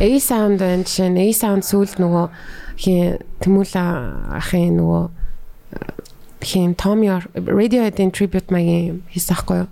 A 0.00 0.08
sound 0.18 0.58
байна 0.58 0.82
жишээ 0.82 1.10
нь 1.10 1.20
A 1.22 1.26
sound 1.30 1.62
сүүлд 1.62 2.02
нөгөө 2.02 2.26
хин 2.82 3.22
Тэмүүлэ 3.38 3.84
ахын 4.38 4.74
нөгөө 4.78 5.02
хин 6.44 6.74
Tom 6.74 7.02
York 7.02 7.30
Radiohead-ийн 7.34 8.10
tribute 8.10 8.50
маягийн 8.50 9.02
хийсэн 9.10 9.38
хгүй 9.38 9.58
юу? 9.64 9.70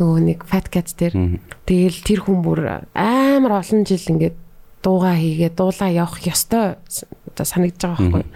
Нөгөө 0.00 0.18
нэг 0.26 0.38
Fat 0.48 0.72
Cat 0.72 0.90
дээр 0.96 1.38
тэгэл 1.68 2.00
тэр 2.02 2.20
хүн 2.24 2.40
бүр 2.40 2.88
амар 2.96 3.60
олон 3.60 3.84
жил 3.84 4.00
ингээд 4.00 4.36
дуугаа 4.82 5.14
хийгээд 5.14 5.54
дуулаа 5.60 5.90
явах 5.92 6.24
ёстой 6.24 6.80
одоо 7.28 7.46
санагдаж 7.46 7.84
байгаа 7.84 8.00
байхгүй 8.00 8.24
юу? 8.24 8.32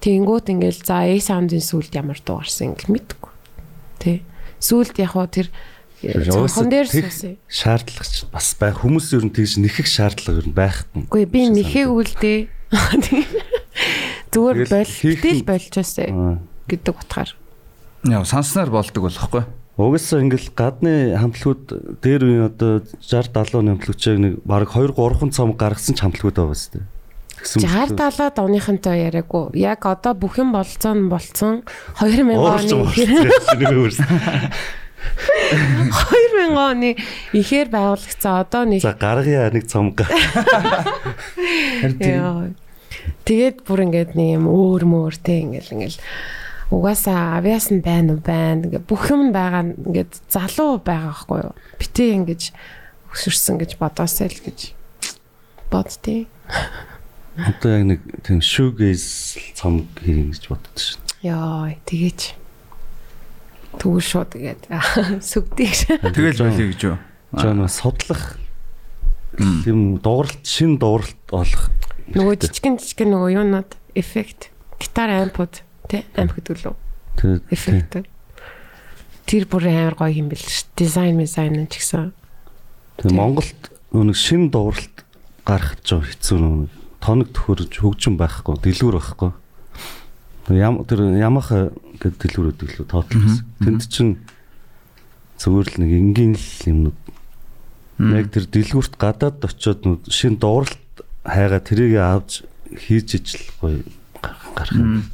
Тэнгүүт 0.00 0.46
ингээл 0.48 0.80
за 0.80 1.04
A 1.04 1.14
sound-ийн 1.20 1.60
сүүлд 1.60 1.92
ямар 1.92 2.16
дуу 2.24 2.40
гарсан 2.40 2.72
ингээл 2.72 2.94
мэдгүй. 2.96 3.19
Тэ. 4.00 4.24
Сүүлд 4.60 4.96
яг 4.96 5.12
хуу 5.12 5.28
тэр 5.28 5.52
цонхон 6.00 6.72
дээр 6.72 6.88
суусан. 6.88 7.36
шаардлагач 7.44 8.24
бас 8.32 8.56
байх 8.56 8.80
хүмүүс 8.80 9.12
ер 9.20 9.24
нь 9.28 9.34
тэгж 9.36 9.60
нэхэх 9.60 9.84
шаардлага 9.84 10.40
ер 10.40 10.48
нь 10.48 10.56
байхгүй. 10.56 11.04
Үгүй 11.04 11.24
би 11.28 11.40
нэхээгүй 11.52 12.04
л 12.08 12.16
дээ. 12.16 12.40
Зүгээр 14.32 14.58
бол 14.70 14.88
тэгэл 14.88 15.44
болчоосэй 15.44 16.08
Аа. 16.08 16.38
гэдэг 16.70 16.94
утгаар. 16.96 17.30
Яа, 18.06 18.24
санснаар 18.24 18.70
болдог 18.72 19.04
болохгүй. 19.10 19.44
Угаасаа 19.80 20.20
ингээл 20.24 20.52
гадны 20.56 21.16
хамтлагууд 21.16 22.00
дээр 22.04 22.22
үе 22.24 22.40
одоо 22.48 22.84
60 23.00 23.32
70 23.32 23.68
хамтлагчийг 23.76 24.18
нэг 24.20 24.32
баг 24.44 24.70
2 24.72 24.92
3 24.96 25.32
цом 25.34 25.52
гаргасан 25.56 25.96
ч 25.96 26.04
хамтлагууд 26.04 26.36
байгаа 26.36 26.56
сте. 26.56 26.80
Тэгсэн 27.40 27.96
60 27.96 27.96
70-аад 27.96 28.36
оныхонтой 28.40 28.96
яриаггүй. 29.08 29.56
Яг 29.56 29.86
одоо 29.88 30.12
бүх 30.14 30.36
юм 30.36 30.52
болцсон 30.52 31.06
нь 31.06 31.10
болцсон. 31.10 31.64
2000 31.96 32.36
оны 32.36 32.68
оны 32.76 32.84
2000 35.00 36.52
оны 36.56 36.90
ихээр 37.32 37.68
байгуулагдсан 37.72 38.34
одоо 38.44 38.64
нэг 38.68 38.84
За 38.84 38.92
гаргая 38.92 39.50
нэг 39.50 39.64
цом 39.66 39.96
га. 39.96 40.04
Яа. 42.00 42.52
Тэгээд 43.24 43.64
бүр 43.64 43.88
ингээд 43.88 44.12
нэг 44.14 44.36
юм 44.36 44.44
өөр 44.48 44.84
мөр 44.84 45.16
те 45.16 45.40
ингээл 45.40 45.72
ингээл 45.80 45.98
угаасаа 46.70 47.40
авиасан 47.40 47.80
байна 47.80 48.14
уу 48.14 48.20
байна. 48.20 48.68
Ингээ 48.68 48.84
бүх 48.84 49.10
юм 49.10 49.32
байгаа 49.32 49.72
нь 49.72 49.74
ингээд 49.80 50.12
залуу 50.28 50.78
байгаа 50.84 51.16
байхгүй 51.16 51.38
юу? 51.40 51.54
Битээ 51.80 52.14
ингэж 52.20 52.42
өсөрсөн 53.10 53.58
гэж 53.58 53.80
бодоосай 53.80 54.28
л 54.30 54.38
гэж 54.44 54.76
бодтыг. 55.70 56.28
Одоо 57.46 57.70
яг 57.78 57.84
нэг 57.88 58.00
тийм 58.26 58.40
shoegaze 58.44 59.40
цом 59.56 59.86
хэрэг 59.96 60.34
гэж 60.34 60.44
боддог 60.50 60.76
шин. 60.76 61.00
Яа, 61.24 61.72
тэгээч. 61.86 62.20
Түгэл 63.80 64.04
шууд 64.04 64.30
тэгээд 64.34 64.62
сүгдийг. 65.30 65.74
Тэгэл 66.02 66.42
байлиг 66.42 66.68
гэж 66.74 66.80
юу? 66.84 66.98
Бас 67.32 67.78
судлах 67.78 68.36
юм 69.38 69.98
дууралт 70.02 70.42
шин 70.42 70.76
дууралт 70.78 71.16
олох 71.30 71.70
Нөгөө 72.10 72.40
жижигэн 72.42 72.74
жижигэн 72.82 73.12
нөгөө 73.14 73.30
юунууд 73.38 73.70
эффект, 73.94 74.50
гитар 74.82 75.12
ампууд 75.14 75.62
тий 75.86 76.02
амп 76.18 76.34
гэдэг 76.34 76.58
лөө 76.66 76.74
тэгээд 77.22 77.44
эффект. 77.54 78.02
Тэр 79.30 79.46
бүр 79.46 79.70
амар 79.70 79.94
гоё 79.94 80.10
юм 80.18 80.26
бэл 80.26 80.42
ш. 80.42 80.66
Дизайн 80.74 81.22
дизайн 81.22 81.54
нь 81.54 81.70
ч 81.70 81.78
гэсэн. 81.78 82.10
тэгээд 82.98 83.14
Монголд 83.14 83.62
нэг 83.94 84.18
шин 84.18 84.50
дууралт 84.50 85.06
гарах 85.46 85.78
жоо 85.86 86.02
хэцүү 86.02 86.38
нэг 86.42 86.79
тоног 87.00 87.32
төхөрж 87.34 87.72
хөгжим 87.80 88.14
байхгүй 88.20 88.60
дэлгүүр 88.60 88.96
байхгүй. 89.00 89.30
Ям 90.56 90.84
тэр 90.84 91.00
Ямаха 91.16 91.72
гэдэг 92.00 92.20
дэлгүүр 92.20 92.50
өгдөг 92.52 92.70
лөө 92.80 92.86
тоотлол 92.88 93.24
гэсэн. 93.24 93.46
Тэнд 93.64 93.82
чинь 93.88 94.12
зүгээр 95.40 95.68
л 95.68 95.80
нэг 95.80 95.90
энгийн 95.96 96.34
л 96.36 96.48
юмнууд 96.68 96.98
Яг 98.00 98.32
тэр 98.32 98.48
дэлгүүрт 98.48 98.96
гадаад 98.96 99.44
очиод 99.44 99.84
шин 100.08 100.40
дууралт 100.40 101.04
хайгаа 101.20 101.60
тэрийг 101.60 102.00
авч 102.00 102.48
хийж 102.72 103.20
ижил 103.20 103.44
гоё 103.60 103.84
гарах 104.56 104.72
юм. 104.72 105.04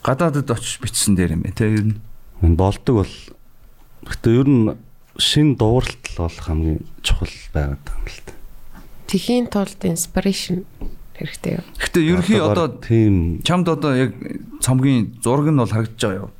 Гадаадд 0.00 0.48
очиж 0.48 0.80
бичсэн 0.80 1.12
дээр 1.12 1.36
юм 1.36 1.44
те 1.52 1.68
ер 1.68 1.92
нь. 1.92 2.00
Болдог 2.40 3.04
бол 3.04 3.14
гэхдээ 4.08 4.40
ер 4.40 4.48
нь 4.48 4.72
шин 5.20 5.60
дууралт 5.60 6.00
л 6.08 6.16
болох 6.24 6.44
хамгийн 6.48 6.80
чухал 7.04 7.36
байгаад 7.52 7.84
байгаа 7.84 8.00
юм 8.00 8.08
л 8.08 8.20
та. 8.24 8.32
Тэхийн 9.08 9.48
тулд 9.48 9.80
inspiration 9.88 10.68
хэрэгтэй 11.16 11.58
юу? 11.58 11.64
Гэтэ 11.80 11.98
ерөнхий 12.04 12.40
одоо 12.44 12.68
тийм 12.78 13.40
чамд 13.42 13.66
одоо 13.72 13.96
яг 13.96 14.12
цомгийн 14.60 15.16
зураг 15.24 15.48
нь 15.48 15.58
бол 15.58 15.72
харагдаж 15.72 15.98
байгаа 15.98 16.20
юу? 16.28 16.30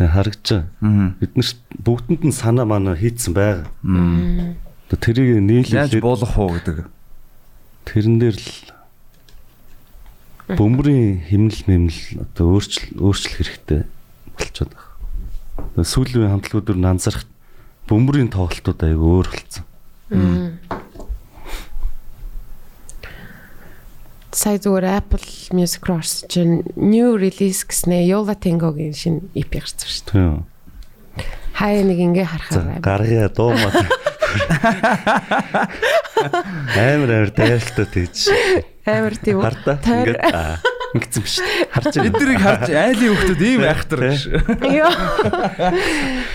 тэг 0.00 0.10
харагдаж 0.10 0.48
байгаа. 0.48 0.64
Аа. 0.80 1.12
Бид 1.20 1.32
нар 1.36 1.48
бүгдэнд 1.84 2.22
нь 2.24 2.32
санаа 2.32 2.64
манаа 2.64 2.96
хийцэн 2.96 3.34
байгаа. 3.36 3.68
Одоо 4.88 4.96
тэрийг 4.96 5.36
Яаж 5.36 5.44
нийлүүлээд 5.44 6.00
буулгах 6.00 6.36
уу 6.40 6.56
гэдэг. 6.56 6.88
тэрэн 7.84 8.16
дээр 8.22 8.38
л 8.40 8.50
бөмбөрийн 10.56 11.26
химнэл 11.28 11.62
мэмнэл 11.68 12.24
одоо 12.24 12.44
өөрчил 12.56 12.86
өөрчлөх 12.96 13.34
хэрэгтэй 13.38 13.80
болчиход 14.38 14.72
байгаа. 14.72 14.94
Одоо 15.76 15.84
сүүлийн 15.84 16.32
хамтлагууд 16.32 16.66
дөр 16.66 16.78
анзаарах 16.80 17.24
бөмбөрийн 17.86 18.30
тоглолтууд 18.32 18.80
аяг 18.80 19.00
өөр 19.00 19.28
болсон. 19.28 19.64
Сая 24.30 24.62
зүгээр 24.62 24.86
Apple 24.86 25.26
Music 25.50 25.82
Cross 25.82 26.24
чинь 26.30 26.62
new 26.78 27.18
release 27.18 27.66
гэснээр 27.66 28.06
Yola 28.06 28.38
Tango-гийн 28.38 28.94
шинэ 28.94 29.26
EP 29.34 29.50
гарсан 29.58 29.90
шүү 29.90 30.06
дээ. 30.06 30.14
Тийм. 30.14 30.46
Хаяа 31.58 31.82
нэг 31.82 31.98
ингээ 31.98 32.26
харахаар 32.30 32.78
гаргая 32.78 33.26
дуумаа. 33.34 33.74
Амар 36.78 37.10
амар 37.10 37.30
дайралтай 37.34 37.86
тийж. 37.90 38.30
амар 38.86 39.18
тийм 39.18 39.42
үү? 39.42 39.50
Ингээд 39.50 40.22
ингэсэн 40.94 41.22
биш. 41.26 41.36
Харж 41.74 41.90
байна. 41.90 42.10
Эднийг 42.14 42.38
харж 42.38 42.70
айлын 42.70 43.14
хүмүүс 43.18 43.42
ийм 43.42 43.62
айхтар 43.66 44.00
гэж. 44.14 44.20
Йоо. 44.78 44.94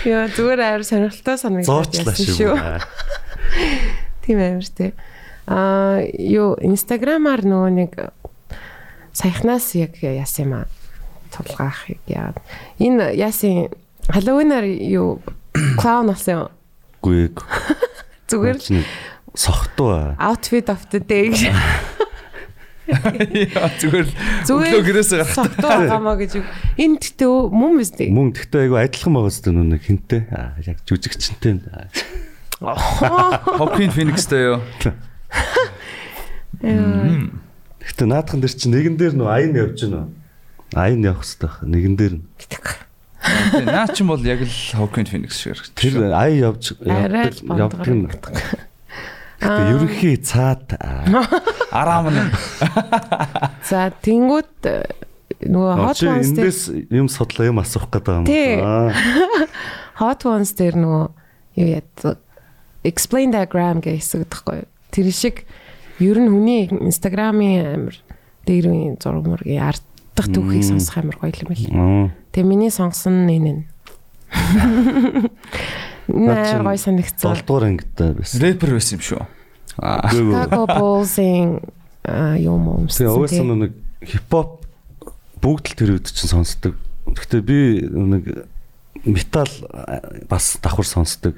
Йоо 0.04 0.24
зүгээр 0.36 0.60
амар 0.60 0.84
сонирхолтой 0.84 1.36
санагдаад 1.40 1.96
Зоочлаа 1.96 2.12
яасан 2.12 2.28
шүү. 2.36 2.54
Тийм 4.24 4.38
амар 4.40 4.68
тий. 4.68 4.92
Аа 5.46 6.02
юу 6.18 6.58
инстаграмаар 6.58 7.46
нөгөө 7.46 7.70
нэг 7.70 7.92
саяхнаас 9.14 9.74
яг 9.78 9.94
яасан 10.02 10.42
юм 10.44 10.52
аа 10.58 10.66
тулгаахыг 11.30 12.02
яа. 12.10 12.34
Энэ 12.82 13.14
яасан 13.14 13.70
Halloween-аар 14.10 14.66
юу 14.66 15.22
clown 15.80 16.10
болсон 16.10 16.34
юм. 16.34 16.48
Үгүй 17.02 17.30
Зүгээр 18.30 18.58
л 18.58 18.82
сохтуу. 19.38 20.18
outfit 20.18 20.66
of 20.70 20.82
the 20.90 20.98
day 20.98 21.30
гэж. 21.30 21.46
Яа 22.86 23.70
зүгээр 23.78 24.06
л 24.06 24.82
гэрээсээ 24.82 25.22
гарах. 25.22 25.54
байгаамаа 25.62 26.16
гэж. 26.18 26.42
Энэ 26.78 26.98
тэгтээ 27.02 27.34
мөн 27.50 27.72
биз 27.78 27.90
дээ. 27.94 28.10
Мөн 28.14 28.30
гэхдээ 28.34 28.60
айгу 28.66 28.78
адилхан 28.78 29.12
байгаа 29.14 29.30
зү 29.34 29.50
нүг 29.54 29.82
хинтээ. 29.82 30.22
Яг 30.66 30.78
жүжигчэнтэй. 30.86 31.62
Hopkins 32.62 33.92
Phoenix-тэй 33.94 34.42
юу? 34.54 34.58
Гэхдээ 36.60 38.06
наадхан 38.10 38.40
дээр 38.42 38.54
чи 38.54 38.66
нэгэн 38.68 38.96
дээр 38.98 39.14
нөө 39.14 39.28
аян 39.30 39.54
явж 39.54 39.78
гинөө. 39.86 40.04
Аян 40.74 41.02
явах 41.06 41.22
хэрэгтэй. 41.22 41.52
Нэгэн 41.62 41.94
дээр 41.96 42.14
нь. 42.18 42.24
Тэгээ, 42.36 42.86
Наа 43.66 43.86
чинь 43.90 44.06
бол 44.06 44.22
яг 44.22 44.40
л 44.42 44.50
Hopkins 44.78 45.10
Phoenix 45.10 45.38
шиг 45.38 45.58
харагдаж 45.58 45.74
Тэр 45.74 45.94
аян 46.14 46.38
явж 46.38 46.64
явдаг 46.78 47.86
нь. 47.90 48.06
бондгоор. 48.06 48.66
Гэхдээ 49.36 49.72
ерөнхий 49.76 50.16
цаад 50.16 50.78
аа, 50.80 51.04
Араам 51.78 52.08
нь 52.08 52.32
За 53.68 53.92
тэнгууд 53.92 54.64
э, 54.64 54.88
нөгөө 55.44 55.72
hot 55.76 56.00
ones 56.08 56.30
дээр 56.32 56.56
юм 56.94 57.10
судлаа 57.12 57.50
юм 57.50 57.60
асуух 57.60 57.90
гэдэг 57.92 58.24
юм. 58.24 58.96
Hot 60.00 60.24
ones 60.24 60.56
дээр 60.56 60.80
нөгөө 60.80 61.04
юу 61.60 61.68
яд 61.68 61.92
explain 62.80 63.34
diagram 63.34 63.84
гэх 63.84 64.00
хэсэг 64.00 64.24
гэдэггүй. 64.24 64.56
юу? 64.64 64.68
Тэр 64.96 65.12
шиг 65.12 65.44
ер 66.00 66.16
нь 66.16 66.32
хүний 66.32 66.72
инстаграмын 66.72 67.76
амир 67.76 68.00
дээр 68.48 68.72
үеийн 68.72 68.96
зураг 68.96 69.28
мөргийн 69.28 69.60
ардах 69.60 70.28
түүхийг 70.32 70.64
сонсох 70.64 71.04
амир 71.04 71.20
гоё 71.20 71.36
юм 71.36 71.48
байл. 71.52 71.68
Аа. 71.76 72.08
Тэгээ 72.32 72.48
миний 72.48 72.72
сонгосон 72.72 73.28
нь 73.28 73.36
энэ 73.36 73.52
нь. 73.52 73.62
Наа 76.08 76.64
гоё 76.64 76.80
санагцсан. 76.80 77.28
Долдуур 77.28 77.64
ангитай 77.68 78.16
байсан. 78.16 78.40
рэпер 78.40 78.72
байсан 78.72 78.96
юм 78.96 79.04
шүү. 79.04 79.20
Аа. 79.76 80.08
Chicago 80.08 80.64
Bulls-ийн 80.64 81.60
а, 82.00 82.40
юм 82.40 82.68
уу 82.72 82.88
Тэгээ 82.88 83.12
угаасаа 83.12 83.44
нэг 83.44 83.72
хипхоп 84.00 84.64
бүгд 85.44 85.64
л 85.68 85.76
тэр 85.76 85.90
үед 86.00 86.08
чинь 86.08 86.32
сонсдог. 86.32 86.80
Гэхдээ 87.04 87.42
би 87.44 87.84
нэг 87.84 88.48
метал 89.04 89.52
бас 90.30 90.56
давхар 90.62 90.88
сонсдог. 90.88 91.36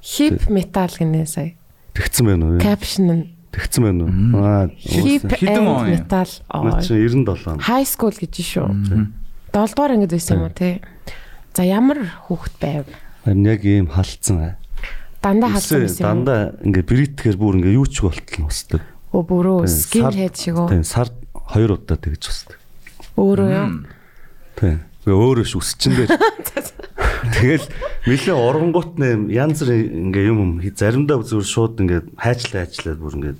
хип 0.00 0.48
метал 0.48 0.88
гинэ 0.88 1.26
сая. 1.26 1.52
Тэгсэн 1.94 2.24
байна 2.26 2.44
уу? 2.46 2.58
Caption 2.58 3.06
нь 3.06 3.24
Тэгсэн 3.54 3.82
байна 3.86 4.02
уу? 4.04 4.12
Аа. 4.42 4.66
Хэдэн 4.74 5.66
он 5.66 5.90
метал. 5.94 6.30
Наа 6.50 6.82
чи 6.82 6.98
97 6.98 7.46
он. 7.46 7.58
High 7.62 7.86
school 7.86 8.10
гэж 8.10 8.34
шүү. 8.42 8.66
7 9.54 9.74
дугаар 9.74 9.94
ангид 9.94 10.10
байсан 10.10 10.42
юм 10.42 10.50
уу 10.50 10.54
те. 10.54 10.82
За 11.54 11.62
ямар 11.62 12.02
хүүхэд 12.26 12.54
байв? 12.58 12.84
Харин 13.22 13.46
яг 13.46 13.62
ийм 13.62 13.86
халдсан. 13.86 14.58
Дандаа 15.22 15.54
халдсан 15.54 15.86
байсан? 15.86 16.02
Дандаа 16.02 16.40
ингээ 16.66 16.82
бритгэр 16.82 17.38
бүр 17.38 17.62
ингээ 17.62 17.78
юу 17.78 17.86
ч 17.86 18.02
болтол 18.02 18.42
нусдаг. 18.42 18.82
Өө 19.14 19.22
бүрөө 19.22 19.70
skin 19.70 20.10
head 20.10 20.34
шиг 20.34 20.58
үү? 20.58 20.74
Тийм 20.74 20.82
сард 20.82 21.14
хоёр 21.32 21.78
удаа 21.78 21.94
тэгж 21.94 22.26
устдаг. 22.26 22.58
Өөрөө 23.14 23.48
юу? 23.54 23.86
Тийм. 24.58 24.82
Тэгээ 25.04 25.20
өөрөө 25.20 25.44
ш 25.44 25.54
үсчин 25.60 25.92
дээр. 26.00 26.16
Тэгэл 27.36 27.66
нэлээ 28.08 28.36
оронгууд 28.36 28.96
нэм 28.96 29.28
янз 29.28 29.60
бүрийн 29.60 30.08
ингээ 30.08 30.28
юм 30.32 30.38
юм 30.40 30.52
заримдаа 30.64 31.20
зүгээр 31.20 31.44
шууд 31.44 31.76
ингээ 31.84 32.00
хайчлаа 32.16 32.64
хайчлаа 32.64 32.96
бүр 32.96 33.16
ингээ 33.20 33.36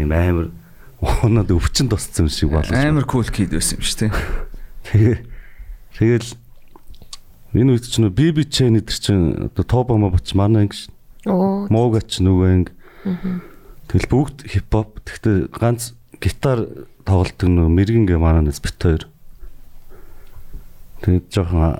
ийм 0.00 0.08
амар 0.08 0.48
унаад 1.02 1.52
өвчин 1.52 1.92
тусцсан 1.92 2.32
шиг 2.32 2.56
болов. 2.56 2.72
Амар 2.72 3.04
cool 3.04 3.28
kid 3.28 3.52
байсан 3.52 3.76
юм 3.76 3.84
шүү. 3.84 4.08
Тэгээ 4.88 5.16
тэгэл 6.00 6.28
энэ 7.60 7.70
үед 7.76 7.84
ч 7.84 8.00
нөө 8.00 8.12
биби 8.16 8.48
чэн 8.48 8.80
эдэр 8.80 8.96
чин 8.96 9.20
одоо 9.52 9.64
тоба 9.68 10.00
мобч 10.00 10.32
манай 10.32 10.64
анги 10.64 10.88
ш. 10.88 10.88
Оо. 11.28 11.68
Муугач 11.68 12.24
нөгөө 12.24 12.48
анги. 12.48 12.72
Тэгэл 13.92 14.08
бүгд 14.08 14.48
хипхоп. 14.48 15.04
Гэхдээ 15.04 15.52
ганц 15.52 15.92
гитар 16.16 16.88
тоглолтог 17.04 17.52
нөгөө 17.52 17.76
мэрэгингээ 17.76 18.16
манаас 18.16 18.64
бит 18.64 18.80
хоёр. 18.80 19.11
Тэгээд 21.02 21.26
жоохон 21.34 21.74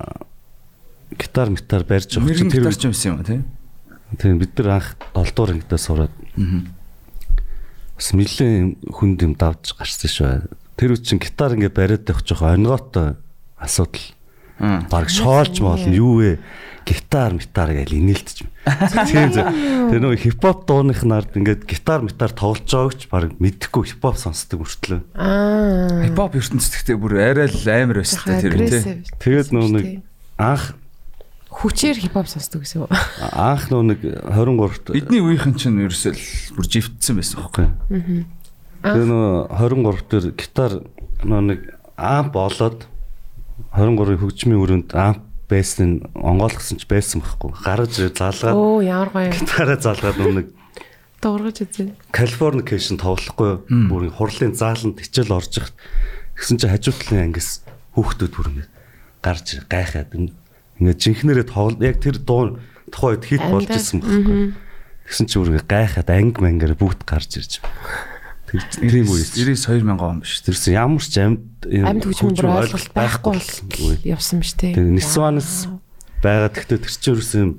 гитар 1.16 1.48
метар 1.50 1.84
барьж 1.86 2.18
явах 2.18 2.28
Мэргэн 2.28 2.50
тэр 2.50 2.62
гитар 2.66 2.76
ч 2.76 2.84
юмсан 2.90 3.10
юм 3.14 3.24
тий. 3.24 3.40
тийм 4.18 4.38
бид 4.38 4.58
нар 4.58 4.82
анх 4.82 4.96
7 5.14 5.32
дугаар 5.34 5.52
ангидаа 5.54 5.78
сураад 5.78 6.14
бас 7.96 8.08
нэлээд 8.12 8.82
хүнд 8.90 9.18
юм 9.22 9.34
давж 9.38 9.78
гарсан 9.78 10.10
шүү. 10.10 10.50
Тэр 10.76 10.98
үуч 10.98 11.06
чин 11.06 11.22
гитар 11.22 11.54
ингээ 11.54 11.70
бариад 11.70 12.08
явах 12.10 12.26
жоохон 12.26 12.66
онгоотой 12.66 13.14
асуудал. 13.56 14.02
Мм. 14.02 14.21
Бараг 14.58 15.10
шоолж 15.10 15.60
моолно 15.60 15.94
юу 15.94 16.20
вэ? 16.20 16.38
Гитар, 16.82 17.32
метар 17.32 17.70
гэж 17.70 17.94
инээлтэж. 17.94 18.38
Тийм 19.06 19.30
зөв. 19.30 19.46
Тэр 19.90 20.02
нөгөө 20.02 20.18
хипхоп 20.18 20.66
дууныхнаар 20.66 21.30
ингээд 21.30 21.62
гитар, 21.66 22.02
метар 22.02 22.34
тоглож 22.34 22.66
байгааг 22.66 22.94
ч 22.98 23.06
бараг 23.06 23.32
мэдхгүй 23.38 23.94
хипхоп 23.94 24.18
сонсдог 24.18 24.66
мөртлөө. 24.66 25.00
Аа. 25.14 26.02
Хипхоп 26.02 26.34
ертөнцийн 26.42 26.98
бүр 26.98 27.22
арай 27.22 27.46
л 27.46 27.66
амар 27.70 28.02
байсан 28.02 28.26
та 28.26 28.42
тэр 28.42 28.58
тий. 28.58 29.06
Тэгээд 29.22 29.54
нөгөө 29.54 29.70
нэг 29.78 29.86
анх 30.42 30.74
хүчээр 31.54 32.02
хипхоп 32.02 32.26
сонсдог 32.26 32.66
гэсэн 32.66 32.82
үү? 32.82 32.90
анх 33.30 33.70
нөгөө 33.70 33.86
нэг 33.94 34.00
23-т 34.02 34.98
Эдний 34.98 35.22
үеийнхэн 35.22 35.54
чинь 35.54 35.82
ерөөсөө 35.86 36.12
л 36.18 36.26
бүр 36.58 36.66
живтсэн 36.66 37.14
байсан 37.20 37.36
байхгүй. 37.46 37.66
Тэр 38.82 39.06
нөгөө 39.06 39.34
23 39.54 40.10
дээр 40.10 40.26
гитар 40.34 40.72
нөгөө 41.22 41.46
нэг 41.46 41.60
амп 41.94 42.32
болоод 42.34 42.88
23-ын 43.76 44.18
хөгжмийн 44.20 44.60
өрөөнд 44.62 44.90
амп 44.96 45.20
байсан 45.48 46.00
онгойлгосон 46.16 46.78
ч 46.80 46.88
байсан 46.88 47.20
байхгүй. 47.20 47.52
Ирээд 47.60 48.16
залгаад 48.16 48.56
Оо 48.56 48.80
ямар 48.80 49.10
гоё. 49.12 49.30
гитараа 49.32 49.76
залгаад 49.80 50.16
нэг 50.18 50.48
Дуургаж 51.22 51.58
үзье. 51.62 51.94
Californication 52.10 52.98
тоглохгүй 52.98 53.62
бүр 53.88 54.10
хурлын 54.10 54.56
зааланд 54.58 54.98
хичээл 54.98 55.30
орж 55.38 55.54
ихт 55.60 55.76
гэсэн 56.34 56.58
чи 56.58 56.66
хажуу 56.66 56.94
талын 56.98 57.30
ангис 57.30 57.62
хүүхдүүд 57.94 58.32
бүр 58.34 58.48
ингэ 58.50 58.66
гарч 59.22 59.46
гайхаад 59.70 60.10
ин- 60.18 60.34
ингээд 60.82 60.98
жинхнэрээ 60.98 61.46
тоглол 61.46 61.78
яг 61.84 62.02
тэр 62.02 62.18
дуу 62.18 62.58
тухайд 62.90 63.22
хит 63.22 63.38
болж 63.46 63.70
исэн 63.70 64.02
байхгүй. 64.02 64.34
Тэгсэн 65.06 65.26
чи 65.30 65.36
бүр 65.38 65.48
ингэ 65.54 65.68
гайхаад 65.70 66.10
анги 66.10 66.40
мангар 66.42 66.74
бүгд 66.74 67.06
гарч 67.06 67.38
ирж 67.38 67.62
байна. 67.62 68.11
Тэр 68.52 68.90
тийм 68.92 69.08
үе. 69.08 69.24
92 69.24 69.80
мянган 69.80 70.08
он 70.08 70.20
биш. 70.20 70.44
Тэрсэн 70.44 70.76
ямар 70.76 71.00
ч 71.00 71.16
амьд 71.16 71.64
Амьд 71.72 72.04
хүчмэн 72.04 72.36
бүр 72.36 72.48
ойлголт 72.52 72.92
байхгүй 72.92 73.40
бол 73.40 73.96
явсан 74.04 74.44
биш 74.44 74.52
тий. 74.52 74.76
Тэр 74.76 74.92
Нисванс 74.92 75.72
байгаа 76.20 76.52
гэхдээ 76.52 76.84
тэр 76.84 76.92
чинь 76.92 77.12
ерөөс 77.16 77.32
юм 77.40 77.50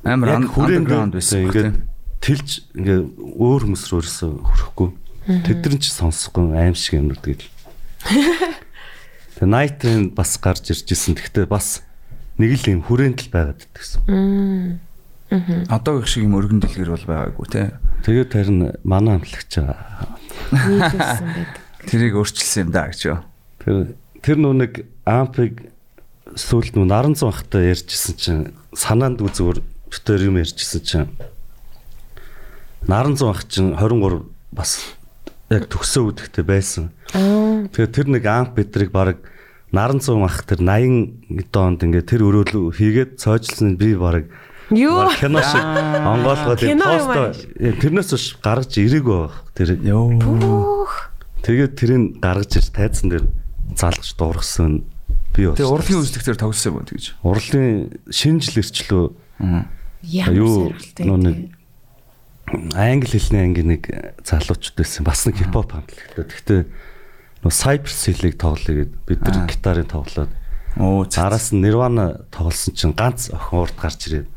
Амар 0.00 0.40
underground 0.40 1.12
байсан 1.12 1.44
ингээд 1.44 1.84
тэлж 2.24 2.64
ингээд 2.72 3.04
өөр 3.36 3.60
хүмүүс 3.68 3.84
рүү 3.92 4.00
ерөөсөө 4.00 4.32
хүрэхгүй. 4.40 4.88
Тэд 5.44 5.60
нар 5.68 5.76
ч 5.76 5.92
сонсохгүй 5.92 6.56
аим 6.56 6.72
шиг 6.72 6.96
юмнууд 6.96 7.20
тэгэл. 7.20 7.44
Тэгээ 9.36 9.52
Night 9.52 9.76
Train 9.84 10.12
бас 10.16 10.40
гарч 10.40 10.72
ирж 10.72 10.88
исэн. 10.88 11.20
Гэхдээ 11.20 11.44
бас 11.44 11.84
нэг 12.40 12.56
л 12.56 12.72
юм 12.72 12.80
хүрээнд 12.88 13.28
л 13.28 13.32
байгаад 13.32 13.68
идэгсэн. 13.68 14.00
Одоогийн 15.30 16.10
шиг 16.10 16.24
юм 16.26 16.34
өргөн 16.38 16.60
дэлгэр 16.60 16.90
бол 16.90 17.06
байгаагүй 17.06 17.46
тий. 17.50 17.66
Тэгээд 18.02 18.34
харин 18.34 18.74
манай 18.82 19.18
амтлагч 19.18 19.62
байгаа. 19.62 20.18
Тэрийг 21.86 22.18
өөрчилсөн 22.18 22.66
юм 22.66 22.70
да 22.74 22.90
гэж 22.90 23.00
юу. 23.06 23.18
Тэр 23.62 23.94
тэр 24.20 24.36
нэг 24.42 24.72
ампыг 25.06 25.70
сүүлд 26.34 26.74
нөө 26.76 26.86
наран 26.86 27.14
хата 27.14 27.62
ярьжсэн 27.62 28.14
чинь 28.18 28.44
санаанд 28.74 29.22
үзүүр 29.22 29.62
битэр 29.90 30.28
юм 30.28 30.38
ярьжсэн 30.42 30.82
чинь 30.82 31.08
наран 32.86 33.16
ах 33.22 33.46
чинь 33.46 33.74
23 33.74 34.26
бас 34.52 34.94
яг 35.50 35.66
төгсөө 35.70 36.14
үдэгтэй 36.14 36.44
байсан. 36.44 36.90
Тэгээ 37.14 37.90
тэр 37.90 38.06
нэг 38.12 38.24
амп 38.26 38.54
бидрийг 38.58 38.90
баг 38.90 39.18
наран 39.72 40.00
ах 40.22 40.44
тэр 40.46 40.62
80 40.62 41.50
доонд 41.50 41.82
ингээ 41.82 42.04
тэр 42.06 42.26
өрөөлөө 42.26 42.74
хийгээд 42.74 43.10
цоожлсон 43.18 43.74
би 43.78 43.94
баг 43.94 44.30
Юу? 44.70 45.10
кино 45.18 45.40
шиг 45.42 45.64
онгоолгоод 45.66 46.60
посто 46.62 47.34
э, 47.58 47.72
тэрнээс 47.74 48.10
биш 48.14 48.26
гаргаж 48.38 48.72
ирээгүй 48.78 49.16
баг. 49.26 49.34
Тэр. 49.54 49.74
Ух. 49.82 51.10
тэгээд 51.42 51.72
тэрийг 51.74 52.22
гаргаж 52.22 52.52
ир 52.56 52.66
тайзан 52.70 53.08
дээр 53.10 53.24
залгаж 53.74 54.10
дуургасан 54.14 54.84
би 55.34 55.46
бас. 55.50 55.58
Тэгээ 55.58 55.70
урлагийн 55.74 56.00
үзлэгтэр 56.06 56.38
тоглосон 56.38 56.70
юм 56.78 56.86
тэгж. 56.86 57.04
Урлагийн 57.26 57.98
шинжил 58.10 58.62
ирчлөө 58.62 59.04
Ямар 60.06 60.34
юу 60.34 60.72
тий. 60.94 61.50
англи 62.74 63.18
хэлний 63.18 63.42
анги 63.46 63.62
нэг 63.62 63.82
залуучд 64.24 64.74
байсан. 64.74 65.04
Бас 65.06 65.26
нэг 65.26 65.38
хипхоп 65.38 65.70
хамтлагтай. 65.70 66.24
Гэхдээ 66.24 66.60
нөө 67.46 67.52
Cypress 67.54 68.00
Hill-ийг 68.10 68.36
тоглоё 68.38 68.74
гэд 68.86 68.92
бид 69.06 69.20
Аа. 69.22 69.30
нар 69.34 69.46
гитарын 69.48 69.86
тоглоод 69.86 70.30
Оо 70.78 71.04
цаа. 71.06 71.26
араас 71.30 71.52
нь 71.54 71.62
Nirvana 71.62 72.26
тоглосон 72.30 72.74
чинь 72.74 72.94
ганц 72.94 73.30
охин 73.30 73.58
урд 73.64 73.76
гарч 73.78 74.06
ирээд 74.10 74.28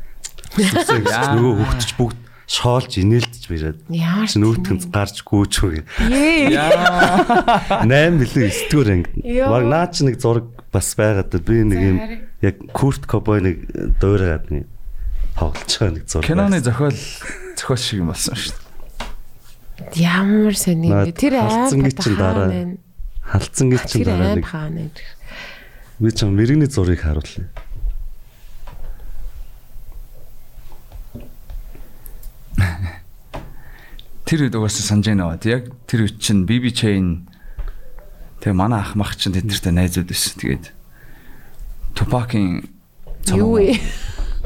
нөгөө 0.58 1.52
хөвгтч 1.64 1.90
бүгд 1.98 2.18
шоолж 2.44 2.92
инээлдэж 3.00 3.44
бирээд 3.48 3.78
Ямар 3.88 4.28
чи 4.28 4.38
нүүтгэн 4.38 4.78
гарч 4.92 5.24
гүйч 5.24 5.54
үгүй 5.64 5.80
Ээ. 6.12 6.52
8 6.52 8.20
билүү 8.20 8.44
9 8.52 8.68
дугаар 8.68 8.90
анги. 8.92 9.10
Йоо. 9.24 9.48
баг 9.48 9.64
наа 9.64 9.86
чи 9.88 10.04
нэг 10.04 10.20
зураг 10.20 10.46
бас 10.70 10.88
байгаад 10.94 11.32
би 11.40 11.56
нэг 11.64 11.80
юм 11.80 11.98
яг 12.44 12.56
Kurt 12.76 13.08
Cobain 13.08 13.48
нэг 13.48 13.56
дуурайгаад 13.96 14.46
нэг 14.52 14.64
тоглож 15.34 15.72
байгаа 15.72 15.94
нэг 15.96 16.04
зураг 16.04 16.28
Киноны 16.28 16.60
зохиол 16.60 16.98
зохиол 17.56 17.80
шиг 17.80 17.98
юм 18.04 18.12
болсон 18.12 18.36
шүү 18.36 18.52
дээ. 18.52 20.04
Ямар 20.04 20.54
сони. 20.54 20.88
Наад 20.92 21.16
Тэр 21.16 21.34
гэж 21.88 21.96
чинь 22.04 22.14
дараа. 22.20 22.48
чинь 23.88 24.04
Тэр 24.04 24.12
дараа 24.12 24.36
нэг. 24.36 24.44
би 25.98 26.10
ч 26.12 26.18
юм 26.28 26.36
мэрэгний 26.36 26.68
зургийг 26.68 27.00
харуулъя 27.02 27.48
Тэр 34.24 34.48
үед 34.48 34.54
угаасаа 34.56 34.84
санаж 34.84 35.06
байна 35.10 35.28
бат 35.28 35.44
яг 35.44 35.68
тэр 35.84 36.08
үед 36.08 36.16
чинь 36.22 36.48
BB 36.48 36.72
Chain 36.72 37.28
тэгээ 38.40 38.56
манай 38.56 38.80
ах 38.80 38.96
мах 38.96 39.16
чинь 39.20 39.36
тэднэртэй 39.36 39.72
найзууд 39.72 40.08
байсан. 40.08 40.34
Тэгээд 40.40 40.64
Tupac-ийн 41.94 42.68
Юу 43.32 43.56
вэ? 43.60 43.80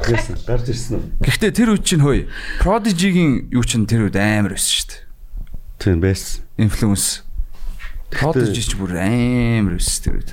Яасан 0.07 0.39
гарч 0.47 0.71
ирсэн 0.71 0.99
үү 0.99 1.23
Гэхдээ 1.23 1.51
тэр 1.51 1.69
үед 1.75 1.83
чинь 1.83 2.03
хөөе 2.03 2.27
Prodigy-гийн 2.63 3.51
юу 3.51 3.63
чинь 3.63 3.83
тэр 3.87 4.07
үед 4.07 4.15
амар 4.15 4.55
байсан 4.55 4.71
шүү 4.71 4.87
дээ. 4.87 5.01
тийм 5.79 5.97
байсан 5.99 6.43
Influence. 6.59 7.23
Prodigy 8.11 8.63
ч 8.63 8.75
бүр 8.79 8.99
амар 8.99 9.79
байсан 9.79 9.99
тэр 10.03 10.15
үед. 10.19 10.31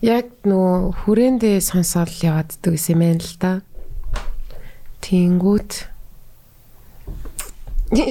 Яг 0.00 0.26
нөө 0.48 0.96
хүрээндээ 1.04 1.58
сонсоол 1.60 2.14
явааддаг 2.24 2.72
гэсэн 2.74 2.94
юм 2.96 3.02
байна 3.04 3.20
л 3.20 3.36
да. 3.36 3.52
Тэнгүүт 5.00 5.72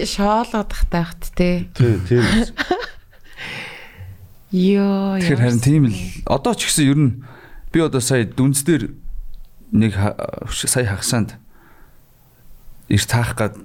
шоолоод 0.06 0.68
тахтайхт 0.70 1.32
те. 1.36 1.68
тийм 1.74 1.99
тийм. 2.07 2.24
Йоо. 4.52 5.20
Тэгэхээр 5.22 5.40
харин 5.40 5.61
тийм 5.61 5.84
л 5.88 5.98
одоо 6.26 6.53
ч 6.57 6.66
гэсэн 6.68 6.86
ер 6.90 6.98
нь 6.99 7.11
би 7.72 7.80
одоо 7.80 8.02
сая 8.02 8.26
дүнс 8.26 8.66
дээр 8.66 8.91
нэг 9.72 9.94
сая 10.49 10.90
хагасанд 10.90 11.38
их 12.90 13.06
таах 13.06 13.38
гад 13.38 13.56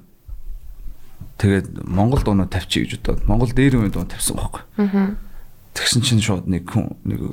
тэгээд 1.40 1.88
Монгол 1.88 2.20
дуунууд 2.20 2.52
тавьчих 2.52 2.84
гэж 2.84 3.00
бодоод 3.00 3.24
Монгол 3.24 3.50
дээр 3.56 3.80
юм 3.80 3.88
дуу 3.88 4.04
тавьсан 4.04 4.36
байхгүй. 4.36 4.62
Аа. 4.76 5.16
Тэгсэн 5.72 6.04
чинь 6.04 6.20
шууд 6.20 6.46
нэг 6.46 6.68
хүн 6.68 6.94
нэг 7.02 7.32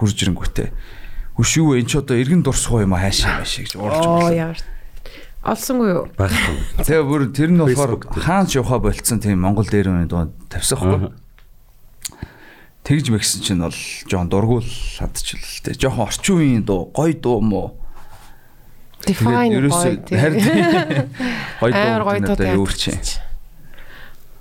хурж 0.00 0.16
ирэнгүүтээ. 0.24 0.72
Юу 1.38 1.76
вэ? 1.76 1.84
Энд 1.84 1.92
ч 1.92 2.00
одоо 2.00 2.16
иргэн 2.16 2.40
дурсах 2.42 2.80
юм 2.82 2.96
аа 2.96 3.04
хаашаа 3.06 3.44
хаашаа 3.44 3.62
гэж 3.68 3.72
уурж 3.76 4.00
Оо 4.00 4.26
байна. 4.32 4.56
ямар. 4.56 4.58
Олсонгүй 5.42 5.88
юу? 5.90 6.06
байхгүй 6.14 6.54
Тэгээ 6.86 7.02
бүр 7.02 7.22
тэр 7.34 7.50
нь 7.50 7.58
болохоор 7.58 7.98
хаанч 8.14 8.54
явахаа 8.54 8.78
болцсон 8.78 9.18
тийм 9.18 9.42
Монгол 9.42 9.66
дээр 9.66 9.90
юм 9.90 10.06
дуу 10.06 10.30
тавьсан 10.46 10.78
байхгүй. 10.78 11.10
Тэгж 12.86 13.10
мэгсэн 13.10 13.42
чинь 13.42 13.62
бол 13.62 13.74
жоон 14.06 14.30
дургуул 14.30 14.62
хадчихлаа 14.62 15.42
л 15.42 15.62
те. 15.66 15.74
Жохон 15.74 16.06
орчин 16.06 16.34
үеийн 16.38 16.62
дуу, 16.62 16.94
гоё 16.94 17.14
дуу 17.18 17.42
мó. 17.42 17.74
Define 19.02 19.58
гоё 19.66 19.98
харин 20.06 20.38
гоё 21.62 21.74
Амар 21.74 22.22
дуу 22.22 22.36
тоо 22.38 22.54
юу 22.62 22.70
чи. 22.70 22.94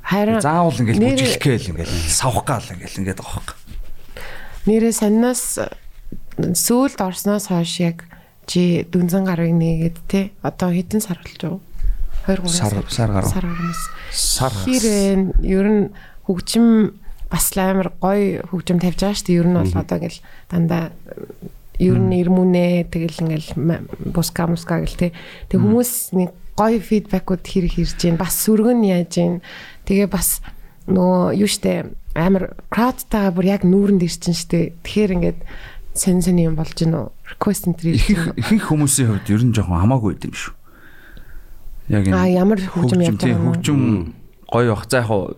Харин 0.05 0.37
Заавал 0.37 0.77
ингээл 0.77 1.01
бүжиглэхгээл 1.01 1.69
ингээл 1.73 1.97
савх 2.13 2.45
гал 2.45 2.61
ингээл 2.61 2.99
ингээд 3.01 3.21
байгаа 3.21 3.41
байхгүй. 3.41 3.57
нэрээ 4.69 4.93
саннаас 4.93 5.57
сүүлд 6.37 6.99
орсноос 7.01 7.49
хойш 7.49 7.73
яг 7.81 8.05
чи 8.51 8.83
дүнзэн 8.91 9.23
гарыг 9.23 9.55
нэгээд 9.55 9.97
те. 10.11 10.35
Одоо 10.43 10.75
хэдэн 10.75 10.99
сар 10.99 11.23
болж 11.23 11.39
байгаа? 11.39 11.63
2 12.27 12.43
3 12.43 12.51
Сар 12.51 12.75
сар 12.91 13.09
гарав. 13.15 13.31
сар 13.31 13.45
гарнаас. 13.47 13.81
Сар 14.11 14.51
Хэр 14.51 14.83
ер 15.39 15.67
нь 15.71 15.83
хөгжим 16.27 16.99
бас 17.31 17.47
амар 17.55 17.95
гоё 18.03 18.43
хөгжим 18.51 18.83
тавьж 18.83 18.99
байгаа 18.99 19.15
шүү 19.15 19.27
дээ. 19.31 19.39
Ер 19.39 19.47
нь 19.47 19.55
бол 19.55 19.71
одоо 19.79 19.97
ингээл 19.97 20.19
дандаа 20.51 20.83
ер 21.79 21.97
нь 21.97 22.19
ирмүнэ 22.19 22.91
тэгэл 22.91 23.23
ингээл 23.23 23.51
буска 24.11 24.51
муска 24.51 24.83
гэл 24.83 24.99
те. 24.99 25.07
Тэг 25.47 25.63
хүмүүс 25.63 26.11
нэг 26.11 26.35
гоё 26.59 26.83
фидбэкүүд 26.83 27.43
хэрэг 27.47 27.73
ирж 27.79 27.95
гин 28.03 28.19
бас 28.19 28.35
сүргэн 28.35 28.83
яаж 28.83 29.15
гин. 29.15 29.39
Тэгээ 29.87 30.11
бас 30.11 30.43
нөө 30.91 31.39
юу 31.39 31.47
штэ 31.47 31.87
амар 32.13 32.59
краудтайгаа 32.67 33.31
бүр 33.31 33.47
яг 33.47 33.63
нүүрэнд 33.63 34.03
ирчин 34.03 34.35
штэ. 34.35 34.75
Тэгэхээр 34.83 35.15
ингээд 35.15 35.39
сэн 35.93 36.21
сэн 36.23 36.39
юм 36.39 36.55
болж 36.55 36.75
гин 36.75 36.95
үү? 36.95 37.07
Request 37.35 37.67
entry. 37.67 37.95
ихэнх 37.99 38.37
ихэнх 38.39 38.65
хүмүүсийн 38.71 39.07
хувьд 39.11 39.27
ер 39.27 39.43
нь 39.43 39.53
жоохон 39.55 39.81
хамаагүй 39.83 40.15
байд 40.15 40.25
юм 40.31 40.35
шүү. 40.35 40.53
Яг 41.91 42.03
А 42.15 42.27
ямар 42.27 42.59
хөгжим 42.63 43.01
явж 43.03 43.19
байгаа 43.19 43.35
юм 43.35 43.47
хөгжим 43.51 43.79
гоё 44.47 44.75
бах. 44.75 44.87
За 44.87 44.97
яг 45.03 45.07
хуу 45.11 45.35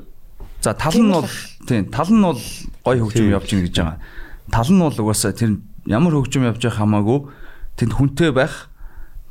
за 0.62 0.74
тал 0.78 0.94
нь 0.94 1.10
бол 1.10 1.30
тийм 1.66 1.90
тал 1.90 2.10
нь 2.14 2.22
бол 2.22 2.42
гоё 2.86 3.02
хөгжим 3.02 3.34
явж 3.34 3.50
гин 3.50 3.66
гэж 3.66 3.76
байгаа. 3.82 3.98
тал 4.54 4.70
нь 4.70 4.80
бол 4.80 4.94
угаасаа 5.02 5.34
тэр 5.34 5.58
ямар 5.90 6.14
хөгжим 6.14 6.46
явж 6.46 6.62
байх 6.62 6.78
хамаагүй 6.78 7.20
тэнд 7.78 7.94
хүнтэй 7.98 8.30
байх 8.30 8.70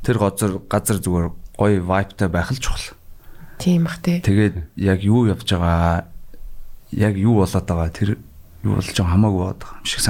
тэр 0.03 0.19
газар 0.19 0.59
газар 0.67 0.99
зүгээр 0.99 1.27
гоё 1.55 1.79
vibeтай 1.79 2.27
байх 2.27 2.51
л 2.51 2.59
чухал. 2.59 2.99
Тийм 3.63 3.87
бах 3.87 4.03
тий. 4.03 4.19
Тэгээд 4.19 4.75
яг 4.75 4.99
юу 5.07 5.23
явж 5.31 5.47
байгаа 5.47 6.11
яг 6.91 7.15
юу 7.15 7.39
болоод 7.39 7.63
байгаа 7.63 7.89
тэр 7.89 8.19
юу 8.67 8.75
болж 8.75 8.91
байгаа 8.91 9.13
хамаагүй 9.15 9.39
болоод 9.39 9.61
байгаа 9.63 9.79
юм 9.79 9.87
шиг 9.87 10.01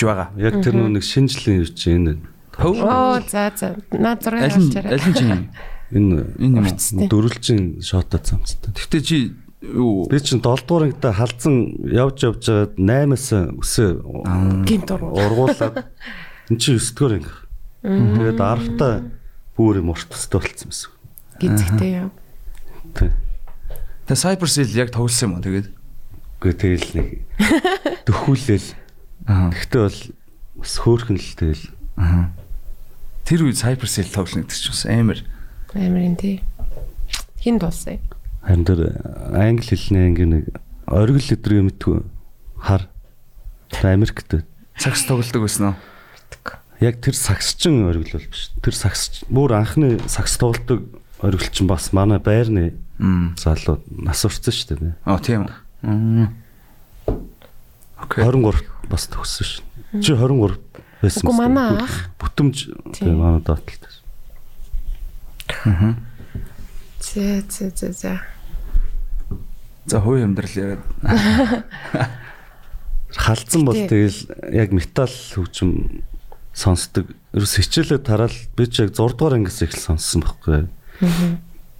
санагдж 0.00 0.04
байгаа. 0.04 0.30
Яг 0.36 0.62
тэр 0.64 0.74
нэг 0.74 1.04
шинжлэх 1.04 1.60
юу 1.60 1.68
чи 1.74 1.94
энэ 1.96 2.18
Оо 2.60 3.20
за 3.28 3.52
за. 3.56 3.76
Аль 3.92 4.00
нь 4.00 4.06
авчаарай. 4.06 4.92
аль 4.96 5.08
нь 5.08 5.14
чи 5.14 5.24
юм? 5.24 5.42
энэ 5.92 6.18
Энэ 6.40 7.08
дөрвөлжин 7.08 7.80
шотод 7.82 8.24
цамцтай. 8.24 8.72
Гэхдээ 8.72 9.02
чи 9.04 9.34
юу 9.60 10.08
Би 10.08 10.20
чинь 10.20 10.40
7 10.40 10.64
дугаар 10.66 10.88
ангида 10.88 11.12
халдсан 11.12 11.84
явж 11.84 12.24
явж 12.24 12.44
байгаад 12.48 12.74
8-аас 12.80 13.28
өсөө 13.60 14.64
Гинт 14.64 14.88
ургуулад 14.90 15.84
эн 16.48 16.56
чинь 16.56 16.80
9 16.80 16.96
дугаар 16.96 17.14
анги. 17.20 17.32
Тэгээд 17.84 18.40
10-та 18.40 18.88
бүр 19.56 19.80
юм 19.80 19.92
уртстай 19.92 20.40
болцсон 20.40 20.68
юмсан. 20.68 20.90
Гизгтэй 21.40 21.90
яа. 21.92 22.10
Тий. 22.96 23.10
Тэ 24.08 24.14
Cypress 24.16 24.56
Hill 24.60 24.76
яг 24.76 24.92
тоглосон 24.92 25.28
юм 25.28 25.36
уу 25.36 25.44
тэгээд? 25.44 25.68
Гэхдээ 26.40 26.56
тэгэл 26.56 26.88
нэг 26.96 27.08
дөхүүлэл. 28.08 28.68
Аа. 29.26 29.50
Гэхдээ 29.50 29.82
бол 29.84 30.00
бас 30.60 30.74
хөөхөн 30.80 31.16
л 31.18 31.34
тэгэл 31.36 31.64
Тэр 33.24 33.46
үед 33.46 33.60
Cypress 33.60 34.00
Hill 34.00 34.10
тоглоно 34.10 34.42
гэдэг 34.46 34.58
чинь 34.58 34.72
бас 34.72 34.84
амар. 34.86 35.20
Амарын 35.74 36.16
тий. 36.16 36.42
Хин 37.40 37.58
дуулсан. 37.60 38.00
харин 38.42 38.64
тэр 38.64 38.80
англи 39.36 39.76
хэлний 39.76 40.06
анги 40.08 40.24
нэг 40.24 40.44
оргил 40.88 41.36
өдрийг 41.36 41.64
мэдтгүй 41.68 42.02
хар 42.58 42.88
Америкт 43.84 44.42
Сакс 44.80 45.04
тоглодог 45.04 45.44
байсан 45.44 45.70
уу? 45.70 45.76
яг 46.80 47.00
тэр 47.04 47.14
сагсчин 47.14 47.84
оргил 47.86 48.16
бол 48.16 48.26
биш. 48.32 48.50
Тэр 48.64 48.74
сагс 48.74 49.22
бүр 49.28 49.52
анхны 49.60 50.00
сагс 50.08 50.38
тоглолтог 50.40 50.88
оргил 51.20 51.52
чинь 51.52 51.68
бас 51.68 51.92
манай 51.92 52.18
байрны 52.18 52.72
залуу 53.36 53.84
нас 53.92 54.24
урцсан 54.24 54.54
шүү 54.56 54.76
дээ. 54.80 54.94
Аа 55.04 55.20
тийм 55.20 55.44
үү. 55.84 56.28
Окей. 58.00 58.24
23 58.24 58.64
бас 58.90 59.06
төгссөн 59.08 59.46
шүү. 59.46 59.64
Чи 60.02 60.12
23 60.18 60.58
байсан. 61.00 61.22
Мэт. 61.30 61.38
манай 61.38 61.70
ах. 61.86 61.96
Бүтэмж 62.20 62.56
Тийм. 62.98 63.16
манай 63.22 63.40
доотлолт. 63.40 63.86
Зэ 67.00 67.42
зэ 67.48 67.70
зэ 67.74 67.88
зэ. 67.92 68.20
За 69.86 70.00
хувь 70.00 70.22
амьдрал 70.22 70.52
яриад. 70.54 70.84
Халдсан 73.10 73.64
бол 73.66 73.74
тэгэл 73.74 74.30
яг 74.54 74.70
металл 74.70 75.10
хөгжим 75.10 76.04
сонсдог. 76.54 77.10
Ерөөс 77.34 77.56
хичээлээ 77.58 77.98
тараал 78.04 78.36
би 78.54 78.66
ч 78.70 78.84
яг 78.86 78.94
6 78.94 79.16
дугаар 79.18 79.34
ангиас 79.40 79.62
их 79.64 79.74
л 79.74 79.80
сонссон 79.80 80.22
байхгүй. 80.22 80.68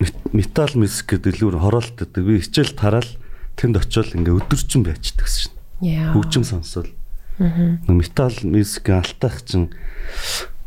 Мет- 0.01 0.33
Металл 0.35 0.75
мьюзик 0.81 1.07
гэдэг 1.15 1.37
илүү 1.39 1.61
хороолт 1.61 1.95
гэдэг. 2.01 2.23
Би 2.25 2.41
хичээл 2.43 2.75
тараал 2.75 3.07
тэнд 3.55 3.77
очиод 3.79 4.17
ингээ 4.17 4.35
өдөржин 4.43 4.83
байчдаг 4.83 5.29
шин. 5.31 5.53
Яа. 5.85 6.11
Хөгжим 6.17 6.43
сонсвол. 6.43 6.89
Нэг 7.41 7.89
Металл 7.89 8.37
мьюзик 8.45 8.93
алтайх 8.93 9.41
чинь 9.49 9.73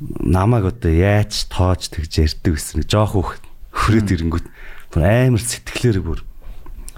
намайг 0.01 0.73
одоо 0.73 0.89
яаж 0.89 1.45
тоож 1.53 1.93
тэгж 1.93 2.25
ярьдаг 2.25 2.57
гэсэн. 2.57 2.81
Нэг 2.81 2.89
жоох 2.89 3.13
хөөх 3.13 3.31
хүрээд 3.69 4.09
ирэнгүүт 4.09 4.47
бүр 4.89 5.01
амар 5.05 5.43
сэтгэлээр 5.43 6.01
бүр 6.01 6.19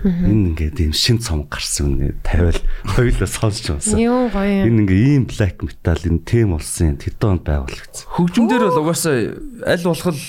энэ 0.06 0.53
ингээд 0.53 0.80
ийм 0.80 0.93
шин 0.93 1.18
цом 1.19 1.47
гарсан 1.49 1.97
үнэ 1.97 2.19
тавиал 2.22 2.60
хоёулаа 2.93 3.27
сонсч 3.27 3.72
байсан. 3.73 3.97
Юу 3.97 4.30
гоё 4.30 4.64
юм. 4.64 4.68
Энэ 4.69 4.80
ингээ 4.85 5.02
ийм 5.18 5.23
black 5.26 5.60
metal 5.65 5.99
энэ 6.03 6.22
тем 6.27 6.53
болсон 6.53 6.95
тэдэн 6.99 7.41
онд 7.41 7.43
байгуулагдсан. 7.47 8.06
Хөгжим 8.14 8.45
дээр 8.45 8.64
бол 8.69 8.81
угаасаа 8.85 9.15
аль 9.65 9.85
болох 9.88 10.14
л 10.14 10.23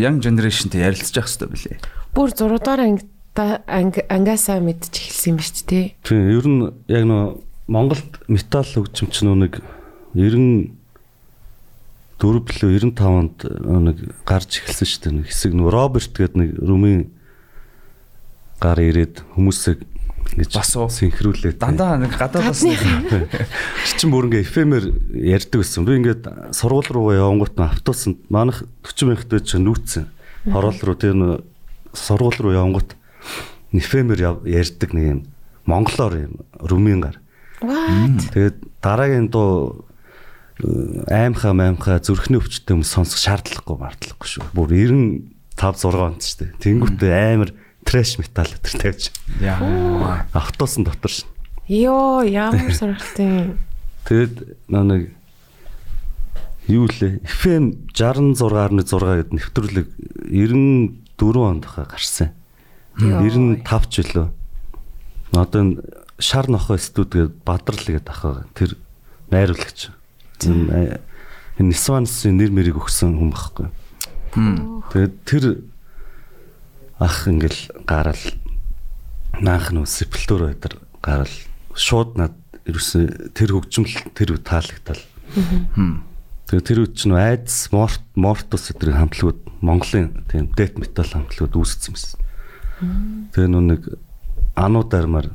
young 0.00 0.18
generation-тэй 0.20 0.84
ярилцж 0.84 1.14
явах 1.14 1.28
хэрэгтэй 1.30 1.48
билээ. 1.48 1.76
Бүр 2.16 2.28
6 2.34 2.60
дугаар 2.60 2.82
ангида 2.82 3.46
анги 3.68 4.00
ангаасаа 4.10 4.58
мэдчих 4.64 5.12
эхэлсэн 5.12 5.30
юм 5.32 5.38
ба 5.38 5.44
шүү 5.44 5.64
дээ. 5.70 5.86
Тийм 6.02 6.22
ер 6.32 6.46
нь 6.48 6.62
яг 6.90 7.04
нөө 7.06 7.24
Монголд 7.66 8.22
метал 8.30 8.64
хөгжим 8.66 9.10
ч 9.10 9.26
нэг 9.26 9.62
90 10.14 10.70
4 12.16 12.40
билүү 12.48 12.70
95-нд 12.80 13.38
нэг 13.84 13.96
гарч 14.24 14.64
эхэлсэн 14.64 14.88
шүү 14.88 15.00
дээ. 15.04 15.16
Нэг 15.20 15.26
хэсэг 15.28 15.52
нөө 15.52 15.68
Роберт 15.68 16.16
гэдэг 16.16 16.36
нэг 16.40 16.50
румын 16.64 17.12
гар 18.56 18.80
ирээд 18.80 19.20
хүмүүсийг 19.36 19.84
ингэж 20.32 20.56
Бас 20.56 20.72
уу? 20.80 20.88
синхруулээд 20.88 21.60
Дандаа 21.60 22.00
нэг 22.00 22.16
гадаадаас 22.16 22.64
нэг 22.64 22.80
чин 24.00 24.08
бүр 24.08 24.32
ингээ 24.32 24.48
FM-ээр 24.48 24.86
ярьдаг 25.12 25.60
гэсэн. 25.60 25.84
Би 25.84 26.00
ингээд 26.00 26.56
сургууль 26.56 26.88
руугаа 26.88 27.20
явангуут 27.20 27.60
нь 27.60 27.68
автобусанд 27.68 28.24
манах 28.32 28.64
40 28.80 29.12
мянгат 29.12 29.28
байж 29.36 29.52
нүүцсэн. 29.52 30.08
Хороол 30.48 30.80
руу 30.80 30.96
тэр 30.96 31.44
сургууль 31.92 32.40
руу 32.40 32.56
явангуут 32.56 32.96
FM-ээр 33.76 34.40
ярьдаг 34.48 34.96
нэг 34.96 35.04
юм 35.04 35.20
монголоор 35.68 36.14
юм 36.16 36.34
румын 36.64 37.04
гар. 37.04 37.20
What? 37.62 38.18
Тэгээд 38.34 38.58
дараагийн 38.84 39.28
дуу 39.32 39.86
э, 40.60 41.04
аимхаа 41.08 41.56
маимхаа 41.56 42.00
зүрхний 42.00 42.40
өвчтөй 42.40 42.76
хүмүүс 42.76 42.90
сонсох 42.92 43.20
шаардлагагүй 43.22 43.76
мартлагагүй 43.80 44.28
шүү. 44.28 44.50
Бүр 44.52 44.74
95 44.76 45.36
6 45.56 45.96
онд 45.96 46.20
шүү 46.20 46.36
дээ. 46.44 46.50
Тэнгүүтээ 46.60 47.12
амар 47.32 47.50
трэш 47.88 48.18
метал 48.20 48.50
өтер 48.52 48.76
тавьж 48.76 49.08
яа. 49.40 50.26
автобусын 50.36 50.84
дотор 50.84 51.10
шин. 51.10 51.28
Йоо, 51.66 52.22
ямар 52.28 52.74
сонирхолтой. 52.76 53.56
Тэгээд 54.06 54.34
нөө 54.68 54.84
нэг 54.84 55.02
юу 56.68 56.86
лээ? 56.92 57.24
FM 57.24 57.88
66.6 57.96 58.84
гэдэг 58.84 59.32
нэвтрүүлэг 59.32 59.88
94 60.28 61.40
онд 61.40 61.64
гарсан. 61.64 62.36
Йоо. 63.00 63.24
95 63.24 63.88
ч 63.88 64.04
үлээ. 64.04 64.28
Одоо 65.32 65.62
шар 66.18 66.48
нохой 66.48 66.78
студи 66.78 67.24
гэдэг 67.24 67.44
Бадрал 67.44 67.84
гэдэг 67.84 68.08
ах 68.08 68.22
байгаа. 68.22 68.46
Тэр 68.54 68.70
найруулагч. 69.30 69.90
Энэ 70.44 71.00
энэ 71.60 71.70
Нисвансын 71.72 72.36
нэр 72.36 72.52
мэрийг 72.52 72.80
өгсөн 72.80 73.16
хүн 73.16 73.32
байхгүй. 73.32 73.68
Тэгээд 74.92 75.14
тэр 75.24 75.44
ах 77.00 77.28
ингээл 77.28 77.84
гарал 77.84 78.22
наах 79.40 79.72
нь 79.72 79.84
сепультур 79.84 80.52
өдр 80.52 80.80
гарал 81.04 81.32
шууд 81.76 82.16
над 82.16 82.32
ерөөсө 82.64 83.32
тэр 83.36 83.56
хөгжмөл 83.56 84.12
тэр 84.16 84.36
үе 84.36 84.40
таалагдал. 84.40 85.00
Тэгээ 86.48 86.64
тэр 86.64 86.78
үе 86.84 86.90
чинь 86.96 87.16
айдс 87.16 87.68
морт 87.72 88.00
мортус 88.16 88.72
өдрийн 88.72 88.96
хамтлагууд 88.96 89.40
Монголын 89.60 90.24
тийм 90.32 90.48
дэт 90.56 90.80
метал 90.80 91.08
хамтлагууд 91.08 91.56
үүсгэсэн 91.56 91.92
юмсан. 91.92 92.20
Тэгээ 93.32 93.50
нөө 93.52 93.64
нэг 93.76 93.82
ануудармаар 94.56 95.28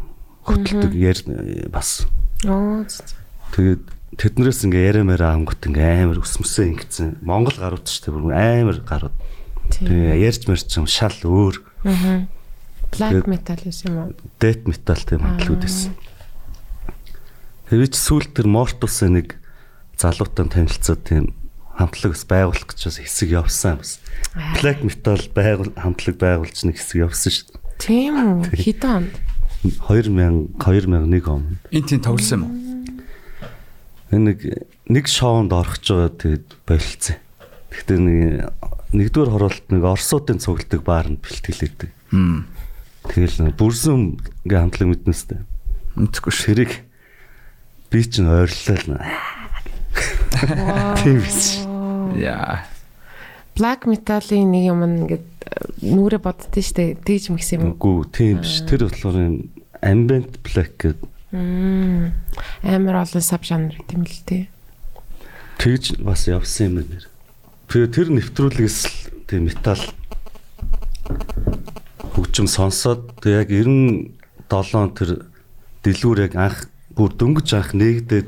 хөтэлдэг 0.45 0.93
яар 0.95 1.19
бас 1.69 2.05
Оо. 2.45 2.81
Тэгээд 3.53 3.84
тэднэрээс 4.18 4.65
ингээ 4.65 4.88
яриамаараа 4.97 5.38
ангут 5.38 5.61
ингээ 5.61 6.09
амар 6.09 6.26
өсмөсөө 6.26 6.65
ингэсэн. 6.73 7.22
Монгол 7.22 7.53
гарууд 7.53 7.85
ч 7.85 8.01
тийм 8.01 8.34
амар 8.34 8.81
гарууд. 8.81 9.15
Тэгээ 9.69 10.18
ярьж 10.26 10.49
мэрч 10.49 10.73
юм 10.81 10.89
шал 10.89 11.13
өөр 11.22 11.61
Black 12.91 13.23
metal 13.23 13.61
гэсэн 13.61 13.88
юм 13.88 13.97
уу? 14.03 14.11
дэт 14.41 14.68
метал 14.68 14.99
тийм 14.99 15.23
хамтлагууд 15.23 15.63
байсан. 15.63 15.95
Тэгээ 17.72 17.88
ч 17.88 17.95
сүүлд 17.95 18.31
тэр 18.35 18.47
Мортус 18.51 18.99
нэг 19.07 19.39
залуутай 19.95 20.49
танилцаад 20.49 21.01
тийм 21.07 21.26
хамтлаг 21.80 22.11
бас 22.18 22.26
байгуулах 22.27 22.68
гэж 22.68 22.80
бас 22.91 22.97
хэсэг 22.99 23.30
явсан 23.31 23.80
бас. 23.80 24.03
Black 24.59 24.84
metal 24.84 25.23
байгуул 25.31 25.72
хамтлаг 25.77 26.15
байгуулж 26.19 26.57
нэг 26.68 26.76
хэсэг 26.81 27.07
явсан 27.07 27.31
шүү 27.31 27.45
дээ. 27.47 27.61
Тийм 27.80 28.13
үү? 28.19 28.59
Хитэн. 28.59 29.07
2000 29.64 30.58
2001 30.58 31.28
он. 31.28 31.58
Энд 31.70 31.88
тийм 31.88 32.02
тоглосон 32.02 32.40
юм 32.40 32.44
уу? 32.46 32.54
Энэ 34.12 34.34
нэг 34.34 34.40
нэг 34.90 35.06
шоунд 35.08 35.54
орох 35.54 35.78
гэж 35.78 35.86
байгаа 35.94 36.12
тэгээд 36.18 36.48
болилцсон. 36.66 37.18
Гэхдээ 37.70 38.00
нэг 38.02 38.52
нэгдүгээр 38.92 39.32
хороолт 39.32 39.66
нэг 39.72 39.84
Орсуудын 39.88 40.42
цугладаг 40.44 40.82
баарнд 40.84 41.24
бэлтгэлээдэг. 41.24 41.90
Хм. 42.12 42.44
Тэгэл 43.08 43.56
бүрсэн 43.56 44.20
ингээ 44.44 44.60
хамтлаг 44.60 44.88
мэднэстэй. 44.92 45.40
Мэдхгүй. 45.96 46.34
Ширик 46.34 46.84
би 47.88 48.04
ч 48.04 48.20
н 48.20 48.28
ойрлоо 48.28 48.78
л. 48.82 49.00
Тийм 51.00 51.18
биш. 51.24 51.64
Яа. 52.20 52.68
Black 53.62 53.86
metal-ийн 53.86 54.50
нэг 54.50 54.64
юм 54.74 54.82
ингээд 54.82 55.28
нүрэ 55.86 56.18
боддөө 56.18 56.64
штэ 56.66 56.98
тэгж 57.06 57.30
мгс 57.38 57.54
юм. 57.54 57.78
Үгүй 57.78 58.10
тийм 58.10 58.42
биш. 58.42 58.66
Тэр 58.66 58.90
болохоор 58.90 59.22
юм 59.22 59.36
ambient 59.86 60.42
black 60.42 60.82
гэдэг. 60.82 61.06
Амар 62.66 63.06
олон 63.06 63.22
саб 63.22 63.46
жанр 63.46 63.78
гэм 63.86 64.02
л 64.02 64.22
дээ. 64.26 64.50
тэгж 65.62 66.02
бас 66.02 66.26
явсан 66.26 66.74
юм 66.74 66.76
байна. 66.82 67.06
Тэр 67.70 67.86
тэр 67.86 68.10
нэвтрүүлгээс 68.18 68.80
л 68.90 68.98
тийм 69.30 69.46
метал 69.46 69.78
хөгжим 72.18 72.50
сонсоод 72.50 73.14
яг 73.30 73.54
97 73.54 74.74
он 74.74 74.90
тэр 74.98 75.30
дэлгүүр 75.86 76.20
яг 76.26 76.34
анх 76.34 76.66
бүр 76.98 77.14
дөнгөж 77.14 77.54
анх 77.54 77.78
нэгдээд 77.78 78.28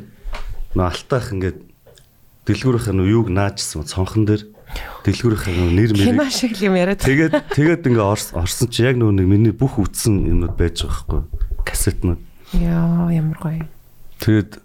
нөө 0.78 0.86
алтаах 0.86 1.34
ингээд 1.34 1.58
дэлгүүрийнх 2.46 2.94
нь 2.94 3.10
юуг 3.10 3.34
наажсан 3.34 3.82
цонхон 3.82 4.30
дээр 4.30 4.53
дэлгүүрийнх 5.04 5.48
нь 5.52 5.76
нэр 5.76 5.92
Кино 5.94 6.24
мэрийг 6.24 6.32
шиг 6.34 6.54
юм 6.64 6.76
яриад. 6.80 7.00
тэгээд 7.04 7.34
тэгээд 7.54 7.82
ингээ 7.88 8.06
орс- 8.08 8.34
орсон 8.34 8.68
чи 8.72 8.84
яг 8.88 8.96
нөгөө 8.98 9.16
нэг 9.20 9.28
миний 9.28 9.52
бүх 9.54 9.76
үтсэн 9.80 10.26
юмнууд 10.32 10.56
байж 10.58 10.84
байгаа 10.84 11.28
байхгүй 11.28 11.64
кассетнууд 11.68 12.22
Яа, 12.54 13.10
ямар 13.12 13.38
гоё. 13.42 13.66
тэгээд 14.24 14.62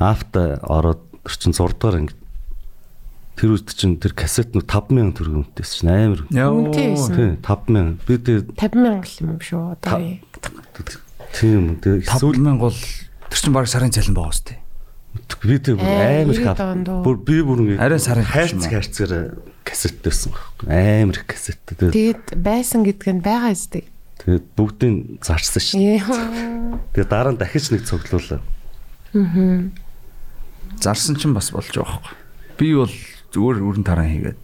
афта 0.00 0.58
ороод 0.66 1.02
тэр 1.22 1.36
чин 1.38 1.52
6 1.54 1.78
дугаар 1.78 1.96
анги 2.02 2.14
тэр 3.36 3.48
үед 3.54 3.68
чин 3.70 3.96
тэр 4.02 4.12
кассетнууд 4.18 4.66
5000 4.66 5.14
төгрөг 5.16 5.36
үнэтэйс 5.54 5.70
чин 5.78 5.88
амар 5.92 6.20
Үнэтэй 6.26 6.86
байсан. 6.92 7.14
тий 7.14 7.30
5000 7.38 8.02
би 8.06 8.14
тэгээд 8.18 8.46
50 8.58 8.82
мянга 8.82 9.06
л 9.06 9.18
юм 9.22 9.38
шүү. 9.38 9.62
Одоо 9.78 9.98
тийм 11.32 11.62
тэгээд 11.80 12.02
эсвэл 12.06 12.34
5000 12.34 12.58
бол 12.60 12.76
тэр 13.30 13.38
чинь 13.40 13.54
баг 13.56 13.66
сарын 13.70 13.92
цалин 13.94 14.14
байгаа 14.16 14.34
сте. 14.36 14.58
Би 15.40 15.56
тэр 15.58 15.76
бүр 15.80 15.88
амар 15.88 16.34
их 16.34 16.44
90 16.44 16.50
ав- 16.52 16.58
донд 16.58 16.88
уу? 16.88 17.02
бүр 17.06 17.16
би 17.24 17.36
бүр 17.40 17.58
Арай 17.80 17.98
сарын 17.98 18.24
хайрц 18.26 18.52
юм 18.52 18.60
аа. 18.62 18.70
хайрцгаар 18.70 19.12
кассеттэйсэн 19.64 20.30
байхгүй 20.32 20.66
амар 20.68 21.16
их 21.16 21.26
кассет 21.26 21.58
тэгээд 21.66 22.24
байсан 22.36 22.82
гэдг 22.84 23.06
нь 23.08 23.22
байгаа 23.24 23.54
зү. 23.56 23.86
тэгээд 24.20 24.46
бүгдийг 24.58 25.22
зарсан 25.24 25.62
шин 25.62 25.80
Яа. 26.02 26.78
тэгээд 26.92 27.08
дараа 27.10 27.32
нь 27.32 27.40
дахиж 27.40 27.70
нэг 27.72 27.86
цуглуулаа 27.88 28.40
Зарсан 30.82 31.16
чинь 31.16 31.34
бас 31.34 31.50
болж 31.52 31.68
байгаа 31.70 32.00
байхгүй. 32.00 32.16
Би 32.58 32.74
бол 32.74 32.90
зүгээр 33.32 33.58
өрн 33.62 33.84
таран 33.86 34.08
хийгээд 34.10 34.38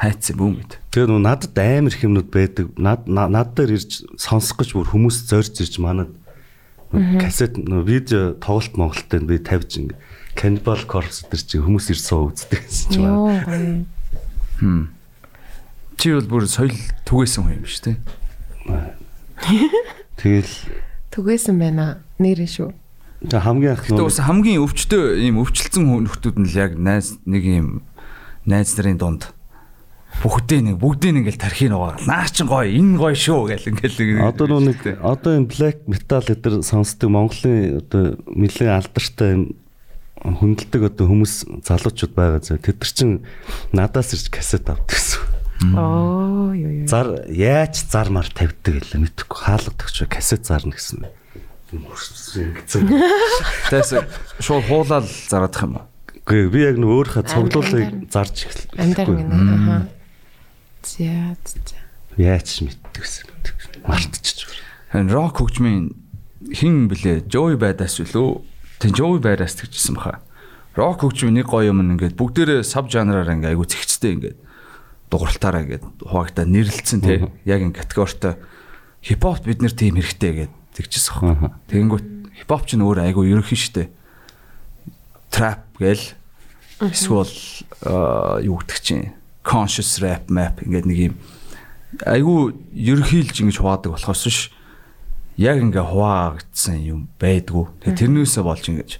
хайцсан 0.00 0.34
бүүм 0.38 0.54
гэд. 0.58 0.72
тэгээд 0.90 1.10
нөө 1.12 1.22
надад 1.22 1.54
амар 1.58 1.92
их 1.92 2.02
юмнууд 2.02 2.30
байдаг 2.32 2.66
над 2.78 3.06
на- 3.06 3.28
над 3.28 3.54
дээр 3.54 3.76
ирж 3.78 4.02
сонсох 4.18 4.58
гэж 4.58 4.74
бүр 4.74 4.88
хүмүүс 4.90 5.28
зорж 5.28 5.54
ирж 5.60 5.78
манад 5.78 6.10
кассет 7.20 7.54
нөө 7.60 7.82
видео 7.84 8.22
тоглолт 8.40 8.74
Монголд 8.76 9.10
би 9.28 9.38
тавьж 9.38 9.70
ингээ 9.76 9.98
Cannibal 10.38 10.80
Corpse 10.86 11.26
дээр 11.26 11.42
чи 11.42 11.58
хүмүүс 11.58 11.90
ирж 11.90 12.02
суу 12.06 12.30
үздэг 12.30 12.62
гэсэн 12.62 12.88
чи 12.94 13.02
Йоо. 13.02 13.26
манад 13.26 13.42
гоё. 14.62 14.86
Чи 15.98 16.14
бол 16.14 16.28
бүр 16.30 16.46
соёл 16.46 16.78
түгээсэн 17.02 17.42
хүн 17.42 17.58
юм 17.58 17.66
шүү 17.66 17.82
дээ. 17.90 17.98
тэгэл 20.22 20.54
Түгээсэн 21.10 21.58
байна. 21.58 21.98
Нэрээ 22.22 22.46
шүү. 22.46 22.70
тэг 23.26 23.42
хамгийн 23.42 23.74
Гэтэ 23.82 23.98
нөө 23.98 24.06
бас 24.06 24.22
хамгийн 24.22 24.62
өвчтөө 24.62 25.04
ийм 25.26 25.42
өвчлцэн 25.42 25.82
хүмүүстүүд 25.90 26.36
нь 26.38 26.46
л 26.46 26.54
яг 26.54 26.78
найз 26.78 27.18
нэг 27.26 27.42
ийм 27.42 27.82
найз 28.46 28.78
нарын 28.78 28.94
дунд 28.94 29.34
бүгдээ 30.22 30.60
нэг 30.70 30.76
бүгдээ 30.78 31.12
нэг 31.18 31.26
ингээл 31.26 31.42
тархийг 31.42 31.74
байгаа. 31.74 31.98
Наа 32.06 32.26
чин 32.30 32.46
гоё, 32.46 32.66
энэ 32.66 32.94
гоё 32.94 33.14
шүү 33.18 33.54
гэл 33.54 33.70
ингээл 33.74 34.22
Одоо 34.22 34.62
нэг 34.62 34.78
одоо 35.02 35.34
энэ 35.34 35.50
black 35.50 35.78
metal 35.90 36.22
эдэр 36.26 36.62
сонсдог 36.62 37.10
Монголын 37.10 37.82
одоо 37.82 38.18
нэлээд 38.26 38.70
алдартай 38.70 39.30
юм 39.34 39.42
хүндэлдэг 40.22 40.82
одоо 40.90 41.06
хүмүүс 41.06 41.34
залуучууд 41.66 42.12
байгаа 42.14 42.40
зэ. 42.42 42.58
Тэд 42.58 42.78
нар 42.82 42.92
чин 42.92 43.10
надаас 43.72 44.14
ирж 44.14 44.28
кассет 44.30 44.68
авдаг 44.68 44.90
гэсэн. 44.90 45.22
Оо 45.74 46.54
ёо 46.54 46.70
ёо. 46.82 46.86
Зар 46.86 47.26
яаж 47.30 47.82
зар 47.86 48.10
мар 48.10 48.26
тавьдаг 48.30 48.82
гэлээ 48.82 49.02
мэдхгүй 49.02 49.38
хаалгадаг 49.38 49.88
ч 49.90 50.06
кассет 50.06 50.46
зарна 50.46 50.74
гэсэн. 50.74 51.06
Тэс 53.68 53.92
шууд 54.40 54.64
хуулаад 54.66 55.06
зараадах 55.06 55.62
юм 55.66 55.74
уу? 55.78 55.86
Үгүй 56.28 56.48
би 56.52 56.60
яг 56.64 56.76
нэг 56.76 56.88
өөрийнхөө 56.92 57.24
цуглуулыг 57.24 58.12
зарж 58.12 58.48
Амдар 58.76 59.08
эхэлчихгүй. 59.08 59.16
гэнэ. 59.16 59.32
Аха. 59.32 59.76
За 60.84 61.36
за. 61.44 61.78
Яаж 62.16 62.48
мэддэг 62.64 63.02
гэсэн. 63.04 63.28
Мартчих. 63.88 64.48
Хэн 64.92 65.08
рок 65.12 65.40
хөгжмийн 65.40 65.92
хин 66.52 66.88
блэ 66.88 67.24
Joey 67.28 67.56
Badass 67.60 68.00
үлээ. 68.00 68.40
Тэн 68.78 68.94
Joey 68.94 69.18
Badass 69.18 69.58
тэгжсэн 69.58 69.98
баха. 69.98 70.22
Рок 70.78 71.02
хөгжмийн 71.02 71.42
нэг 71.42 71.50
гоё 71.50 71.74
юм 71.74 71.82
ингээд 71.82 72.14
бүгдээрээ 72.14 72.62
саб 72.62 72.86
жанраар 72.86 73.26
ингээд 73.26 73.58
айгу 73.58 73.66
зэгцтэй 73.66 74.14
ингээд 74.14 74.38
дууралтаараа 75.10 75.62
ингээд 75.66 75.84
хуваагдаа 76.06 76.46
нэрлэлцэн 76.46 77.00
тий. 77.02 77.26
Яг 77.42 77.66
ингээд 77.66 77.82
категоритой 77.82 78.38
хипхоп 79.02 79.42
бид 79.42 79.58
нэр 79.58 79.74
тийм 79.74 79.98
хэрэгтэй 79.98 80.46
гэдэг 80.46 80.54
тэгжсэн 80.78 81.14
баха. 81.18 81.58
Тэгэнгүүт 81.66 82.06
хипхоп 82.38 82.62
ч 82.70 82.78
нөр 82.78 83.02
айгу 83.02 83.26
ерөнхий 83.26 83.58
штэ. 83.58 83.90
Trap 85.34 85.66
гэл 85.82 86.14
эсвэл 86.78 87.34
юу 88.46 88.62
гэдэг 88.62 88.78
чинь 88.78 89.10
conscious 89.42 89.98
rap 89.98 90.30
map 90.30 90.62
ингээд 90.62 90.86
нэг 90.86 90.98
юм 91.10 91.14
айгу 92.04 92.52
ерөнхийлж 92.70 93.42
ингэж 93.42 93.58
хуваадаг 93.58 93.96
болохоос 93.96 94.22
биш 94.28 94.38
яг 95.38 95.56
ингээ 95.62 95.86
хуваагдсан 95.86 96.78
юм 96.82 97.00
байдгүй. 97.22 97.70
Тэгээ 97.86 97.98
тэрнээсээ 98.02 98.42
болж 98.42 98.64
ингэж 98.66 98.90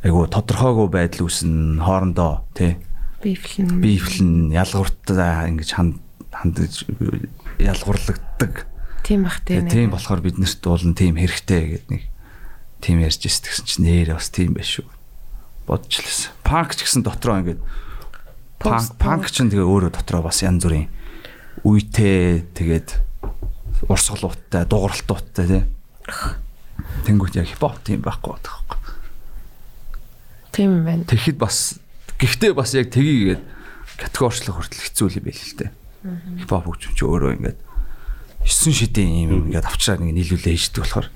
айгу 0.00 0.24
тодорхойгүй 0.32 0.88
байдал 0.88 1.28
үүснэ 1.28 1.84
хоорондоо 1.84 2.48
тий 2.56 2.80
Бифлэн. 3.20 3.80
биефлэн 3.80 4.32
ялгууртаа 4.56 5.44
ингэж 5.52 5.70
ханд 5.76 6.00
хандаж 6.32 6.88
ялгуурлагддаг. 7.60 8.64
Тийм 9.04 9.28
бах 9.28 9.44
тийм. 9.44 9.68
Тэгээ 9.68 9.72
тийм 9.72 9.90
болохоор 9.92 10.20
биднэрт 10.24 10.62
уулын 10.64 10.94
тийм 10.96 11.20
хэрэгтэй 11.20 11.62
гэдэг 11.80 11.90
нэг 11.92 12.04
тийм 12.80 12.96
ярьж 13.04 13.20
ирсэн 13.24 13.44
гэсэн 13.44 13.66
чинь 13.66 13.84
нэрээ 13.88 14.16
бас 14.16 14.28
тийм 14.30 14.52
байх 14.56 14.68
шүү. 14.68 14.88
Бодож 15.66 16.00
лээс. 16.00 16.30
Панк 16.44 16.76
ч 16.76 16.84
гэсэн 16.84 17.02
дотроо 17.02 17.40
ингээд 17.40 17.60
панк 18.60 18.94
панк 19.00 19.26
ч 19.32 19.42
тэгээ 19.42 19.64
өөрөө 19.64 19.92
дотроо 19.96 20.22
бас 20.22 20.44
янз 20.44 20.62
бүрийн 20.64 20.88
үйтэй 21.64 22.46
тэгээд 22.52 22.88
урсгалууттай, 23.84 24.64
дууралтуудтай 24.64 25.46
тий. 25.46 25.62
Тэнгүүт 27.06 27.36
яг 27.36 27.48
хипхоп 27.50 27.80
тийм 27.84 28.00
байхгүй 28.04 28.36
байдаг. 28.36 28.78
Тийм 30.52 30.80
юм 30.80 30.84
байна. 30.88 31.04
Тэгэхэд 31.04 31.36
бас 31.36 31.76
гэхдээ 32.16 32.52
бас 32.56 32.72
яг 32.72 32.88
тгийгээд 32.88 33.42
категоричлох 34.00 34.56
хүртэл 34.64 34.84
хэцүү 34.88 35.06
л 35.12 35.18
юм 35.20 35.26
байл 35.28 35.42
л 35.44 35.58
дээ. 35.60 35.70
Хипхоп 36.44 36.64
хөгжим 36.64 36.92
чи 36.96 37.04
өөрөө 37.04 37.32
ингээд 37.36 37.58
9 38.46 38.72
шидийн 38.72 39.28
юм 39.28 39.52
ингээд 39.52 39.68
авчраа 39.68 40.00
нэг 40.00 40.16
нийлүүлээ 40.16 40.56
хийждэг 40.56 40.84
болохоор 40.84 41.08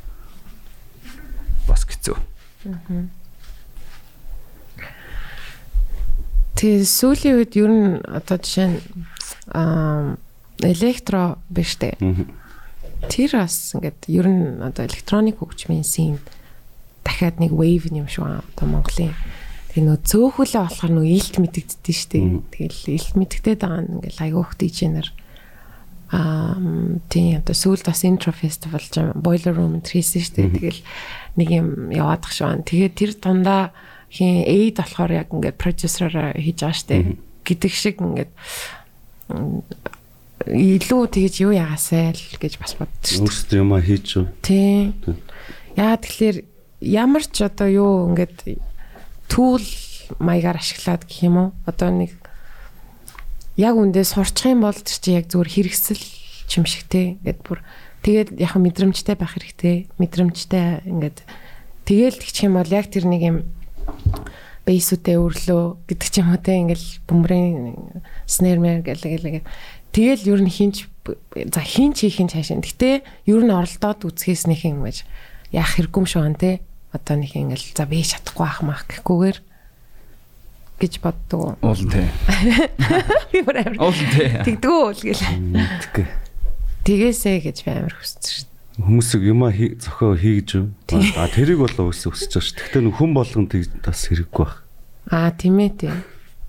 бас 1.64 1.82
хэцүү. 1.88 2.16
Тэгээ 6.60 6.84
сүүлийн 6.84 7.36
үед 7.40 7.52
ер 7.56 7.70
нь 7.72 8.04
одоо 8.04 8.36
жишээ 8.36 8.68
нь 8.68 8.78
аа 9.56 10.20
электро 10.60 11.40
биш 11.48 11.80
үү? 11.80 11.96
Тэр 13.08 13.30
бас 13.40 13.72
ингээд 13.74 14.00
ер 14.10 14.26
нь 14.28 14.60
одоо 14.60 14.84
электроник 14.84 15.40
хөгжмийн 15.40 15.86
син 15.86 16.18
дахиад 17.04 17.40
нэг 17.40 17.54
wave 17.54 17.88
юм 17.88 18.08
шүү 18.10 18.24
аа 18.26 18.44
одоо 18.44 18.66
Монголын 18.68 19.14
тэгээ 19.72 19.86
нөө 19.86 19.98
цөөхөлөө 20.04 20.62
болохоор 20.66 20.92
нөө 20.92 21.06
илт 21.08 21.34
мэдэгддэж 21.40 21.96
штэ. 21.96 22.20
Тэгэл 22.52 22.80
илт 22.98 23.14
мэдэгдээд 23.16 23.60
байгаа 23.62 23.80
нь 23.80 23.92
ингээл 24.02 24.24
айгуух 24.26 24.52
дижнер 24.58 25.08
аа 26.10 26.58
тийм 27.08 27.40
одоо 27.40 27.54
сүүлд 27.54 27.86
бас 27.86 28.02
intro 28.04 28.34
festival 28.34 28.82
ч 28.82 29.00
boiler 29.14 29.54
room 29.54 29.80
хийсэн 29.80 30.20
штэ. 30.26 30.50
Тэгэл 30.58 30.82
нэг 31.38 31.48
юм 31.48 31.68
яваадах 31.94 32.34
шүү 32.34 32.46
аа. 32.50 32.60
Тэгээ 32.66 32.90
тэр 32.98 33.12
дундаа 33.16 33.70
хин 34.10 34.42
aid 34.42 34.82
болохоор 34.82 35.12
яг 35.14 35.28
ингээд 35.30 35.56
продюсераар 35.56 36.34
хийж 36.34 36.58
байгаа 36.60 36.74
штэ. 36.74 37.16
гэдэг 37.46 37.72
шиг 37.72 37.96
ингээд 38.02 38.32
илүү 40.48 41.02
тэгэж 41.12 41.34
юу 41.44 41.52
яасаа 41.52 42.16
л 42.16 42.24
гэж 42.40 42.56
бас 42.56 42.72
боддоо 42.80 43.04
штэ. 43.04 43.20
Өөрсдөө 43.20 43.58
юм 43.60 43.72
хийж 43.76 44.04
шүү. 44.08 44.24
Тийм. 44.40 44.96
Яа 45.76 46.00
тэгэхээр 46.00 46.38
ямар 46.80 47.24
ч 47.28 47.44
одоо 47.44 47.68
юу 47.68 47.92
ингээд 48.08 48.56
түүл 49.28 49.66
маягаар 50.16 50.56
ашиглаад 50.56 51.04
гэх 51.04 51.28
юм 51.28 51.36
уу? 51.36 51.48
Одоо 51.68 51.92
нэг 51.92 52.16
яг 53.60 53.76
үндэ 53.76 54.00
сурчих 54.08 54.56
юм 54.56 54.64
бол 54.64 54.74
тэр 54.74 54.96
чи 54.96 55.12
яг 55.12 55.28
зүгээр 55.28 55.52
хэрэгсэл 55.52 56.04
юм 56.56 56.64
шиг 56.64 56.88
те. 56.88 57.20
Ингээд 57.20 57.40
бүр 57.44 57.60
тэгээд 58.00 58.40
яг 58.40 58.56
мэдрэмжтэй 58.56 59.16
байх 59.20 59.36
хэрэгтэй. 59.36 59.92
Мэдрэмжтэй 60.00 60.88
ингээд 60.88 61.20
тэгээл 61.84 62.16
тэгчих 62.16 62.48
юм 62.48 62.56
бол 62.56 62.72
яг 62.72 62.88
тэр 62.88 63.04
нэг 63.04 63.22
юм 63.22 63.36
бейсүүтэй 64.64 65.16
өрлөө 65.18 65.62
гэдэг 65.88 66.08
ч 66.08 66.14
юм 66.20 66.32
уу 66.32 66.40
те 66.40 66.56
ингээл 66.60 66.88
бөмбөрийн 67.08 67.76
снэрмэр 68.28 68.80
гэл 68.86 69.04
гэл. 69.04 69.44
Тэгэл 69.90 70.22
ер 70.30 70.40
нь 70.42 70.50
хинч 70.50 70.86
за 71.34 71.60
хинч 71.60 72.06
хийх 72.06 72.20
нь 72.22 72.30
цаашаа. 72.30 72.62
Гэтэ 72.62 73.02
ер 73.26 73.42
нь 73.42 73.50
оролдоод 73.50 74.06
үзэхээс 74.06 74.46
нэг 74.46 74.60
юм 74.68 74.86
гэж 74.86 75.02
яах 75.50 75.74
хэрэггүй 75.78 76.04
шүү 76.06 76.22
ан 76.26 76.36
те. 76.38 76.60
Одоо 76.94 77.18
нэг 77.18 77.34
ингээл 77.34 77.74
за 77.74 77.86
би 77.90 78.02
чадахгүй 78.06 78.46
ах 78.46 78.62
мах 78.62 78.86
гэхгүйгээр 78.86 79.38
гэж 80.80 80.92
боддог. 81.02 81.58
Уул 81.62 81.82
нь 81.82 81.90
тий. 81.90 82.08
Би 83.34 83.38
бүр 83.42 83.56
амар 83.62 83.78
Уул 83.78 83.98
нь 83.98 84.10
тий. 84.14 84.30
тэгдэггүй 84.46 84.90
л 84.94 85.02
гэл. 85.10 85.24
Мэдгүй. 85.54 86.06
Тэгээсэ 86.86 87.30
гэж 87.44 87.56
би 87.66 87.70
амар 87.74 87.94
хүсэж 87.94 88.24
шүү. 88.26 88.46
Хүмүүсийг 88.80 89.22
юм 89.28 89.44
зохио 89.76 90.16
хийж. 90.16 90.50
А 91.20 91.28
тэрийг 91.28 91.60
бол 91.60 91.92
өсө 91.92 92.14
өсөж 92.14 92.32
байгаа 92.32 92.46
ш. 92.48 92.54
Гэхдээ 92.56 92.80
нөх 92.86 92.96
хүн 92.96 93.12
болгон 93.12 93.44
тэг 93.50 93.68
бас 93.84 94.08
хэрэггүй 94.08 94.40
байх. 94.40 94.64
Аа 95.12 95.30
тийм 95.36 95.60
ээ 95.60 95.70
тийм. 95.76 96.00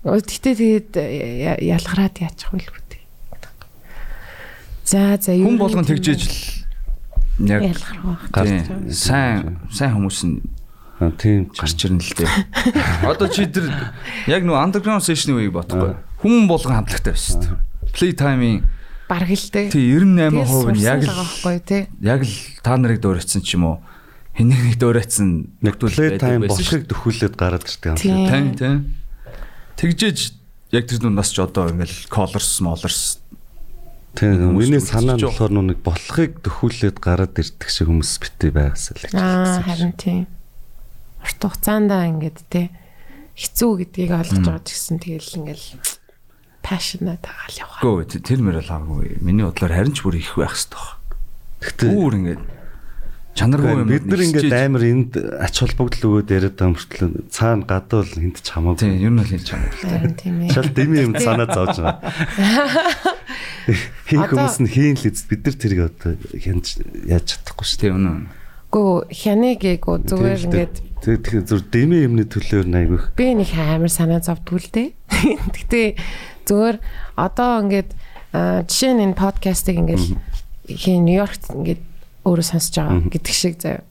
Гэтэ 0.02 0.56
тэгээд 0.56 0.90
ялгараад 1.60 2.16
яачих 2.24 2.48
вэ 2.56 2.64
те. 2.64 2.81
За 4.84 5.16
за 5.20 5.32
Хүн 5.32 5.58
болгон 5.58 5.86
тэгжээж 5.86 6.22
л 6.26 6.34
яг 7.46 7.62
тий, 7.70 8.60
сайн 8.90 9.58
сайн 9.70 9.94
хүмүүс 9.96 10.18
нь 10.26 10.42
тийм 11.18 11.50
ч. 11.54 11.58
гарч 11.62 11.78
ирнэ 11.86 12.02
л 12.02 12.14
дээ. 12.18 12.30
Одоо 13.10 13.28
чи 13.30 13.46
тэр 13.46 13.70
яг 14.26 14.42
нөгөө 14.42 14.58
underground 14.58 15.02
session 15.06 15.38
үеийг 15.38 15.54
бодохгүй. 15.54 15.94
Хүн 16.22 16.46
болгон 16.50 16.82
хамтлагтай 16.82 17.14
байсан 17.14 17.38
шүү 17.38 17.46
дээ. 17.46 17.94
Playtime-ийн 17.94 18.58
Бараг 19.10 19.30
л 19.30 19.48
дээ. 19.50 19.70
тий 19.70 19.86
98% 19.98 20.74
нь 20.74 20.82
яг 20.82 21.00
л 21.02 21.10
байхгүй 21.10 21.56
тий. 21.62 21.82
яг 22.02 22.20
л 22.26 22.34
та 22.62 22.74
нарыг 22.78 22.98
дөөрөцсөн 23.02 23.42
ч 23.42 23.54
юм 23.54 23.64
уу. 23.70 23.76
Хэнийг 24.32 24.62
нэг 24.72 24.76
дөөрөцсөн 24.80 25.28
Нэг 25.60 25.74
play 25.76 26.16
time 26.16 26.48
болохыг 26.48 26.88
дөхүүлээд 26.88 27.34
гараад 27.36 27.66
ирдэг 27.68 27.92
юм. 27.92 27.96
Тийм. 28.00 28.26
Тань 28.26 28.50
тий. 28.56 28.74
Тэгжээж 29.76 30.18
яг 30.72 30.84
тэр 30.88 31.04
нүнаас 31.04 31.28
ч 31.34 31.38
одоо 31.44 31.68
ингээл 31.68 32.08
colors 32.08 32.48
molors 32.64 33.21
Тийм. 34.12 34.52
Миний 34.56 34.80
санаа 34.80 35.16
нь 35.16 35.24
болохоор 35.24 35.52
нүг 35.52 35.80
болохыг 35.80 36.44
дөхүүлээд 36.44 36.98
гараад 37.00 37.32
ирдэг 37.38 37.68
шиг 37.72 37.88
хүмүүс 37.88 38.12
битээ 38.20 38.52
байгаас 38.52 38.92
л 38.92 39.00
гэж. 39.08 39.12
Аа 39.16 39.64
харин 39.64 39.92
тийм. 39.96 40.28
Урт 41.24 41.40
хугацаанд 41.40 41.90
ингээд 41.90 42.38
тий 42.52 42.66
хэцүү 43.32 43.70
гэдгийг 43.88 44.12
ойлгож 44.12 44.44
байгаа 44.44 44.62
ч 44.62 44.68
гэсэн 44.76 44.96
тэгэл 45.00 45.36
ингээл 45.40 45.66
passionate 46.60 47.24
тагаал 47.24 47.56
яваа. 47.56 47.80
Гөө 47.80 48.04
тэ- 48.12 48.20
тэр 48.22 48.40
мөр 48.44 48.60
л 48.60 48.68
хамаагүй. 48.68 49.18
Миний 49.24 49.48
бодлоор 49.48 49.72
харин 49.72 49.96
ч 49.96 50.04
бүр 50.04 50.20
их 50.20 50.36
байх 50.36 50.52
хэрэгтэй. 50.52 50.86
Гэхдээ 51.62 51.88
Бүр 51.96 52.12
ингээд 52.20 52.42
чанаргүй 53.32 53.72
юм. 53.80 53.88
бид 53.88 54.04
нар 54.06 54.22
ингээд 54.22 54.52
амар 54.52 54.84
энд 54.84 55.12
ач 55.16 55.54
холбогдол 55.64 56.20
өгөөд 56.20 56.28
яриад 56.32 56.56
байгаа 56.56 56.72
мөртлөө 56.76 57.08
цаана 57.32 57.64
гадуул 57.64 58.12
хинт 58.12 58.38
ч 58.44 58.48
хамаагүй. 58.52 58.92
ер 58.92 59.12
нь 59.12 59.20
л 59.20 59.30
хийж 59.32 59.48
байгаа. 59.48 59.72
Харин 59.80 60.14
тийм 60.20 60.36
ээ. 60.44 60.52
Шал 60.52 60.68
дими 60.68 60.96
юм 61.00 61.14
санаа 61.16 61.48
зовж 61.48 61.80
байгаа. 61.80 62.00
Хин 64.10 64.22
хүмүүс 64.28 64.56
нь 64.60 64.68
хийн 64.68 64.96
л 65.00 65.08
эз 65.08 65.24
бид 65.24 65.42
нар 65.48 65.56
тэрийг 65.56 65.80
одоо 65.88 66.12
хянаж 66.36 66.66
яаж 67.08 67.24
чадахгүй 67.32 67.66
шүү 67.66 67.78
дээ. 67.80 67.88
Тий 67.88 67.92
үнэн. 67.96 68.28
Гүү 68.72 68.92
хяныг 69.12 69.58
гээгүй 69.64 69.96
зүгээр 70.08 70.42
ингээд 70.48 70.74
тэг 71.02 71.16
тэг 71.24 71.34
зүр 71.48 71.60
дими 71.72 72.04
юмны 72.04 72.24
төлөөр 72.28 72.66
найгүйх. 72.68 73.04
би 73.16 73.26
нэг 73.32 73.50
амар 73.56 73.92
санаа 73.92 74.20
зовдгүй 74.20 74.60
л 74.60 74.70
дээ. 74.72 74.88
Гэтэ 75.56 75.82
зүгээр 76.48 76.76
одоо 77.16 77.52
ингээд 77.64 77.90
жишээ 78.32 78.92
нь 78.96 79.04
энэ 79.12 79.16
подкастыг 79.18 79.76
ингээд 79.76 80.04
хий 80.68 80.98
Нью-Йоркт 80.98 81.52
ингээд 81.52 81.82
өөрөө 82.24 82.46
сонсож 82.46 82.74
байгаа 82.78 83.10
гэдэг 83.10 83.34
шиг 83.34 83.54
заяа. 83.60 83.84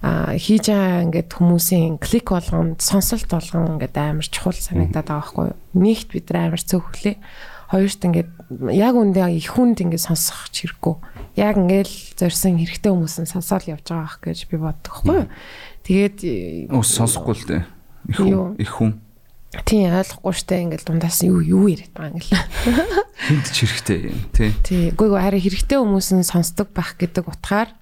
а 0.00 0.38
хийж 0.38 0.70
байгаа 0.70 1.02
ингээд 1.10 1.30
хүмүүсийн 1.34 1.98
клик 1.98 2.30
болгонд 2.30 2.78
сонсолт 2.78 3.26
болгон 3.26 3.76
ингээд 3.76 3.96
амар 3.98 4.26
чухал 4.26 4.54
санагдаад 4.54 5.10
байгаа 5.10 5.18
байхгүй 5.18 5.46
юу. 5.50 5.58
Нэгт 5.74 6.08
бид 6.14 6.26
нар 6.30 6.54
амар 6.54 6.62
цөөхлээ. 6.62 7.16
Хоёрт 7.68 8.00
ингээд 8.06 8.30
яг 8.72 8.94
үндэ 8.94 9.26
их 9.34 9.50
хүнд 9.58 9.82
ингээд 9.82 10.06
сонсох 10.06 10.54
хэрэггүй. 10.54 10.94
Яг 11.34 11.58
ингээд 11.58 12.14
зорьсон 12.14 12.62
хэрэгтэй 12.62 12.90
хүмүүс 12.94 13.16
нь 13.26 13.32
сонсоод 13.34 13.66
явж 13.66 13.90
байгаа 13.90 14.06
ах 14.06 14.22
гэж 14.22 14.38
би 14.46 14.56
боддог 14.56 15.02
байхгүй 15.02 15.16
юу. 15.18 15.28
Тэгээд 15.82 16.18
Ус 16.70 16.88
сонсохгүй 16.94 17.34
л 17.34 17.46
дээ. 17.50 17.62
Их 18.08 18.18
хүн. 18.22 18.54
Их 18.56 18.72
хүн. 18.78 18.92
Тийм 19.48 19.88
ойлгохгүй 19.88 20.34
штэ 20.36 20.60
ингээд 20.68 20.84
дундаас 20.84 21.24
юу 21.24 21.40
юу 21.40 21.72
яриад 21.72 21.92
байгаа 21.96 22.12
юм 22.12 22.20
гэлээ. 22.20 22.44
Хинт 23.32 23.46
ч 23.48 23.56
хэрэгтэй 23.64 23.98
юм. 24.12 24.18
Тий. 24.36 24.52
Тий. 24.60 24.84
Үгүй 24.92 25.08
ээ 25.08 25.24
харин 25.24 25.40
хэрэгтэй 25.40 25.78
хүмүүс 25.80 26.08
нь 26.20 26.28
сонсдог 26.28 26.68
байх 26.76 27.00
гэдэг 27.00 27.24
утгаар 27.24 27.72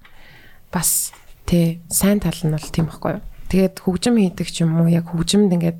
бас 0.71 1.11
тий 1.43 1.83
сайн 1.91 2.23
тал 2.23 2.39
нь 2.39 2.55
бол 2.55 2.71
тийм 2.71 2.87
байхгүй 2.87 3.19
юу. 3.19 3.23
Тэгээд 3.51 3.75
хөгжим 3.83 4.15
хийдэг 4.15 4.47
ч 4.47 4.63
юм 4.63 4.79
уу 4.79 4.87
яг 4.87 5.11
хөгжимд 5.11 5.51
ингээд 5.51 5.79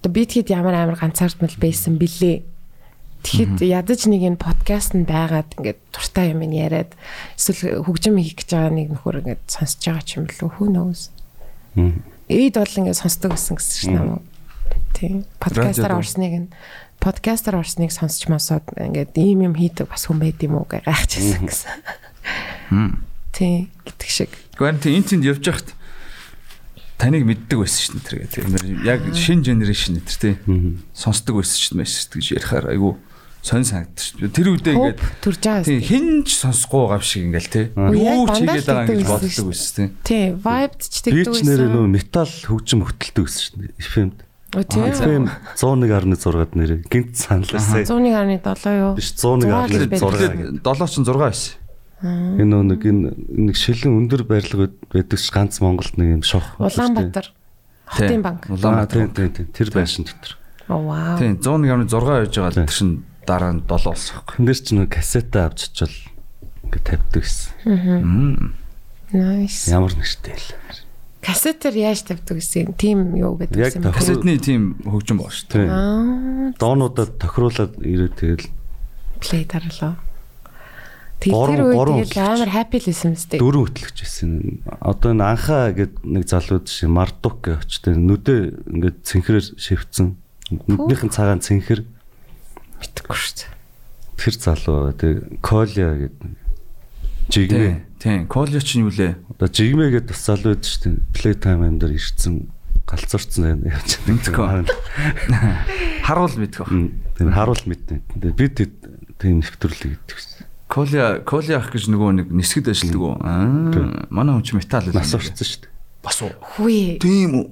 одоо 0.00 0.08
би 0.08 0.24
тэгэхэд 0.24 0.56
ямар 0.56 0.76
амар 0.76 0.96
ганцаардмал 0.96 1.52
байсан 1.60 2.00
бilé. 2.00 2.48
Тэгэхэд 3.20 3.60
ядаж 3.60 4.08
нэг 4.08 4.24
энэ 4.24 4.40
подкаст 4.40 4.96
нь 4.96 5.04
байгаад 5.04 5.52
ингээд 5.60 5.80
дуртай 5.92 6.32
юм 6.32 6.40
яриад 6.48 6.96
эсвэл 7.36 7.84
хөгжим 7.84 8.16
хийх 8.16 8.40
гэж 8.40 8.56
байгаа 8.56 8.72
нэг 8.72 8.88
нөхөр 8.96 9.20
ингээд 9.20 9.44
сонсож 9.52 9.84
байгаа 9.84 10.04
ч 10.04 10.10
юм 10.16 10.24
бэлээ 10.24 10.48
хөө 10.48 10.68
нөөс. 10.72 11.02
Эд 12.32 12.56
бол 12.56 12.78
ингээд 12.80 12.96
сонсдог 12.96 13.36
гэсэн 13.36 13.60
гэсэн 13.60 13.76
шин 13.76 13.92
намайг. 14.00 14.29
Тийм. 14.94 15.24
Подкастаар 15.40 15.96
орсныг 15.96 16.34
нь 16.34 16.48
подкастаар 17.00 17.64
орсныг 17.64 17.90
сонсч 17.90 18.28
масаад 18.28 18.68
ингээд 18.76 19.16
ийм 19.16 19.48
юм 19.48 19.54
хийдэг 19.56 19.88
бас 19.88 20.04
хүн 20.04 20.20
байд 20.20 20.38
юм 20.44 20.60
уу 20.60 20.68
гэж 20.68 20.84
гайхчихсан 20.84 21.44
гэсэн. 21.48 21.72
Тийм 23.32 23.72
гэдэг 23.88 24.10
шиг. 24.12 24.30
Гэхдээ 24.60 24.96
энэ 25.00 25.08
тэнд 25.08 25.24
явж 25.24 25.44
хахад 25.48 25.72
таныг 27.00 27.24
мэддэг 27.24 27.56
байсан 27.56 27.80
шин 27.80 28.04
тэр 28.04 28.28
тийм 28.28 28.52
яг 28.84 29.00
шинэ 29.16 29.48
генерашн 29.48 29.96
нэтэр 29.96 30.16
тий 30.20 30.34
сонсдог 30.92 31.40
байсан 31.40 31.56
шин 31.56 31.80
байсан 31.80 32.12
гэж 32.12 32.26
ярихаар 32.36 32.68
айгу 32.76 33.00
сонь 33.40 33.64
санагдчих. 33.64 34.20
Тэр 34.36 34.52
үедээ 34.52 34.76
ингээд 34.76 35.00
төрж 35.24 35.40
байгаа 35.40 35.64
тий 35.64 35.80
юм. 35.80 35.88
хинч 35.88 36.28
сонсохгүй 36.36 36.84
гав 36.92 37.00
шиг 37.00 37.24
ингээл 37.32 37.56
яг 37.56 37.96
юу 37.96 38.28
ч 38.28 38.36
хийгээд 38.44 38.68
байгаа 38.68 38.88
тэгдэг 38.92 39.08
боддог 39.08 39.46
байсан 39.48 39.48
байсан 39.48 39.72
тий 39.72 39.88
Тий, 40.04 40.24
vibe 40.36 40.76
ч 40.76 40.94
Би 41.00 41.24
тэгдэг 41.24 41.32
ч 41.32 41.40
нэрээ 41.48 41.70
нөө 41.72 41.86
метал 41.88 42.28
хөгжим 42.28 42.84
хөтэлдэг 42.84 43.24
байсан 43.24 43.40
шүү 43.40 43.56
дээ. 43.64 43.72
FM-д. 43.80 44.18
Тийм. 44.50 44.84
FM 44.90 45.24
101.6-ад 45.54 46.52
нэрээ 46.58 46.82
гинт 46.90 47.14
саналаасаа 47.14 47.86
101.7 47.86 48.82
юу? 48.82 48.92
биш 48.98 49.14
101.6. 49.14 49.94
Зураг 50.02 50.34
7 50.58 50.86
ч 50.90 50.96
6 51.06 51.14
байсан. 51.14 51.54
Энэ 52.02 52.58
нэг 52.66 52.80
энэ 52.82 53.14
нэг 53.14 53.54
шилэн 53.54 53.94
өндөр 53.94 54.26
барилга 54.26 54.72
байдаг 54.90 55.18
ш 55.22 55.30
ганц 55.30 55.60
Монголд 55.62 55.94
нэг 56.00 56.18
юм 56.18 56.22
шох. 56.26 56.42
Улаанбаатар. 56.58 57.30
Хотын 57.86 58.22
банк. 58.26 58.48
Аа 58.50 58.54
Улаанбаатар. 58.58 59.06
тийм 59.06 59.14
тийм 59.14 59.30
тийм 59.30 59.46
тэр 59.54 59.70
байшин 59.70 60.04
дотор. 60.10 60.34
Оо 60.66 60.82
вау. 60.82 61.18
Тий 61.20 61.30
101.6 61.38 61.94
байж 62.02 62.34
байгаа 62.34 62.50
Тий. 62.50 62.64
тэр 62.66 62.74
шин 62.74 62.90
дараа 63.28 63.52
нь 63.54 63.62
7 63.62 63.86
болсон. 63.86 64.16
Хэн 64.26 64.44
дээр 64.50 64.58
ч 64.58 64.66
нэг 64.74 64.88
кассета 64.90 65.46
авч 65.46 65.70
чичвэл 65.70 65.94
ингээд 66.66 66.84
тавьдаг 66.90 67.22
гэсэн. 67.22 68.54
Nice. 69.14 69.70
Ямар 69.70 69.92
нэртэй 69.94 70.34
л. 70.34 70.50
Кассетер 71.20 71.74
яаж 71.76 72.00
тавьдаг 72.08 72.40
гэсэн 72.40 72.72
тийм 72.80 73.12
юу 73.16 73.36
гэдэг 73.36 73.56
Яг 73.60 73.76
юм 73.76 73.82
бэ? 73.84 73.92
Кассетны 73.92 74.38
тим 74.40 74.80
хөгжим 74.84 75.20
боо 75.20 75.28
шүү 75.28 75.46
дээ. 75.52 75.68
Тийм. 75.68 75.68
Аа, 75.68 76.52
Доонуудад 76.56 77.20
тохируулаад 77.20 77.76
ирээд 77.84 78.14
тэгэл 78.16 78.48
плей 79.20 79.44
Гурван- 81.36 81.60
тэр 81.60 81.64
үед 81.68 82.08
тэгэл 82.16 82.24
амар 82.24 82.48
happy 82.48 82.76
л 82.80 82.86
байсан 82.88 83.12
мэт. 83.12 83.36
дөрөв 83.36 83.64
хөтлөгч 83.68 83.98
байсан. 84.00 84.30
Одоо 84.80 85.08
энэ 85.12 85.24
анхаа 85.28 85.64
гэд 85.76 85.92
нэг 86.08 86.24
залууд 86.24 86.64
шиг 86.72 86.88
мардук 86.88 87.44
гэж 87.44 87.60
очтой 87.68 87.92
нүдээ 88.00 88.40
ингээд 88.72 88.96
цэнхрээр 89.04 89.46
шивцэн. 89.60 90.16
Нүднийх 90.48 91.04
нь 91.04 91.12
цагаан 91.12 91.44
цэнхэр 91.44 91.84
Мэдхгүй 92.80 93.12
шүү 93.20 93.34
дээ. 93.44 93.52
тэр 94.16 94.34
залуу 94.40 94.92
тэг 94.96 95.14
колия 95.44 96.08
гэдэг. 96.08 96.32
Жигмэ. 97.30 97.86
Тий. 98.02 98.26
Коллеж 98.26 98.68
нь 98.74 98.84
юу 98.84 98.90
лээ? 98.90 99.16
Одоо 99.32 99.48
жигмэ 99.48 99.90
гэдэг 99.94 100.10
бас 100.10 100.26
залуу 100.26 100.54
байдаг 100.54 100.66
шүү 100.66 100.82
дээ. 100.84 100.96
Play 101.14 101.34
time 101.38 101.62
ам 101.64 101.78
дээр 101.78 101.94
ирсэн 101.96 102.50
галзуурцсан 102.90 103.62
явж 103.64 103.90
байгаа. 104.06 104.66
Харуул 106.06 106.34
мэдэх 106.34 106.66
баг. 106.66 106.70
Тийм 107.16 107.30
харуул 107.30 107.62
мэднэ. 107.66 108.02
Тэгээд 108.18 108.36
бид 108.36 108.56
тийм 109.20 109.40
нэвтрүүлэг 109.40 109.94
гэдэг 109.94 110.16
гэсэн. 110.16 110.46
Колия 110.70 111.22
Колия 111.22 111.58
ах 111.62 111.70
гэж 111.70 111.90
нөгөө 111.90 112.10
нэг 112.18 112.26
нисгэд 112.34 112.70
ажилладаг 112.70 113.02
уу? 113.02 113.14
Аа. 113.22 114.06
Манай 114.10 114.34
хүн 114.38 114.46
чи 114.46 114.54
металл 114.58 114.86
гэдэг. 114.90 114.98
Нас 114.98 115.14
орсон 115.14 115.34
шүү 115.38 115.60
дээ. 115.66 115.72
Бас 116.02 116.18
уу. 116.22 116.32
Хүй. 116.56 116.98
Тийм 117.02 117.30
үү? 117.36 117.46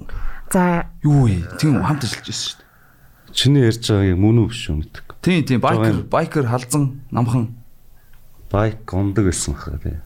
За 0.50 0.88
Юу 1.04 1.26
вэ? 1.28 1.44
Тийм? 1.58 1.82
Хамт 1.82 2.06
ажиллаж 2.06 2.26
байсан 2.30 2.46
шүү 2.46 2.58
дээ. 2.58 3.34
Чиний 3.34 3.62
ярьж 3.68 3.84
байгаа 3.84 4.10
юм 4.14 4.20
мөн 4.24 4.38
үү 4.42 4.48
биш 4.48 4.64
үү 4.70 4.76
мэдээгүй. 4.80 5.16
Тийм 5.22 5.42
тийм 5.44 5.60
байкер 5.60 5.96
байкер 6.08 6.46
халзан 6.48 6.84
намхан. 7.12 7.57
Байк 8.50 8.84
гондог 8.88 9.28
байсан 9.28 9.54
хаа 9.54 9.78
тий. 9.82 9.96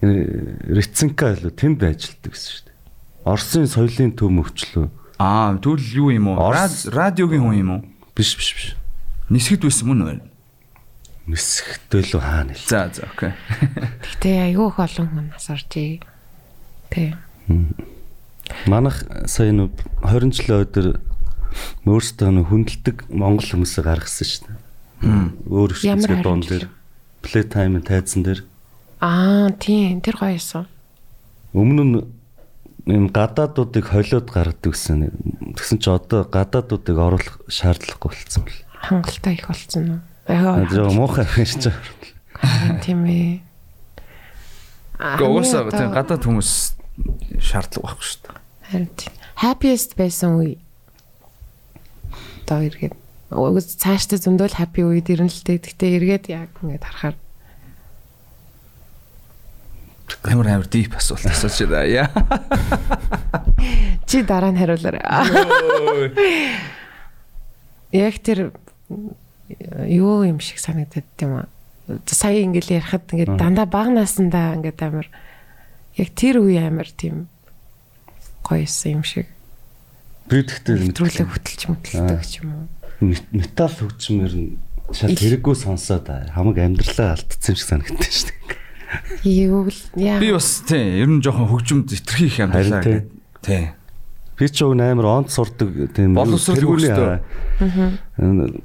Энэ 0.00 0.74
Риценка 0.74 1.36
л 1.36 1.52
тэнд 1.52 1.84
ажилладаг 1.84 2.32
гэсэн 2.32 2.50
шүү 2.50 2.64
дээ. 2.64 2.76
Оросын 3.24 3.68
соёлын 3.68 4.12
төв 4.16 4.32
мөвчлөө. 4.32 4.88
Аа 5.20 5.56
тэгвэл 5.60 5.92
юу 5.96 6.08
юм 6.12 6.32
уу? 6.32 6.40
Радиогийн 6.40 7.44
хүн 7.44 7.60
юм 7.60 7.70
уу? 7.76 7.82
Биш 8.16 8.36
биш 8.36 8.50
биш. 8.56 8.68
Нисгэд 9.28 9.68
байсан 9.68 9.88
мөн 9.88 10.00
үү? 10.04 10.20
Нисхтэй 11.28 12.04
л 12.04 12.20
хаана 12.20 12.52
л. 12.52 12.64
За 12.68 12.92
за 12.92 13.08
окей. 13.08 13.32
тэгтээ 14.04 14.52
айгүй 14.52 14.68
их 14.68 14.78
олон 14.80 15.08
хүн 15.08 15.26
нас 15.32 15.48
оржээ. 15.48 16.04
Тэ. 16.92 17.16
Манайх 18.68 19.08
сая 19.24 19.56
нэг 19.56 19.72
20 20.04 20.36
жилийн 20.36 20.68
өдөр 20.68 20.86
өөрсдөө 21.88 22.44
хүндэлдэг 22.44 23.08
монгол 23.08 23.48
хүмүүсээ 23.48 23.84
гаргасан 23.88 24.28
шүү 24.28 24.44
дээ. 24.52 24.60
Өөр 25.48 25.72
дуун 26.20 26.44
20 26.44 26.48
дээр 26.48 26.64
play 27.24 27.44
time 27.48 27.80
тайзан 27.80 28.22
дээр 28.22 28.44
Аа, 29.00 29.50
тийм. 29.58 30.00
Тэр 30.04 30.16
гоё 30.20 30.36
юмсан. 30.36 30.68
өмнө 31.56 31.82
нь 31.84 31.96
юм 32.86 33.08
гадаадуудыг 33.08 33.88
холиод 33.88 34.28
гаргадаг 34.28 34.72
гэсэн. 34.76 35.08
Тэгсэн 35.56 35.78
чи 35.80 35.88
одоо 35.90 36.24
гадаадуудыг 36.28 36.96
оруулах 36.96 37.40
шаардлагагүй 37.48 38.12
болсон 38.12 38.44
бэл. 38.44 38.60
Хангалттай 38.84 39.34
их 39.40 39.48
болцсон 39.48 39.84
уу? 39.90 40.00
Аа 40.28 40.64
жоо 40.68 40.92
муухай 40.92 41.24
байгаа. 41.24 41.72
тийм 42.84 43.04
ээ. 43.08 43.40
Аа, 45.00 45.16
Гэхдээ 45.16 45.28
угаасаа 45.28 45.60
хамгийн 45.64 45.72
тийм 45.72 45.88
одоо- 45.88 45.96
гадаад 45.96 46.22
хүмүүс 46.24 46.50
шаардлага 47.40 47.84
байхгүй 47.88 48.04
шүү 48.08 48.20
дээ. 48.24 48.36
Харин 48.68 48.88
тийм. 48.96 49.12
Happiest 49.42 49.90
байсан 50.00 50.30
үе. 50.40 50.56
Одоо 52.44 52.60
эргээд 52.68 52.94
угс 53.34 53.74
цаашдаа 53.76 54.18
зөндөл 54.22 54.54
happy 54.54 54.86
үед 54.86 55.10
ирнэ 55.10 55.28
л 55.28 55.42
дээ. 55.42 55.58
Гэтэ 55.58 55.86
эргээд 55.98 56.24
яг 56.30 56.54
ингээд 56.62 56.86
харахаар 56.86 57.16
Амар 60.24 60.48
амар 60.48 60.68
дип 60.68 60.94
асуулт 60.96 61.26
асууж 61.28 61.68
байна. 61.68 61.84
Яа. 61.84 62.08
Чи 64.08 64.22
дараа 64.24 64.52
нь 64.52 64.60
хариулаарай. 64.60 65.04
Яг 67.92 68.16
тэр 68.24 68.52
юу 69.84 70.24
юм 70.24 70.40
шиг 70.40 70.60
санагдаад 70.60 71.08
тийм 71.16 71.30
үү? 71.40 71.44
Сая 72.08 72.40
ингээл 72.40 72.80
ярихад 72.80 73.04
ингээд 73.12 73.36
дандаа 73.36 73.68
баг 73.68 73.92
наасандаа 73.92 74.56
ингээд 74.56 74.80
амар 74.80 75.08
яг 75.96 76.08
тэр 76.16 76.40
үе 76.40 76.60
амар 76.60 76.88
тийм 76.88 77.28
гоёсэн 78.44 79.00
юм 79.00 79.04
шиг. 79.04 79.28
Би 80.28 80.40
тэгтээ 80.40 80.88
Нэвтрүүлэг 80.88 81.28
хөтөлж 81.28 81.62
мөтөлдөг 81.68 82.22
ч 82.24 82.40
юм 82.40 82.48
уу. 82.52 82.68
Мет- 83.10 83.32
металл 83.32 83.72
хөгжмөр 83.74 84.32
нь 84.32 84.58
шал 84.92 85.12
хэрэггүй 85.16 85.54
сонсоод 85.56 86.08
хамаг 86.32 86.56
амьдралаа 86.60 87.16
алдсан 87.18 87.54
шиг 87.56 87.68
санагдсан 87.68 88.12
шүү 88.12 88.28
дээ. 88.32 88.62
Юу 89.24 89.66
л 89.68 89.80
яа. 89.98 90.20
Би 90.20 90.30
бас 90.32 90.62
тийм 90.68 90.86
ер 91.02 91.08
нь 91.08 91.22
жоохон 91.24 91.48
хөгжимд 91.50 91.88
итерхий 91.92 92.28
их 92.30 92.38
амьдралаа 92.40 92.82
гэдэг. 92.84 93.08
Тийм. 93.42 93.74
Би 94.38 94.46
ч 94.50 94.62
уг 94.66 94.74
амар 94.78 95.06
онц 95.24 95.34
сурдаг 95.34 95.70
тийм 95.94 96.14
тэргүүний 96.14 96.90
хөгжтөө. 96.90 98.62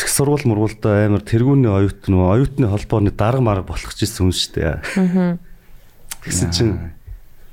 их 0.00 0.08
сургууль 0.08 0.46
мургуулдаа 0.48 1.06
амар 1.06 1.20
тэргүүний 1.20 1.68
оюут 1.68 2.08
нөгөө 2.08 2.28
оюутны 2.34 2.66
холбооны 2.70 3.10
дарга 3.12 3.42
марга 3.44 3.66
болох 3.68 3.92
ч 3.94 4.08
гэсэн 4.08 4.26
юм 4.26 4.32
шүү 4.32 4.50
дээ. 4.56 5.38
Тэгсэн 6.24 6.48
чинь 6.50 6.74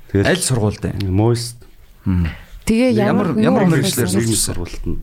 тэгэл 0.08 0.26
Аль 0.32 0.40
сургуульд 0.40 0.82
вэ? 0.88 1.04
мост 1.12 1.60
Тэгээ 2.64 2.96
ямар 2.96 3.36
Ямар- 3.36 3.68
нийгмийн 3.68 4.36
сургуульд 4.36 4.84
нь. 4.88 4.98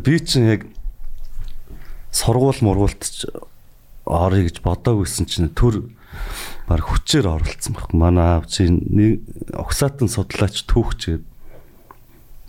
Би 0.00 0.18
чинь 0.18 0.48
яг 0.48 0.62
сургууль 2.14 2.58
мургуулт 2.62 3.02
орё 4.06 4.40
гэж 4.46 4.60
бодоагүйсэн 4.64 5.26
чинь 5.26 5.50
төр 5.52 5.90
баг 6.68 6.82
хүчээр 6.84 7.26
оролцсон 7.28 7.74
баг. 7.74 7.92
Манай 7.92 8.38
аав 8.38 8.46
чи 8.48 8.68
нэг 8.70 9.24
огсаатан 9.52 10.08
судлаач 10.08 10.64
түүхч 10.64 11.00
гээд. 11.10 11.24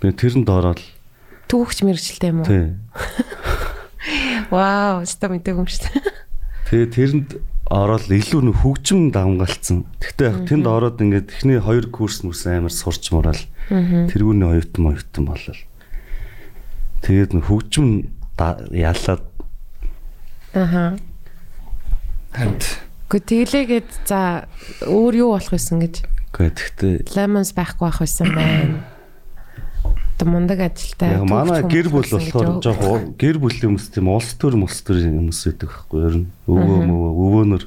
Тэгээ 0.01 0.15
тэрэнд 0.15 0.49
ороод 0.49 0.81
Түүхч 1.45 1.85
мэрэгчлээ 1.85 2.31
юм 2.33 2.39
уу? 2.41 2.47
тий. 2.49 2.65
Вау, 4.53 5.01
өстө 5.05 5.29
мэдээгүй 5.33 5.61
юм 5.61 5.69
шүү 5.69 5.83
дээ. 5.93 6.01
Тэгээ 6.69 6.89
тэрэнд 6.93 7.29
ороод 7.69 8.05
илүү 8.09 8.41
нэг 8.45 8.55
хөгжим 8.61 9.09
давмгаалцсан. 9.13 9.85
Гэхдээ 10.01 10.27
яг 10.29 10.37
тэнд 10.45 10.65
ороод 10.69 11.01
ингээд 11.01 11.33
эхний 11.33 11.57
хоёр 11.61 11.89
курс 11.89 12.21
мүс 12.21 12.45
амар 12.45 12.73
сурч 12.73 13.09
мураал. 13.09 13.41
Тэргүүний 13.69 14.45
оюутан 14.45 14.93
оюутан 14.93 15.25
болол. 15.25 15.59
Тэгээд 17.05 17.37
хөгжим 17.45 18.09
ялаад 18.73 19.21
Аха. 20.55 20.97
Танд. 22.33 22.63
Гэхдээ 23.11 23.45
тэглээгээд 23.45 23.89
за 24.09 24.49
өөр 24.89 25.13
юу 25.21 25.29
болох 25.37 25.53
байсан 25.53 25.83
гэж? 25.83 26.01
Гэхдээ 26.33 27.13
lemons 27.13 27.53
байхгүй 27.53 27.85
байх 27.85 27.99
байсан 28.01 28.27
байна. 28.33 28.81
Тэ 30.15 30.25
мундаг 30.25 30.59
ажилтай. 30.63 31.19
яг 31.19 31.27
манай 31.27 31.61
гэр 31.67 31.91
бүл 31.91 32.07
болохоор 32.07 32.59
гэж 32.59 32.63
жоох 32.63 33.03
гэр 33.19 33.37
бүлийн 33.37 33.75
хүмүүс 33.75 33.87
тийм 33.91 34.07
улс 34.09 34.31
төр 34.39 34.55
мус 34.55 34.79
төр 34.79 35.03
хүмүүс 35.03 35.39
байдаг 35.43 35.69
байхгүй 35.75 35.99
ер 36.07 36.15
нь 36.23 36.27
өвөө 36.47 36.77
мөвөө 36.87 37.11
өвөөнөр 37.19 37.63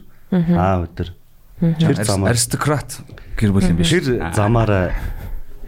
аав 0.57 0.81
өдр 0.89 1.09
тэр 1.61 1.97
замаар 2.09 2.33
Аристократ 2.33 2.91
гэр 3.37 3.53
бүл 3.53 3.69
юм 3.69 3.77
биш. 3.77 3.93
тэр 3.93 4.33
замаараа 4.33 4.97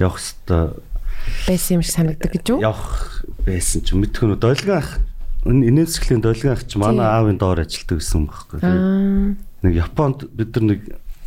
явах 0.00 0.16
хэвээр 0.24 0.89
байсан 1.46 1.80
юм 1.80 1.82
шиг 1.82 1.94
санагдаг 1.94 2.30
гэж 2.32 2.46
үү? 2.54 2.60
явах 2.62 3.24
байсан 3.46 3.80
ч 3.84 3.94
мэдгүй 3.94 4.26
нөө 4.34 4.40
долгион 4.40 4.78
ах. 4.80 4.98
Энэ 5.46 5.68
инээсглийн 5.72 6.20
долгион 6.20 6.54
ах 6.56 6.64
чи 6.68 6.76
манай 6.76 7.06
аавын 7.06 7.38
доор 7.40 7.64
ажилтдаг 7.64 8.00
гэсэн 8.00 8.28
байхгүй 8.28 8.60
нэг 9.62 9.72
Японд 9.76 10.28
бид 10.32 10.56
нар 10.56 10.64
нэг 10.64 10.80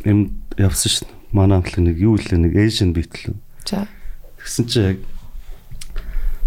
юм 0.04 0.20
явсан 0.58 0.90
шин. 0.90 1.08
Манай 1.30 1.58
амтлаг 1.58 1.82
нэг 1.82 1.98
юу 1.98 2.18
лээ 2.18 2.38
нэг 2.38 2.54
Asian 2.54 2.94
Beetle 2.94 3.34
За. 3.64 3.86
Тэгсэн 4.38 4.66
чи 4.66 4.80
яг 4.80 4.98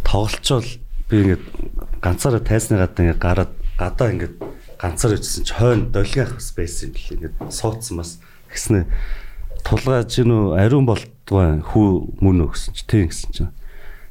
тоглолцоол 0.04 0.68
би 1.10 1.16
ингээд 1.24 1.44
ганцаараа 2.04 2.44
тайсны 2.44 2.78
гадаа 2.78 3.04
ингээд 3.04 3.24
гараад 3.24 3.52
гадаа 3.80 4.12
ингээд 4.12 4.36
ганцаар 4.78 5.18
ичсэн 5.18 5.44
чи 5.44 5.54
хойно 5.54 5.90
долгиах 5.90 6.38
бас 6.38 6.52
байсан 6.54 6.92
юм 6.92 6.94
бэл 6.94 7.14
ингээд 7.18 7.36
суудсан 7.50 7.98
бас 7.98 8.20
тэгснэ 8.52 8.86
тулгаа 9.64 10.04
чи 10.06 10.22
нөө 10.28 10.58
ариун 10.60 10.86
болтгоо 10.86 11.62
хүү 11.64 11.88
мөн 12.22 12.46
өгсөн 12.50 12.74
чи 12.76 12.84
тийм 12.86 13.08
гэсэн 13.10 13.30
чи 13.34 13.44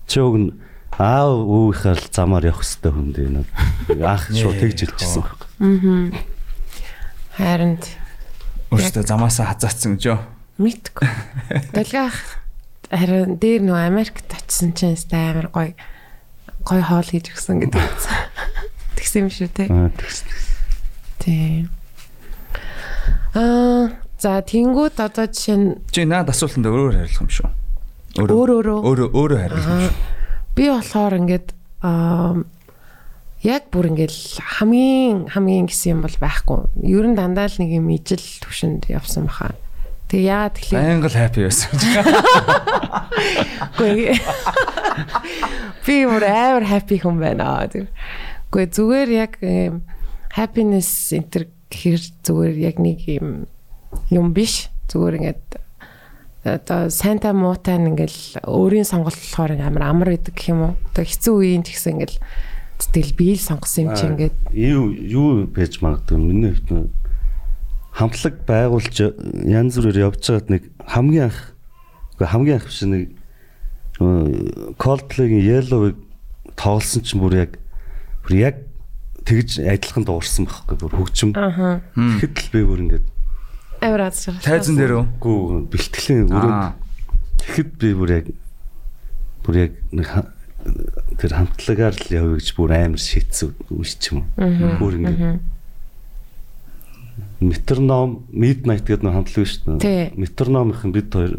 чи 0.09 0.19
уг 0.23 0.37
нь 0.41 0.51
аав 0.97 1.45
өвийнхээ 1.45 1.95
л 1.95 2.07
замаар 2.11 2.49
явах 2.49 2.65
хэвээр 2.65 2.95
хүн 2.95 3.11
дээ 3.13 3.29
нөө 3.35 3.47
анх 4.03 4.25
шууд 4.33 4.59
тэгж 4.59 4.79
хэлчихсэн 4.97 5.23
байхгүй 5.23 6.25
Харин 7.37 7.77
Өөртөө 8.73 9.05
замаасаа 9.05 9.53
хазаацсан 9.53 10.01
гэж 10.01 10.05
юу? 10.09 10.21
мэдгүй. 10.57 11.09
Долгиах 11.77 12.17
харин 12.89 13.37
дээр 13.37 13.63
нөө 13.67 13.81
Америкт 13.87 14.33
очисон 14.33 14.73
чинь 14.73 14.97
стай 14.97 15.31
амар 15.31 15.53
гоё 15.53 15.77
гоё 16.65 16.83
хоол 16.83 17.05
хийж 17.05 17.29
өгсөн 17.31 17.61
гэдэг. 17.61 17.77
Тэгсэн 18.97 19.29
юм 19.29 19.31
шүү 19.31 19.49
те. 19.53 19.69
Аа, 19.69 19.93
тэгсэн 19.93 20.29
Тийм. 21.21 21.69
Аа 23.37 23.93
за 24.27 24.43
тэнгууд 24.43 24.99
одоо 24.99 25.27
жишээ 25.31 25.55
нь 25.55 25.79
Чи 25.95 26.03
наад 26.03 26.27
асуултанд 26.35 26.67
өөрөөр 26.67 26.99
хариулах 26.99 27.23
юм 27.23 27.31
шүү. 27.31 27.51
өөр 28.19 28.51
өөрөө 28.59 28.79
Өөрөө 28.83 29.09
өөрөө 29.15 29.39
хариулах 29.39 29.71
юм 29.71 29.81
шүү. 29.87 29.95
би 30.59 30.65
болохоор 30.75 31.15
ингээд 31.23 31.49
аа 31.87 32.35
яг 33.47 33.63
бүр 33.71 33.87
ингээл 33.95 34.19
хамгийн 34.59 35.31
хамгийн 35.31 35.71
гэсэн 35.71 35.91
юм 35.95 36.01
бол 36.03 36.17
байхгүй. 36.19 36.61
Ер 36.83 37.07
нь 37.07 37.15
дандаа 37.15 37.47
л 37.47 37.61
нэг 37.63 37.71
юм 37.79 37.87
ижил 37.95 38.19
төвшөнд 38.43 38.91
явсан 38.91 39.31
баха. 39.31 39.55
Тэгээ 40.11 40.27
яагаад 40.27 40.55
тэгэхээр 40.59 40.91
Англ 40.91 41.15
хаппи 41.15 41.41
байсан. 41.47 41.71
Үгүй. 43.79 44.19
Би 45.87 45.97
бүр 46.07 46.25
амар 46.27 46.65
happy 46.67 46.99
хүн 46.99 47.19
байна. 47.23 47.67
Үгүй 47.71 48.67
зүгээр 48.75 49.11
яг 49.15 49.39
happiness 50.35 51.13
энтер 51.15 51.47
гэхэр 51.71 52.03
зүгээр 52.27 52.57
яг 52.71 52.77
нэг 52.83 53.03
юм 53.07 53.47
юм 54.11 54.33
биш. 54.33 54.69
Зүгээр 54.91 55.19
ингээд 55.19 55.45
одоо 56.47 56.91
сайнта 56.91 57.35
муутай 57.35 57.77
ингээл 57.83 58.47
өөрийн 58.47 58.87
сонголт 58.87 59.19
болохоор 59.19 59.59
амар 59.59 59.83
амар 59.83 60.09
байдаг 60.15 60.35
гэх 60.35 60.51
юм 60.55 60.61
уу. 60.63 60.75
Одоо 60.95 61.05
хэцүү 61.05 61.35
үеийн 61.43 61.65
ч 61.67 61.75
гэсэн 61.75 61.99
ингээл 61.99 62.19
тэгэл 62.79 63.19
би 63.19 63.29
л 63.35 63.43
сонгосон 63.43 63.91
юм 63.91 63.95
чи 63.97 64.05
ингээд 64.07 64.37
юу 64.55 64.85
юу 64.95 65.29
байж 65.51 65.83
магадгүй 65.83 66.19
миний 66.21 66.55
хувьд 66.55 66.71
нь 66.71 66.93
хамтлаг 67.97 68.45
байгуулж 68.47 68.97
янз 69.49 69.75
бүрээр 69.81 70.05
явж 70.07 70.23
байгаад 70.23 70.49
нэг 70.53 70.63
хамгийн 70.85 71.27
анх 71.33 71.41
үгүй 72.15 72.29
хамгийн 72.29 72.57
анх 72.61 72.69
биш 72.69 72.83
нэг 72.85 73.05
Coldplay-гийн 74.77 75.41
Yellow-ыг 75.41 75.97
тоглосон 76.53 77.01
чинь 77.01 77.21
бүр 77.25 77.49
яг 77.49 77.57
бүр 78.29 78.35
яг 78.37 78.57
тэгж 79.25 79.65
адилхан 79.65 80.05
дуурсан 80.05 80.45
байхгүй 80.45 80.77
бүр 80.77 80.93
хөгжим. 81.01 81.33
Тэгэхэд 81.33 82.37
л 82.37 82.53
би 82.53 82.61
бүр 82.61 82.81
ингээд 82.85 83.07
амар 83.81 84.03
аз 84.09 84.25
жаргал. 84.25 84.45
Тайзан 84.45 84.77
дээр 84.77 84.95
үү? 85.01 85.05
гүү 85.21 85.39
бэлтгэлийн 85.73 86.31
өрөөнд 86.31 86.75
тэгэхэд 87.43 87.71
би 87.81 87.89
бүр 87.95 88.11
яг 88.17 88.27
бүр 89.47 89.57
яг 89.63 89.73
тэр 91.17 91.33
хамтлагаар 91.33 91.95
л 91.95 92.11
явъя 92.11 92.37
гэж 92.39 92.49
бүр 92.59 92.73
амар 92.75 93.01
шийдсэн 93.01 93.55
үеч 93.71 94.03
юм. 94.11 94.27
Бүр 94.37 94.99
ингээд 94.99 95.41
метроном 97.41 98.25
midnight 98.33 98.85
гэдэг 98.89 99.05
нэг 99.05 99.15
хамтлаг 99.15 99.47
шүү 99.47 99.79
дээ. 99.81 100.17
Метрономынхан 100.17 100.93
бид 100.93 101.13
хоёр 101.13 101.33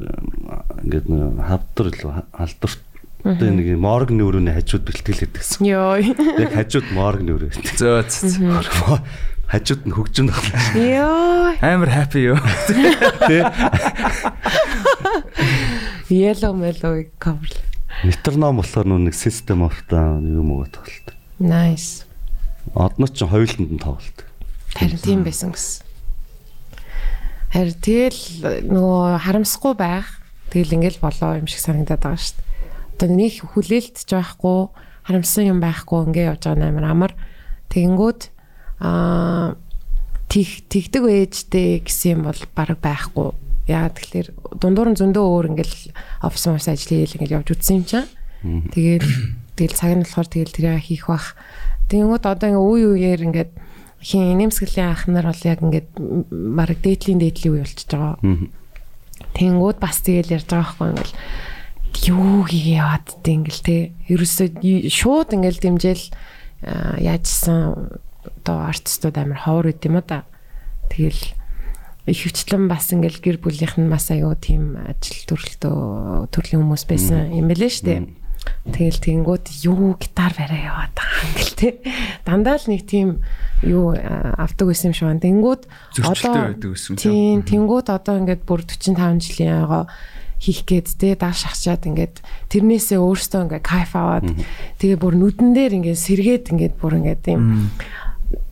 ингээд 0.86 1.10
нэг 1.10 1.42
хавдар 1.42 1.88
л 1.90 2.02
халдварт 2.38 2.82
одоо 3.26 3.50
нэг 3.52 3.68
моргны 3.82 4.24
өрөөний 4.24 4.54
хажууд 4.54 4.86
бэлтгэлээд 4.88 5.34
гэсэн. 5.36 5.66
Йой. 5.66 6.14
Яг 6.38 6.54
хажууд 6.54 6.88
моргны 6.94 7.34
өрөө. 7.34 7.52
Зөө 7.76 8.06
зөө. 8.08 9.02
Хажууд 9.48 9.88
нь 9.88 9.96
хөгжин 9.96 10.28
баглаа. 10.28 10.60
Йой. 10.76 11.56
Амар 11.64 11.90
хаппи 11.90 12.20
юу? 12.36 12.40
Тэ 12.68 13.48
Yellow 16.12 16.52
mellow 16.52 17.04
cover. 17.20 17.56
метроном 18.04 18.58
болохоор 18.58 18.88
system 19.12 19.64
of 19.64 19.76
down 19.90 20.28
юм 20.28 20.52
уу 20.52 20.66
тоглолт. 20.68 21.16
Nice. 21.40 22.04
Одноо 22.76 23.08
ч 23.08 23.24
хоёуланд 23.24 23.72
нь 23.72 23.80
тоглолт. 23.80 24.26
Харин 24.76 25.00
тийм 25.00 25.24
байсан 25.24 25.56
гэсэн. 25.56 25.84
Харин 27.56 27.80
тэгэл 27.80 28.68
нөгөө 28.68 29.24
харамсахгүй 29.24 29.74
байх. 29.80 30.20
Тэгэл 30.52 30.76
ингээл 30.76 31.00
болоо 31.00 31.40
юм 31.40 31.48
шиг 31.48 31.64
санагдаад 31.64 32.04
байгаа 32.04 32.20
шүү 32.20 32.36
дээ. 32.36 32.46
Одоо 32.98 33.10
нэг 33.16 33.34
хүлээлтж 33.56 34.10
байхгүй, 34.12 34.60
харамссан 35.08 35.44
юм 35.48 35.60
байхгүй 35.64 36.00
ингээ 36.12 36.30
явж 36.36 36.44
байгаа 36.46 36.72
нээр 36.72 36.88
амар. 36.88 37.14
Тэгэнгүүт 37.72 38.22
аа 38.80 39.58
тэг 40.28 40.68
тэгдэг 40.70 41.04
ээжтэй 41.04 41.82
гэсэн 41.82 42.20
юм 42.20 42.22
бол 42.30 42.42
баг 42.54 42.78
байхгүй. 42.82 43.30
Яа 43.68 43.92
тэгэхээр 43.92 44.60
дундуур 44.60 44.90
нь 44.94 45.00
зөндөө 45.00 45.26
өөр 45.28 45.46
ингээл 45.56 45.92
офис 46.24 46.44
офис 46.48 46.68
ажил 46.72 47.04
хийл 47.04 47.16
ингээл 47.20 47.38
явж 47.42 47.48
үтсэн 47.56 47.76
юм 47.82 47.86
чинь. 47.88 48.10
Тэгээд 48.72 49.06
тэгэл 49.58 49.76
цаг 49.76 49.92
нь 49.98 50.04
болохоор 50.06 50.28
тэгэл 50.30 50.56
тэрийг 50.56 50.84
хийх 50.84 51.08
бах. 51.08 51.36
Тэгэнгүүт 51.90 52.26
одоо 52.28 52.48
ингээ 52.48 52.64
үе 52.64 52.86
үеэр 52.96 53.22
ингээд 53.28 53.52
хин 54.04 54.38
нэмсгэлийн 54.38 54.92
ах 54.94 55.08
нар 55.10 55.26
бол 55.32 55.44
яг 55.48 55.60
ингээд 55.64 55.90
баг 56.30 56.70
дээдлийн 56.80 57.20
дээдлийн 57.20 57.54
үе 57.56 57.62
болчихж 57.66 57.92
байгаа. 57.92 58.16
Тэнгүүд 59.34 59.78
бас 59.82 59.98
тэгэл 60.06 60.36
ярьж 60.38 60.48
байгаа 60.48 60.64
байхгүй 60.64 60.88
ингээл 60.94 61.16
юу 62.14 62.46
гээ 62.46 62.78
яваад 62.78 63.08
дээ 63.26 63.36
ингээл 63.42 63.64
те. 63.66 63.78
Ерөөсөө 64.12 64.48
шууд 64.92 65.30
ингээл 65.34 65.64
дэмжээл 65.66 66.06
яажсан 67.02 67.98
одоо 68.48 68.64
артистууд 68.64 69.20
амар 69.20 69.44
ховор 69.44 69.76
үт 69.76 69.84
юм 69.84 70.00
да. 70.00 70.24
Тэгэл 70.88 71.36
ихэвчлэн 72.08 72.72
бас 72.72 72.88
ингээл 72.96 73.20
гэр 73.20 73.38
бүлийнх 73.44 73.76
нь 73.76 73.92
бас 73.92 74.08
аюу 74.08 74.32
тийм 74.40 74.80
ажил 74.80 75.28
төрөлтөө 75.28 76.32
төрлийн 76.32 76.64
хүмүүс 76.64 76.88
байсан 76.88 77.36
юм 77.36 77.52
бэлээ 77.52 77.72
штэ. 77.76 78.08
Тэгэл 78.72 79.04
тэгэнгүүт 79.04 79.68
юу 79.68 80.00
гитар 80.00 80.32
барай 80.32 80.64
яваад 80.64 80.96
байгаа 80.96 81.20
юм 81.28 81.34
гэл 81.36 81.56
те. 81.60 81.70
Дандаа 82.24 82.56
л 82.56 82.72
нэг 82.72 82.88
тийм 82.88 83.20
юу 83.60 83.92
авдаг 83.92 84.72
байсан 84.72 84.96
юм 84.96 84.96
шиг 84.96 85.08
байна. 85.12 85.20
Гэсэн 86.72 86.96
үг. 86.96 87.04
Тийм, 87.04 87.44
тэнгууд 87.44 87.92
одоо 87.92 88.16
ингээд 88.24 88.48
бүр 88.48 88.64
45 88.64 89.20
жилийн 89.20 89.68
агаа 89.68 89.92
хийх 90.40 90.64
гээд 90.64 90.88
те 90.96 91.20
дааш 91.20 91.44
шахчаад 91.44 91.84
ингээд 91.90 92.22
тэрнээсээ 92.54 93.02
өөртөө 93.02 93.42
ингээд 93.52 93.66
кайф 93.66 93.92
аваад 93.98 94.32
тэгээ 94.78 94.98
бүр 95.02 95.14
нүдэн 95.18 95.50
дээр 95.58 95.74
ингээд 95.82 95.98
сэргээд 95.98 96.46
ингээд 96.54 96.76
бүр 96.78 97.02
ингээд 97.02 97.22
тийм 97.26 97.74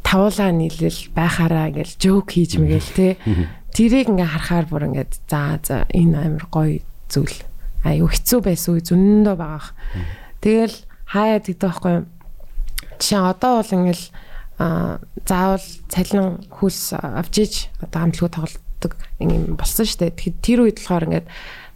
тавуулаа 0.05 0.51
нийлэл 0.53 1.01
байхаараа 1.17 1.73
ингээд 1.73 1.97
жоок 1.97 2.29
хийж 2.29 2.61
мэгэл 2.61 2.91
те. 2.93 3.17
Тэрийг 3.73 4.13
ингээд 4.13 4.31
харахаар 4.31 4.65
бүр 4.69 4.87
ингээд 4.93 5.13
за 5.25 5.57
за 5.65 5.89
энэ 5.89 6.15
амар 6.29 6.45
гоё 6.53 6.79
зүйл. 7.09 7.41
Аюу 7.81 8.07
хэцүү 8.13 8.39
байсан 8.45 8.77
үе 8.77 8.83
зөндөө 8.85 9.35
байгаах. 9.35 9.73
Тэгэл 10.45 10.77
хаяа 11.09 11.41
гэдэг 11.41 11.57
байхгүй 11.57 11.91
юу? 11.97 12.05
Жишээ 13.01 13.19
нь 13.19 13.29
одоо 13.33 13.53
бол 13.59 13.75
ингээл 13.75 14.05
а 14.55 14.99
заавал 15.27 15.67
цалин 15.91 16.27
хөлс 16.47 16.95
авч 16.95 17.35
иж 17.43 17.53
одоо 17.83 17.99
хамтлагуу 18.07 18.31
тоглолдог 18.31 18.93
юм 19.19 19.57
болсон 19.59 19.83
шүү 19.83 19.99
дээ. 19.99 20.15
Тэгэхээр 20.15 20.39
тэр 20.45 20.59
үед 20.63 20.77
болохоор 20.79 21.07
ингээд 21.09 21.27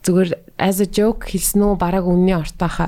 зүгээр 0.05 0.31
as 0.55 0.79
a 0.79 0.87
joke 0.87 1.27
хэлсэн 1.27 1.59
үү 1.59 1.75
бараг 1.75 2.07
үнний 2.07 2.37
ортоохоо 2.39 2.87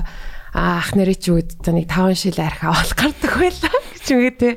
а 0.52 0.80
ах 0.80 0.96
нэрээ 0.96 1.18
чи 1.20 1.30
үед 1.32 1.60
нэг 1.64 1.88
5 1.88 2.16
шил 2.16 2.40
арх 2.40 2.64
авах 2.64 2.92
гардаг 2.96 3.32
байлаа 3.36 3.76
гэж 3.92 4.06
үгээ 4.12 4.34
те. 4.40 4.50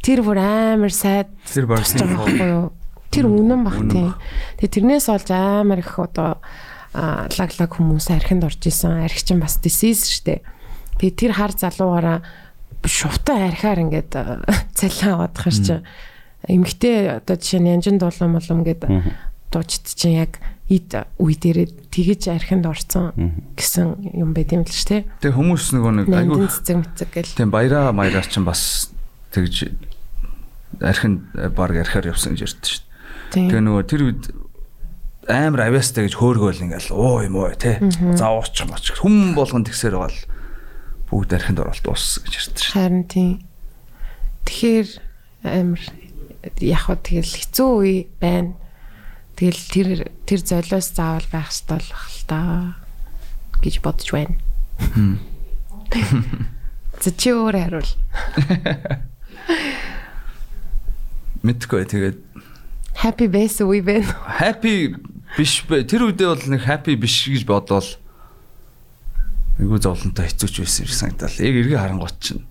Тэр 0.00 0.24
бүр 0.24 0.40
амар 0.40 0.92
сайд 0.92 1.28
тусч 1.44 1.68
байгаа 1.68 2.24
байхгүй 2.24 2.48
юу? 2.48 2.72
Тэр 3.10 3.26
үнэн 3.28 3.62
баг 3.66 3.78
тийм. 3.90 4.14
Тэгээ 4.60 4.74
тэрнээс 4.80 5.06
олж 5.12 5.28
амар 5.34 5.82
их 5.82 5.92
одоо 5.98 6.40
а, 6.94 7.28
лаг 7.28 7.50
лаг 7.58 7.70
хүмүүс 7.70 8.08
архинд 8.14 8.46
орж 8.46 8.64
исэн. 8.64 9.04
Архи 9.04 9.22
чинь 9.22 9.42
бас 9.42 9.60
шүү 9.60 10.24
дээ. 10.24 10.40
Тэгээ 11.00 11.18
тэр 11.20 11.32
хар 11.36 11.52
залуугаараа 11.52 12.22
шувтан 12.86 13.50
архиар 13.50 13.78
ингээд 13.84 14.12
цалин 14.78 15.10
аваад 15.12 15.36
хаш 15.36 15.58
чи 15.60 15.74
эмгтэй 16.48 17.20
одоо 17.20 17.36
жишээ 17.36 17.60
нь 17.60 17.70
янжин 17.76 18.00
дуулам 18.00 18.40
болом 18.40 18.64
ингээд 18.64 18.88
дуучид 19.52 19.84
чинь 19.84 20.16
яг 20.24 20.40
ид 20.70 20.94
үе 21.18 21.34
дээрээ 21.34 21.90
тэгэж 21.90 22.30
архинд 22.30 22.64
орцсон 22.64 23.12
гэсэн 23.58 24.16
юм 24.16 24.32
байт 24.32 24.54
юм 24.54 24.62
л 24.64 24.70
ш 24.70 24.86
тэ. 24.86 25.04
Тэгээ 25.20 25.36
хүмүүс 25.36 25.64
нөгөө 25.76 25.92
нэг 25.98 26.06
айгүй 26.08 26.46
цэцэг 26.46 26.76
мэцэг 26.78 27.08
гэл. 27.10 27.36
тийм 27.36 27.50
баяраа 27.50 27.92
маяраа 27.92 28.24
чинь 28.24 28.46
бас 28.46 28.94
тэгж 29.34 29.74
архин 30.80 31.28
баг 31.56 31.76
архиар 31.76 32.10
явсан 32.10 32.34
гэж 32.34 32.42
ярьдэн 32.48 32.64
шүү 32.64 32.82
дээ. 33.30 33.48
Тэгээ 33.50 33.64
нөгөө 33.64 33.84
тэр 33.86 34.02
үед 34.08 34.22
амар 35.28 35.60
авьяастай 35.68 36.08
гэж 36.08 36.14
хөөргөөл 36.16 36.64
ингээл 36.64 36.96
оо 36.96 37.20
юм 37.22 37.36
уу 37.36 37.52
те 37.54 37.78
заавууч 38.16 38.56
моч 38.66 38.84
хүм 38.98 39.36
болгон 39.36 39.68
тэгсээр 39.68 39.94
байгаа 39.94 40.10
л 40.10 40.24
бүгд 41.12 41.30
архинд 41.36 41.60
оролт 41.60 41.84
дууссан 41.84 42.24
гэж 42.24 42.34
ярьдэн 42.40 42.64
шүү. 42.64 42.74
Харин 42.74 43.04
тийм. 43.06 43.32
Тэгэхээр 44.48 44.88
амар 45.44 45.82
яг 46.58 46.80
хөө 46.88 46.98
тэгэл 47.04 47.36
хэцүү 47.36 47.70
үе 47.84 48.08
байна. 48.18 48.56
Тэгэл 49.36 49.62
тэр 49.68 49.88
тэр 50.24 50.40
золиос 50.40 50.88
заавал 50.96 51.28
байх 51.28 51.52
хэрэгтэй 51.52 51.76
болох 51.76 52.04
л 52.08 52.24
та 52.24 52.40
гэж 53.60 53.74
бодож 53.84 54.08
байна. 54.10 54.40
За 57.00 57.10
чи 57.12 57.32
өөр 57.32 57.56
харуул. 57.56 57.92
Мэдгүй 61.40 61.88
тэгээд 61.88 62.18
Happy 63.00 63.26
байсан 63.32 63.70
үе 63.70 63.80
байна. 63.80 64.04
happy 64.26 64.92
биш 65.38 65.64
бэ. 65.64 65.86
Тэр 65.88 66.10
үедээ 66.10 66.28
бол 66.28 66.44
нэг 66.52 66.62
happy 66.68 66.98
биш 67.00 67.24
гэж 67.30 67.48
бодвол 67.48 67.86
айгу 69.56 69.78
зовлонтой 69.80 70.28
хэцүүч 70.28 70.60
байсан 70.60 70.84
юм 70.84 70.92
санагдал. 70.92 71.36
Яг 71.40 71.54
эргээ 71.64 71.80
харангуут 71.80 72.18
чинь 72.20 72.44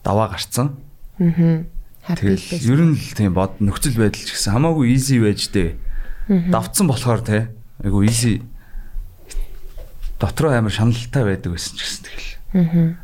даваа 0.00 0.32
гарцсан. 0.32 0.80
Аа. 1.20 1.64
Тэгэл 2.08 2.72
ер 2.72 2.80
нь 2.88 2.96
л 2.96 3.12
тийм 3.12 3.36
бод 3.36 3.60
нөхцөл 3.60 4.00
байдал 4.00 4.24
ч 4.24 4.32
гэсэн 4.32 4.56
хамаагүй 4.56 4.96
easy 4.96 5.20
байж 5.20 5.52
дээ. 5.52 5.76
Давцсан 6.48 6.88
болохоор 6.88 7.20
те 7.20 7.52
айгу 7.84 8.00
easy 8.00 8.40
дотроо 10.16 10.56
амар 10.56 10.72
шаналлтай 10.72 11.36
байдаг 11.36 11.52
байсан 11.52 11.76
ч 11.76 11.80
гэсэн 11.84 12.02
тэгэл. 12.08 12.32
Аа. 12.56 12.96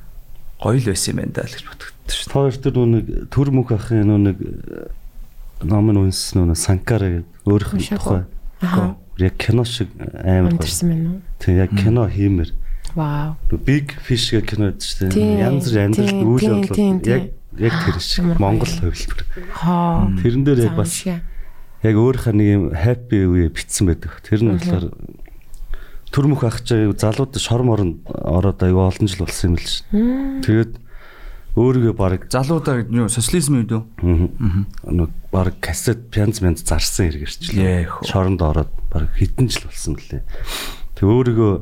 Гоё 0.62 0.78
л 0.80 0.88
байсан 0.88 1.12
юм 1.12 1.18
байна 1.20 1.36
даа 1.36 1.46
л 1.46 1.52
гэж 1.52 1.64
бодогдсон 1.68 2.16
шүү 2.16 2.32
Хоёр 2.32 2.55
тэр 2.56 2.76
нүг 2.80 3.06
төр 3.28 3.48
мөх 3.52 3.70
ахын 3.76 4.09
нүг 4.09 4.38
номын 5.62 6.09
үнс 6.09 6.35
нүг 6.35 6.55
санкара 6.56 7.22
гэдэг 7.22 7.48
өөрөх 7.48 7.72
нь 7.74 7.86
тухай. 7.90 8.24
Аха. 8.62 8.97
Яг 9.18 9.35
кино 9.39 9.64
шиг 9.64 9.90
амар 9.98 10.55
уу? 10.55 11.22
Тэг 11.39 11.55
яг 11.56 11.70
кино 11.74 12.06
хиймэр. 12.06 12.55
Вау. 12.94 13.36
Big 13.51 13.94
Fish 14.06 14.30
гэх 14.30 14.55
кино 14.55 14.70
гэдэг 14.70 14.86
чинь 14.86 15.10
Тийм, 15.10 15.39
янз 15.39 15.66
бүр 15.66 15.78
амьдрал 15.82 16.22
үйл 16.22 16.68
тийм, 16.70 17.02
яг 17.05 17.35
яг 17.59 17.74
тэр 17.85 17.98
шиг. 17.98 18.39
Монгол 18.39 18.70
хувилбар. 18.70 19.20
Хоо. 19.55 20.14
Тэрэн 20.22 20.44
дээр 20.47 20.60
яг 20.70 20.74
бас 20.78 21.02
яг 21.02 21.94
өөрийнхөө 21.94 22.35
нэг 22.35 22.48
юм 22.48 22.64
happy 22.74 23.26
үе 23.26 23.51
битсэн 23.51 23.90
байдаг. 23.90 24.22
Тэр 24.22 24.47
нь 24.47 24.55
болохоор 24.55 24.94
төр 26.14 26.26
мөх 26.30 26.43
ах 26.47 26.62
чи 26.62 26.89
залууд 26.90 27.36
шор 27.39 27.62
морон 27.62 28.01
ороод 28.06 28.62
аюу 28.62 28.89
олон 28.89 29.06
жил 29.06 29.26
болсон 29.26 29.55
юм 29.55 29.56
л 29.59 29.66
ш. 29.66 29.85
Тэгээд 30.47 30.72
өөрийгөө 31.57 31.95
баг 31.97 32.29
Залуудаа 32.29 32.85
юу 32.89 33.09
социализм 33.09 33.62
үед 33.62 33.73
үү? 33.73 33.83
нэг 34.93 35.11
баг 35.33 35.57
кассет 35.62 36.11
пянз 36.12 36.41
мянз 36.45 36.66
зарсан 36.66 37.09
хэрэгэрчлээ. 37.09 38.05
Шоронд 38.05 38.43
ороод 38.43 38.73
баг 38.93 39.09
хэдэн 39.16 39.49
жил 39.49 39.69
болсон 39.70 39.97
гэлээ. 39.97 40.23
Тэг 40.99 41.07
өөрийгөө 41.09 41.55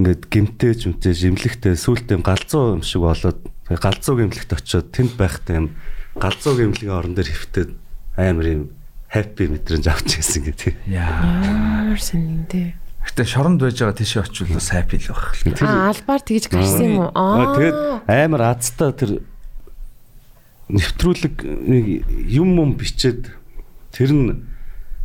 ингээд 0.00 0.22
гимтээж 0.30 0.78
юмтээж 0.86 1.18
имлэгтэй 1.26 1.74
сүултээ 1.74 2.18
юм 2.18 2.24
галзуу 2.24 2.78
юм 2.78 2.82
шиг 2.86 3.02
болоод 3.02 3.40
галзуу 3.66 4.14
гимлэгт 4.22 4.54
очиод 4.54 4.94
тэнд 4.94 5.18
байхтай 5.18 5.60
юм 5.60 5.74
галзуу 6.14 6.54
гимлэгийн 6.54 6.94
орон 6.94 7.14
дээр 7.18 7.30
хөвтөд 7.30 7.70
амар 8.14 8.46
юм 8.46 8.62
happy 9.10 9.50
мэдрэмж 9.50 9.86
авч 9.90 10.22
ирсэн 10.22 10.46
гэдэг. 10.46 10.74
Яа. 10.86 11.26
Ямар 11.90 11.98
сонинтэй. 11.98 12.79
Гэтэ 13.04 13.24
шоронд 13.24 13.60
байж 13.60 13.80
байгаа 13.80 13.96
тийш 13.96 14.16
очивол 14.20 14.60
бас 14.60 14.70
happy 14.70 15.00
л 15.00 15.12
байх. 15.14 15.34
л. 15.44 15.64
Аа 15.64 15.90
албаар 15.92 16.22
тэгж 16.24 16.44
гарсан 16.52 16.84
юм 16.84 16.96
уу? 17.04 17.10
Аа. 17.16 17.56
Тэгээд 17.56 17.78
амар 18.06 18.42
азтай 18.52 18.90
тэр 18.92 19.10
нэвтрүүлэг 20.68 21.36
нэг 21.44 21.84
юм 22.28 22.60
юм 22.60 22.72
бичээд 22.76 23.32
тэр 23.96 24.10
нь 24.12 24.26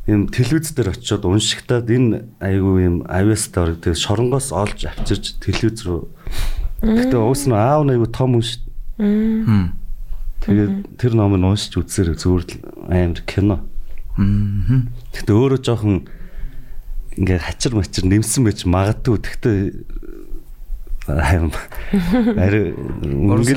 юм 0.06 0.28
телевиз 0.30 0.76
дээр 0.76 0.94
очиод 0.94 1.26
уншигтаад 1.26 1.90
энэ 1.90 2.30
айгүй 2.44 2.86
юм 2.86 2.98
авьяастай 3.10 3.64
орог 3.64 3.82
тэгээд 3.82 4.04
шоронгоос 4.04 4.54
олж 4.54 4.86
авчирч 4.86 5.42
телевиз 5.42 5.82
рүү 5.82 6.06
Гэтэ 6.86 7.18
уус 7.18 7.48
нь 7.48 7.56
аав 7.56 7.88
айгүй 7.88 8.10
том 8.12 8.38
унш 8.38 8.62
тэгээд 9.00 10.74
тэр 11.02 11.14
номыг 11.18 11.42
уншиж 11.42 11.74
үзсээр 11.80 12.14
зүгээр 12.14 12.44
л 12.46 12.54
амар 12.92 13.22
кино. 13.26 13.66
Гэтэ 14.20 15.32
өөрөө 15.34 15.60
жоохон 15.64 16.06
ингээ 17.16 17.40
хачир 17.40 17.74
мачир 17.76 18.06
нэмсэн 18.06 18.44
байж 18.46 18.64
магадгүй 18.68 19.18
гэхдээ 19.24 19.60
хайм 21.06 21.52
ари 22.38 22.74
өнгөл 23.04 23.54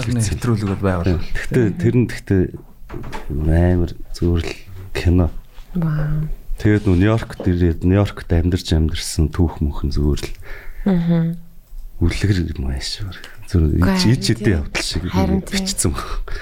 бол 0.69 0.85
байвал. 0.85 1.19
Гэхдээ 1.35 1.67
тэр 1.81 1.95
нь 1.97 2.07
гэхдээ 2.07 2.43
амар 3.33 3.93
зүгээр 4.15 4.43
л 4.45 4.53
кино. 4.93 5.29
Вау. 5.75 6.29
Тэгээд 6.59 6.85
Нью-Йоркт 6.91 7.43
ирээд 7.47 7.81
Нью-Йоркт 7.87 8.29
амьдарч 8.35 8.69
амьдэрсэн 8.75 9.31
түүх 9.31 9.63
мөнхөн 9.63 9.95
зүгээр 9.95 10.21
л 10.27 10.31
Аа. 10.89 11.37
үлгэр 12.03 12.39
юм 12.59 12.67
ааш. 12.71 13.03
Зүгээр 13.51 13.97
ич 13.97 14.03
ичэдээ 14.13 14.57
харин 14.59 14.67
явдал 14.67 14.85
шиг 14.85 15.03
бичсэн 15.49 15.93
баг. 15.95 16.35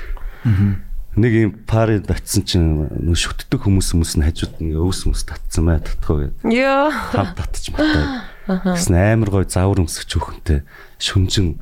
Нэг 1.16 1.32
юм 1.32 1.52
парид 1.64 2.12
очисон 2.12 2.44
чинь 2.44 2.93
нөө 2.93 3.16
шүтдэг 3.16 3.64
хүмүүс 3.64 3.97
хүмүүс 3.97 4.20
нь 4.20 4.26
хажууд 4.28 4.60
ингээ 4.60 4.84
өвс 4.84 5.09
мөс 5.09 5.24
татсан 5.24 5.64
маа 5.64 5.80
татхоо 5.80 6.28
гэдэг. 6.28 6.44
Йоо. 6.44 6.93
хав 6.93 7.32
татчих 7.32 7.72
матай. 7.72 8.05
Гэсэн 8.44 9.01
амар 9.01 9.32
гой 9.32 9.48
завар 9.48 9.80
өмсөж 9.80 10.12
хөөхөнтэй 10.12 10.68
шүнжин 11.01 11.56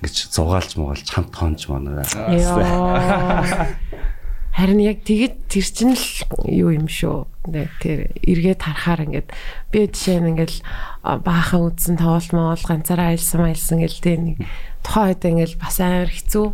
ингэж 0.00 0.32
зугаалж 0.32 0.80
мугаалж 0.80 1.04
хамт 1.04 1.36
хонж 1.36 1.68
манай. 1.68 2.08
Харин 4.58 4.80
яг 4.82 5.04
тэгэд 5.06 5.46
тэр 5.46 5.66
чинь 5.70 5.94
л 5.94 6.06
юу 6.48 6.74
юм 6.74 6.88
шүү. 6.90 7.28
Нэг 7.46 7.70
тэр 7.78 8.10
эргээд 8.26 8.64
харахаар 8.64 9.06
ингээд 9.06 9.30
би 9.70 9.86
жишээ 9.86 10.18
нь 10.18 10.34
ингээд 10.34 10.66
а, 11.06 11.22
баахан 11.22 11.70
үдсэн 11.70 11.94
тоглолмоо 11.94 12.58
ганцаараа 12.58 13.14
айлсан 13.14 13.46
айлсан 13.46 13.86
гэл 13.86 14.02
тэ 14.02 14.18
нэг 14.18 14.42
тухайн 14.82 15.14
үед 15.14 15.22
ингээд 15.22 15.54
бас 15.62 15.78
амар 15.78 16.10
хэцүү. 16.10 16.46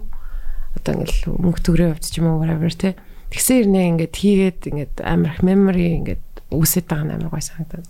Одоо 0.78 0.92
ингээд 0.98 1.22
мөнгө 1.30 1.60
төгрөө 1.62 1.88
явж 1.94 2.04
ч 2.10 2.18
юм 2.18 2.34
уу 2.34 2.42
whatever 2.42 2.70
тэ. 2.70 2.98
Тэгсэн 3.30 3.56
ирнэ 3.66 3.80
ингээд 3.94 4.14
хийгээд 4.14 4.60
ингээд 4.70 4.94
амар 5.02 5.34
их 5.34 5.42
memory 5.42 5.86
ингээд 6.02 6.24
үүсэж 6.50 6.84
байгаа 6.86 7.06
нь 7.08 7.14
амар 7.14 7.30
гой 7.30 7.42
санагдаад. 7.42 7.86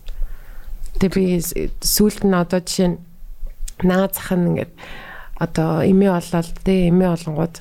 Тэгээ 1.01 1.15
би 1.15 1.24
сүүлд 1.82 2.23
нь 2.28 2.36
одоо 2.36 2.61
жишээ 2.61 2.89
нь 2.93 2.98
наа 3.82 4.09
зах 4.09 4.32
нь 4.32 4.48
ингээд 4.55 4.73
одоо 5.36 5.82
эмээ 5.82 6.11
болоод 6.15 6.48
тэ 6.62 6.89
эмээ 6.89 7.11
болонгууд 7.11 7.56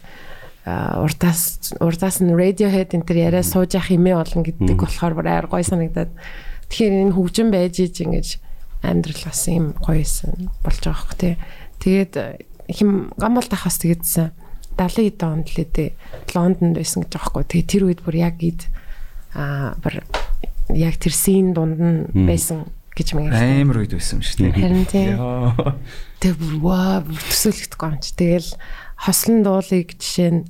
урдаас 0.63 1.73
урдаас 1.81 2.21
нь 2.23 2.31
Radiohead 2.31 2.95
энэ 2.95 3.03
төр 3.03 3.17
яриа 3.19 3.43
сууж 3.43 3.75
явах 3.75 3.91
эмээ 3.91 4.15
болно 4.15 4.45
гэдэг 4.45 4.77
болохоор 4.79 5.13
бүр 5.17 5.27
айр 5.27 5.47
гой 5.51 5.65
санагдаад 5.65 6.11
тэгэхээр 6.71 7.09
энэ 7.09 7.15
хөгжин 7.17 7.49
байж 7.51 7.83
иж 7.83 7.99
ингэж 7.99 8.27
амьдрал 8.79 9.23
бас 9.27 9.41
юм 9.51 9.75
гойсон 9.75 10.53
болж 10.63 10.79
байгаа 10.79 11.01
хөх 11.03 11.15
тэ 11.19 11.35
тэгээд 11.83 12.13
хим 12.71 13.11
гамбал 13.19 13.43
тахаас 13.43 13.81
тэгээдсэн 13.83 14.31
70 14.77 15.07
эд 15.13 15.21
онд 15.23 15.47
л 15.53 15.63
дээ 15.63 15.89
Лондонд 16.33 16.75
байсан 16.77 17.03
гэж 17.05 17.11
байгаа 17.13 17.29
хгүй. 17.29 17.43
Тэгээ 17.45 17.69
тэр 17.69 17.83
үед 17.87 17.99
бүр 18.01 18.15
яг 18.17 18.37
ид 18.41 18.61
а 19.33 19.73
бүр 19.81 20.01
яг 20.73 20.95
тэр 20.97 21.13
син 21.13 21.53
дунд 21.53 21.77
нь 21.79 22.27
байсан 22.27 22.65
гэж 22.93 23.07
мэн 23.17 23.33
Амар 23.33 23.81
үед 23.81 23.93
байсан 23.93 24.21
юм 24.21 24.25
шүү 24.25 24.37
дээ. 24.39 24.53
харин 24.53 24.85
тийм 24.89 25.09
Яа. 25.17 25.77
тэг 26.21 26.33
бүр 26.37 26.55
ваа 26.61 27.01
төсөөлөгдөхгүй 27.03 27.89
юм 27.89 27.97
чи. 28.01 28.11
Тэгэл 28.17 28.51
хослон 28.97 29.39
дуулыг 29.43 29.89
жишээ 29.97 30.31
нь 30.33 30.41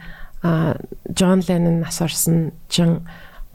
Джон 1.15 1.39
Леннон 1.47 1.79
нас 1.79 2.03
орсон 2.03 2.51
чин 2.67 3.07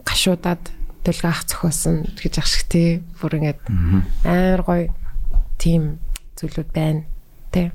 гашуудаад 0.09 0.73
дэлгөө 1.05 1.29
ах 1.29 1.45
зөхөөсөн 1.45 2.17
гэж 2.17 2.35
ах 2.41 2.49
шиг 2.49 2.65
тий. 2.73 2.91
Бүр 3.21 3.37
ингээд 3.37 3.61
амар 4.25 4.63
гоё 4.65 4.89
тим 5.61 6.01
зүйлүүд 6.41 6.71
байна 6.73 7.05
тий 7.53 7.69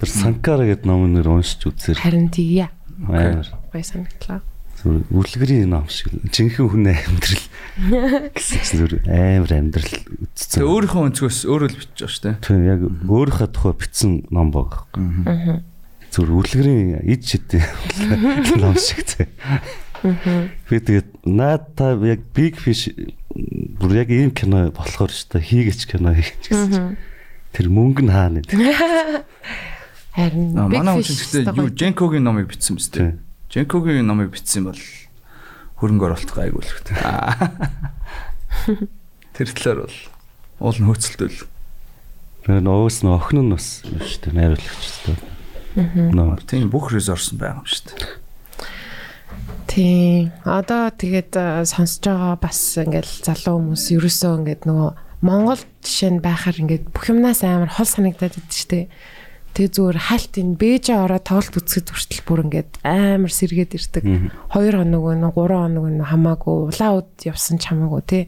Тэр 0.00 0.08
Санкара 0.08 0.64
гэдэг 0.64 0.88
номын 0.88 1.20
нэр 1.20 1.28
уншиж 1.28 1.68
үзээр 1.68 2.00
харин 2.00 2.32
тийя 2.32 2.72
амар 3.04 3.44
гоё 3.68 3.84
санагдлаа 3.84 4.40
зүгээр 4.80 5.04
үлгэрийн 5.12 5.68
ном 5.68 5.84
шиг 5.92 6.08
жинхэнэ 6.32 6.68
хүн 6.72 6.88
амьдрал 6.88 7.44
гэсэн 8.32 8.60
чинь 8.64 8.78
зүгээр 8.80 8.94
амар 9.12 9.52
амьдрал 9.52 9.92
Тэгээ 9.92 10.24
үтцсэн. 10.24 10.64
өөрийнхөө 10.64 11.02
өнцгөөс 11.04 11.38
өөрөө 11.44 11.68
л 11.68 11.76
бичиж 11.76 12.00
байгаа 12.00 12.12
шүү 12.16 12.24
дээ. 12.24 12.36
Тийм 12.40 12.62
яг 12.64 12.80
өөрийнхөө 13.04 13.48
тухай 13.52 13.74
бичсэн 13.76 14.12
ном 14.32 14.48
баг. 14.56 14.88
Зүгээр 16.10 16.32
үлгэрийн 16.32 17.04
ид 17.04 17.22
шидийн 17.28 17.68
ном 18.64 18.76
шиг 18.80 19.04
зэ. 19.04 19.28
Би 20.00 20.80
тэгээд 20.80 21.28
наад 21.28 21.76
та 21.76 21.92
яг 22.00 22.24
Big 22.32 22.56
Fish 22.56 22.88
бүр 23.36 24.00
яг 24.00 24.08
ийм 24.08 24.32
кино 24.32 24.72
болохоор 24.72 25.12
ч 25.12 25.28
та 25.28 25.44
хийгээч 25.44 25.92
кино 25.92 26.16
хийж 26.16 26.48
гэсэн. 26.48 26.96
Тэр 27.52 27.68
мөнгө 27.68 28.08
нь 28.08 28.12
хаана 28.12 28.40
гэдэг. 28.40 28.56
харин 30.14 30.58
Аа, 30.58 30.68
Манай 30.68 31.02
гэхдээ 31.02 31.54
юу 31.54 31.70
Женкогийн 31.70 32.24
номыг 32.24 32.50
бичсэн 32.50 32.76
мэт 32.76 32.90
дээ. 32.90 33.18
Женкогийн 33.50 34.06
номыг 34.06 34.30
бичсэн 34.34 34.64
бол 34.66 34.80
хөрөнгө 35.78 36.06
оруулалт 36.10 36.32
гайгүй 36.34 36.62
л 36.62 36.72
хөт. 36.74 36.88
Тэр 39.34 39.48
талаар 39.54 39.86
бол 39.86 39.98
уул 40.60 40.78
нь 40.78 40.88
хөөцөлтөл. 40.90 41.46
Тэр 42.44 42.60
нөөс 42.60 43.00
нь 43.04 43.10
охин 43.10 43.48
нь 43.48 43.52
бас 43.54 43.80
юм 43.88 44.00
шүү 44.02 44.20
дээ 44.28 44.36
найруулагч 44.36 44.84
шүү 44.84 45.14
дээ. 45.14 45.18
Нөө 46.10 46.42
Тийм 46.44 46.68
бүх 46.68 46.90
ресурс 46.90 47.30
байгаа 47.32 47.62
юм 47.62 47.68
шүү 47.70 47.94
дээ. 47.94 48.20
Тийм. 49.70 50.34
Одоо 50.42 50.90
тэгээд 50.90 51.38
сонсож 51.70 52.02
байгаа 52.02 52.34
бас 52.42 52.58
ингээл 52.74 53.12
залуу 53.22 53.62
хүмүүс 53.62 53.84
ерөөсөө 53.94 54.32
ингээд 54.42 54.62
нөгөө 54.66 54.90
Монгол 55.22 55.62
жишээ 55.84 56.10
нь 56.16 56.24
байхаар 56.24 56.58
ингээд 56.58 56.90
бүх 56.90 57.06
юмнаас 57.06 57.46
амар 57.46 57.70
хол 57.70 57.86
санагдаад 57.86 58.34
идэв 58.34 58.50
штэ. 58.50 58.90
Тэгээ 59.50 59.74
зүгээр 59.74 59.98
хальт 59.98 60.34
энэ 60.38 60.54
бэжэ 60.54 60.94
ороод 60.94 61.26
тоглолт 61.26 61.58
үзэхэд 61.58 61.88
хүртэл 61.90 62.22
бүр 62.22 62.40
ингээд 62.46 62.70
амар 62.86 63.32
сэргээд 63.34 63.74
ирдэг. 63.74 64.04
2 64.06 64.30
хоног 64.54 65.04
өнө 65.10 65.28
3 65.34 65.34
хоног 65.34 65.84
өнө 65.90 66.04
хамаагүй 66.06 66.56
улаан 66.70 66.94
уд 67.02 67.10
явсан 67.26 67.58
ч 67.58 67.74
хамаагүй 67.74 68.02
тий. 68.06 68.24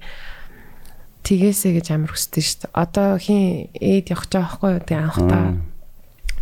Тэгээсэ 1.23 1.79
гэж 1.79 1.87
амар 1.95 2.11
хүсдэг 2.11 2.43
штэ. 2.43 2.67
Одоо 2.75 3.23
хин 3.23 3.71
ээд 3.79 4.11
явах 4.11 4.27
гэж 4.27 4.35
байхгүй 4.35 4.71
юу? 4.75 4.83
Тий 4.83 4.99
анхтаа. 4.99 5.45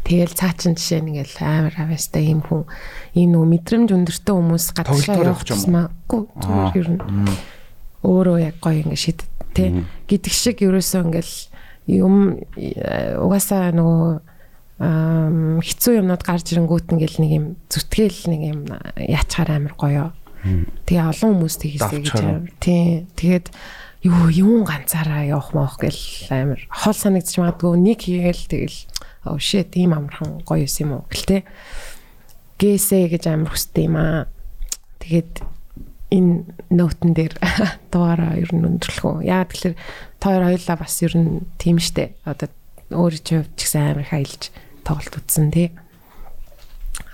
Тэгэл 0.00 0.32
цаачин 0.32 0.74
жишээ 0.80 1.04
нь 1.04 1.08
ингээл 1.12 1.36
амар 1.44 1.74
авьяастай 1.76 2.24
ийм 2.32 2.40
хүн. 2.40 2.64
Ийм 3.12 3.36
нөгөө 3.36 3.48
мэдрэмж 3.52 3.88
өндөртэй 3.92 4.32
хүмүүс 4.32 4.64
Тоглолтоор 4.80 5.28
явах 5.28 5.44
юм 5.44 5.50
тусмаагүй 5.52 6.22
зүгээр 6.40 6.78
ер 6.80 6.88
нь 6.96 7.00
өөрөө 8.00 8.38
яг 8.40 8.56
гоё 8.64 8.80
ингээ 8.80 8.96
шийд 8.96 9.20
тэ 9.52 9.84
гэдэг 10.08 10.32
шиг 10.32 10.64
ерөөсөө 10.64 11.04
ингээл 11.04 11.34
юм 12.00 12.40
э, 12.56 13.20
угаасаа 13.20 13.76
нөгөө 13.76 14.29
хэцүү 14.80 16.00
юмнууд 16.00 16.24
гарч 16.24 16.56
ирэнгүүт 16.56 16.96
ингээл 16.96 17.20
нэг 17.20 17.32
юм 17.36 17.46
зүтгэл 17.68 18.32
нэг 18.32 18.42
юм 18.48 18.60
яачаар 18.96 19.60
амар 19.60 19.76
гоё. 19.76 20.16
Тэгээ 20.88 21.04
олон 21.04 21.36
хүмүүс 21.36 21.56
тийсээ 21.60 22.00
гэж 22.00 22.16
амар. 22.24 22.48
Тий. 22.64 23.04
Тэгээд 23.12 23.52
юу 24.08 24.32
юм 24.32 24.64
ганцаараа 24.64 25.28
явах 25.28 25.52
моох 25.52 25.76
гэл 25.76 26.00
амар 26.32 26.64
хол 26.72 26.96
санагдчих 26.96 27.44
магадгүй 27.44 27.76
нэг 27.76 28.08
хийгээл 28.08 28.48
тэгэл 28.48 28.78
оо 29.28 29.36
shit 29.36 29.76
ийм 29.76 29.92
амархан 29.92 30.40
гоё 30.48 30.64
юм 30.64 30.80
юм 30.80 30.90
уу 30.96 31.04
гэлтэй. 31.12 31.44
Гээсэ 32.56 33.12
гэж 33.12 33.28
амар 33.28 33.52
хүсдэг 33.52 33.84
юм 33.84 33.96
аа. 34.00 34.32
Тэгээд 35.04 35.44
энэ 36.08 36.48
ноутн 36.72 37.12
дээр 37.12 37.36
дугаараа 37.92 38.40
ер 38.40 38.48
нь 38.48 38.64
өндөрлөх 38.64 39.04
үү. 39.04 39.28
Яа 39.28 39.44
тэгэхээр 39.44 39.76
та 40.16 40.24
хоёр 40.32 40.44
хоёлаа 40.56 40.76
бас 40.80 40.96
ер 41.04 41.14
нь 41.20 41.44
тийм 41.60 41.76
штэ. 41.76 42.16
Одоо 42.24 42.48
өөрөө 42.96 43.20
ч 43.20 43.28
хувьд 43.36 43.52
ч 43.60 43.68
гэсэн 43.68 43.84
амар 43.84 44.08
их 44.08 44.16
аялж 44.16 44.48
тоглолт 44.84 45.14
үзсэн 45.16 45.50
тий. 45.50 45.68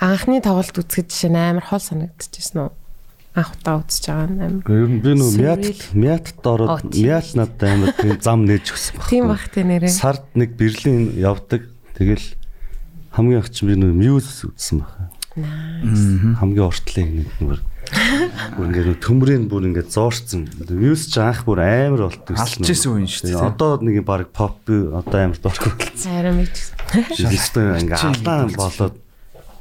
Анхны 0.00 0.40
тоглолт 0.40 0.76
үзэхэд 0.76 1.08
жишээ 1.08 1.30
нь 1.32 1.38
амар 1.38 1.66
хол 1.66 1.82
санагдчихсэн 1.82 2.58
үү? 2.66 2.70
Анх 3.36 3.50
удаа 3.56 3.84
үзэж 3.84 4.04
байгаа 4.08 4.28
нь 4.32 4.42
амар. 4.44 4.64
ер 4.66 4.88
нь 4.88 5.00
би 5.04 5.12
нөө 5.12 5.32
мятд 5.92 6.40
Оо, 6.44 6.52
ороод 6.56 6.88
тийм 6.88 7.06
мят 7.12 7.28
надад 7.36 7.62
амар 7.68 7.90
тийм 7.96 8.16
зам 8.20 8.40
нээж 8.48 8.66
өгсөн 8.72 8.94
баг. 8.96 9.08
Тийм 9.12 9.24
бах 9.28 9.44
тий 9.52 9.64
нэрээ. 9.64 9.92
Сард 9.92 10.24
нэг 10.32 10.56
Берлин 10.56 11.12
явдаг. 11.16 11.68
Тэгэл 11.96 12.26
хамгийн 13.12 13.40
их 13.44 13.52
чинь 13.52 13.68
би 13.68 13.76
нөө 13.76 13.92
мьюз 13.92 14.48
үзсэн 14.48 14.80
баг. 14.80 15.12
Хамгийн 15.36 16.64
уртлыг 16.64 17.08
нэг 17.12 17.28
бүр 17.40 17.60
бүр 18.56 18.66
ингээд 18.66 19.00
төмрийн 19.04 19.46
бүр 19.50 19.68
ингээд 19.70 19.90
зоорцсон. 19.94 20.46
Мьюз 20.68 21.06
ч 21.10 21.18
анх 21.22 21.44
бүр 21.46 21.62
амар 21.62 22.08
болт 22.08 22.30
Алж 22.34 22.66
исэн 22.66 22.92
үе 22.98 23.06
шүү 23.06 23.30
дээ. 23.30 23.40
Одоо 23.40 23.78
нэг 23.82 24.02
баг 24.06 24.30
pop 24.34 24.58
одоо 24.66 25.18
амар 25.22 25.38
дуртай 25.38 25.72
болсон. 25.72 26.12
Арай 26.12 26.34
мэд. 26.34 26.56
Шалтай 27.14 27.82
ингээд 27.84 28.04
алдаан 28.06 28.50
болоод 28.56 28.96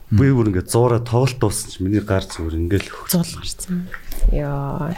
би 0.10 0.30
бүр 0.31 0.49
ингээд 0.53 0.69
зуураа 0.69 1.02
тоглолт 1.02 1.39
дууссан 1.41 1.69
чи 1.72 1.84
миний 1.84 2.02
гар 2.02 2.26
зүгээр 2.26 2.56
ингээд 2.65 2.85
л 2.85 3.10
Зул 3.10 3.26
гарсан. 3.26 3.89
Яа. 4.31 4.93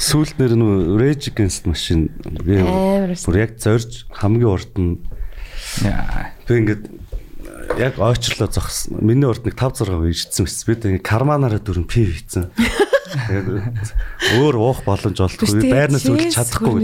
Сүүлд 0.00 0.40
нэр 0.40 0.56
нөө 0.56 0.96
Rage 0.96 1.28
Against 1.32 1.68
Machine 1.68 2.08
би 2.44 2.60
бүр 2.60 3.36
яг 3.36 3.56
зорж 3.60 4.04
хамгийн 4.16 4.48
урд 4.48 4.72
нь 4.80 4.96
би 6.48 6.52
ингээд 6.56 6.88
яг 7.78 7.94
ойчлоо 8.00 8.48
зогссон. 8.50 8.98
Миний 9.04 9.28
урд 9.28 9.44
нэг 9.46 9.54
5 9.54 9.84
6 9.86 10.00
үйжсэн 10.00 10.44
байсан. 10.46 10.64
Би 10.66 10.74
тэгээд 10.80 11.04
карманаараа 11.06 11.60
дөрөн 11.62 11.86
пи 11.86 12.06
хийцэн. 12.08 12.50
Тэгээд 13.10 13.90
өөр 14.38 14.54
уух 14.58 14.82
боломж 14.86 15.18
олдохгүй. 15.18 15.70
Байрнаас 15.70 16.06
үлдэж 16.06 16.34
чадахгүй. 16.34 16.78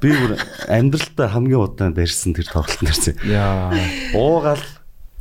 Би 0.00 0.10
бүр 0.12 0.32
амьдралдаа 0.68 1.28
хамгийн 1.32 1.60
удаан 1.64 1.92
барьсан 1.96 2.36
тэр 2.36 2.48
тоглолт 2.52 2.82
нэрсэн. 2.84 3.16
Яа. 3.28 3.72
Уугаал 4.12 4.64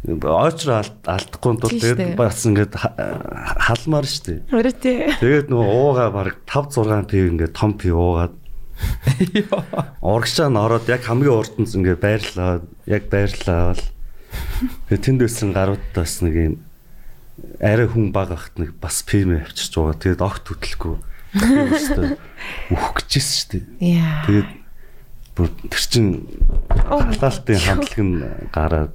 ойчроо 0.08 0.84
алдахгүй 1.04 1.54
тул 1.60 1.72
тэгээд 1.74 2.16
бас 2.20 2.44
ингээд 2.48 2.74
ха- 2.76 2.96
халмаар 3.72 4.08
штэ. 4.08 4.44
Өөрөө 4.52 4.76
тий. 4.84 5.08
Тэгээд 5.20 5.48
нөгөө 5.52 5.68
уугаа 5.68 6.10
баг 6.12 6.36
5 6.48 6.76
6 6.80 7.08
пив 7.12 7.24
ингээд 7.32 7.54
том 7.56 7.76
пив 7.80 7.96
уугаад 7.96 8.36
урагшаа 10.06 10.48
нь 10.54 10.60
ороод 10.60 10.86
яг 10.92 11.02
хамгийн 11.08 11.34
урд 11.34 11.56
нь 11.58 11.66
ингээд 11.68 12.00
байрлаа. 12.04 12.62
Яг 12.86 13.10
байрлаа 13.10 13.74
бол 13.74 13.84
тэгээд 14.90 15.04
тэнд 15.06 15.20
байсан 15.22 15.50
гаруудтай 15.54 16.02
бас 16.04 16.16
нэг 16.26 16.36
юм 16.36 16.56
арай 17.62 17.88
хүн 17.88 18.10
баг 18.12 18.34
ахт 18.34 18.58
нэг 18.58 18.74
бас 18.82 19.06
пивмэ 19.06 19.46
авчирч 19.46 19.74
байгаа. 19.78 19.98
Тэгээд 20.02 20.22
огт 20.26 20.46
өстой 20.50 22.18
үхэх 22.74 22.94
гэжсэн 22.98 23.36
шүү 23.38 23.50
дээ. 23.54 23.64
Яа. 24.02 24.26
Тэгээд 24.26 24.50
бүр 25.38 25.48
тэр 25.70 25.84
чин 25.86 26.06
халаалтын 26.74 27.62
хамтлаг 27.62 28.02
нь 28.02 28.16
гараад 28.50 28.94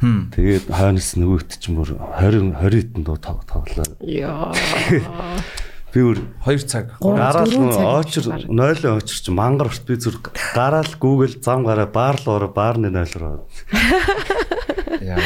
Хм. 0.00 0.32
тэгээд 0.32 0.72
хойноос 0.72 1.10
нөгөөт 1.20 1.50
чинь 1.60 1.76
бүр 1.76 1.92
20 2.16 2.56
20 2.56 2.96
хэдэн 2.96 3.04
дуу 3.04 3.20
тавлаа. 3.20 3.84
Яа. 4.00 4.48
Би 5.90 6.00
бүр 6.06 6.18
2 6.46 6.66
цаг. 6.70 6.92
Гараал 7.02 7.50
нойлон 7.50 8.98
очир 9.02 9.18
чи 9.26 9.30
мангар 9.34 9.66
урт 9.70 9.82
би 9.86 9.96
зүр 9.98 10.20
гараал 10.54 10.92
Google 11.02 11.34
зам 11.42 11.64
гараа 11.66 11.86
баар 11.90 12.16
л 12.22 12.30
ороо 12.30 12.50
баарны 12.54 12.90
нойлроо 12.94 13.46
Яа. 15.00 15.18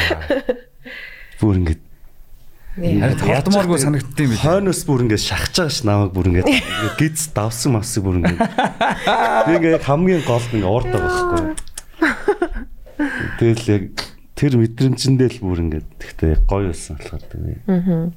бүр 1.41 1.57
толдмооргүй 2.75 3.79
санагддсан 3.79 4.25
юм 4.25 4.31
билээ. 4.35 4.43
хойноос 4.43 4.81
бүр 4.89 5.05
ингээд 5.07 5.23
шахаж 5.23 5.55
байгаа 5.55 5.71
ш 5.71 5.85
намайг 5.87 6.11
бүр 6.17 6.27
ингээд 6.33 6.49
гиз 6.99 7.29
давсан 7.31 7.77
мавсыг 7.79 8.03
бүр 8.03 8.19
ингээд 8.19 8.41
би 9.47 9.53
ингээд 9.61 9.85
хамгийн 9.87 10.23
гол 10.27 10.43
нь 10.51 10.67
урд 10.67 10.91
байгаа 10.91 11.13
байхгүй 11.23 11.55
тэгэл 13.39 13.65
яг 13.71 13.85
тэр 14.35 14.53
мэдрэмжэндээ 14.59 15.31
л 15.39 15.45
бүр 15.47 15.59
ингээд 15.71 15.87
тэгтээ 16.03 16.35
гоё 16.51 16.75
байсан 16.75 16.99
болохоор 16.99 17.23
тэгээ 17.31 17.59
Аа. 17.71 18.11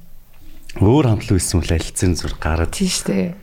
Өөр 0.76 1.04
хамтлаг 1.08 1.36
байсан 1.40 1.60
бол 1.64 1.72
алилцсан 1.72 2.12
зүр 2.18 2.34
гараад 2.36 2.76
Тийм 2.76 2.92
штэ. 2.92 3.34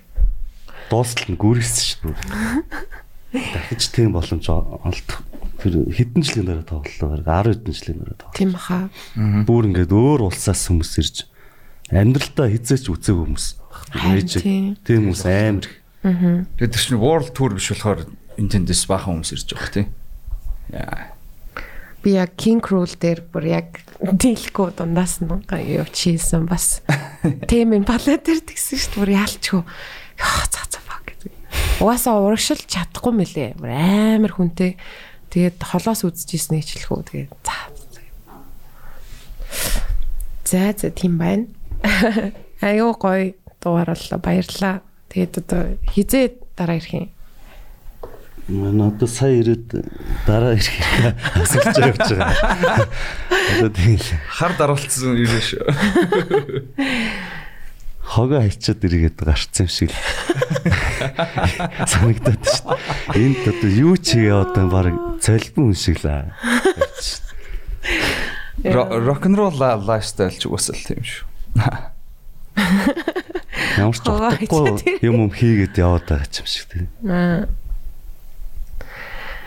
дуустал 0.93 1.33
нь 1.33 1.39
гүрээсэн 1.41 1.85
шүү 1.89 2.13
дээ. 2.13 3.41
Дахиж 3.51 3.83
тийм 3.89 4.13
боломж 4.13 4.45
олдох. 4.45 5.25
Тэр 5.59 5.89
хэдэн 5.89 6.21
жилийн 6.21 6.45
дараа 6.45 6.67
тоглолоо. 6.67 7.17
10 7.25 7.57
хэдэн 7.65 7.73
жилийн 7.73 7.99
дараа 8.05 8.17
тоглолоо. 8.21 8.37
Тийм 8.37 8.51
баха. 8.53 8.79
Бүр 9.49 9.63
ингээд 9.73 9.91
өөр 9.91 10.29
улсаас 10.29 10.69
хүмүүс 10.69 10.91
ирж 11.01 11.17
амьдралтаа 11.89 12.47
хизээч 12.53 12.85
үзег 12.93 13.17
хүмүүс. 13.17 13.45
Ээжиг. 14.13 14.41
тийм. 14.45 14.77
Хүмүүс 14.85 15.23
амар. 15.25 15.67
Тэгээд 16.05 16.71
тэр 16.71 16.83
чинь 16.85 17.01
world 17.01 17.33
tour 17.33 17.51
биш 17.57 17.73
болохоор 17.73 18.05
энэ 18.37 18.51
тэндээс 18.53 18.85
баахан 18.85 19.19
хүмүүс 19.19 19.31
ирж 19.33 19.47
байгаа 19.57 19.73
тийм. 19.73 19.87
Яа. 20.69 21.11
Би 22.05 22.13
яг 22.13 22.37
King 22.37 22.61
Cruel 22.61 22.93
дээр 22.93 23.25
бүр 23.33 23.45
яг 23.49 23.81
дийлэхгүй 24.01 24.75
дундаас 24.75 25.23
нь 25.23 25.31
явчихсан 25.31 26.45
бас. 26.45 26.83
Тийм 27.47 27.71
юм 27.73 27.85
балет 27.87 28.27
дээр 28.27 28.43
тэгсэн 28.43 28.77
шүү 28.79 28.91
дээ. 28.91 28.99
Бүр 28.99 29.11
яалчгүй. 29.15 29.63
Яа 30.19 30.43
за 30.51 30.61
за 30.67 30.79
фак 30.83 31.03
гэдэг. 31.07 31.31
Угаасаа 31.79 32.19
урагшил 32.19 32.59
чадахгүй 32.59 33.13
мөлий. 33.15 33.55
Амар 33.55 34.35
хүнтэй. 34.35 34.75
Тэгээд 35.31 35.63
холоос 35.63 36.03
үзчихсэн 36.03 36.59
хичлэхүү. 36.59 36.99
Тэгээд 37.07 37.31
за. 37.39 37.57
За 40.43 40.75
за 40.75 40.91
тийм 40.91 41.15
байна. 41.15 41.47
Аюу 42.61 42.93
гой 42.99 43.39
дугаарлаа 43.63 44.19
баярлаа. 44.19 44.83
Тэгээд 45.07 45.33
одоо 45.39 45.79
хизээ 45.87 46.35
дараа 46.59 46.77
ирэх 46.83 46.91
юм. 46.91 47.14
Манай 48.47 48.93
одоо 48.93 49.07
сая 49.09 49.41
ирээд 49.41 49.89
дараа 50.29 50.53
ирэх 50.53 50.77
асуулж 51.33 51.77
явж 51.81 51.97
байгаа. 52.13 52.85
Одоо 53.57 53.69
тийм 53.73 53.97
л 53.97 54.09
Хар 54.29 54.53
даруулсан 54.53 55.17
ирээ 55.17 55.41
шүү. 55.41 55.65
хогоо 58.05 58.39
хайчаад 58.45 58.85
иргээд 58.85 59.17
гарцсан 59.17 59.65
юм 59.65 59.71
шиг 59.73 59.89
л 59.89 59.97
санагдаад 61.89 62.43
шүү. 62.45 62.77
Энд 63.17 63.41
одоо 63.49 63.69
юу 63.73 63.97
ч 63.97 64.21
хийе 64.21 64.37
одоо 64.37 64.69
баг 64.69 64.93
цолбон 65.25 65.73
хүн 65.73 65.81
шиг 65.81 66.05
л. 66.05 66.29
Рок 68.61 69.25
н 69.25 69.33
ролл 69.33 69.57
лайфстайл 69.57 70.37
ч 70.37 70.45
уусаал 70.45 70.85
тийм 70.85 71.01
шүү. 71.01 71.25
Ямар 73.81 73.97
ч 73.97 74.05
утгагүй 74.05 75.01
юм 75.01 75.27
юм 75.27 75.31
хийгээд 75.33 75.81
яваад 75.81 76.05
байгаа 76.05 76.29
юм 76.29 76.45
шиг 76.45 76.65
тийм. 76.69 76.87
Аа. 77.09 77.49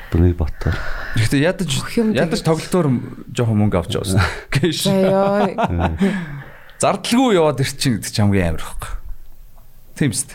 Бүний 0.08 0.32
ботор. 0.32 0.72
Гэхдээ 1.16 1.44
ядаж 1.44 1.70
ядаж 2.16 2.40
тоглолтоор 2.40 2.88
жоохон 3.34 3.58
мөнгө 3.60 3.76
авч 3.80 3.92
явсан. 4.00 4.24
Гэш. 4.54 4.88
Зардалгүй 6.82 7.36
яваад 7.36 7.60
ирчин 7.60 7.98
гэдэг 7.98 8.08
чинь 8.08 8.24
хамгийн 8.24 8.54
амар 8.54 8.64
байхгүй. 8.64 8.92
Тийм 9.98 10.10
үст. 10.14 10.30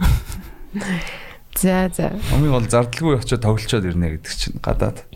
За 1.54 1.88
за. 1.94 2.10
Хамгийн 2.34 2.52
гол 2.52 2.66
зардалгүй 2.66 3.14
очиод 3.22 3.46
тоглолцоод 3.46 3.86
ирнэ 3.86 4.18
гэдэг 4.18 4.32
чинь 4.34 4.58
гадаад. 4.58 5.06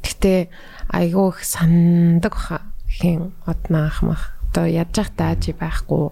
Гэтэ 0.00 0.48
айгүй 0.88 1.28
их 1.36 1.44
сандаг 1.44 2.32
баха. 2.32 2.64
Хин 2.88 3.36
однаах 3.44 4.00
мах. 4.02 4.32
Одоо 4.50 4.64
ядж 4.64 4.96
явах 4.96 5.12
тааж 5.14 5.52
байхгүй. 5.52 6.10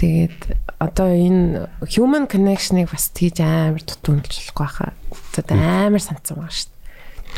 Тэгээд 0.00 0.56
одоо 0.80 1.12
энэ 1.12 1.68
human 1.92 2.24
connection-ыг 2.24 2.88
бас 2.88 3.12
тийж 3.12 3.44
амар 3.44 3.84
тутамжлах 3.84 4.56
байхаа. 4.56 4.96
Одоо 5.36 5.60
амар 5.60 6.00
санцсан 6.00 6.40
байгаа 6.40 6.56
шүү 6.56 6.72
дээ. 6.72 6.80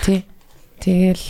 Тий. 0.07 0.23
Тэгэл 0.79 1.27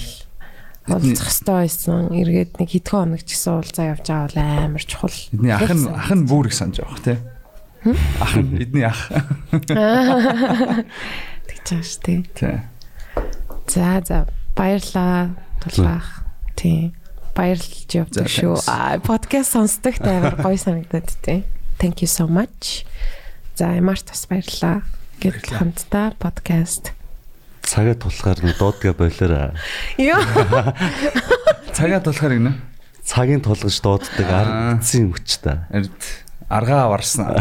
уулзах 0.93 1.33
хэрэгтэй 1.33 1.57
байсан. 1.57 2.13
Эргээд 2.13 2.61
нэг 2.61 2.69
хэдхэн 2.69 3.17
хоног 3.17 3.25
ч 3.25 3.33
гэсэн 3.33 3.57
уулзаа 3.57 3.97
явж 3.97 4.05
байгаа 4.05 4.29
бол 4.29 4.45
амар 4.45 4.85
чухал. 4.85 5.17
Эдний 5.33 5.57
ах 5.57 5.73
нь 5.73 5.89
ах 5.89 6.13
нь 6.13 6.29
бүр 6.29 6.53
их 6.53 6.57
санаж 6.59 6.85
байгаа 6.85 7.01
тий. 7.01 7.17
Ах 8.21 8.37
нь 8.37 8.53
эдний 8.61 8.85
ах. 8.85 9.09
Тэгж 11.49 11.65
байгаа 11.65 11.81
шүү 11.81 12.05
дээ. 12.05 12.29
Тий. 12.37 12.61
За 13.73 14.05
за 14.05 14.29
баярлаа 14.53 15.33
тулгаах. 15.65 16.29
Тийм. 16.61 16.93
Баярлж 17.33 17.89
явдаг 17.97 18.29
шүү. 18.29 18.61
Аа 18.69 19.01
подкаст 19.01 19.57
сонсдогт 19.57 20.05
амар 20.05 20.37
гоё 20.37 20.59
санагдаад 20.61 21.09
тийм. 21.25 21.45
Thank 21.81 22.05
you 22.05 22.11
so 22.11 22.29
much. 22.29 22.85
За 23.57 23.73
ямарч 23.73 24.05
бас 24.05 24.27
баярлаа. 24.29 24.85
Гэт 25.17 25.49
хамтдаа 25.49 26.13
подкаст. 26.21 26.93
Цагаа 27.65 27.97
тулахаар 27.97 28.41
нь 28.45 28.53
дуудгаа 28.59 28.93
болоораа. 28.93 29.57
Йоо. 29.97 30.21
Цагаад 31.77 32.05
болохоор 32.05 32.37
гинэ. 32.37 32.53
Цагийн 33.01 33.41
тулгаж 33.41 33.81
дууддаг 33.81 34.29
юм 34.93 35.17
хүч 35.17 35.41
та. 35.41 35.67
Аргаа 36.53 36.93
аварсан. 36.93 37.33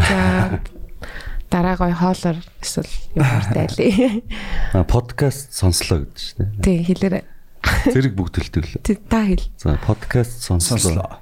Дараа 1.52 1.76
гоё 1.76 1.92
хоолоор 1.92 2.40
эсвэл 2.64 2.88
юмар 3.12 3.44
тайлээ. 3.56 4.24
А, 4.72 4.88
Подкаст 4.88 5.52
сонслоо 5.52 6.08
гэдэг 6.08 6.16
чинь. 6.16 6.48
Тий 6.64 6.80
хэлээрэй. 6.80 7.28
Зэрэг 7.62 8.14
бүгд. 8.14 8.42
Тий 8.82 8.96
та 8.96 9.24
хэл. 9.26 9.42
За 9.58 9.78
подкаст. 9.86 10.42
Сонслоо. 10.42 11.10